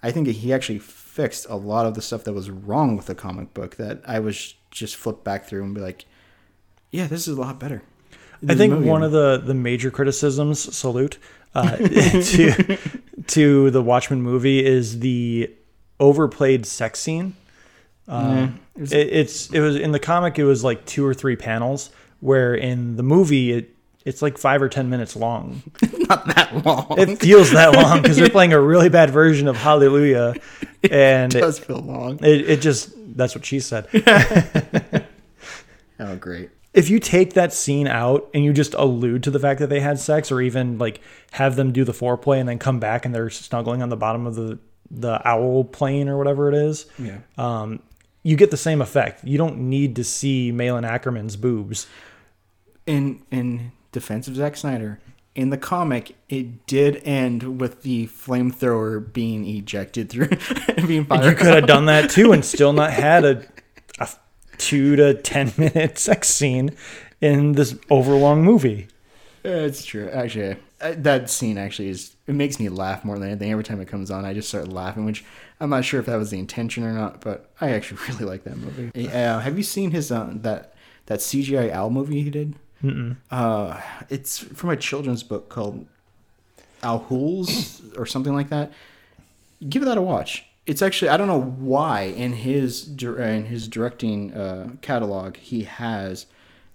I 0.05 0.11
think 0.11 0.27
he 0.27 0.53
actually 0.53 0.77
fixed 0.77 1.47
a 1.49 1.55
lot 1.55 1.87
of 1.87 1.95
the 1.95 2.01
stuff 2.01 2.25
that 2.25 2.33
was 2.33 2.51
wrong 2.51 2.95
with 2.95 3.07
the 3.07 3.15
comic 3.15 3.55
book 3.55 3.77
that 3.77 4.03
I 4.05 4.19
was 4.19 4.53
just 4.69 4.95
flip 4.95 5.23
back 5.23 5.45
through 5.45 5.63
and 5.63 5.73
be 5.73 5.81
like, 5.81 6.05
yeah, 6.91 7.07
this 7.07 7.27
is 7.27 7.35
a 7.35 7.41
lot 7.41 7.59
better. 7.59 7.81
I 8.47 8.53
think 8.53 8.85
one 8.85 9.01
of 9.01 9.11
the 9.11 9.41
the 9.43 9.55
major 9.55 9.89
criticisms, 9.89 10.75
salute, 10.75 11.17
uh, 11.55 11.77
to 11.77 12.77
to 13.25 13.71
the 13.71 13.81
Watchmen 13.81 14.21
movie 14.21 14.63
is 14.63 14.99
the 14.99 15.51
overplayed 15.99 16.67
sex 16.67 16.99
scene. 16.99 17.35
Um, 18.07 18.59
it, 18.75 18.93
it's 18.93 19.49
it 19.49 19.59
was 19.59 19.75
in 19.75 19.91
the 19.91 19.99
comic. 19.99 20.37
It 20.37 20.45
was 20.45 20.63
like 20.63 20.85
two 20.85 21.03
or 21.03 21.15
three 21.15 21.35
panels, 21.35 21.89
where 22.19 22.53
in 22.53 22.95
the 22.97 23.03
movie 23.03 23.53
it 23.53 23.74
it's 24.05 24.21
like 24.21 24.37
five 24.37 24.61
or 24.61 24.69
ten 24.69 24.89
minutes 24.89 25.15
long. 25.15 25.63
Not 26.07 26.27
that 26.35 26.65
long. 26.65 26.95
It 26.97 27.19
feels 27.19 27.51
that 27.51 27.73
long 27.73 28.01
because 28.01 28.17
they're 28.17 28.29
playing 28.31 28.53
a 28.53 28.61
really 28.61 28.89
bad 28.89 29.09
version 29.09 29.47
of 29.47 29.57
Hallelujah, 29.57 30.35
and 30.89 31.33
it 31.33 31.39
does 31.39 31.59
it, 31.59 31.65
feel 31.65 31.79
long. 31.79 32.23
It, 32.23 32.49
it 32.49 32.61
just 32.61 32.93
that's 33.17 33.35
what 33.35 33.45
she 33.45 33.59
said. 33.59 33.87
oh, 35.99 36.15
great! 36.17 36.51
If 36.73 36.89
you 36.89 36.99
take 36.99 37.33
that 37.33 37.51
scene 37.51 37.87
out 37.87 38.29
and 38.33 38.43
you 38.43 38.53
just 38.53 38.75
allude 38.75 39.23
to 39.23 39.31
the 39.31 39.39
fact 39.39 39.59
that 39.59 39.69
they 39.69 39.79
had 39.79 39.99
sex, 39.99 40.31
or 40.31 40.39
even 40.39 40.77
like 40.77 41.01
have 41.31 41.55
them 41.55 41.71
do 41.73 41.83
the 41.83 41.93
foreplay 41.93 42.39
and 42.39 42.47
then 42.47 42.59
come 42.59 42.79
back 42.79 43.05
and 43.05 43.15
they're 43.15 43.31
snuggling 43.31 43.81
on 43.81 43.89
the 43.89 43.97
bottom 43.97 44.27
of 44.27 44.35
the 44.35 44.59
the 44.91 45.19
owl 45.27 45.63
plane 45.63 46.07
or 46.07 46.17
whatever 46.17 46.47
it 46.47 46.55
is, 46.55 46.85
yeah. 46.99 47.17
Um, 47.39 47.81
you 48.21 48.35
get 48.35 48.51
the 48.51 48.57
same 48.57 48.81
effect. 48.81 49.23
You 49.23 49.37
don't 49.37 49.69
need 49.69 49.95
to 49.97 50.03
see 50.03 50.51
Malin 50.51 50.83
Akerman's 50.83 51.35
boobs. 51.35 51.87
In 52.85 53.23
in 53.31 53.71
defense 53.95 54.27
of 54.27 54.35
Zack 54.35 54.55
Snyder, 54.55 54.99
in 55.35 55.49
the 55.49 55.57
comic, 55.57 56.15
it 56.29 56.65
did 56.65 57.01
end 57.03 57.59
with 57.59 57.81
the 57.81 58.07
flamethrower 58.07 59.11
being 59.11 59.45
ejected 59.45 60.09
through 60.09 60.29
being 60.87 61.05
fired. 61.05 61.25
You 61.25 61.35
could 61.35 61.53
have 61.53 61.67
done 61.67 61.85
that 61.87 62.09
too 62.09 62.31
and 62.31 62.43
still 62.43 62.71
not 62.71 62.93
had 62.93 63.25
a, 63.25 63.45
a 63.99 64.09
two 64.57 64.95
to 64.95 65.13
ten 65.13 65.51
minute 65.57 65.97
sex 65.97 66.29
scene 66.29 66.71
in 67.19 67.53
this 67.53 67.77
overlong 67.89 68.43
movie. 68.43 68.87
It's 69.43 69.85
true. 69.85 70.09
Actually, 70.09 70.57
that 70.79 71.29
scene 71.29 71.57
actually 71.57 71.89
is. 71.89 72.15
It 72.27 72.33
makes 72.33 72.59
me 72.59 72.69
laugh 72.69 73.05
more 73.05 73.19
than 73.19 73.29
anything. 73.29 73.51
Every 73.51 73.63
time 73.63 73.79
it 73.81 73.87
comes 73.87 74.09
on, 74.09 74.25
I 74.25 74.33
just 74.33 74.47
start 74.47 74.67
laughing, 74.69 75.05
which 75.05 75.23
I'm 75.59 75.69
not 75.69 75.85
sure 75.85 75.99
if 75.99 76.07
that 76.07 76.15
was 76.15 76.31
the 76.31 76.39
intention 76.39 76.83
or 76.83 76.93
not. 76.93 77.21
But 77.21 77.51
I 77.61 77.71
actually 77.71 78.01
really 78.09 78.25
like 78.25 78.45
that 78.45 78.57
movie. 78.57 79.07
Uh, 79.09 79.39
have 79.39 79.57
you 79.57 79.63
seen 79.63 79.91
his 79.91 80.11
uh, 80.11 80.31
that 80.37 80.73
that 81.07 81.19
CGI 81.19 81.71
owl 81.71 81.89
movie 81.89 82.23
he 82.23 82.29
did? 82.29 82.55
Uh, 83.31 83.81
it's 84.09 84.37
from 84.39 84.69
a 84.69 84.77
children's 84.77 85.23
book 85.23 85.49
called 85.49 85.87
Al 86.83 87.05
Owls 87.09 87.81
or 87.97 88.05
something 88.05 88.33
like 88.33 88.49
that. 88.49 88.71
Give 89.67 89.83
that 89.85 89.97
a 89.97 90.01
watch. 90.01 90.45
It's 90.65 90.81
actually 90.81 91.09
I 91.09 91.17
don't 91.17 91.27
know 91.27 91.41
why 91.41 92.01
in 92.01 92.33
his 92.33 92.87
in 92.87 93.45
his 93.45 93.67
directing 93.67 94.33
uh, 94.33 94.69
catalog 94.81 95.37
he 95.37 95.63
has 95.63 96.25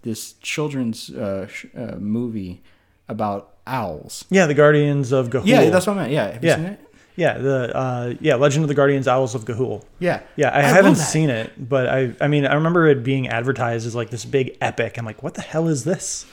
this 0.03 0.35
children's 0.35 1.11
uh, 1.11 1.47
sh- 1.49 1.67
uh, 1.77 1.97
movie 1.99 2.63
about 3.09 3.55
owls. 3.67 4.25
Yeah, 4.31 4.47
the 4.47 4.55
Guardians 4.55 5.13
of 5.13 5.31
Ga'Hoole. 5.31 5.47
Yeah, 5.47 5.71
that's 5.71 5.87
what 5.87 5.97
I 5.99 6.03
meant. 6.03 6.13
Yeah, 6.13 6.33
have 6.33 6.45
you 6.45 6.51
yeah. 6.51 6.77
Yeah, 7.21 7.37
the 7.37 7.77
uh, 7.77 8.15
yeah, 8.19 8.37
Legend 8.37 8.65
of 8.65 8.69
the 8.69 8.75
Guardians 8.75 9.07
Owls 9.07 9.35
of 9.35 9.45
Ga'Hoole. 9.45 9.85
Yeah, 9.99 10.23
yeah, 10.37 10.49
I, 10.49 10.61
I 10.61 10.63
haven't 10.63 10.97
seen 10.97 11.29
it, 11.29 11.53
but 11.59 11.87
I 11.87 12.15
I 12.19 12.29
mean 12.29 12.47
I 12.47 12.55
remember 12.55 12.89
it 12.89 13.05
being 13.05 13.29
advertised 13.29 13.87
as 13.87 13.95
like 13.95 14.09
this 14.09 14.25
big 14.25 14.57
epic. 14.63 14.97
I'm 14.97 15.05
like, 15.05 15.23
what 15.23 15.35
the 15.35 15.43
hell 15.43 15.69
is 15.69 15.85
this? 15.85 16.25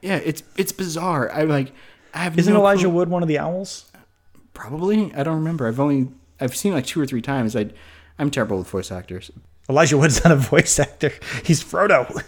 Yeah, 0.00 0.18
it's 0.18 0.44
it's 0.56 0.70
bizarre. 0.70 1.32
I 1.32 1.42
like 1.42 1.72
I 2.14 2.18
have. 2.18 2.38
Isn't 2.38 2.54
no 2.54 2.60
Elijah 2.60 2.82
clue. 2.82 2.90
Wood 2.90 3.08
one 3.08 3.22
of 3.22 3.28
the 3.28 3.40
owls? 3.40 3.90
Probably. 4.54 5.12
I 5.14 5.24
don't 5.24 5.34
remember. 5.34 5.66
I've 5.66 5.80
only 5.80 6.10
I've 6.38 6.54
seen 6.54 6.72
like 6.72 6.86
two 6.86 7.00
or 7.00 7.06
three 7.06 7.22
times. 7.22 7.56
I 7.56 7.70
I'm 8.16 8.30
terrible 8.30 8.58
with 8.58 8.68
voice 8.68 8.92
actors. 8.92 9.32
Elijah 9.68 9.98
Wood's 9.98 10.22
not 10.22 10.32
a 10.32 10.36
voice 10.36 10.78
actor. 10.78 11.10
He's 11.44 11.60
Frodo. 11.60 12.22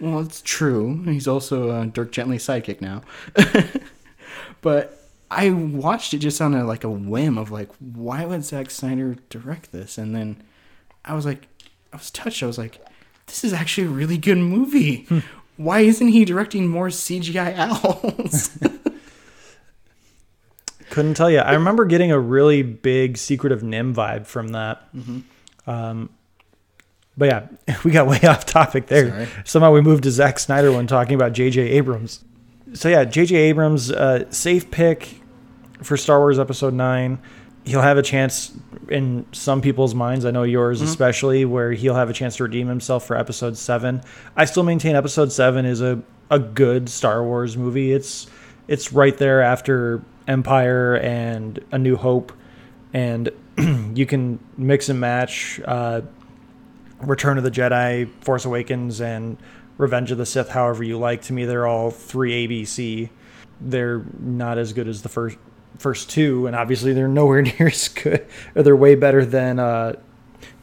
Well, 0.00 0.18
it's 0.18 0.42
true. 0.42 1.04
He's 1.04 1.28
also 1.28 1.70
uh, 1.70 1.84
Dirk 1.84 2.10
Gently's 2.10 2.44
sidekick 2.44 2.80
now. 2.80 3.02
but 4.60 5.03
I 5.30 5.50
watched 5.50 6.14
it 6.14 6.18
just 6.18 6.40
on 6.40 6.54
a 6.54 6.64
like 6.64 6.84
a 6.84 6.90
whim 6.90 7.38
of 7.38 7.50
like, 7.50 7.70
why 7.78 8.24
would 8.24 8.44
Zack 8.44 8.70
Snyder 8.70 9.16
direct 9.30 9.72
this? 9.72 9.98
And 9.98 10.14
then 10.14 10.42
I 11.04 11.14
was 11.14 11.26
like, 11.26 11.48
I 11.92 11.96
was 11.96 12.10
touched. 12.10 12.42
I 12.42 12.46
was 12.46 12.58
like, 12.58 12.78
this 13.26 13.44
is 13.44 13.52
actually 13.52 13.86
a 13.86 13.90
really 13.90 14.18
good 14.18 14.38
movie. 14.38 15.06
why 15.56 15.80
isn't 15.80 16.08
he 16.08 16.24
directing 16.24 16.68
more 16.68 16.88
CGI 16.88 17.54
owls? 17.56 18.58
Couldn't 20.90 21.14
tell 21.14 21.30
you. 21.30 21.38
I 21.38 21.54
remember 21.54 21.84
getting 21.86 22.12
a 22.12 22.18
really 22.20 22.62
big 22.62 23.16
Secret 23.16 23.52
of 23.52 23.62
NIMH 23.62 23.94
vibe 23.94 24.26
from 24.26 24.48
that. 24.48 24.88
Um, 25.66 26.10
but 27.16 27.26
yeah, 27.26 27.76
we 27.84 27.90
got 27.90 28.06
way 28.06 28.20
off 28.20 28.46
topic 28.46 28.86
there. 28.86 29.08
Sorry. 29.08 29.28
Somehow 29.44 29.72
we 29.72 29.80
moved 29.80 30.04
to 30.04 30.10
Zack 30.10 30.38
Snyder 30.38 30.70
when 30.70 30.86
talking 30.86 31.14
about 31.14 31.32
J.J. 31.32 31.62
Abrams. 31.62 32.24
So 32.74 32.88
yeah, 32.88 33.04
J.J. 33.04 33.36
Abrams, 33.36 33.90
uh, 33.90 34.30
safe 34.30 34.70
pick 34.70 35.20
for 35.82 35.96
Star 35.96 36.18
Wars 36.18 36.38
Episode 36.38 36.74
Nine. 36.74 37.20
He'll 37.64 37.80
have 37.82 37.96
a 37.96 38.02
chance 38.02 38.52
in 38.88 39.24
some 39.32 39.62
people's 39.62 39.94
minds. 39.94 40.24
I 40.24 40.30
know 40.32 40.42
yours 40.42 40.82
especially, 40.82 41.44
where 41.44 41.72
he'll 41.72 41.94
have 41.94 42.10
a 42.10 42.12
chance 42.12 42.36
to 42.36 42.42
redeem 42.42 42.66
himself 42.66 43.06
for 43.06 43.16
Episode 43.16 43.56
Seven. 43.56 44.02
I 44.36 44.44
still 44.44 44.64
maintain 44.64 44.96
Episode 44.96 45.32
Seven 45.32 45.64
is 45.64 45.80
a 45.80 46.02
a 46.30 46.38
good 46.38 46.88
Star 46.88 47.22
Wars 47.24 47.56
movie. 47.56 47.92
It's 47.92 48.26
it's 48.66 48.92
right 48.92 49.16
there 49.16 49.40
after 49.40 50.02
Empire 50.26 50.96
and 50.96 51.64
A 51.70 51.78
New 51.78 51.96
Hope, 51.96 52.32
and 52.92 53.30
you 53.94 54.04
can 54.04 54.38
mix 54.56 54.88
and 54.88 55.00
match 55.00 55.60
uh, 55.64 56.02
Return 57.00 57.38
of 57.38 57.44
the 57.44 57.50
Jedi, 57.50 58.10
Force 58.22 58.44
Awakens, 58.44 59.00
and 59.00 59.36
Revenge 59.78 60.10
of 60.10 60.18
the 60.18 60.26
Sith. 60.26 60.50
However 60.50 60.82
you 60.84 60.98
like. 60.98 61.22
To 61.22 61.32
me, 61.32 61.44
they're 61.44 61.66
all 61.66 61.90
three 61.90 62.46
ABC. 62.46 63.10
They're 63.60 64.02
not 64.20 64.58
as 64.58 64.72
good 64.72 64.88
as 64.88 65.02
the 65.02 65.08
first 65.08 65.36
first 65.78 66.08
two, 66.10 66.46
and 66.46 66.54
obviously 66.54 66.92
they're 66.92 67.08
nowhere 67.20 67.42
near 67.42 67.68
as 67.68 67.88
good. 67.88 68.26
Or 68.54 68.62
they're 68.62 68.76
way 68.76 68.94
better 68.94 69.24
than 69.24 69.58
uh, 69.58 69.94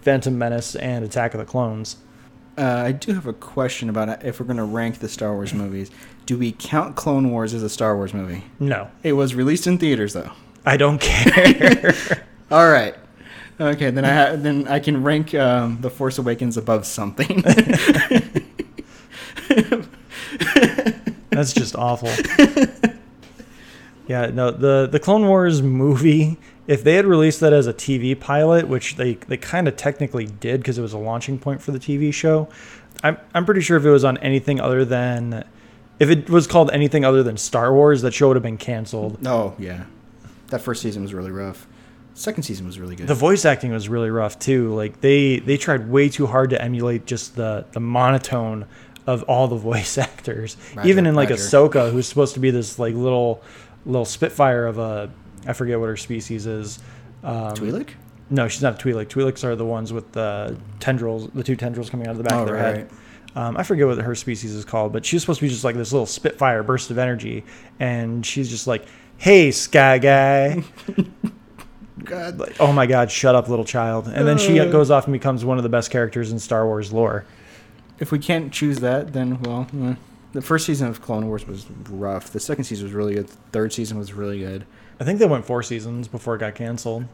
Phantom 0.01 0.37
Menace 0.37 0.75
and 0.75 1.03
Attack 1.03 1.33
of 1.33 1.39
the 1.39 1.45
Clones. 1.45 1.97
uh, 2.57 2.61
I 2.85 2.91
do 2.93 3.13
have 3.13 3.27
a 3.27 3.33
question 3.33 3.89
about 3.89 4.23
if 4.23 4.39
we're 4.39 4.45
going 4.45 4.57
to 4.57 4.63
rank 4.63 4.99
the 4.99 5.09
Star 5.09 5.33
Wars 5.33 5.53
movies. 5.53 5.91
Do 6.25 6.37
we 6.37 6.53
count 6.53 6.95
Clone 6.95 7.31
Wars 7.31 7.53
as 7.53 7.63
a 7.63 7.69
Star 7.69 7.95
Wars 7.97 8.13
movie? 8.13 8.43
No, 8.59 8.89
It 9.03 9.13
was 9.13 9.35
released 9.35 9.67
in 9.67 9.77
theaters, 9.77 10.13
though. 10.13 10.31
I 10.65 10.77
don't 10.77 11.01
care. 11.01 11.93
All 12.51 12.69
right. 12.69 12.95
Okay, 13.59 13.89
then 13.91 14.05
I 14.05 14.13
ha- 14.13 14.35
then 14.37 14.67
I 14.67 14.79
can 14.79 15.03
rank 15.03 15.35
um, 15.35 15.79
the 15.81 15.89
Force 15.89 16.17
Awakens 16.17 16.57
above 16.57 16.85
something. 16.85 17.43
That's 21.31 21.53
just 21.53 21.75
awful. 21.75 22.09
yeah, 24.07 24.27
no, 24.27 24.51
the 24.51 24.87
the 24.91 24.99
Clone 24.99 25.27
Wars 25.27 25.61
movie, 25.61 26.37
if 26.67 26.83
they 26.83 26.95
had 26.95 27.05
released 27.05 27.39
that 27.39 27.53
as 27.53 27.67
a 27.67 27.73
TV 27.73 28.19
pilot, 28.19 28.67
which 28.67 28.95
they 28.97 29.13
they 29.13 29.37
kind 29.37 29.67
of 29.67 29.75
technically 29.77 30.25
did 30.25 30.59
because 30.61 30.77
it 30.77 30.81
was 30.81 30.93
a 30.93 30.97
launching 30.97 31.39
point 31.39 31.61
for 31.61 31.71
the 31.71 31.79
TV 31.79 32.13
show, 32.13 32.49
I'm 33.03 33.17
I'm 33.33 33.45
pretty 33.45 33.61
sure 33.61 33.77
if 33.77 33.85
it 33.85 33.89
was 33.89 34.03
on 34.03 34.17
anything 34.17 34.59
other 34.59 34.83
than 34.85 35.45
if 35.99 36.09
it 36.09 36.29
was 36.29 36.47
called 36.47 36.69
anything 36.71 37.05
other 37.05 37.23
than 37.23 37.37
Star 37.37 37.73
Wars, 37.73 38.01
that 38.01 38.13
show 38.13 38.27
would 38.27 38.35
have 38.35 38.43
been 38.43 38.57
canceled. 38.57 39.25
oh 39.25 39.55
yeah, 39.57 39.85
that 40.47 40.61
first 40.61 40.81
season 40.81 41.01
was 41.01 41.13
really 41.13 41.31
rough. 41.31 41.67
Second 42.13 42.43
season 42.43 42.65
was 42.65 42.77
really 42.77 42.97
good. 42.97 43.07
The 43.07 43.15
voice 43.15 43.45
acting 43.45 43.71
was 43.71 43.87
really 43.87 44.09
rough 44.09 44.37
too. 44.37 44.75
Like 44.75 44.99
they 44.99 45.39
they 45.39 45.55
tried 45.55 45.89
way 45.89 46.09
too 46.09 46.27
hard 46.27 46.49
to 46.49 46.61
emulate 46.61 47.05
just 47.05 47.37
the 47.37 47.65
the 47.71 47.79
monotone 47.79 48.65
of 49.07 49.23
all 49.23 49.47
the 49.47 49.55
voice 49.55 49.97
actors. 49.97 50.57
Roger, 50.75 50.87
Even 50.89 51.05
in 51.07 51.15
like 51.15 51.29
roger. 51.29 51.41
Ahsoka, 51.41 51.91
who's 51.91 52.07
supposed 52.07 52.33
to 52.35 52.39
be 52.39 52.51
this 52.51 52.77
like 52.79 52.93
little 52.95 53.41
little 53.85 54.05
spitfire 54.05 54.65
of 54.67 54.77
a 54.77 55.09
I 55.47 55.53
forget 55.53 55.79
what 55.79 55.87
her 55.87 55.97
species 55.97 56.45
is. 56.45 56.79
Um, 57.23 57.53
Twi'lek? 57.55 57.89
No, 58.29 58.47
she's 58.47 58.61
not 58.61 58.79
a 58.81 58.87
Twi'lek. 58.87 59.07
Twi'leks 59.07 59.43
are 59.43 59.55
the 59.55 59.65
ones 59.65 59.91
with 59.91 60.11
the 60.11 60.55
tendrils, 60.79 61.27
the 61.29 61.43
two 61.43 61.55
tendrils 61.55 61.89
coming 61.89 62.07
out 62.07 62.11
of 62.11 62.17
the 62.17 62.23
back 62.23 62.33
Oh, 62.33 62.39
of 62.41 62.45
their 62.47 62.55
right. 62.55 62.75
head. 62.77 62.89
Um, 63.35 63.55
I 63.57 63.63
forget 63.63 63.87
what 63.87 63.97
her 63.97 64.13
species 64.15 64.53
is 64.53 64.65
called, 64.65 64.91
but 64.93 65.05
she's 65.05 65.21
supposed 65.21 65.39
to 65.39 65.45
be 65.45 65.49
just 65.49 65.63
like 65.63 65.75
this 65.75 65.91
little 65.93 66.05
spitfire 66.05 66.63
burst 66.63 66.91
of 66.91 66.97
energy, 66.97 67.43
and 67.79 68.25
she's 68.25 68.49
just 68.49 68.67
like, 68.67 68.85
"Hey, 69.17 69.51
Sky 69.51 69.97
Guy." 69.99 70.63
God. 72.03 72.37
like, 72.39 72.55
oh 72.59 72.71
my 72.73 72.85
god, 72.87 73.09
shut 73.11 73.35
up, 73.35 73.47
little 73.49 73.65
child. 73.65 74.07
And 74.07 74.27
then 74.27 74.37
she 74.37 74.59
Uh. 74.59 74.65
goes 74.65 74.91
off 74.91 75.05
and 75.05 75.13
becomes 75.13 75.45
one 75.45 75.57
of 75.57 75.63
the 75.63 75.69
best 75.69 75.91
characters 75.91 76.31
in 76.31 76.39
Star 76.39 76.65
Wars 76.65 76.91
lore. 76.91 77.25
If 78.01 78.11
we 78.11 78.19
can't 78.19 78.51
choose 78.51 78.79
that, 78.79 79.13
then 79.13 79.39
well, 79.41 79.67
eh. 79.81 79.95
the 80.33 80.41
first 80.41 80.65
season 80.65 80.87
of 80.89 81.01
Clone 81.01 81.27
Wars 81.27 81.47
was 81.47 81.65
rough. 81.89 82.31
The 82.31 82.39
second 82.39 82.65
season 82.65 82.85
was 82.85 82.93
really 82.93 83.13
good. 83.13 83.27
The 83.27 83.37
third 83.53 83.71
season 83.71 83.97
was 83.97 84.11
really 84.11 84.39
good. 84.39 84.65
I 84.99 85.03
think 85.05 85.19
they 85.19 85.25
went 85.27 85.45
four 85.45 85.63
seasons 85.63 86.07
before 86.09 86.35
it 86.35 86.39
got 86.39 86.55
canceled. 86.55 87.05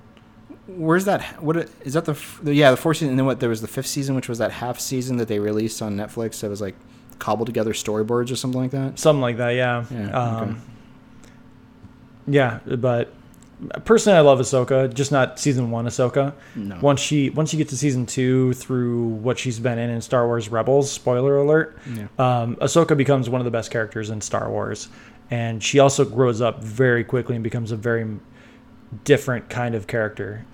Where's 0.65 1.05
that? 1.05 1.21
What 1.43 1.69
is 1.81 1.93
that? 1.93 2.05
The, 2.05 2.17
the 2.41 2.55
yeah, 2.55 2.71
the 2.71 2.77
fourth 2.77 2.97
season. 2.97 3.09
And 3.09 3.19
then 3.19 3.25
what? 3.25 3.39
There 3.39 3.49
was 3.49 3.61
the 3.61 3.67
fifth 3.67 3.87
season, 3.87 4.15
which 4.15 4.27
was 4.27 4.37
that 4.39 4.51
half 4.51 4.79
season 4.79 5.17
that 5.17 5.27
they 5.27 5.39
released 5.39 5.81
on 5.81 5.95
Netflix. 5.95 6.39
That 6.41 6.49
was 6.49 6.61
like 6.61 6.75
cobbled 7.19 7.47
together 7.47 7.73
storyboards 7.73 8.31
or 8.31 8.35
something 8.35 8.61
like 8.61 8.71
that. 8.71 8.97
Something 8.97 9.21
like 9.21 9.37
that, 9.37 9.51
yeah. 9.51 9.85
Yeah, 9.91 10.09
Um, 10.11 10.49
okay. 10.49 10.59
Yeah, 12.27 12.59
but 12.77 13.13
personally, 13.85 14.17
I 14.17 14.21
love 14.21 14.39
Ahsoka, 14.39 14.93
just 14.93 15.11
not 15.11 15.39
season 15.39 15.71
one 15.71 15.85
Ahsoka. 15.85 16.33
No. 16.55 16.77
Once 16.81 16.99
she 17.01 17.29
once 17.31 17.53
you 17.53 17.57
get 17.57 17.69
to 17.69 17.77
season 17.77 18.05
two 18.05 18.53
through 18.53 19.07
what 19.07 19.39
she's 19.39 19.59
been 19.59 19.77
in 19.79 19.89
in 19.89 20.01
Star 20.01 20.25
Wars 20.27 20.49
Rebels, 20.49 20.91
spoiler 20.91 21.37
alert, 21.37 21.77
Yeah. 21.91 22.07
um, 22.19 22.55
Ahsoka 22.57 22.95
becomes 22.95 23.29
one 23.29 23.41
of 23.41 23.45
the 23.45 23.51
best 23.51 23.71
characters 23.71 24.09
in 24.09 24.21
Star 24.21 24.49
Wars, 24.49 24.87
and 25.31 25.63
she 25.63 25.79
also 25.79 26.05
grows 26.05 26.41
up 26.41 26.63
very 26.63 27.03
quickly 27.03 27.35
and 27.35 27.43
becomes 27.43 27.71
a 27.71 27.75
very 27.77 28.05
different 29.03 29.49
kind 29.49 29.75
of 29.75 29.87
character. 29.87 30.45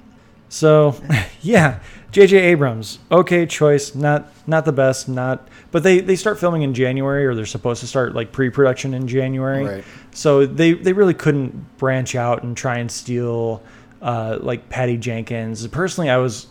So, 0.49 0.95
yeah, 1.41 1.79
J.J. 2.11 2.37
Abrams, 2.37 2.99
okay 3.11 3.45
choice, 3.45 3.95
not 3.95 4.31
not 4.47 4.65
the 4.65 4.71
best, 4.71 5.09
not, 5.09 5.47
but 5.73 5.81
they 5.81 5.99
they 5.99 6.15
start 6.15 6.39
filming 6.39 6.61
in 6.61 6.75
January, 6.75 7.25
or 7.25 7.33
they're 7.33 7.47
supposed 7.47 7.81
to 7.81 7.87
start 7.87 8.13
like 8.13 8.31
pre-production 8.31 8.93
in 8.93 9.07
January. 9.07 9.65
Right. 9.65 9.83
So 10.11 10.45
they 10.45 10.73
they 10.73 10.93
really 10.93 11.15
couldn't 11.15 11.77
branch 11.79 12.13
out 12.15 12.43
and 12.43 12.55
try 12.55 12.77
and 12.77 12.89
steal 12.89 13.63
uh, 13.99 14.37
like 14.39 14.69
Patty 14.69 14.97
Jenkins. 14.97 15.67
Personally, 15.67 16.09
I 16.09 16.17
was. 16.17 16.47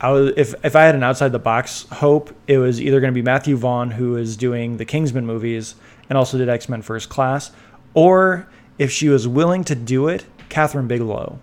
I 0.00 0.12
was, 0.12 0.32
if, 0.36 0.54
if 0.64 0.76
I 0.76 0.84
had 0.84 0.94
an 0.94 1.02
outside 1.02 1.32
the 1.32 1.40
box 1.40 1.84
hope, 1.90 2.32
it 2.46 2.58
was 2.58 2.80
either 2.80 3.00
going 3.00 3.12
to 3.12 3.14
be 3.16 3.22
Matthew 3.22 3.56
Vaughn, 3.56 3.90
who 3.90 4.14
is 4.14 4.36
doing 4.36 4.76
the 4.76 4.84
Kingsman 4.84 5.26
movies 5.26 5.74
and 6.08 6.16
also 6.16 6.38
did 6.38 6.48
X 6.48 6.68
Men 6.68 6.82
First 6.82 7.08
Class, 7.08 7.50
or 7.94 8.48
if 8.78 8.92
she 8.92 9.08
was 9.08 9.26
willing 9.26 9.64
to 9.64 9.74
do 9.74 10.06
it, 10.06 10.24
Kathryn 10.50 10.86
Bigelow. 10.86 11.40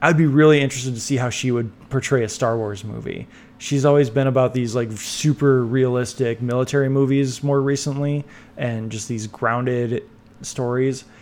I'd 0.00 0.16
be 0.16 0.26
really 0.26 0.60
interested 0.60 0.94
to 0.94 1.00
see 1.00 1.16
how 1.16 1.30
she 1.30 1.50
would 1.50 1.72
portray 1.90 2.22
a 2.22 2.28
Star 2.28 2.56
Wars 2.56 2.84
movie. 2.84 3.26
She's 3.58 3.84
always 3.84 4.08
been 4.08 4.28
about 4.28 4.54
these 4.54 4.74
like 4.74 4.92
super 4.92 5.64
realistic 5.64 6.40
military 6.40 6.88
movies 6.88 7.42
more 7.42 7.60
recently 7.60 8.24
and 8.56 8.90
just 8.90 9.08
these 9.08 9.26
grounded 9.26 10.04
stories. 10.42 11.04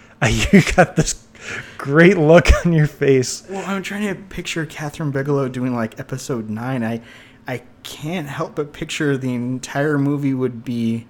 You 0.53 0.62
got 0.74 0.97
this 0.97 1.26
great 1.76 2.16
look 2.16 2.49
on 2.64 2.72
your 2.72 2.87
face. 2.87 3.45
Well, 3.49 3.64
I'm 3.66 3.82
trying 3.82 4.09
to 4.09 4.14
picture 4.14 4.64
Kathryn 4.66 5.12
Bigelow 5.12 5.49
doing 5.49 5.74
like 5.74 5.99
episode 6.01 6.49
nine. 6.49 6.82
I, 6.82 7.03
I 7.47 7.62
can't 7.82 8.26
help 8.26 8.55
but 8.57 8.72
picture 8.72 9.16
the 9.16 9.34
entire 9.34 9.99
movie 9.99 10.34
would 10.34 10.64
be. 10.64 11.07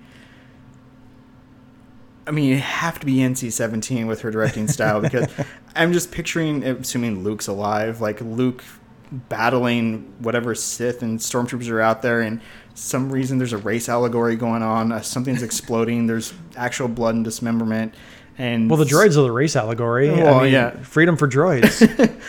I 2.26 2.32
mean, 2.32 2.54
it 2.54 2.60
have 2.60 2.98
to 2.98 3.06
be 3.06 3.18
NC-17 3.18 4.08
with 4.08 4.22
her 4.22 4.32
directing 4.32 4.66
style 4.66 5.00
because 5.00 5.28
I'm 5.76 5.92
just 5.92 6.10
picturing, 6.10 6.64
assuming 6.64 7.22
Luke's 7.22 7.46
alive, 7.46 8.00
like 8.00 8.20
Luke 8.20 8.64
battling 9.10 10.12
whatever 10.18 10.54
Sith 10.54 11.02
and 11.02 11.18
stormtroopers 11.18 11.70
are 11.70 11.80
out 11.80 12.02
there, 12.02 12.20
and 12.20 12.40
some 12.74 13.10
reason 13.10 13.38
there's 13.38 13.52
a 13.52 13.58
race 13.58 13.88
allegory 13.88 14.36
going 14.36 14.62
on. 14.62 14.92
Uh, 14.92 15.00
something's 15.00 15.42
exploding. 15.44 16.06
There's 16.06 16.32
actual 16.56 16.88
blood 16.88 17.14
and 17.14 17.24
dismemberment. 17.24 17.94
And 18.38 18.68
Well, 18.68 18.78
the 18.78 18.84
droids 18.84 19.16
are 19.16 19.22
the 19.22 19.32
race 19.32 19.56
allegory. 19.56 20.10
Well, 20.10 20.40
I 20.40 20.42
mean, 20.44 20.52
yeah. 20.52 20.70
freedom 20.82 21.16
for 21.16 21.26
droids. 21.26 22.12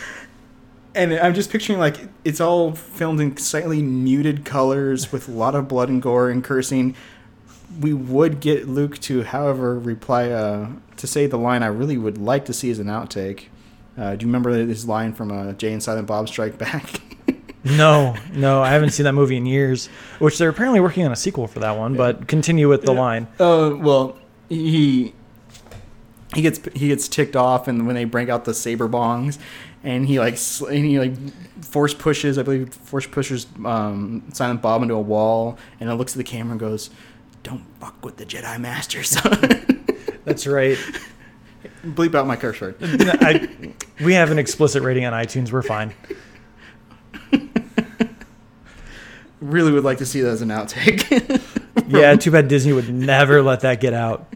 And 0.98 1.14
I'm 1.14 1.32
just 1.32 1.50
picturing 1.50 1.78
like 1.78 2.08
it's 2.24 2.40
all 2.40 2.74
filmed 2.74 3.20
in 3.20 3.36
slightly 3.36 3.82
muted 3.82 4.44
colors 4.44 5.12
with 5.12 5.28
a 5.28 5.30
lot 5.30 5.54
of 5.54 5.68
blood 5.68 5.88
and 5.88 6.02
gore 6.02 6.28
and 6.28 6.42
cursing. 6.42 6.96
We 7.78 7.94
would 7.94 8.40
get 8.40 8.68
Luke 8.68 8.98
to, 9.02 9.22
however, 9.22 9.78
reply 9.78 10.30
uh, 10.30 10.70
to 10.96 11.06
say 11.06 11.26
the 11.26 11.36
line 11.36 11.62
I 11.62 11.66
really 11.66 11.96
would 11.96 12.18
like 12.18 12.46
to 12.46 12.52
see 12.52 12.70
as 12.70 12.80
an 12.80 12.88
outtake. 12.88 13.44
Uh, 13.98 14.14
do 14.14 14.24
you 14.24 14.28
remember 14.28 14.50
his 14.50 14.86
line 14.86 15.12
from 15.12 15.32
uh, 15.32 15.52
Jay 15.54 15.72
and 15.72 15.82
Silent 15.82 16.06
Bob 16.06 16.28
Strike 16.28 16.56
Back? 16.56 17.00
no, 17.64 18.14
no, 18.32 18.62
I 18.62 18.70
haven't 18.70 18.90
seen 18.90 19.04
that 19.04 19.12
movie 19.12 19.36
in 19.36 19.46
years. 19.46 19.88
Which 20.18 20.38
they're 20.38 20.50
apparently 20.50 20.80
working 20.80 21.04
on 21.04 21.12
a 21.12 21.16
sequel 21.16 21.46
for 21.48 21.60
that 21.60 21.76
one. 21.76 21.96
But 21.96 22.28
continue 22.28 22.68
with 22.68 22.82
the 22.82 22.92
line. 22.92 23.26
Oh 23.40 23.76
well, 23.76 24.16
he 24.48 25.12
he 26.34 26.42
gets 26.42 26.60
he 26.74 26.88
gets 26.88 27.08
ticked 27.08 27.36
off, 27.36 27.66
and 27.68 27.86
when 27.86 27.96
they 27.96 28.04
break 28.04 28.28
out 28.28 28.44
the 28.44 28.54
saber 28.54 28.88
bongs, 28.88 29.38
and 29.82 30.06
he 30.06 30.20
like 30.20 30.36
sl- 30.36 30.66
and 30.66 30.84
he 30.84 30.98
like 30.98 31.14
force 31.64 31.94
pushes, 31.94 32.38
I 32.38 32.42
believe 32.42 32.72
force 32.72 33.06
pushes 33.06 33.46
um, 33.64 34.22
Silent 34.32 34.62
Bob 34.62 34.82
into 34.82 34.94
a 34.94 35.00
wall, 35.00 35.58
and 35.80 35.90
it 35.90 35.94
looks 35.94 36.12
at 36.12 36.18
the 36.18 36.24
camera 36.24 36.52
and 36.52 36.60
goes, 36.60 36.90
don't 37.42 37.64
fuck 37.80 38.04
with 38.04 38.16
the 38.16 38.26
Jedi 38.26 38.60
Master, 38.60 39.02
That's 40.24 40.46
right. 40.46 40.78
Bleep 41.94 42.14
out 42.14 42.26
my 42.26 42.36
curse 42.36 42.60
word. 42.60 42.76
I, 42.80 43.48
we 44.04 44.14
have 44.14 44.30
an 44.30 44.38
explicit 44.38 44.82
rating 44.82 45.04
on 45.04 45.12
iTunes. 45.12 45.52
We're 45.52 45.62
fine. 45.62 45.94
Really 49.40 49.70
would 49.70 49.84
like 49.84 49.98
to 49.98 50.06
see 50.06 50.20
that 50.22 50.30
as 50.30 50.42
an 50.42 50.48
outtake. 50.48 51.40
Yeah, 51.86 52.16
too 52.16 52.30
bad 52.30 52.48
Disney 52.48 52.74
would 52.74 52.92
never 52.92 53.40
let 53.40 53.60
that 53.60 53.80
get 53.80 53.94
out. 53.94 54.26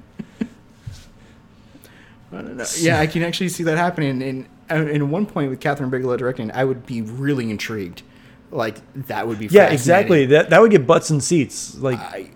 I 2.33 2.37
don't 2.37 2.57
know. 2.57 2.65
Yeah, 2.79 2.99
I 2.99 3.07
can 3.07 3.23
actually 3.23 3.51
see 3.51 3.65
that 3.65 3.77
happening. 3.77 4.23
And 4.23 4.49
and 4.71 4.89
in 4.89 5.11
one 5.11 5.27
point 5.27 5.51
with 5.51 5.61
Kathryn 5.61 5.91
Bigelow 5.91 6.17
directing, 6.17 6.51
I 6.53 6.65
would 6.65 6.87
be 6.87 7.03
really 7.03 7.51
intrigued. 7.51 8.03
Like 8.51 8.79
that 9.07 9.27
would 9.29 9.39
be 9.39 9.47
Yeah, 9.47 9.67
exactly. 9.67 10.25
That 10.27 10.49
that 10.49 10.63
would 10.63 10.71
get 10.71 10.87
butts 10.87 11.11
and 11.11 11.23
seats. 11.23 11.77
Like 11.77 11.99
I, 11.99 12.31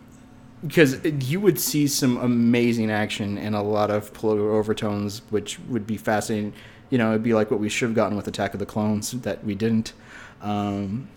because 0.66 0.98
you 1.28 1.40
would 1.40 1.58
see 1.60 1.86
some 1.86 2.16
amazing 2.16 2.90
action 2.90 3.38
and 3.38 3.54
a 3.54 3.62
lot 3.62 3.90
of 3.90 4.12
political 4.14 4.48
overtones, 4.48 5.22
which 5.30 5.58
would 5.68 5.86
be 5.86 5.96
fascinating. 5.96 6.52
You 6.90 6.98
know, 6.98 7.10
it'd 7.10 7.22
be 7.22 7.34
like 7.34 7.50
what 7.50 7.60
we 7.60 7.68
should 7.68 7.88
have 7.88 7.94
gotten 7.96 8.16
with 8.16 8.28
Attack 8.28 8.54
of 8.54 8.60
the 8.60 8.66
Clones 8.66 9.10
that 9.12 9.44
we 9.44 9.54
didn't. 9.54 9.92
Um, 10.42 11.08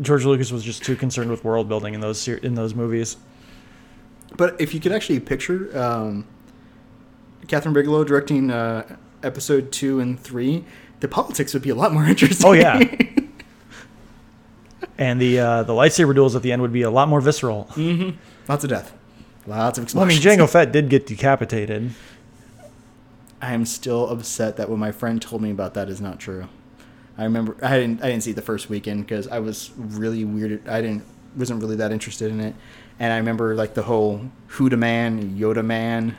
George 0.00 0.24
Lucas 0.24 0.50
was 0.50 0.64
just 0.64 0.82
too 0.82 0.96
concerned 0.96 1.30
with 1.30 1.44
world 1.44 1.68
building 1.68 1.94
in 1.94 2.00
those 2.00 2.18
ser- 2.20 2.38
in 2.38 2.54
those 2.54 2.74
movies. 2.74 3.16
but 4.36 4.58
if 4.60 4.72
you 4.72 4.80
could 4.80 4.92
actually 4.92 5.20
picture 5.20 5.76
um, 5.78 6.26
Kathryn 7.46 7.74
Bigelow 7.74 8.04
directing 8.04 8.50
uh, 8.50 8.96
episode 9.22 9.70
two 9.70 10.00
and 10.00 10.18
three, 10.18 10.64
the 11.00 11.08
politics 11.08 11.52
would 11.52 11.62
be 11.62 11.68
a 11.70 11.74
lot 11.74 11.92
more 11.92 12.04
interesting. 12.12 12.46
Oh 12.48 12.52
yeah. 12.52 12.78
and 14.98 15.20
the 15.20 15.38
uh, 15.38 15.62
the 15.64 15.72
lightsaber 15.72 16.14
duels 16.14 16.34
at 16.36 16.42
the 16.42 16.52
end 16.52 16.62
would 16.62 16.72
be 16.72 16.82
a 16.82 16.90
lot 16.90 17.08
more 17.08 17.20
visceral. 17.20 17.64
hmm 17.72 18.10
Lots 18.52 18.64
of 18.64 18.68
death. 18.70 18.92
Lots 19.46 19.78
of 19.78 19.94
Well, 19.94 20.04
I 20.04 20.06
mean, 20.06 20.18
explosions. 20.18 20.40
Jango 20.42 20.46
Fett 20.50 20.72
did 20.72 20.90
get 20.90 21.06
decapitated. 21.06 21.92
I 23.40 23.54
am 23.54 23.64
still 23.64 24.10
upset 24.10 24.58
that 24.58 24.68
what 24.68 24.78
my 24.78 24.92
friend 24.92 25.22
told 25.22 25.40
me 25.40 25.50
about 25.50 25.72
that 25.72 25.88
is 25.88 26.02
not 26.02 26.20
true. 26.20 26.48
I 27.16 27.24
remember 27.24 27.56
I 27.62 27.78
didn't 27.78 28.02
I 28.04 28.10
didn't 28.10 28.24
see 28.24 28.32
it 28.32 28.36
the 28.36 28.42
first 28.42 28.68
weekend 28.68 29.06
because 29.06 29.26
I 29.26 29.38
was 29.38 29.70
really 29.78 30.26
weirded. 30.26 30.68
I 30.68 30.82
didn't 30.82 31.04
wasn't 31.34 31.62
really 31.62 31.76
that 31.76 31.92
interested 31.92 32.30
in 32.30 32.40
it, 32.40 32.54
and 32.98 33.10
I 33.10 33.16
remember 33.16 33.54
like 33.54 33.72
the 33.72 33.84
whole 33.84 34.20
Huda 34.50 34.78
Man, 34.78 35.34
Yoda 35.38 35.64
Man 35.64 36.18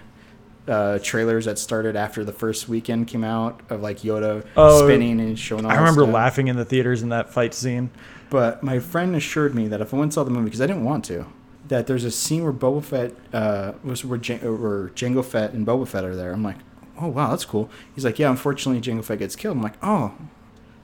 uh, 0.67 0.97
trailers 1.03 1.45
that 1.45 1.59
started 1.59 1.95
after 1.95 2.25
the 2.25 2.33
first 2.33 2.67
weekend 2.67 3.07
came 3.07 3.23
out 3.23 3.61
of 3.69 3.81
like 3.83 3.99
Yoda 3.99 4.43
Oh, 4.57 4.83
spinning 4.87 5.19
and 5.19 5.37
showing. 5.37 5.65
All 5.65 5.71
I 5.71 5.75
remember 5.75 6.01
stuff. 6.01 6.15
laughing 6.15 6.47
in 6.47 6.55
the 6.55 6.65
theaters 6.65 7.03
in 7.03 7.09
that 7.09 7.31
fight 7.31 7.53
scene. 7.53 7.91
But 8.31 8.63
my 8.63 8.79
friend 8.79 9.15
assured 9.15 9.53
me 9.53 9.67
that 9.67 9.81
if 9.81 9.93
I 9.93 9.97
went 9.97 10.05
and 10.07 10.13
saw 10.15 10.23
the 10.23 10.31
movie, 10.31 10.45
because 10.45 10.61
I 10.61 10.65
didn't 10.65 10.83
want 10.83 11.05
to, 11.05 11.27
that 11.67 11.87
there's 11.87 12.03
a 12.03 12.11
scene 12.11 12.43
where 12.43 12.53
Boba 12.53 12.83
Fett, 12.83 13.13
uh, 13.33 13.73
was 13.83 14.03
where, 14.03 14.19
where 14.19 14.89
Jango 14.89 15.23
Fett 15.23 15.53
and 15.53 15.65
Boba 15.65 15.87
Fett 15.87 16.03
are 16.03 16.15
there. 16.15 16.31
I'm 16.33 16.43
like, 16.43 16.57
oh 16.99 17.07
wow, 17.07 17.29
that's 17.29 17.45
cool. 17.45 17.69
He's 17.95 18.05
like, 18.05 18.19
yeah, 18.19 18.29
unfortunately 18.29 18.81
Jango 18.81 19.03
Fett 19.03 19.19
gets 19.19 19.35
killed. 19.35 19.57
I'm 19.57 19.63
like, 19.63 19.77
oh, 19.81 20.13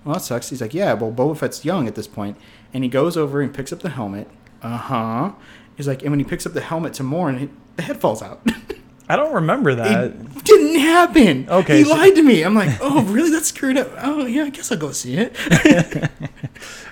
well 0.03 0.15
that 0.15 0.21
sucks. 0.21 0.49
He's 0.49 0.61
like, 0.61 0.73
yeah, 0.73 0.93
well 0.93 1.11
Boba 1.11 1.37
Fett's 1.37 1.65
young 1.65 1.87
at 1.87 1.95
this 1.95 2.07
point, 2.07 2.37
and 2.73 2.83
he 2.83 2.89
goes 2.89 3.17
over 3.17 3.41
and 3.41 3.53
picks 3.53 3.73
up 3.73 3.79
the 3.79 3.89
helmet. 3.89 4.29
Uh 4.61 4.77
huh. 4.77 5.31
He's 5.75 5.87
like, 5.87 6.01
and 6.01 6.11
when 6.11 6.19
he 6.19 6.25
picks 6.25 6.45
up 6.45 6.53
the 6.53 6.61
helmet 6.61 6.93
to 6.95 7.03
mourn, 7.03 7.35
it, 7.35 7.49
the 7.77 7.83
head 7.83 8.01
falls 8.01 8.21
out. 8.21 8.41
I 9.11 9.15
don't 9.15 9.33
remember 9.33 9.73
that. 9.75 10.11
it 10.11 10.43
didn't 10.43 10.79
happen. 10.79 11.49
Okay, 11.49 11.79
He 11.79 11.83
so- 11.83 11.95
lied 11.95 12.13
to 12.15 12.21
me. 12.21 12.43
I'm 12.43 12.53
like, 12.53 12.77
oh 12.79 13.03
really? 13.05 13.31
That's 13.31 13.47
screwed 13.47 13.75
up. 13.77 13.89
Oh 14.01 14.25
yeah, 14.25 14.43
I 14.43 14.49
guess 14.51 14.71
I'll 14.71 14.77
go 14.77 14.91
see 14.91 15.15
it. 15.17 16.09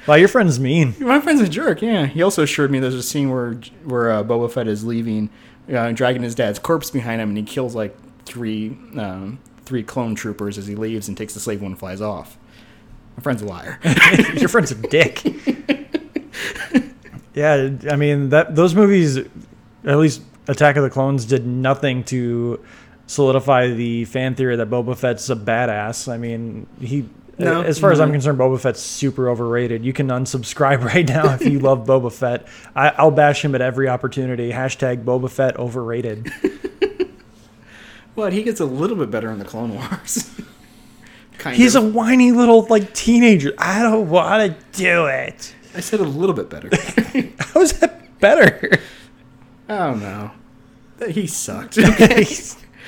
Well, 0.07 0.17
your 0.17 0.29
friend's 0.29 0.57
mean. 0.57 0.95
My 0.99 1.19
friend's 1.19 1.41
a 1.41 1.49
jerk. 1.49 1.81
Yeah, 1.81 2.05
he 2.05 2.21
also 2.21 2.41
assured 2.41 2.71
me 2.71 2.79
there's 2.79 2.93
a 2.95 3.03
scene 3.03 3.29
where 3.29 3.55
where 3.83 4.09
uh, 4.09 4.23
Boba 4.23 4.49
Fett 4.49 4.65
is 4.65 4.85
leaving, 4.85 5.29
uh, 5.69 5.91
dragging 5.91 6.23
his 6.23 6.33
dad's 6.33 6.59
corpse 6.59 6.89
behind 6.89 7.19
him, 7.19 7.27
and 7.27 7.37
he 7.37 7.43
kills 7.43 7.75
like 7.75 7.93
three 8.23 8.69
um, 8.95 9.37
three 9.65 9.83
clone 9.83 10.15
troopers 10.15 10.57
as 10.57 10.65
he 10.65 10.75
leaves 10.75 11.09
and 11.09 11.17
takes 11.17 11.33
the 11.33 11.41
slave 11.41 11.61
one 11.61 11.73
and 11.73 11.79
flies 11.79 11.99
off. 11.99 12.37
My 13.17 13.23
friend's 13.23 13.41
a 13.41 13.45
liar. 13.47 13.81
your 14.35 14.47
friend's 14.47 14.71
a 14.71 14.75
dick. 14.75 15.23
yeah, 17.33 17.69
I 17.91 17.97
mean 17.97 18.29
that 18.29 18.55
those 18.55 18.73
movies, 18.75 19.17
at 19.17 19.97
least 19.97 20.21
Attack 20.47 20.75
of 20.77 20.83
the 20.83 20.89
Clones, 20.89 21.25
did 21.25 21.45
nothing 21.45 22.03
to 22.05 22.63
solidify 23.07 23.69
the 23.69 24.05
fan 24.05 24.35
theory 24.35 24.55
that 24.57 24.69
Boba 24.69 24.97
Fett's 24.97 25.29
a 25.29 25.35
badass. 25.35 26.11
I 26.11 26.17
mean, 26.17 26.67
he. 26.79 27.09
No, 27.39 27.61
as 27.61 27.77
far 27.77 27.91
as 27.91 27.99
I'm 27.99 28.11
concerned, 28.11 28.39
Boba 28.39 28.59
Fett's 28.59 28.79
super 28.79 29.29
overrated. 29.29 29.85
You 29.85 29.93
can 29.93 30.07
unsubscribe 30.07 30.83
right 30.93 31.07
now 31.07 31.35
if 31.35 31.45
you 31.45 31.59
love 31.59 31.85
Boba 31.85 32.11
Fett. 32.11 32.47
I, 32.75 32.89
I'll 32.89 33.11
bash 33.11 33.45
him 33.45 33.53
at 33.53 33.61
every 33.61 33.87
opportunity. 33.87 34.51
Hashtag 34.51 35.03
Boba 35.03 35.29
Fett 35.29 35.55
overrated. 35.57 36.31
But 38.17 38.33
he 38.33 38.41
gets 38.41 38.59
a 38.59 38.65
little 38.65 38.97
bit 38.97 39.11
better 39.11 39.29
in 39.29 39.37
the 39.37 39.45
Clone 39.45 39.75
Wars. 39.75 40.27
kind 41.37 41.55
He's 41.55 41.75
a 41.75 41.81
whiny 41.87 42.31
little 42.31 42.63
like 42.63 42.95
teenager. 42.95 43.53
I 43.59 43.83
don't 43.83 44.09
want 44.09 44.59
to 44.59 44.65
do 44.75 45.05
it. 45.05 45.53
I 45.75 45.81
said 45.81 45.99
a 45.99 46.03
little 46.03 46.33
bit 46.33 46.49
better. 46.49 46.71
How 47.37 47.61
is 47.61 47.73
that 47.73 48.19
better? 48.19 48.79
Oh, 49.69 49.75
I 49.75 49.87
don't 49.91 49.99
know. 49.99 50.31
He 51.09 51.27
sucked. 51.27 51.75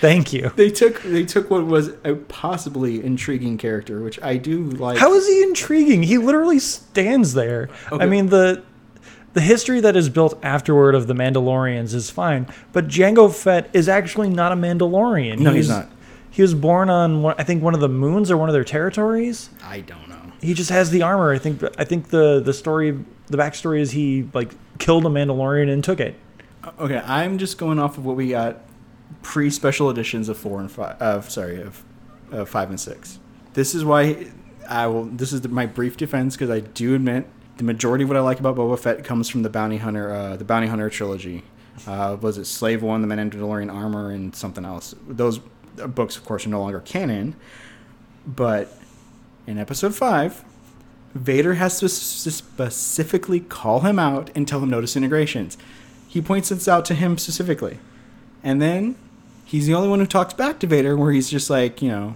Thank 0.01 0.31
you. 0.31 0.51
they 0.55 0.69
took 0.69 1.01
they 1.03 1.25
took 1.25 1.49
what 1.51 1.65
was 1.65 1.89
a 2.05 2.15
possibly 2.15 3.03
intriguing 3.03 3.57
character, 3.57 4.01
which 4.01 4.21
I 4.21 4.37
do 4.37 4.63
like. 4.63 4.97
How 4.97 5.13
is 5.13 5.27
he 5.27 5.43
intriguing? 5.43 6.03
He 6.03 6.17
literally 6.17 6.59
stands 6.59 7.33
there. 7.33 7.69
Okay. 7.91 8.03
I 8.03 8.07
mean 8.07 8.27
the 8.27 8.63
the 9.33 9.41
history 9.41 9.79
that 9.81 9.95
is 9.95 10.09
built 10.09 10.39
afterward 10.43 10.95
of 10.95 11.07
the 11.07 11.13
Mandalorians 11.13 11.93
is 11.93 12.09
fine, 12.09 12.47
but 12.71 12.87
Jango 12.87 13.33
Fett 13.33 13.69
is 13.73 13.87
actually 13.89 14.29
not 14.29 14.51
a 14.51 14.55
Mandalorian. 14.55 15.39
No, 15.39 15.51
He 15.51 15.57
he's 15.57 15.69
not. 15.69 15.89
He 16.31 16.41
was 16.41 16.53
born 16.53 16.89
on 16.89 17.25
I 17.37 17.43
think 17.43 17.61
one 17.61 17.73
of 17.73 17.81
the 17.81 17.89
moons 17.89 18.31
or 18.31 18.37
one 18.37 18.47
of 18.49 18.53
their 18.53 18.63
territories. 18.63 19.49
I 19.63 19.81
don't 19.81 20.07
know. 20.07 20.15
He 20.41 20.53
just 20.53 20.69
has 20.69 20.89
the 20.91 21.01
armor. 21.01 21.33
I 21.33 21.37
think 21.39 21.61
I 21.77 21.83
think 21.83 22.07
the 22.09 22.39
the 22.39 22.53
story 22.53 22.97
the 23.27 23.37
backstory 23.37 23.81
is 23.81 23.91
he 23.91 24.29
like 24.33 24.51
killed 24.79 25.05
a 25.05 25.09
Mandalorian 25.09 25.69
and 25.71 25.83
took 25.83 25.99
it. 25.99 26.15
Okay, 26.77 27.01
I'm 27.05 27.37
just 27.37 27.57
going 27.57 27.79
off 27.79 27.97
of 27.97 28.05
what 28.05 28.15
we 28.15 28.29
got 28.29 28.61
pre 29.21 29.49
special 29.49 29.89
editions 29.89 30.29
of 30.29 30.37
four 30.37 30.59
and 30.59 30.71
five. 30.71 31.01
Uh, 31.01 31.21
sorry, 31.21 31.61
of, 31.61 31.83
five 32.49 32.69
and 32.69 32.79
six. 32.79 33.19
This 33.53 33.73
is 33.73 33.83
why 33.83 34.27
I 34.67 34.87
will. 34.87 35.05
This 35.05 35.33
is 35.33 35.47
my 35.47 35.65
brief 35.65 35.97
defense 35.97 36.35
because 36.35 36.49
I 36.49 36.59
do 36.59 36.95
admit 36.95 37.25
the 37.57 37.63
majority 37.63 38.03
of 38.03 38.09
what 38.09 38.17
I 38.17 38.21
like 38.21 38.39
about 38.39 38.55
Boba 38.55 38.79
Fett 38.79 39.03
comes 39.03 39.29
from 39.29 39.43
the 39.43 39.49
Bounty 39.49 39.77
Hunter, 39.77 40.13
uh, 40.13 40.35
the 40.37 40.45
Bounty 40.45 40.67
Hunter 40.67 40.89
trilogy. 40.89 41.43
Uh, 41.87 42.17
was 42.19 42.37
it 42.37 42.45
Slave 42.45 42.83
One, 42.83 43.01
the 43.01 43.13
Mandalorian 43.13 43.73
Armor, 43.73 44.11
and 44.11 44.35
something 44.35 44.65
else? 44.65 44.93
Those 45.07 45.39
uh, 45.81 45.87
books, 45.87 46.17
of 46.17 46.25
course, 46.25 46.45
are 46.45 46.49
no 46.49 46.61
longer 46.61 46.81
canon. 46.81 47.35
But 48.25 48.77
in 49.47 49.57
Episode 49.57 49.95
Five, 49.95 50.43
Vader 51.15 51.55
has 51.55 51.79
to 51.79 51.89
specifically 51.89 53.39
call 53.39 53.81
him 53.81 53.97
out 53.97 54.29
and 54.35 54.47
tell 54.47 54.61
him 54.61 54.69
no 54.69 54.81
disintegrations. 54.81 55.57
He 56.09 56.21
points 56.21 56.49
this 56.49 56.67
out 56.67 56.83
to 56.85 56.95
him 56.95 57.17
specifically. 57.17 57.77
And 58.43 58.59
then 58.61 58.95
he's 59.45 59.67
the 59.67 59.75
only 59.75 59.87
one 59.87 59.99
who 59.99 60.07
talks 60.07 60.33
back 60.33 60.59
to 60.59 60.67
Vader 60.67 60.97
where 60.97 61.11
he's 61.11 61.29
just 61.29 61.49
like, 61.49 61.81
you 61.83 61.89
know, 61.89 62.15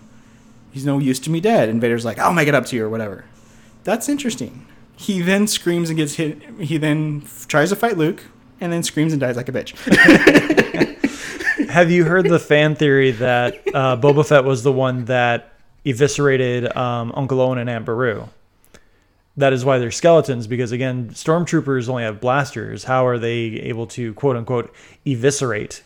he's 0.72 0.86
no 0.86 0.98
use 0.98 1.20
to 1.20 1.30
me 1.30 1.40
dead. 1.40 1.70
And 1.70 1.80
Vader's 1.80 2.04
like, 2.04 2.18
I'll 2.18 2.34
make 2.34 2.48
it 2.48 2.56
up 2.56 2.66
to 2.66 2.76
you 2.76 2.86
or 2.86 2.90
whatever. 2.90 3.26
That's 3.84 4.10
interesting. 4.10 4.66
He 4.96 5.22
then 5.22 5.46
screams 5.48 5.90
and 5.90 5.98
gets 5.98 6.16
hit. 6.16 6.42
He 6.60 6.78
then 6.78 7.22
f- 7.24 7.48
tries 7.48 7.70
to 7.70 7.76
fight 7.76 7.98
Luke 7.98 8.24
and 8.60 8.74
then 8.74 8.82
screams 8.82 9.14
and 9.14 9.20
dies 9.20 9.38
like 9.38 9.48
a 9.48 9.52
bitch. 9.52 9.78
Have 11.70 11.92
you 11.92 12.06
heard 12.06 12.28
the 12.28 12.40
fan 12.40 12.76
theory 12.76 13.12
that 13.12 13.56
uh, 13.74 13.98
Boba 13.98 14.26
Fett 14.26 14.44
was 14.44 14.64
the 14.64 14.72
one 14.72 15.06
that 15.06 15.54
eviscerated 15.86 16.76
um, 16.76 17.12
Uncle 17.16 17.40
Owen 17.42 17.58
and 17.60 17.70
Aunt 17.70 17.86
Beru? 17.86 18.28
That 19.36 19.54
is 19.54 19.66
why 19.66 19.80
they're 19.80 19.92
skeletons, 19.92 20.46
because 20.46 20.72
again, 20.72 21.10
stormtroopers 21.10 21.90
only 21.90 22.04
have 22.04 22.22
blasters. 22.22 22.84
How 22.84 23.08
are 23.08 23.18
they 23.18 23.36
able 23.36 23.88
to 23.88 24.14
quote 24.14 24.36
unquote 24.36 24.74
eviscerate? 25.06 25.82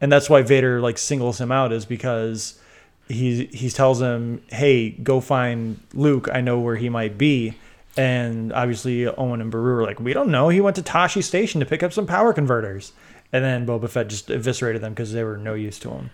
And 0.00 0.12
that's 0.12 0.30
why 0.30 0.42
Vader 0.42 0.80
like 0.80 0.98
singles 0.98 1.40
him 1.40 1.50
out 1.50 1.72
is 1.72 1.84
because 1.84 2.60
he 3.08 3.46
he 3.46 3.70
tells 3.70 4.00
him, 4.00 4.42
"Hey, 4.48 4.90
go 4.90 5.20
find 5.20 5.80
Luke. 5.94 6.28
I 6.32 6.40
know 6.40 6.60
where 6.60 6.76
he 6.76 6.88
might 6.88 7.18
be." 7.18 7.54
And 7.96 8.52
obviously, 8.52 9.06
Owen 9.06 9.40
and 9.40 9.50
Beru 9.50 9.78
are 9.78 9.84
like, 9.84 9.98
"We 9.98 10.12
don't 10.12 10.28
know. 10.28 10.48
He 10.48 10.60
went 10.60 10.76
to 10.76 10.82
Tosche 10.82 11.24
Station 11.24 11.60
to 11.60 11.66
pick 11.66 11.82
up 11.82 11.92
some 11.92 12.06
power 12.06 12.32
converters." 12.32 12.92
And 13.32 13.44
then 13.44 13.66
Boba 13.66 13.88
Fett 13.88 14.08
just 14.08 14.30
eviscerated 14.30 14.80
them 14.82 14.92
because 14.92 15.12
they 15.12 15.24
were 15.24 15.36
no 15.36 15.54
use 15.54 15.78
to 15.80 15.90
him. 15.90 16.10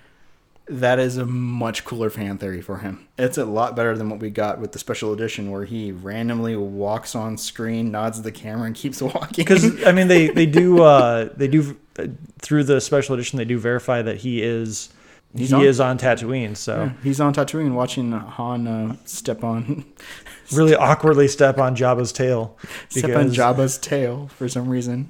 That 0.66 0.98
is 0.98 1.16
a 1.16 1.26
much 1.26 1.84
cooler 1.84 2.08
fan 2.10 2.38
theory 2.38 2.60
for 2.62 2.78
him. 2.78 3.06
It's 3.18 3.36
a 3.38 3.44
lot 3.44 3.74
better 3.76 3.96
than 3.96 4.08
what 4.08 4.20
we 4.20 4.30
got 4.30 4.58
with 4.60 4.72
the 4.72 4.78
special 4.78 5.12
edition 5.12 5.50
where 5.50 5.64
he 5.64 5.92
randomly 5.92 6.56
walks 6.56 7.14
on 7.14 7.36
screen, 7.36 7.90
nods 7.90 8.18
at 8.18 8.24
the 8.24 8.32
camera, 8.32 8.66
and 8.66 8.74
keeps 8.74 9.02
walking. 9.02 9.44
Because 9.44 9.84
I 9.84 9.92
mean, 9.92 10.08
they 10.08 10.28
they 10.28 10.46
do 10.46 10.82
uh, 10.82 11.28
they 11.36 11.48
do 11.48 11.76
uh, 11.98 12.06
through 12.38 12.64
the 12.64 12.80
special 12.80 13.14
edition 13.14 13.36
they 13.38 13.44
do 13.44 13.58
verify 13.58 14.02
that 14.02 14.18
he 14.18 14.42
is 14.42 14.90
He's 15.34 15.48
he 15.48 15.54
on- 15.56 15.64
is 15.64 15.80
on 15.80 15.98
Tatooine. 15.98 16.56
So 16.56 16.84
Yeah, 16.84 16.92
he's 17.02 17.20
on 17.20 17.32
Tatooine 17.34 17.72
watching 17.72 18.12
Han 18.12 18.66
uh, 18.66 18.96
step 19.06 19.42
on 19.42 19.84
really 20.52 20.74
awkwardly 20.74 21.26
step 21.26 21.58
on 21.58 21.74
Jabba's 21.74 22.12
tail. 22.12 22.58
step 22.90 23.16
on 23.16 23.30
Jabba's 23.30 23.78
tail 23.78 24.28
for 24.36 24.48
some 24.48 24.68
reason. 24.68 25.08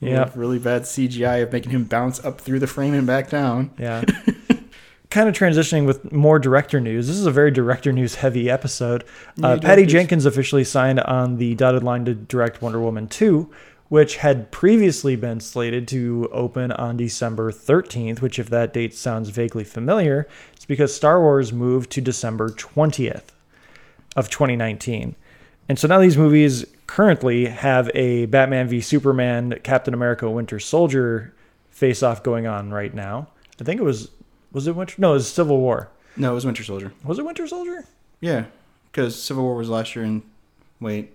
Yeah. 0.00 0.30
Really 0.34 0.58
bad 0.58 0.82
CGI 0.82 1.42
of 1.42 1.52
making 1.52 1.72
him 1.72 1.84
bounce 1.84 2.24
up 2.24 2.40
through 2.40 2.58
the 2.58 2.66
frame 2.66 2.94
and 2.94 3.06
back 3.06 3.28
down. 3.28 3.70
Yeah. 3.78 4.02
kind 5.10 5.28
of 5.28 5.34
transitioning 5.34 5.86
with 5.86 6.10
more 6.12 6.38
director 6.38 6.80
news. 6.80 7.08
This 7.08 7.16
is 7.16 7.26
a 7.26 7.30
very 7.32 7.50
director 7.50 7.92
news 7.92 8.14
heavy 8.16 8.48
episode. 8.48 9.04
Uh, 9.42 9.58
Patty. 9.60 9.84
Jenkins 9.84 10.24
officially 10.24 10.64
signed 10.64 11.00
on 11.00 11.36
the 11.36 11.54
dotted 11.56 11.82
line 11.82 12.04
to 12.04 12.14
direct 12.14 12.62
Wonder 12.62 12.80
Woman 12.80 13.08
2, 13.08 13.50
which 13.88 14.16
had 14.16 14.52
previously 14.52 15.16
been 15.16 15.40
slated 15.40 15.88
to 15.88 16.28
open 16.32 16.70
on 16.72 16.96
December 16.96 17.50
13th, 17.50 18.20
which, 18.22 18.38
if 18.38 18.48
that 18.50 18.72
date 18.72 18.94
sounds 18.94 19.30
vaguely 19.30 19.64
familiar, 19.64 20.28
it's 20.54 20.64
because 20.64 20.94
Star 20.94 21.20
Wars 21.20 21.52
moved 21.52 21.90
to 21.90 22.00
December 22.00 22.50
20th 22.50 23.30
of 24.14 24.30
2019. 24.30 25.16
And 25.68 25.78
so 25.78 25.88
now 25.88 25.98
these 25.98 26.16
movies 26.16 26.64
currently 26.90 27.46
have 27.46 27.88
a 27.94 28.26
Batman 28.26 28.66
v 28.66 28.80
Superman, 28.80 29.60
Captain 29.62 29.94
America 29.94 30.28
Winter 30.28 30.58
Soldier 30.58 31.32
face 31.70 32.02
off 32.02 32.24
going 32.24 32.48
on 32.48 32.72
right 32.72 32.92
now. 32.92 33.28
I 33.60 33.64
think 33.64 33.80
it 33.80 33.84
was 33.84 34.10
was 34.50 34.66
it 34.66 34.74
Winter 34.74 34.96
No, 34.98 35.10
it 35.10 35.14
was 35.14 35.32
Civil 35.32 35.58
War. 35.58 35.88
No, 36.16 36.32
it 36.32 36.34
was 36.34 36.44
Winter 36.44 36.64
Soldier. 36.64 36.92
Was 37.04 37.20
it 37.20 37.24
Winter 37.24 37.46
Soldier? 37.46 37.84
Yeah, 38.20 38.46
because 38.90 39.14
Civil 39.20 39.44
War 39.44 39.54
was 39.54 39.68
last 39.68 39.94
year, 39.94 40.04
and 40.04 40.22
wait, 40.80 41.12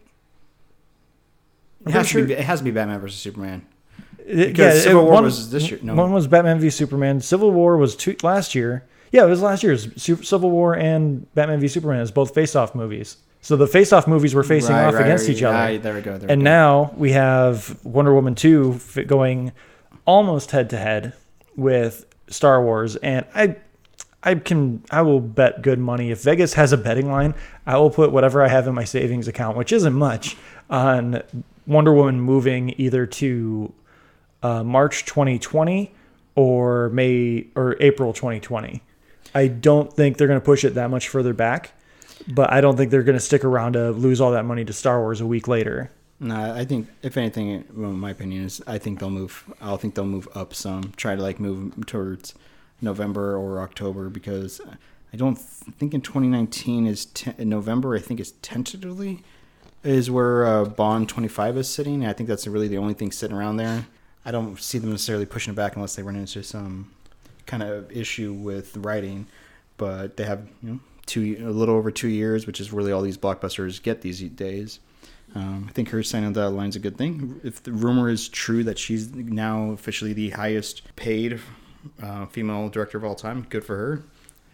it 1.85 1.91
has, 1.91 2.09
to 2.11 2.25
be, 2.25 2.33
it 2.33 2.39
has 2.39 2.59
to 2.59 2.63
be 2.63 2.71
Batman 2.71 2.99
versus 3.01 3.19
Superman. 3.19 3.65
It- 4.25 4.47
Because 4.47 4.81
Civil 4.83 5.03
War 5.03 5.11
one- 5.15 5.23
was 5.25 5.51
this 5.51 5.69
year. 5.69 5.79
No, 5.83 5.93
One 5.95 6.13
was 6.13 6.25
Batman 6.27 6.59
v 6.59 6.69
Superman. 6.69 7.19
Civil 7.19 7.51
War 7.51 7.75
was 7.77 7.97
two, 7.97 8.15
last 8.23 8.55
year. 8.55 8.85
Yeah, 9.11 9.25
it 9.25 9.29
was 9.29 9.41
last 9.41 9.61
year's 9.61 9.89
Civil 10.01 10.49
War 10.51 10.73
and 10.75 11.27
Batman 11.35 11.59
v 11.59 11.67
Superman 11.67 11.99
is 11.99 12.11
both 12.11 12.33
face-off 12.33 12.73
movies. 12.73 13.17
So 13.45 13.55
the 13.55 13.67
face-off 13.67 14.07
movies 14.07 14.33
were 14.33 14.41
facing 14.41 14.73
Right, 14.75 14.85
off 14.85 14.95
right, 14.95 15.03
against 15.05 15.27
right. 15.27 15.37
each 15.37 15.43
other. 15.43 15.77
Ah, 15.77 15.77
there 15.79 15.93
we 15.93 16.01
go. 16.01 16.17
There 16.17 16.31
and 16.31 16.39
we 16.41 16.43
go. 16.43 16.49
now 16.49 16.93
we 16.97 17.11
have 17.11 17.77
Wonder 17.85 18.11
Woman 18.11 18.33
2 18.33 18.79
going 19.05 19.51
almost 20.05 20.49
head 20.49 20.67
to 20.71 20.77
head 20.77 21.13
with 21.55 22.07
Star 22.27 22.63
Wars 22.63 22.95
and 22.95 23.23
I 23.35 23.57
I 24.23 24.33
can 24.33 24.83
I 24.89 25.03
will 25.03 25.19
bet 25.19 25.61
good 25.61 25.77
money 25.77 26.09
if 26.09 26.23
Vegas 26.23 26.55
has 26.55 26.73
a 26.73 26.77
betting 26.77 27.07
line, 27.07 27.35
I 27.67 27.77
will 27.77 27.91
put 27.91 28.11
whatever 28.11 28.41
I 28.43 28.47
have 28.47 28.67
in 28.67 28.73
my 28.73 28.83
savings 28.83 29.27
account, 29.27 29.55
which 29.55 29.71
isn't 29.71 29.93
much, 29.93 30.35
on 30.67 31.21
Wonder 31.67 31.93
Woman 31.93 32.19
moving 32.19 32.73
either 32.79 33.05
to 33.05 33.71
uh, 34.41 34.63
March 34.63 35.05
2020 35.05 35.93
or 36.33 36.89
May 36.89 37.45
or 37.55 37.77
April 37.79 38.11
2020. 38.11 38.81
I 39.35 39.45
don't 39.47 39.93
think 39.93 40.17
they're 40.17 40.27
going 40.27 40.39
to 40.41 40.45
push 40.45 40.63
it 40.63 40.73
that 40.73 40.89
much 40.89 41.07
further 41.09 41.33
back, 41.35 41.73
but 42.27 42.51
I 42.51 42.61
don't 42.61 42.77
think 42.77 42.91
they're 42.91 43.03
going 43.03 43.17
to 43.17 43.23
stick 43.23 43.43
around 43.43 43.73
to 43.73 43.91
lose 43.91 44.21
all 44.21 44.31
that 44.31 44.45
money 44.45 44.65
to 44.65 44.73
Star 44.73 44.99
Wars 44.99 45.21
a 45.21 45.25
week 45.25 45.47
later. 45.47 45.91
No, 46.19 46.53
I 46.53 46.63
think 46.63 46.87
if 47.01 47.17
anything, 47.17 47.65
well, 47.73 47.91
my 47.91 48.11
opinion 48.11 48.45
is 48.45 48.61
I 48.65 48.77
think 48.77 48.99
they'll 48.99 49.09
move. 49.09 49.51
I'll 49.61 49.77
think 49.77 49.95
they'll 49.95 50.05
move 50.05 50.27
up 50.33 50.53
some. 50.53 50.93
Try 50.95 51.15
to 51.15 51.21
like 51.21 51.39
move 51.39 51.85
towards 51.87 52.33
November 52.81 53.35
or 53.35 53.59
October 53.61 54.09
because 54.09 54.61
I 55.11 55.17
don't 55.17 55.35
think 55.35 55.93
in 55.93 56.01
2019 56.01 56.87
is 56.87 57.07
November. 57.37 57.95
I 57.95 57.99
think 57.99 58.19
is 58.19 58.31
tentatively 58.31 59.23
is 59.83 60.09
where 60.09 60.45
uh, 60.45 60.65
Bond 60.65 61.07
25 61.09 61.57
is 61.57 61.69
sitting. 61.69 62.05
I 62.05 62.13
think 62.13 62.27
that's 62.27 62.47
really 62.47 62.67
the 62.67 62.77
only 62.77 62.93
thing 62.95 63.11
sitting 63.11 63.35
around 63.35 63.57
there. 63.57 63.85
I 64.25 64.31
don't 64.31 64.59
see 64.59 64.79
them 64.79 64.91
necessarily 64.91 65.25
pushing 65.25 65.53
it 65.53 65.55
back 65.55 65.75
unless 65.75 65.95
they 65.95 66.01
run 66.01 66.15
into 66.15 66.43
some 66.43 66.91
kind 67.45 67.61
of 67.61 67.91
issue 67.91 68.33
with 68.33 68.75
writing. 68.77 69.27
But 69.77 70.17
they 70.17 70.23
have 70.23 70.47
you 70.63 70.69
know 70.69 70.79
two 71.05 71.37
a 71.39 71.51
little 71.51 71.75
over 71.75 71.91
two 71.91 72.07
years, 72.07 72.47
which 72.47 72.59
is 72.59 72.71
really 72.71 72.91
all 72.91 73.01
these 73.01 73.17
blockbusters 73.17 73.81
get 73.81 74.01
these 74.01 74.21
days. 74.21 74.79
Um, 75.33 75.65
I 75.67 75.71
think 75.73 75.89
her 75.89 76.01
signing 76.01 76.27
on 76.27 76.33
that 76.33 76.51
line's 76.51 76.75
a 76.75 76.79
good 76.79 76.97
thing. 76.97 77.41
If 77.43 77.61
the 77.63 77.73
rumor 77.73 78.09
is 78.09 78.29
true 78.29 78.63
that 78.63 78.79
she's 78.79 79.13
now 79.13 79.71
officially 79.71 80.13
the 80.13 80.29
highest 80.29 80.95
paid 80.95 81.39
uh, 82.01 82.25
female 82.27 82.69
director 82.69 82.97
of 82.97 83.03
all 83.03 83.15
time, 83.15 83.45
good 83.49 83.65
for 83.65 83.75
her. 83.75 84.03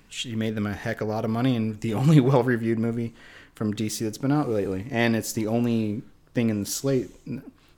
She 0.10 0.36
made 0.36 0.56
them 0.56 0.66
a 0.66 0.74
heck 0.74 1.00
of 1.00 1.08
a 1.08 1.12
lot 1.12 1.24
of 1.24 1.32
money 1.32 1.56
and 1.56 1.80
the 1.82 1.94
only 1.96 2.20
well 2.20 2.44
reviewed 2.44 2.80
movie 2.80 3.14
from 3.54 3.74
DC 3.74 4.00
that's 4.00 4.18
been 4.18 4.32
out 4.32 4.50
lately. 4.50 4.88
And 4.90 5.16
it's 5.16 5.34
the 5.34 5.48
only 5.48 6.02
thing 6.34 6.50
in 6.50 6.62
the 6.62 6.66
slate 6.66 7.12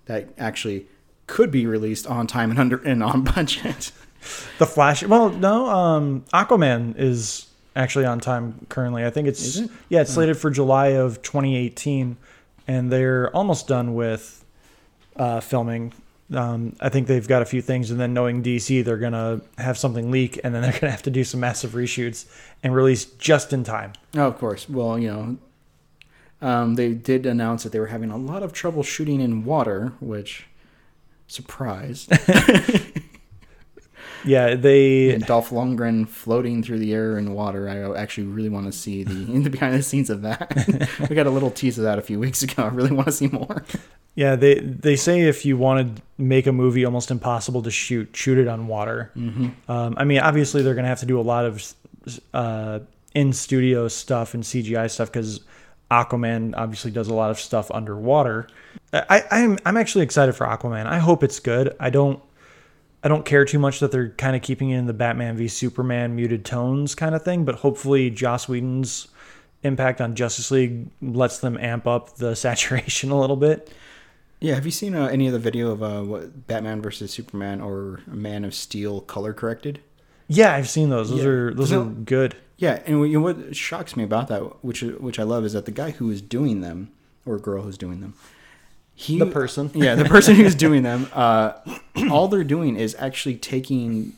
that 0.06 0.30
actually 0.38 0.88
could 1.28 1.52
be 1.52 1.66
released 1.66 2.08
on 2.08 2.28
time 2.28 2.52
and 2.52 2.60
under 2.60 2.78
and 2.78 3.04
on 3.04 3.24
budget. 3.36 3.92
The 4.58 4.66
Flash, 4.66 5.04
well, 5.04 5.30
no, 5.30 5.68
um, 5.68 6.24
Aquaman 6.34 6.98
is 6.98 7.48
actually 7.76 8.06
on 8.06 8.20
time 8.20 8.66
currently. 8.70 9.06
I 9.06 9.10
think 9.10 9.28
it's 9.28 9.58
it? 9.58 9.70
yeah, 9.90 10.02
it's 10.02 10.14
slated 10.14 10.38
for 10.38 10.50
July 10.50 10.88
of 10.88 11.22
2018, 11.22 12.18
and 12.68 12.92
they're 12.92 13.36
almost 13.36 13.68
done 13.68 13.94
with 13.96 14.44
uh, 15.16 15.40
filming. 15.40 15.94
Um, 16.34 16.76
I 16.80 16.90
think 16.90 17.08
they've 17.08 17.28
got 17.28 17.42
a 17.42 17.46
few 17.46 17.62
things, 17.62 17.92
and 17.92 18.00
then 18.00 18.14
knowing 18.14 18.42
DC, 18.42 18.84
they're 18.84 18.98
gonna 18.98 19.42
have 19.58 19.78
something 19.78 20.12
leak, 20.12 20.40
and 20.44 20.54
then 20.54 20.62
they're 20.62 20.72
gonna 20.80 20.92
have 20.92 21.04
to 21.04 21.12
do 21.12 21.24
some 21.24 21.40
massive 21.40 21.72
reshoots 21.72 22.26
and 22.64 22.76
release 22.76 23.06
just 23.06 23.54
in 23.54 23.64
time. 23.64 23.94
Oh, 24.16 24.28
of 24.28 24.38
course. 24.38 24.70
Well, 24.70 24.98
you 24.98 25.12
know, 25.12 25.38
um, 26.42 26.76
they 26.76 26.94
did 26.94 27.26
announce 27.26 27.64
that 27.64 27.72
they 27.72 27.80
were 27.80 27.88
having 27.88 28.12
a 28.12 28.18
lot 28.18 28.44
of 28.44 28.54
trouble 28.54 28.84
shooting 28.84 29.22
in 29.22 29.46
water, 29.46 29.94
which 30.00 30.46
surprised. 31.28 32.12
Yeah, 34.26 34.56
they 34.56 35.12
and 35.12 35.26
Dolph 35.26 35.50
Lundgren 35.50 36.08
floating 36.08 36.64
through 36.64 36.80
the 36.80 36.94
air 36.94 37.18
and 37.18 37.36
water. 37.36 37.70
I 37.70 38.00
actually 38.00 38.28
really 38.28 38.50
want 38.50 38.66
to 38.66 38.72
see 38.72 39.04
the 39.04 39.14
in 39.34 39.44
the 39.44 39.50
behind 39.50 39.76
the 39.76 39.84
scenes 39.84 40.10
of 40.10 40.22
that. 40.22 40.98
we 41.10 41.16
got 41.16 41.28
a 41.28 41.32
little 41.32 41.52
tease 41.52 41.78
of 41.78 41.84
that 41.84 42.00
a 42.00 42.02
few 42.02 42.20
weeks 42.20 42.42
ago. 42.44 42.64
I 42.64 42.68
really 42.68 42.92
want 42.92 43.08
to 43.08 43.14
see 43.14 43.28
more. 43.28 43.64
yeah 44.16 44.36
they 44.36 44.60
they 44.60 44.96
say 44.96 45.22
if 45.22 45.46
you 45.46 45.58
want 45.58 45.96
to 45.96 46.02
make 46.18 46.48
a 46.48 46.52
movie 46.52 46.86
almost 46.86 47.12
impossible 47.12 47.62
to 47.64 47.72
shoot, 47.72 48.16
shoot 48.16 48.38
it 48.38 48.48
on 48.48 48.68
water. 48.68 49.12
Mm-hmm. 49.16 49.72
Um, 49.72 49.96
I 49.98 50.04
mean, 50.04 50.20
obviously 50.20 50.62
they're 50.62 50.76
gonna 50.76 50.88
have 50.88 51.02
to 51.02 51.06
do 51.06 51.20
a 51.20 51.22
lot 51.22 51.46
of 51.46 51.74
uh, 52.34 52.80
in 53.14 53.34
studio 53.34 53.88
stuff 53.88 54.34
and 54.34 54.44
CGI 54.44 54.90
stuff 54.90 55.12
because 55.12 55.42
Aquaman 55.92 56.54
obviously 56.58 56.92
does 56.92 57.08
a 57.08 57.14
lot 57.14 57.30
of 57.30 57.40
stuff 57.40 57.70
underwater. 57.72 58.48
I, 58.94 59.24
I'm 59.32 59.60
I'm 59.66 59.78
actually 59.78 60.04
excited 60.04 60.34
for 60.34 60.46
Aquaman. 60.46 60.86
I 60.86 60.98
hope 61.00 61.24
it's 61.24 61.40
good. 61.40 61.76
I 61.80 61.90
don't 61.90 62.22
I 63.04 63.08
don't 63.10 63.26
care 63.26 63.44
too 63.46 63.60
much 63.60 63.80
that 63.82 63.92
they're 63.92 64.10
kind 64.12 64.36
of 64.36 64.42
keeping 64.42 64.70
in 64.70 64.86
the 64.86 64.94
Batman 64.94 65.36
v 65.36 65.48
Superman 65.48 66.16
muted 66.16 66.46
tones 66.46 66.96
kind 66.96 67.14
of 67.16 67.24
thing, 67.24 67.44
but 67.44 67.56
hopefully 67.56 68.10
Joss 68.10 68.48
Whedon's 68.48 69.08
impact 69.64 70.00
on 70.02 70.16
Justice 70.16 70.52
League 70.52 70.88
lets 71.02 71.40
them 71.40 71.58
amp 71.58 71.86
up 71.88 72.16
the 72.16 72.36
saturation 72.36 73.12
a 73.12 73.20
little 73.20 73.36
bit. 73.36 73.70
Yeah, 74.40 74.56
have 74.56 74.66
you 74.66 74.72
seen 74.72 74.94
uh, 74.96 75.06
any 75.08 75.28
of 75.28 75.34
the 75.34 75.40
video 75.40 75.72
of 75.72 75.82
uh, 75.84 76.02
what 76.02 76.48
Batman 76.48 76.82
versus 76.82 77.12
Superman 77.12 77.62
or 77.62 78.02
Man 78.08 78.44
of 78.44 78.54
Steel 78.54 79.00
color 79.02 79.34
corrected? 79.34 79.80
Yeah, 80.28 80.54
I've 80.54 80.70
seen 80.70 80.90
those. 80.90 81.10
Those 81.10 81.24
Yeah. 81.24 81.30
are 81.30 81.54
those 81.54 81.72
are 81.74 81.84
good. 81.86 82.36
Yeah, 82.58 82.82
and 82.86 83.00
what- 83.00 83.06
you 83.10 83.20
know, 83.20 83.24
what 83.24 83.56
shocks 83.56 83.96
me 83.98 84.04
about 84.04 84.28
that, 84.30 84.64
which 84.64 84.82
which 84.82 85.20
I 85.20 85.24
love, 85.24 85.44
is 85.46 85.54
that 85.54 85.66
the 85.66 85.72
guy 85.72 85.92
who 85.92 86.10
is 86.12 86.22
doing 86.22 86.62
them, 86.62 86.90
or 87.26 87.38
girl 87.40 87.64
who's 87.64 87.78
doing 87.78 88.00
them, 88.02 88.14
he 88.96 89.20
The 89.20 89.26
person. 89.26 89.72
yeah, 89.74 89.96
the 89.96 90.06
person 90.06 90.36
who's 90.36 90.56
doing 90.56 90.84
them, 90.84 91.08
uh, 91.14 91.54
all 92.12 92.28
they're 92.28 92.44
doing 92.44 92.76
is 92.76 92.96
actually 93.00 93.36
taking 93.36 94.14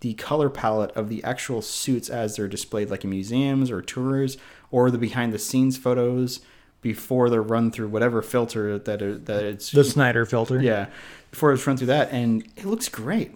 the 0.00 0.14
color 0.14 0.48
palette 0.48 0.90
of 0.92 1.08
the 1.08 1.22
actual 1.24 1.60
suits 1.60 2.08
as 2.08 2.36
they're 2.36 2.48
displayed, 2.48 2.90
like 2.90 3.04
in 3.04 3.10
museums 3.10 3.70
or 3.70 3.82
tours, 3.82 4.38
or 4.70 4.90
the 4.90 4.98
behind 4.98 5.32
the 5.32 5.38
scenes 5.38 5.76
photos 5.76 6.40
before 6.80 7.28
they're 7.28 7.42
run 7.42 7.70
through 7.70 7.88
whatever 7.88 8.22
filter 8.22 8.78
that 8.78 9.02
it, 9.02 9.26
that 9.26 9.44
it's 9.44 9.70
The 9.70 9.84
Snyder 9.84 10.24
filter. 10.24 10.60
yeah, 10.62 10.86
before 11.30 11.52
it's 11.52 11.66
run 11.66 11.76
through 11.76 11.88
that, 11.88 12.10
and 12.10 12.42
it 12.56 12.64
looks 12.64 12.88
great. 12.88 13.32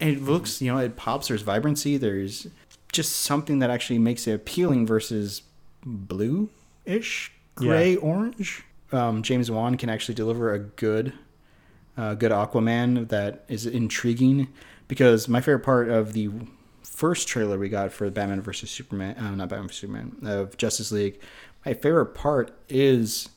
And 0.00 0.10
it 0.10 0.22
looks, 0.22 0.60
you 0.62 0.72
know, 0.72 0.78
it 0.78 0.96
pops. 0.96 1.28
There's 1.28 1.42
vibrancy. 1.42 1.96
There's 1.96 2.48
just 2.92 3.12
something 3.16 3.58
that 3.60 3.70
actually 3.70 3.98
makes 3.98 4.26
it 4.26 4.32
appealing 4.32 4.86
versus 4.86 5.42
blue-ish, 5.84 7.32
gray, 7.54 7.96
orange. 7.96 8.64
Um, 8.92 9.22
James 9.22 9.50
Wan 9.50 9.76
can 9.76 9.88
actually 9.88 10.14
deliver 10.14 10.52
a 10.52 10.58
good, 10.58 11.12
uh, 11.96 12.14
good 12.14 12.32
Aquaman 12.32 13.08
that 13.08 13.44
is 13.48 13.66
intriguing. 13.66 14.48
Because 14.86 15.28
my 15.28 15.40
favorite 15.40 15.64
part 15.64 15.88
of 15.88 16.12
the 16.12 16.30
first 16.82 17.26
trailer 17.26 17.58
we 17.58 17.68
got 17.68 17.92
for 17.92 18.08
Batman 18.10 18.40
versus 18.40 18.70
Superman, 18.70 19.16
uh, 19.16 19.30
not 19.34 19.48
Batman 19.48 19.68
versus 19.68 19.80
Superman, 19.80 20.16
of 20.22 20.56
Justice 20.56 20.92
League, 20.92 21.20
my 21.64 21.72
favorite 21.72 22.14
part 22.14 22.52
is 22.68 23.30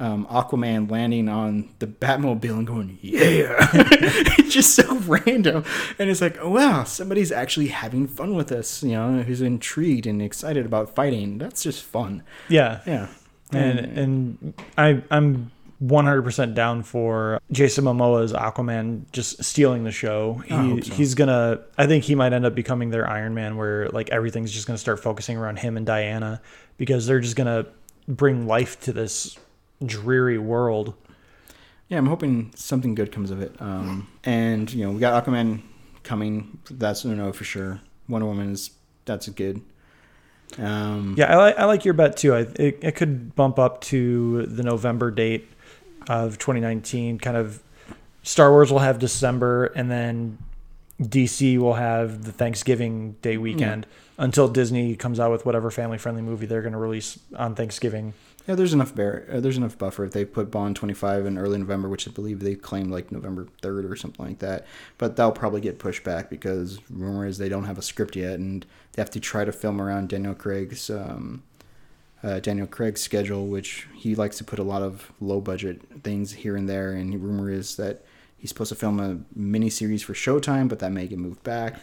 um, 0.00 0.26
Aquaman 0.26 0.90
landing 0.90 1.28
on 1.28 1.72
the 1.78 1.86
Batmobile 1.86 2.58
and 2.58 2.66
going, 2.66 2.98
"Yeah!" 3.00 3.68
it's 3.72 4.52
just 4.52 4.74
so 4.74 4.96
random, 4.98 5.64
and 5.98 6.10
it's 6.10 6.20
like, 6.20 6.36
oh, 6.40 6.50
"Wow, 6.50 6.82
somebody's 6.84 7.30
actually 7.30 7.68
having 7.68 8.08
fun 8.08 8.34
with 8.34 8.50
us, 8.50 8.82
You 8.82 8.92
know, 8.92 9.22
who's 9.22 9.40
intrigued 9.40 10.06
and 10.06 10.20
excited 10.20 10.66
about 10.66 10.94
fighting. 10.94 11.38
That's 11.38 11.62
just 11.62 11.84
fun. 11.84 12.24
Yeah. 12.48 12.80
Yeah, 12.86 13.08
And 13.52 13.78
and 13.78 14.54
I 14.76 15.02
I'm 15.10 15.50
100% 15.82 16.54
down 16.54 16.82
for 16.82 17.40
Jason 17.50 17.84
Momoa's 17.84 18.32
Aquaman 18.32 19.02
just 19.12 19.42
stealing 19.44 19.84
the 19.84 19.90
show. 19.90 20.34
He, 20.46 20.82
so. 20.82 20.94
He's 20.94 21.14
gonna. 21.14 21.60
I 21.76 21.86
think 21.86 22.04
he 22.04 22.14
might 22.14 22.32
end 22.32 22.46
up 22.46 22.54
becoming 22.54 22.90
their 22.90 23.08
Iron 23.08 23.34
Man, 23.34 23.56
where 23.56 23.88
like 23.88 24.10
everything's 24.10 24.52
just 24.52 24.66
gonna 24.66 24.78
start 24.78 25.00
focusing 25.00 25.36
around 25.36 25.58
him 25.58 25.76
and 25.76 25.84
Diana 25.84 26.40
because 26.76 27.06
they're 27.06 27.20
just 27.20 27.36
gonna 27.36 27.66
bring 28.08 28.46
life 28.46 28.80
to 28.80 28.92
this 28.92 29.36
dreary 29.84 30.38
world. 30.38 30.94
Yeah, 31.88 31.98
I'm 31.98 32.06
hoping 32.06 32.52
something 32.54 32.94
good 32.94 33.12
comes 33.12 33.30
of 33.30 33.42
it. 33.42 33.54
Um, 33.60 34.08
and 34.24 34.72
you 34.72 34.84
know, 34.84 34.92
we 34.92 35.00
got 35.00 35.24
Aquaman 35.24 35.62
coming. 36.02 36.58
That's 36.70 37.04
no 37.04 37.14
no 37.14 37.32
for 37.32 37.44
sure. 37.44 37.80
Wonder 38.08 38.26
Woman 38.26 38.52
is 38.52 38.70
that's 39.04 39.28
a 39.28 39.30
good. 39.30 39.60
Um, 40.58 41.14
Yeah, 41.16 41.32
I 41.32 41.36
like 41.36 41.58
I 41.58 41.64
like 41.64 41.84
your 41.84 41.94
bet 41.94 42.16
too. 42.16 42.34
I, 42.34 42.40
it, 42.40 42.78
it 42.82 42.94
could 42.96 43.34
bump 43.34 43.58
up 43.58 43.80
to 43.82 44.46
the 44.46 44.62
November 44.62 45.10
date 45.10 45.48
of 46.08 46.38
2019. 46.38 47.18
Kind 47.18 47.36
of 47.36 47.62
Star 48.22 48.50
Wars 48.50 48.70
will 48.70 48.78
have 48.80 48.98
December, 48.98 49.66
and 49.66 49.90
then 49.90 50.38
DC 51.00 51.58
will 51.58 51.74
have 51.74 52.24
the 52.24 52.32
Thanksgiving 52.32 53.12
Day 53.22 53.36
weekend 53.36 53.86
until 54.16 54.48
Disney 54.48 54.94
comes 54.96 55.18
out 55.18 55.30
with 55.32 55.44
whatever 55.44 55.70
family 55.70 55.98
friendly 55.98 56.22
movie 56.22 56.46
they're 56.46 56.62
going 56.62 56.72
to 56.72 56.78
release 56.78 57.18
on 57.36 57.54
Thanksgiving. 57.54 58.14
Yeah, 58.46 58.54
there's 58.56 58.74
enough. 58.74 58.92
Uh, 58.98 59.40
there's 59.40 59.56
enough 59.56 59.78
buffer 59.78 60.04
if 60.04 60.12
they 60.12 60.24
put 60.24 60.50
Bond 60.50 60.76
25 60.76 61.24
in 61.24 61.38
early 61.38 61.58
November, 61.58 61.88
which 61.88 62.06
I 62.06 62.10
believe 62.10 62.40
they 62.40 62.54
claimed 62.54 62.90
like 62.90 63.10
November 63.10 63.48
3rd 63.62 63.90
or 63.90 63.96
something 63.96 64.24
like 64.24 64.40
that. 64.40 64.66
But 64.98 65.16
that'll 65.16 65.32
probably 65.32 65.62
get 65.62 65.78
pushed 65.78 66.04
back 66.04 66.28
because 66.28 66.78
rumor 66.90 67.26
is 67.26 67.38
they 67.38 67.48
don't 67.48 67.64
have 67.64 67.78
a 67.78 67.82
script 67.82 68.16
yet, 68.16 68.38
and 68.38 68.66
they 68.92 69.00
have 69.00 69.10
to 69.12 69.20
try 69.20 69.46
to 69.46 69.52
film 69.52 69.80
around 69.80 70.10
Daniel 70.10 70.34
Craig's 70.34 70.90
um, 70.90 71.42
uh, 72.22 72.40
Daniel 72.40 72.66
Craig's 72.66 73.00
schedule, 73.00 73.46
which 73.46 73.86
he 73.94 74.14
likes 74.14 74.36
to 74.38 74.44
put 74.44 74.58
a 74.58 74.62
lot 74.62 74.82
of 74.82 75.12
low 75.20 75.40
budget 75.40 75.80
things 76.02 76.32
here 76.32 76.56
and 76.56 76.68
there. 76.68 76.92
And 76.92 77.22
rumor 77.22 77.50
is 77.50 77.76
that 77.76 78.04
he's 78.36 78.50
supposed 78.50 78.70
to 78.70 78.74
film 78.74 79.00
a 79.00 79.20
mini 79.34 79.70
series 79.70 80.02
for 80.02 80.12
Showtime, 80.12 80.68
but 80.68 80.80
that 80.80 80.92
may 80.92 81.06
get 81.06 81.18
moved 81.18 81.42
back 81.44 81.80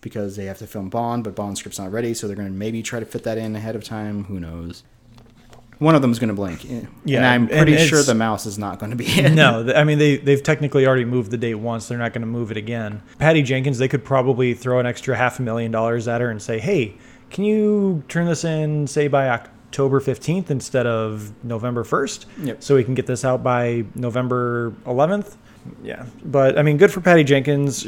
because 0.00 0.36
they 0.36 0.44
have 0.44 0.58
to 0.58 0.66
film 0.66 0.88
Bond, 0.88 1.24
but 1.24 1.34
Bond 1.34 1.58
script's 1.58 1.78
not 1.78 1.92
ready, 1.92 2.14
so 2.14 2.26
they're 2.26 2.36
going 2.36 2.48
to 2.48 2.54
maybe 2.54 2.82
try 2.82 3.00
to 3.00 3.06
fit 3.06 3.24
that 3.24 3.36
in 3.36 3.56
ahead 3.56 3.76
of 3.76 3.84
time. 3.84 4.24
Who 4.24 4.40
knows? 4.40 4.84
One 5.78 5.94
of 5.94 6.02
them 6.02 6.10
is 6.10 6.18
going 6.18 6.28
to 6.28 6.34
blink. 6.34 6.64
Yeah, 7.04 7.18
and 7.18 7.26
I'm 7.26 7.42
and 7.42 7.50
pretty 7.50 7.76
sure 7.78 8.02
the 8.02 8.14
mouse 8.14 8.46
is 8.46 8.58
not 8.58 8.80
going 8.80 8.90
to 8.90 8.96
be 8.96 9.06
in. 9.20 9.34
no, 9.36 9.72
I 9.74 9.84
mean 9.84 9.98
they 9.98 10.16
they've 10.16 10.42
technically 10.42 10.86
already 10.86 11.04
moved 11.04 11.30
the 11.30 11.36
date 11.36 11.54
once. 11.54 11.86
They're 11.88 11.98
not 11.98 12.12
going 12.12 12.22
to 12.22 12.26
move 12.26 12.50
it 12.50 12.56
again. 12.56 13.00
Patty 13.18 13.42
Jenkins, 13.42 13.78
they 13.78 13.86
could 13.88 14.04
probably 14.04 14.54
throw 14.54 14.80
an 14.80 14.86
extra 14.86 15.16
half 15.16 15.38
a 15.38 15.42
million 15.42 15.70
dollars 15.70 16.08
at 16.08 16.20
her 16.20 16.30
and 16.30 16.42
say, 16.42 16.58
"Hey, 16.58 16.94
can 17.30 17.44
you 17.44 18.02
turn 18.08 18.26
this 18.26 18.42
in 18.44 18.86
say 18.88 19.06
by 19.06 19.28
October 19.28 20.00
15th 20.00 20.50
instead 20.50 20.86
of 20.86 21.32
November 21.44 21.84
1st 21.84 22.24
Yep. 22.42 22.62
so 22.62 22.74
we 22.74 22.82
can 22.82 22.94
get 22.94 23.06
this 23.06 23.24
out 23.24 23.42
by 23.44 23.84
November 23.94 24.72
11th?" 24.86 25.36
Yeah. 25.84 26.06
But 26.24 26.58
I 26.58 26.62
mean, 26.62 26.76
good 26.78 26.90
for 26.90 27.00
Patty 27.02 27.22
Jenkins. 27.24 27.86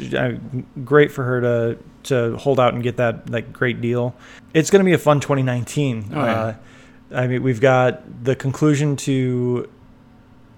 Great 0.85 1.11
for 1.11 1.23
her 1.23 1.41
to 1.41 1.77
to 2.03 2.37
hold 2.37 2.59
out 2.59 2.73
and 2.73 2.81
get 2.83 2.97
that 2.97 3.25
that 3.27 3.51
great 3.51 3.81
deal. 3.81 4.15
It's 4.53 4.69
going 4.69 4.79
to 4.79 4.85
be 4.85 4.93
a 4.93 4.97
fun 4.97 5.19
2019. 5.19 6.11
Oh, 6.13 6.15
yeah. 6.15 6.33
uh, 6.33 6.53
I 7.13 7.27
mean, 7.27 7.43
we've 7.43 7.61
got 7.61 8.23
the 8.23 8.35
conclusion 8.35 8.95
to 8.97 9.69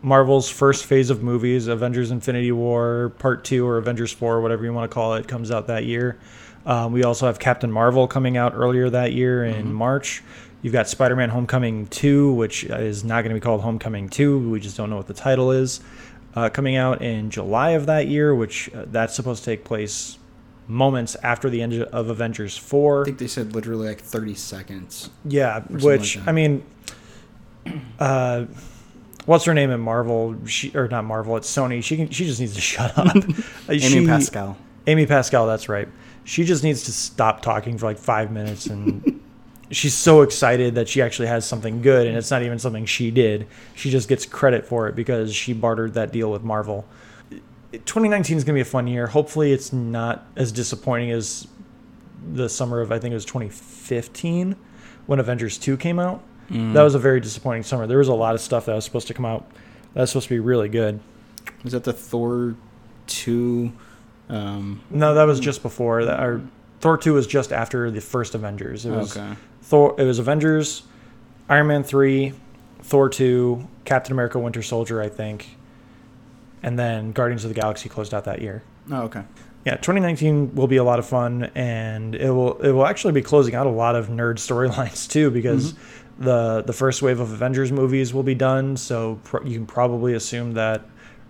Marvel's 0.02 0.50
first 0.50 0.86
phase 0.86 1.10
of 1.10 1.24
movies, 1.24 1.68
Avengers 1.68 2.12
Infinity 2.12 2.52
War 2.52 3.14
Part 3.20 3.44
2 3.46 3.66
or 3.66 3.78
Avengers 3.78 4.12
4, 4.12 4.42
whatever 4.42 4.64
you 4.64 4.74
want 4.74 4.90
to 4.90 4.94
call 4.94 5.16
it, 5.16 5.28
comes 5.28 5.50
out 5.50 5.68
that 5.68 5.86
year. 5.86 6.20
Um, 6.66 6.94
we 6.94 7.04
also 7.04 7.26
have 7.26 7.40
Captain 7.40 7.72
Marvel 7.72 8.08
coming 8.08 8.38
out 8.38 8.54
earlier 8.54 8.90
that 8.90 9.14
year 9.14 9.44
in 9.46 9.74
March. 9.74 10.24
You've 10.62 10.74
got 10.74 10.88
Spider 10.88 11.16
Man 11.16 11.30
Homecoming 11.30 11.88
2, 11.88 12.34
which 12.34 12.64
is 12.64 13.04
not 13.04 13.24
going 13.24 13.30
to 13.30 13.36
be 13.36 13.44
called 13.44 13.62
Homecoming 13.62 14.10
2. 14.10 14.50
We 14.50 14.60
just 14.60 14.78
don't 14.78 14.90
know 14.90 14.98
what 14.98 15.08
the 15.08 15.14
title 15.14 15.52
is. 15.52 15.82
Uh, 16.36 16.50
coming 16.50 16.76
out 16.76 17.02
in 17.02 17.30
July 17.30 17.72
of 17.72 17.86
that 17.88 18.08
year, 18.08 18.34
which 18.34 18.74
uh, 18.74 18.86
that's 18.88 19.14
supposed 19.14 19.44
to 19.44 19.52
take 19.52 19.64
place 19.64 20.18
moments 20.68 21.16
after 21.24 21.50
the 21.50 21.62
end 21.62 21.74
of 21.74 22.10
Avengers 22.10 22.58
4. 22.58 23.02
I 23.02 23.06
think 23.06 23.18
they 23.18 23.28
said 23.28 23.54
literally 23.54 23.88
like 23.88 24.02
30 24.02 24.36
seconds. 24.36 25.10
Yeah, 25.26 25.62
which 25.62 26.16
like. 26.18 26.28
I 26.28 26.32
mean, 26.32 26.64
uh, 28.00 28.46
what's 29.26 29.46
her 29.46 29.54
name 29.54 29.72
in 29.72 29.80
Marvel? 29.80 30.36
She 30.46 30.76
or 30.76 30.88
not 30.88 31.06
Marvel? 31.06 31.38
It's 31.38 31.54
Sony. 31.54 31.84
She 31.84 31.98
can. 31.98 32.10
She 32.10 32.26
just 32.26 32.40
needs 32.40 32.56
to 32.56 32.62
shut 32.74 32.98
up. 32.98 33.16
Amy 33.70 33.80
she- 33.80 34.06
Pascal. 34.06 34.58
Amy 34.88 35.06
Pascal. 35.06 35.48
That's 35.48 35.70
right. 35.70 35.88
She 36.26 36.44
just 36.46 36.64
needs 36.64 36.84
to 36.84 36.92
stop 36.94 37.42
talking 37.42 37.78
for 37.78 37.86
like 37.86 37.98
five 37.98 38.32
minutes, 38.32 38.68
and 38.68 39.22
she's 39.72 39.94
so 39.94 40.22
excited 40.22 40.76
that 40.76 40.88
she 40.88 41.02
actually 41.02 41.28
has 41.28 41.46
something 41.46 41.82
good, 41.82 42.08
and 42.08 42.18
it's 42.18 42.32
not 42.32 42.44
even 42.44 42.60
something 42.60 42.86
she 42.86 43.12
did. 43.12 43.48
She 43.76 43.90
just 43.90 44.08
gets 44.08 44.26
credit 44.26 44.66
for 44.66 44.88
it 44.88 44.96
because 44.96 45.36
she 45.36 45.52
bartered 45.54 45.96
that 45.96 46.12
deal 46.14 46.32
with 46.32 46.44
Marvel. 46.44 46.86
2019 47.80 48.38
is 48.38 48.44
going 48.44 48.54
to 48.54 48.58
be 48.58 48.62
a 48.62 48.66
fun 48.66 48.88
year. 48.88 49.08
Hopefully, 49.08 49.52
it's 49.52 49.74
not 49.74 50.26
as 50.36 50.52
disappointing 50.52 51.12
as 51.12 51.48
the 52.34 52.48
summer 52.48 52.82
of 52.82 52.92
I 52.92 53.00
think 53.00 53.12
it 53.12 53.16
was 53.16 53.26
2015 53.26 54.56
when 55.06 55.20
Avengers 55.20 55.58
2 55.58 55.78
came 55.78 56.00
out. 56.00 56.24
Mm. 56.50 56.74
That 56.74 56.84
was 56.84 56.96
a 56.96 57.00
very 57.00 57.20
disappointing 57.20 57.64
summer. 57.64 57.88
There 57.88 57.98
was 57.98 58.08
a 58.08 58.14
lot 58.14 58.36
of 58.36 58.42
stuff 58.42 58.66
that 58.66 58.76
was 58.76 58.86
supposed 58.86 59.08
to 59.08 59.14
come 59.14 59.26
out 59.26 59.46
that 59.94 60.02
was 60.02 60.10
supposed 60.12 60.28
to 60.28 60.34
be 60.34 60.40
really 60.40 60.70
good. 60.70 61.00
Was 61.64 61.74
that 61.74 61.84
the 61.84 61.94
Thor 61.94 62.56
2? 63.08 63.72
Um, 64.30 64.82
No, 64.90 65.14
that 65.14 65.24
was 65.24 65.40
just 65.40 65.62
before 65.62 66.06
that. 66.06 66.20
Or 66.22 66.42
Thor 66.80 66.98
2 66.98 67.14
was 67.14 67.28
just 67.28 67.52
after 67.52 67.90
the 67.92 68.02
first 68.02 68.36
Avengers. 68.36 68.86
It 68.86 68.92
was 68.92 69.18
okay. 69.18 69.36
Thor. 69.62 69.96
It 69.98 70.06
was 70.06 70.20
Avengers, 70.20 70.84
Iron 71.50 71.68
Man 71.68 71.84
3, 71.84 72.34
Thor 72.82 73.10
2, 73.10 73.68
Captain 73.86 74.12
America: 74.12 74.40
Winter 74.40 74.62
Soldier, 74.62 75.02
I 75.02 75.10
think, 75.10 75.58
and 76.64 76.80
then 76.80 77.12
Guardians 77.12 77.44
of 77.44 77.54
the 77.54 77.60
Galaxy 77.60 77.90
closed 77.90 78.14
out 78.14 78.24
that 78.26 78.42
year. 78.42 78.64
Oh, 78.92 79.04
okay. 79.04 79.24
Yeah, 79.66 79.76
2019 79.76 80.56
will 80.56 80.68
be 80.68 80.78
a 80.78 80.84
lot 80.84 81.00
of 81.00 81.06
fun, 81.06 81.52
and 81.56 82.16
it 82.16 82.32
will 82.32 82.58
it 82.62 82.72
will 82.72 82.86
actually 82.86 83.14
be 83.14 83.22
closing 83.22 83.56
out 83.56 83.68
a 83.68 83.72
lot 83.72 83.96
of 83.96 84.08
nerd 84.08 84.36
storylines 84.38 85.10
too, 85.10 85.30
because 85.30 85.76
the 86.20 86.64
the 86.66 86.74
first 86.74 87.02
wave 87.02 87.20
of 87.20 87.32
Avengers 87.32 87.72
movies 87.72 88.14
will 88.14 88.24
be 88.24 88.36
done. 88.36 88.76
So 88.78 89.20
you 89.46 89.58
can 89.58 89.66
probably 89.66 90.14
assume 90.14 90.54
that 90.54 90.84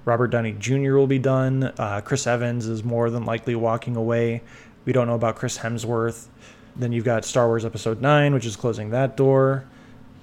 Robert 0.05 0.27
Downey 0.27 0.53
Jr. 0.53 0.95
will 0.95 1.07
be 1.07 1.19
done. 1.19 1.71
Uh, 1.77 2.01
Chris 2.01 2.27
Evans 2.27 2.67
is 2.67 2.83
more 2.83 3.09
than 3.09 3.25
likely 3.25 3.55
walking 3.55 3.95
away. 3.95 4.41
We 4.85 4.93
don't 4.93 5.07
know 5.07 5.15
about 5.15 5.35
Chris 5.35 5.59
Hemsworth. 5.59 6.27
Then 6.75 6.91
you've 6.91 7.05
got 7.05 7.23
Star 7.23 7.47
Wars 7.47 7.65
Episode 7.65 8.01
Nine, 8.01 8.33
which 8.33 8.45
is 8.45 8.55
closing 8.55 8.89
that 8.89 9.15
door. 9.15 9.65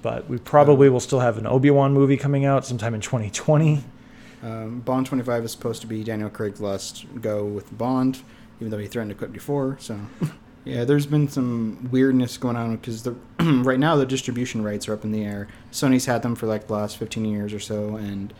But 0.01 0.27
we 0.27 0.37
probably 0.37 0.89
will 0.89 0.99
still 0.99 1.19
have 1.19 1.37
an 1.37 1.47
Obi 1.47 1.69
Wan 1.71 1.93
movie 1.93 2.17
coming 2.17 2.43
out 2.43 2.65
sometime 2.65 2.93
in 2.93 3.01
2020. 3.01 3.83
Um, 4.43 4.79
Bond 4.79 5.05
25 5.05 5.45
is 5.45 5.51
supposed 5.51 5.81
to 5.81 5.87
be 5.87 6.03
Daniel 6.03 6.29
Craig's 6.29 6.61
last 6.61 7.05
go 7.21 7.45
with 7.45 7.75
Bond, 7.77 8.21
even 8.59 8.71
though 8.71 8.77
he 8.77 8.87
threatened 8.87 9.11
to 9.11 9.15
quit 9.17 9.31
before. 9.31 9.77
So, 9.79 9.99
yeah, 10.65 10.83
there's 10.83 11.05
been 11.05 11.27
some 11.27 11.89
weirdness 11.91 12.37
going 12.37 12.55
on 12.55 12.75
because 12.77 13.03
the 13.03 13.15
right 13.39 13.79
now 13.79 13.95
the 13.95 14.05
distribution 14.05 14.63
rights 14.63 14.87
are 14.87 14.93
up 14.93 15.03
in 15.03 15.11
the 15.11 15.23
air. 15.23 15.47
Sony's 15.71 16.05
had 16.05 16.21
them 16.23 16.35
for 16.35 16.47
like 16.47 16.67
the 16.67 16.73
last 16.73 16.97
15 16.97 17.25
years 17.25 17.53
or 17.53 17.59
so, 17.59 17.95
and 17.97 18.33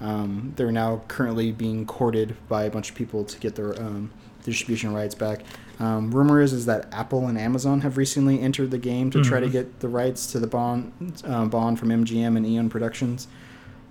um, 0.00 0.52
they're 0.56 0.70
now 0.70 1.02
currently 1.08 1.50
being 1.50 1.84
courted 1.86 2.36
by 2.48 2.64
a 2.64 2.70
bunch 2.70 2.90
of 2.90 2.94
people 2.96 3.24
to 3.24 3.38
get 3.40 3.56
their 3.56 3.74
um, 3.80 4.10
distribution 4.44 4.94
rights 4.94 5.14
back. 5.16 5.40
Um, 5.80 6.10
rumor 6.12 6.40
is 6.40 6.52
is 6.52 6.66
that 6.66 6.86
Apple 6.92 7.26
and 7.26 7.36
Amazon 7.38 7.80
have 7.80 7.96
recently 7.96 8.40
entered 8.40 8.70
the 8.70 8.78
game 8.78 9.10
to 9.10 9.22
try 9.22 9.38
to 9.40 9.46
Mhm. 9.48 9.52
get 9.52 9.80
the 9.80 9.88
rights 9.88 10.30
to 10.32 10.38
the 10.40 10.46
Bond 10.46 11.20
uh, 11.24 11.46
Bond 11.46 11.78
from 11.80 11.90
MGM 11.90 12.36
and 12.36 12.44
Eon 12.46 12.68
Productions 12.68 13.26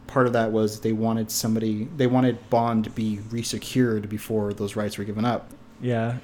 part 0.08 0.28
of 0.28 0.34
that 0.34 0.52
was 0.52 0.82
they 0.82 0.94
wanted 0.94 1.30
somebody 1.32 1.86
they 1.98 2.08
wanted 2.08 2.50
Bond 2.50 2.84
to 2.86 2.90
be 2.90 3.18
resecured 3.30 4.10
before 4.10 4.54
those 4.54 4.76
rights 4.76 4.98
were 4.98 5.04
given 5.04 5.26
up. 5.26 5.52
Yeah, 5.82 6.18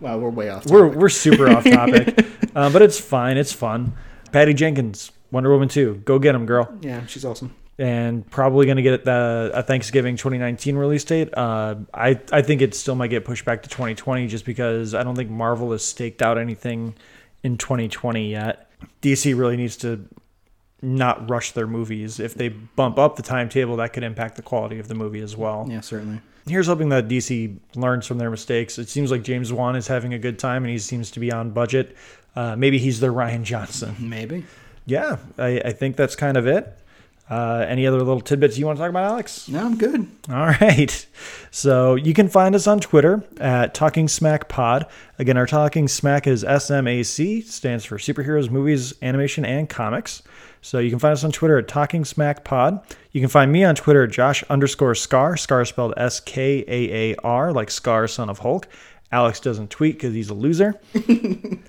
Wow, 0.00 0.18
we're 0.18 0.30
way 0.30 0.50
off. 0.50 0.66
We're 0.66 0.86
we're 0.88 1.08
super 1.08 1.48
off 1.48 1.64
topic, 1.70 2.26
uh, 2.54 2.70
but 2.70 2.82
it's 2.82 2.98
fine. 3.00 3.36
It's 3.36 3.52
fun. 3.52 3.94
Patty 4.32 4.52
Jenkins, 4.52 5.12
Wonder 5.30 5.50
Woman 5.50 5.68
two, 5.68 6.02
go 6.04 6.18
get 6.18 6.34
him, 6.34 6.44
girl. 6.46 6.72
yeah, 6.80 7.06
she's 7.06 7.24
awesome. 7.24 7.54
And 7.76 8.28
probably 8.30 8.66
going 8.66 8.76
to 8.76 8.82
get 8.82 9.04
the 9.04 9.50
a 9.54 9.62
Thanksgiving 9.62 10.16
2019 10.16 10.76
release 10.76 11.04
date. 11.04 11.36
Uh, 11.36 11.76
I 11.92 12.20
I 12.30 12.42
think 12.42 12.60
it 12.62 12.74
still 12.74 12.94
might 12.94 13.08
get 13.08 13.24
pushed 13.24 13.44
back 13.44 13.62
to 13.62 13.68
2020 13.68 14.26
just 14.28 14.44
because 14.44 14.94
I 14.94 15.02
don't 15.02 15.16
think 15.16 15.30
Marvel 15.30 15.72
has 15.72 15.84
staked 15.84 16.22
out 16.22 16.38
anything 16.38 16.94
in 17.42 17.56
2020 17.56 18.30
yet. 18.30 18.70
DC 19.02 19.36
really 19.36 19.56
needs 19.56 19.76
to 19.78 20.06
not 20.84 21.28
rush 21.30 21.52
their 21.52 21.66
movies. 21.66 22.20
If 22.20 22.34
they 22.34 22.48
bump 22.48 22.98
up 22.98 23.16
the 23.16 23.22
timetable, 23.22 23.76
that 23.76 23.92
could 23.92 24.02
impact 24.02 24.36
the 24.36 24.42
quality 24.42 24.78
of 24.78 24.88
the 24.88 24.94
movie 24.94 25.20
as 25.20 25.36
well. 25.36 25.66
Yeah, 25.68 25.80
certainly. 25.80 26.20
Here's 26.46 26.66
hoping 26.66 26.90
that 26.90 27.08
DC 27.08 27.56
learns 27.74 28.06
from 28.06 28.18
their 28.18 28.30
mistakes. 28.30 28.78
It 28.78 28.88
seems 28.88 29.10
like 29.10 29.22
James 29.22 29.52
Wan 29.52 29.76
is 29.76 29.86
having 29.88 30.12
a 30.12 30.18
good 30.18 30.38
time 30.38 30.62
and 30.64 30.70
he 30.70 30.78
seems 30.78 31.10
to 31.12 31.20
be 31.20 31.32
on 31.32 31.50
budget. 31.50 31.96
Uh, 32.36 32.54
maybe 32.56 32.78
he's 32.78 33.00
the 33.00 33.06
Rian 33.14 33.44
Johnson. 33.44 33.96
Maybe. 33.98 34.44
Yeah, 34.86 35.16
I, 35.38 35.60
I 35.64 35.72
think 35.72 35.96
that's 35.96 36.14
kind 36.14 36.36
of 36.36 36.46
it. 36.46 36.78
Uh, 37.30 37.64
any 37.66 37.86
other 37.86 37.96
little 37.96 38.20
tidbits 38.20 38.58
you 38.58 38.66
want 38.66 38.76
to 38.76 38.82
talk 38.82 38.90
about, 38.90 39.04
Alex? 39.04 39.48
No, 39.48 39.64
I'm 39.64 39.78
good. 39.78 40.06
All 40.28 40.34
right. 40.60 41.06
So 41.50 41.94
you 41.94 42.12
can 42.12 42.28
find 42.28 42.54
us 42.54 42.66
on 42.66 42.80
Twitter 42.80 43.24
at 43.40 43.72
Talking 43.72 44.08
Smack 44.08 44.46
Pod. 44.50 44.84
Again, 45.18 45.38
our 45.38 45.46
Talking 45.46 45.88
Smack 45.88 46.26
is 46.26 46.44
SMAC, 46.44 47.44
stands 47.44 47.86
for 47.86 47.96
Superheroes, 47.96 48.50
Movies, 48.50 48.92
Animation, 49.00 49.46
and 49.46 49.70
Comics. 49.70 50.22
So 50.64 50.78
you 50.78 50.88
can 50.88 50.98
find 50.98 51.12
us 51.12 51.22
on 51.24 51.30
Twitter 51.30 51.58
at 51.58 51.68
Talking 51.68 52.06
Smack 52.06 52.42
Pod. 52.42 52.80
You 53.12 53.20
can 53.20 53.28
find 53.28 53.52
me 53.52 53.64
on 53.64 53.74
Twitter 53.74 54.04
at 54.04 54.10
Josh 54.10 54.42
underscore 54.44 54.94
Skaar, 54.94 55.34
Skaar 55.34 55.66
spelled 55.66 55.92
S 55.98 56.20
K 56.20 56.64
A 56.66 57.12
A 57.12 57.16
R, 57.22 57.52
like 57.52 57.68
Skaar, 57.68 58.08
son 58.08 58.30
of 58.30 58.38
Hulk. 58.38 58.66
Alex 59.12 59.40
doesn't 59.40 59.68
tweet 59.68 59.96
because 59.96 60.14
he's 60.14 60.30
a 60.30 60.34
loser. 60.34 60.80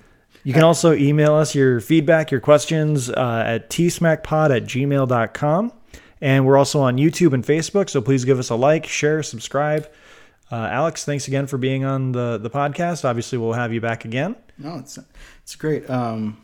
You 0.46 0.52
can 0.52 0.62
also 0.62 0.92
email 0.92 1.34
us 1.34 1.56
your 1.56 1.80
feedback, 1.80 2.30
your 2.30 2.40
questions 2.40 3.10
uh, 3.10 3.42
at 3.44 3.68
tsmackpod 3.68 4.56
at 4.56 4.62
gmail.com. 4.62 5.72
And 6.20 6.46
we're 6.46 6.56
also 6.56 6.78
on 6.82 6.98
YouTube 6.98 7.32
and 7.32 7.44
Facebook, 7.44 7.90
so 7.90 8.00
please 8.00 8.24
give 8.24 8.38
us 8.38 8.50
a 8.50 8.54
like, 8.54 8.86
share, 8.86 9.24
subscribe. 9.24 9.90
Uh, 10.52 10.68
Alex, 10.70 11.04
thanks 11.04 11.26
again 11.26 11.48
for 11.48 11.58
being 11.58 11.84
on 11.84 12.12
the, 12.12 12.38
the 12.38 12.48
podcast. 12.48 13.04
Obviously, 13.04 13.38
we'll 13.38 13.54
have 13.54 13.72
you 13.72 13.80
back 13.80 14.04
again. 14.04 14.36
No, 14.56 14.76
it's 14.76 15.00
it's 15.42 15.56
great. 15.56 15.90
Um, 15.90 16.40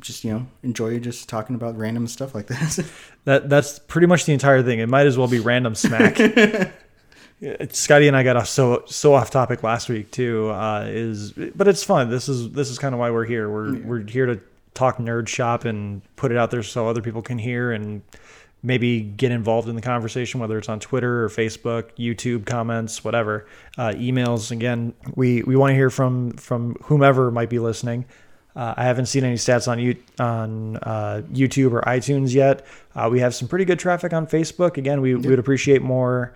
just 0.00 0.24
you 0.24 0.32
know 0.32 0.46
enjoy 0.62 0.98
just 0.98 1.28
talking 1.28 1.54
about 1.54 1.76
random 1.76 2.06
stuff 2.06 2.34
like 2.34 2.46
this. 2.46 2.80
that 3.24 3.48
that's 3.48 3.78
pretty 3.78 4.06
much 4.06 4.24
the 4.24 4.32
entire 4.32 4.62
thing. 4.62 4.78
It 4.78 4.88
might 4.88 5.06
as 5.06 5.16
well 5.16 5.28
be 5.28 5.40
random 5.40 5.74
smack. 5.74 6.16
Scotty 7.70 8.06
and 8.06 8.16
I 8.16 8.22
got 8.22 8.36
off 8.36 8.48
so 8.48 8.84
so 8.86 9.14
off 9.14 9.30
topic 9.30 9.62
last 9.62 9.88
week 9.88 10.10
too. 10.10 10.50
Uh, 10.50 10.84
is 10.86 11.32
but 11.32 11.68
it's 11.68 11.82
fun. 11.82 12.10
This 12.10 12.28
is 12.28 12.50
this 12.52 12.68
is 12.68 12.78
kind 12.78 12.94
of 12.94 12.98
why 12.98 13.10
we're 13.10 13.24
here. 13.24 13.48
We're 13.48 13.76
yeah. 13.76 13.86
we're 13.86 14.06
here 14.06 14.26
to 14.26 14.40
talk 14.74 14.98
nerd 14.98 15.28
shop 15.28 15.64
and 15.64 16.02
put 16.16 16.30
it 16.30 16.36
out 16.36 16.50
there 16.50 16.62
so 16.62 16.86
other 16.86 17.02
people 17.02 17.22
can 17.22 17.38
hear 17.38 17.72
and 17.72 18.02
maybe 18.62 19.00
get 19.00 19.32
involved 19.32 19.68
in 19.68 19.74
the 19.74 19.82
conversation, 19.82 20.38
whether 20.38 20.58
it's 20.58 20.68
on 20.68 20.80
Twitter 20.80 21.24
or 21.24 21.28
Facebook, 21.28 21.90
YouTube 21.98 22.44
comments, 22.44 23.02
whatever, 23.02 23.46
uh, 23.78 23.92
emails. 23.92 24.50
Again, 24.50 24.92
we 25.14 25.42
we 25.42 25.56
want 25.56 25.70
to 25.70 25.74
hear 25.74 25.90
from 25.90 26.32
from 26.32 26.76
whomever 26.84 27.30
might 27.30 27.50
be 27.50 27.58
listening. 27.58 28.04
Uh, 28.56 28.74
I 28.76 28.84
haven't 28.84 29.06
seen 29.06 29.24
any 29.24 29.36
stats 29.36 29.68
on 29.68 29.78
you 29.78 29.96
on 30.18 30.76
uh, 30.78 31.22
YouTube 31.32 31.72
or 31.72 31.82
iTunes 31.82 32.34
yet. 32.34 32.66
Uh, 32.94 33.08
we 33.10 33.20
have 33.20 33.34
some 33.34 33.48
pretty 33.48 33.64
good 33.64 33.78
traffic 33.78 34.12
on 34.12 34.26
Facebook. 34.26 34.76
Again, 34.76 35.00
we, 35.00 35.14
we 35.14 35.28
would 35.28 35.38
appreciate 35.38 35.82
more 35.82 36.34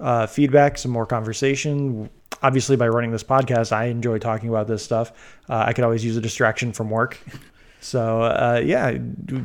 uh, 0.00 0.26
feedback, 0.26 0.76
some 0.78 0.90
more 0.90 1.06
conversation. 1.06 2.10
Obviously, 2.42 2.76
by 2.76 2.88
running 2.88 3.12
this 3.12 3.24
podcast, 3.24 3.72
I 3.72 3.86
enjoy 3.86 4.18
talking 4.18 4.48
about 4.48 4.66
this 4.66 4.82
stuff. 4.82 5.12
Uh, 5.48 5.64
I 5.66 5.72
could 5.72 5.84
always 5.84 6.04
use 6.04 6.16
a 6.16 6.20
distraction 6.20 6.72
from 6.72 6.90
work. 6.90 7.18
So 7.80 8.22
uh, 8.22 8.62
yeah, 8.64 8.96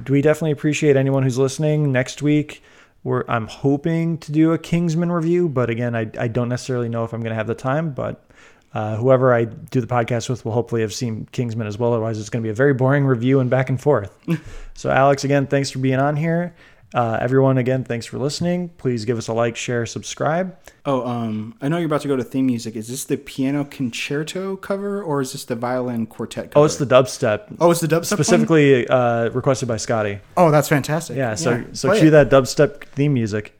we 0.08 0.22
definitely 0.22 0.52
appreciate 0.52 0.96
anyone 0.96 1.24
who's 1.24 1.38
listening. 1.38 1.91
Next 1.91 2.22
week, 2.22 2.64
we're 3.04 3.26
I'm 3.28 3.48
hoping 3.48 4.18
to 4.20 4.32
do 4.32 4.54
a 4.54 4.58
Kingsman 4.58 5.12
review, 5.12 5.50
but 5.50 5.70
again, 5.70 5.94
I 5.94 6.10
I 6.18 6.30
don't 6.30 6.48
necessarily 6.48 6.88
know 6.88 7.04
if 7.04 7.14
I'm 7.14 7.20
going 7.20 7.32
to 7.32 7.36
have 7.36 7.48
the 7.48 7.56
time, 7.56 7.91
but 7.91 8.29
uh, 8.74 8.98
whoever 8.98 9.34
I 9.34 9.46
do 9.46 9.82
the 9.82 9.88
podcast 9.88 10.30
with 10.30 10.46
will 10.46 10.52
hopefully 10.52 10.82
have 10.82 10.94
seen 10.94 11.28
Kingsman 11.32 11.68
as 11.68 11.78
well. 11.78 11.94
Otherwise, 11.94 12.20
it's 12.20 12.30
going 12.30 12.44
to 12.44 12.46
be 12.46 12.52
a 12.52 12.56
very 12.56 12.74
boring 12.74 13.06
review 13.06 13.40
and 13.40 13.50
back 13.50 13.70
and 13.70 13.82
forth. 13.82 14.16
so, 14.74 14.91
Alex, 14.91 15.24
again, 15.24 15.48
thanks 15.48 15.72
for 15.72 15.80
being 15.80 16.00
on 16.00 16.16
here. 16.16 16.54
Uh, 16.94 17.20
everyone, 17.22 17.60
again, 17.60 17.84
thanks 17.84 18.08
for 18.08 18.18
listening. 18.18 18.70
Please 18.70 19.06
give 19.06 19.18
us 19.18 19.28
a 19.28 19.34
like, 19.34 19.56
share, 19.56 19.86
subscribe. 19.86 20.58
Oh, 20.86 21.06
um, 21.06 21.56
I 21.62 21.70
know 21.70 21.78
you're 21.78 21.86
about 21.86 22.02
to 22.02 22.08
go 22.08 22.16
to 22.16 22.24
theme 22.24 22.48
music. 22.48 22.76
Is 22.76 22.88
this 22.88 23.06
the 23.06 23.18
piano 23.18 23.64
concerto 23.64 24.56
cover 24.56 25.04
or 25.04 25.22
is 25.22 25.34
this 25.34 25.46
the 25.46 25.56
violin 25.56 26.08
quartet 26.08 26.52
cover? 26.52 26.64
Oh, 26.64 26.66
it's 26.66 26.78
the 26.78 26.88
dubstep. 26.88 27.56
Oh, 27.60 27.70
it's 27.70 27.80
the 27.80 27.88
dubstep. 27.88 28.06
Specifically 28.06 28.88
uh, 28.88 29.30
requested 29.30 29.68
by 29.68 29.78
Scotty. 29.78 30.20
Oh, 30.36 30.50
that's 30.50 30.68
fantastic. 30.68 31.16
Yeah, 31.16 31.36
so 31.36 31.58
yeah, 31.58 31.64
so 31.74 31.96
cue 31.96 32.08
it. 32.08 32.12
that 32.12 32.32
dubstep 32.32 32.86
theme 32.86 33.14
music. 33.14 33.59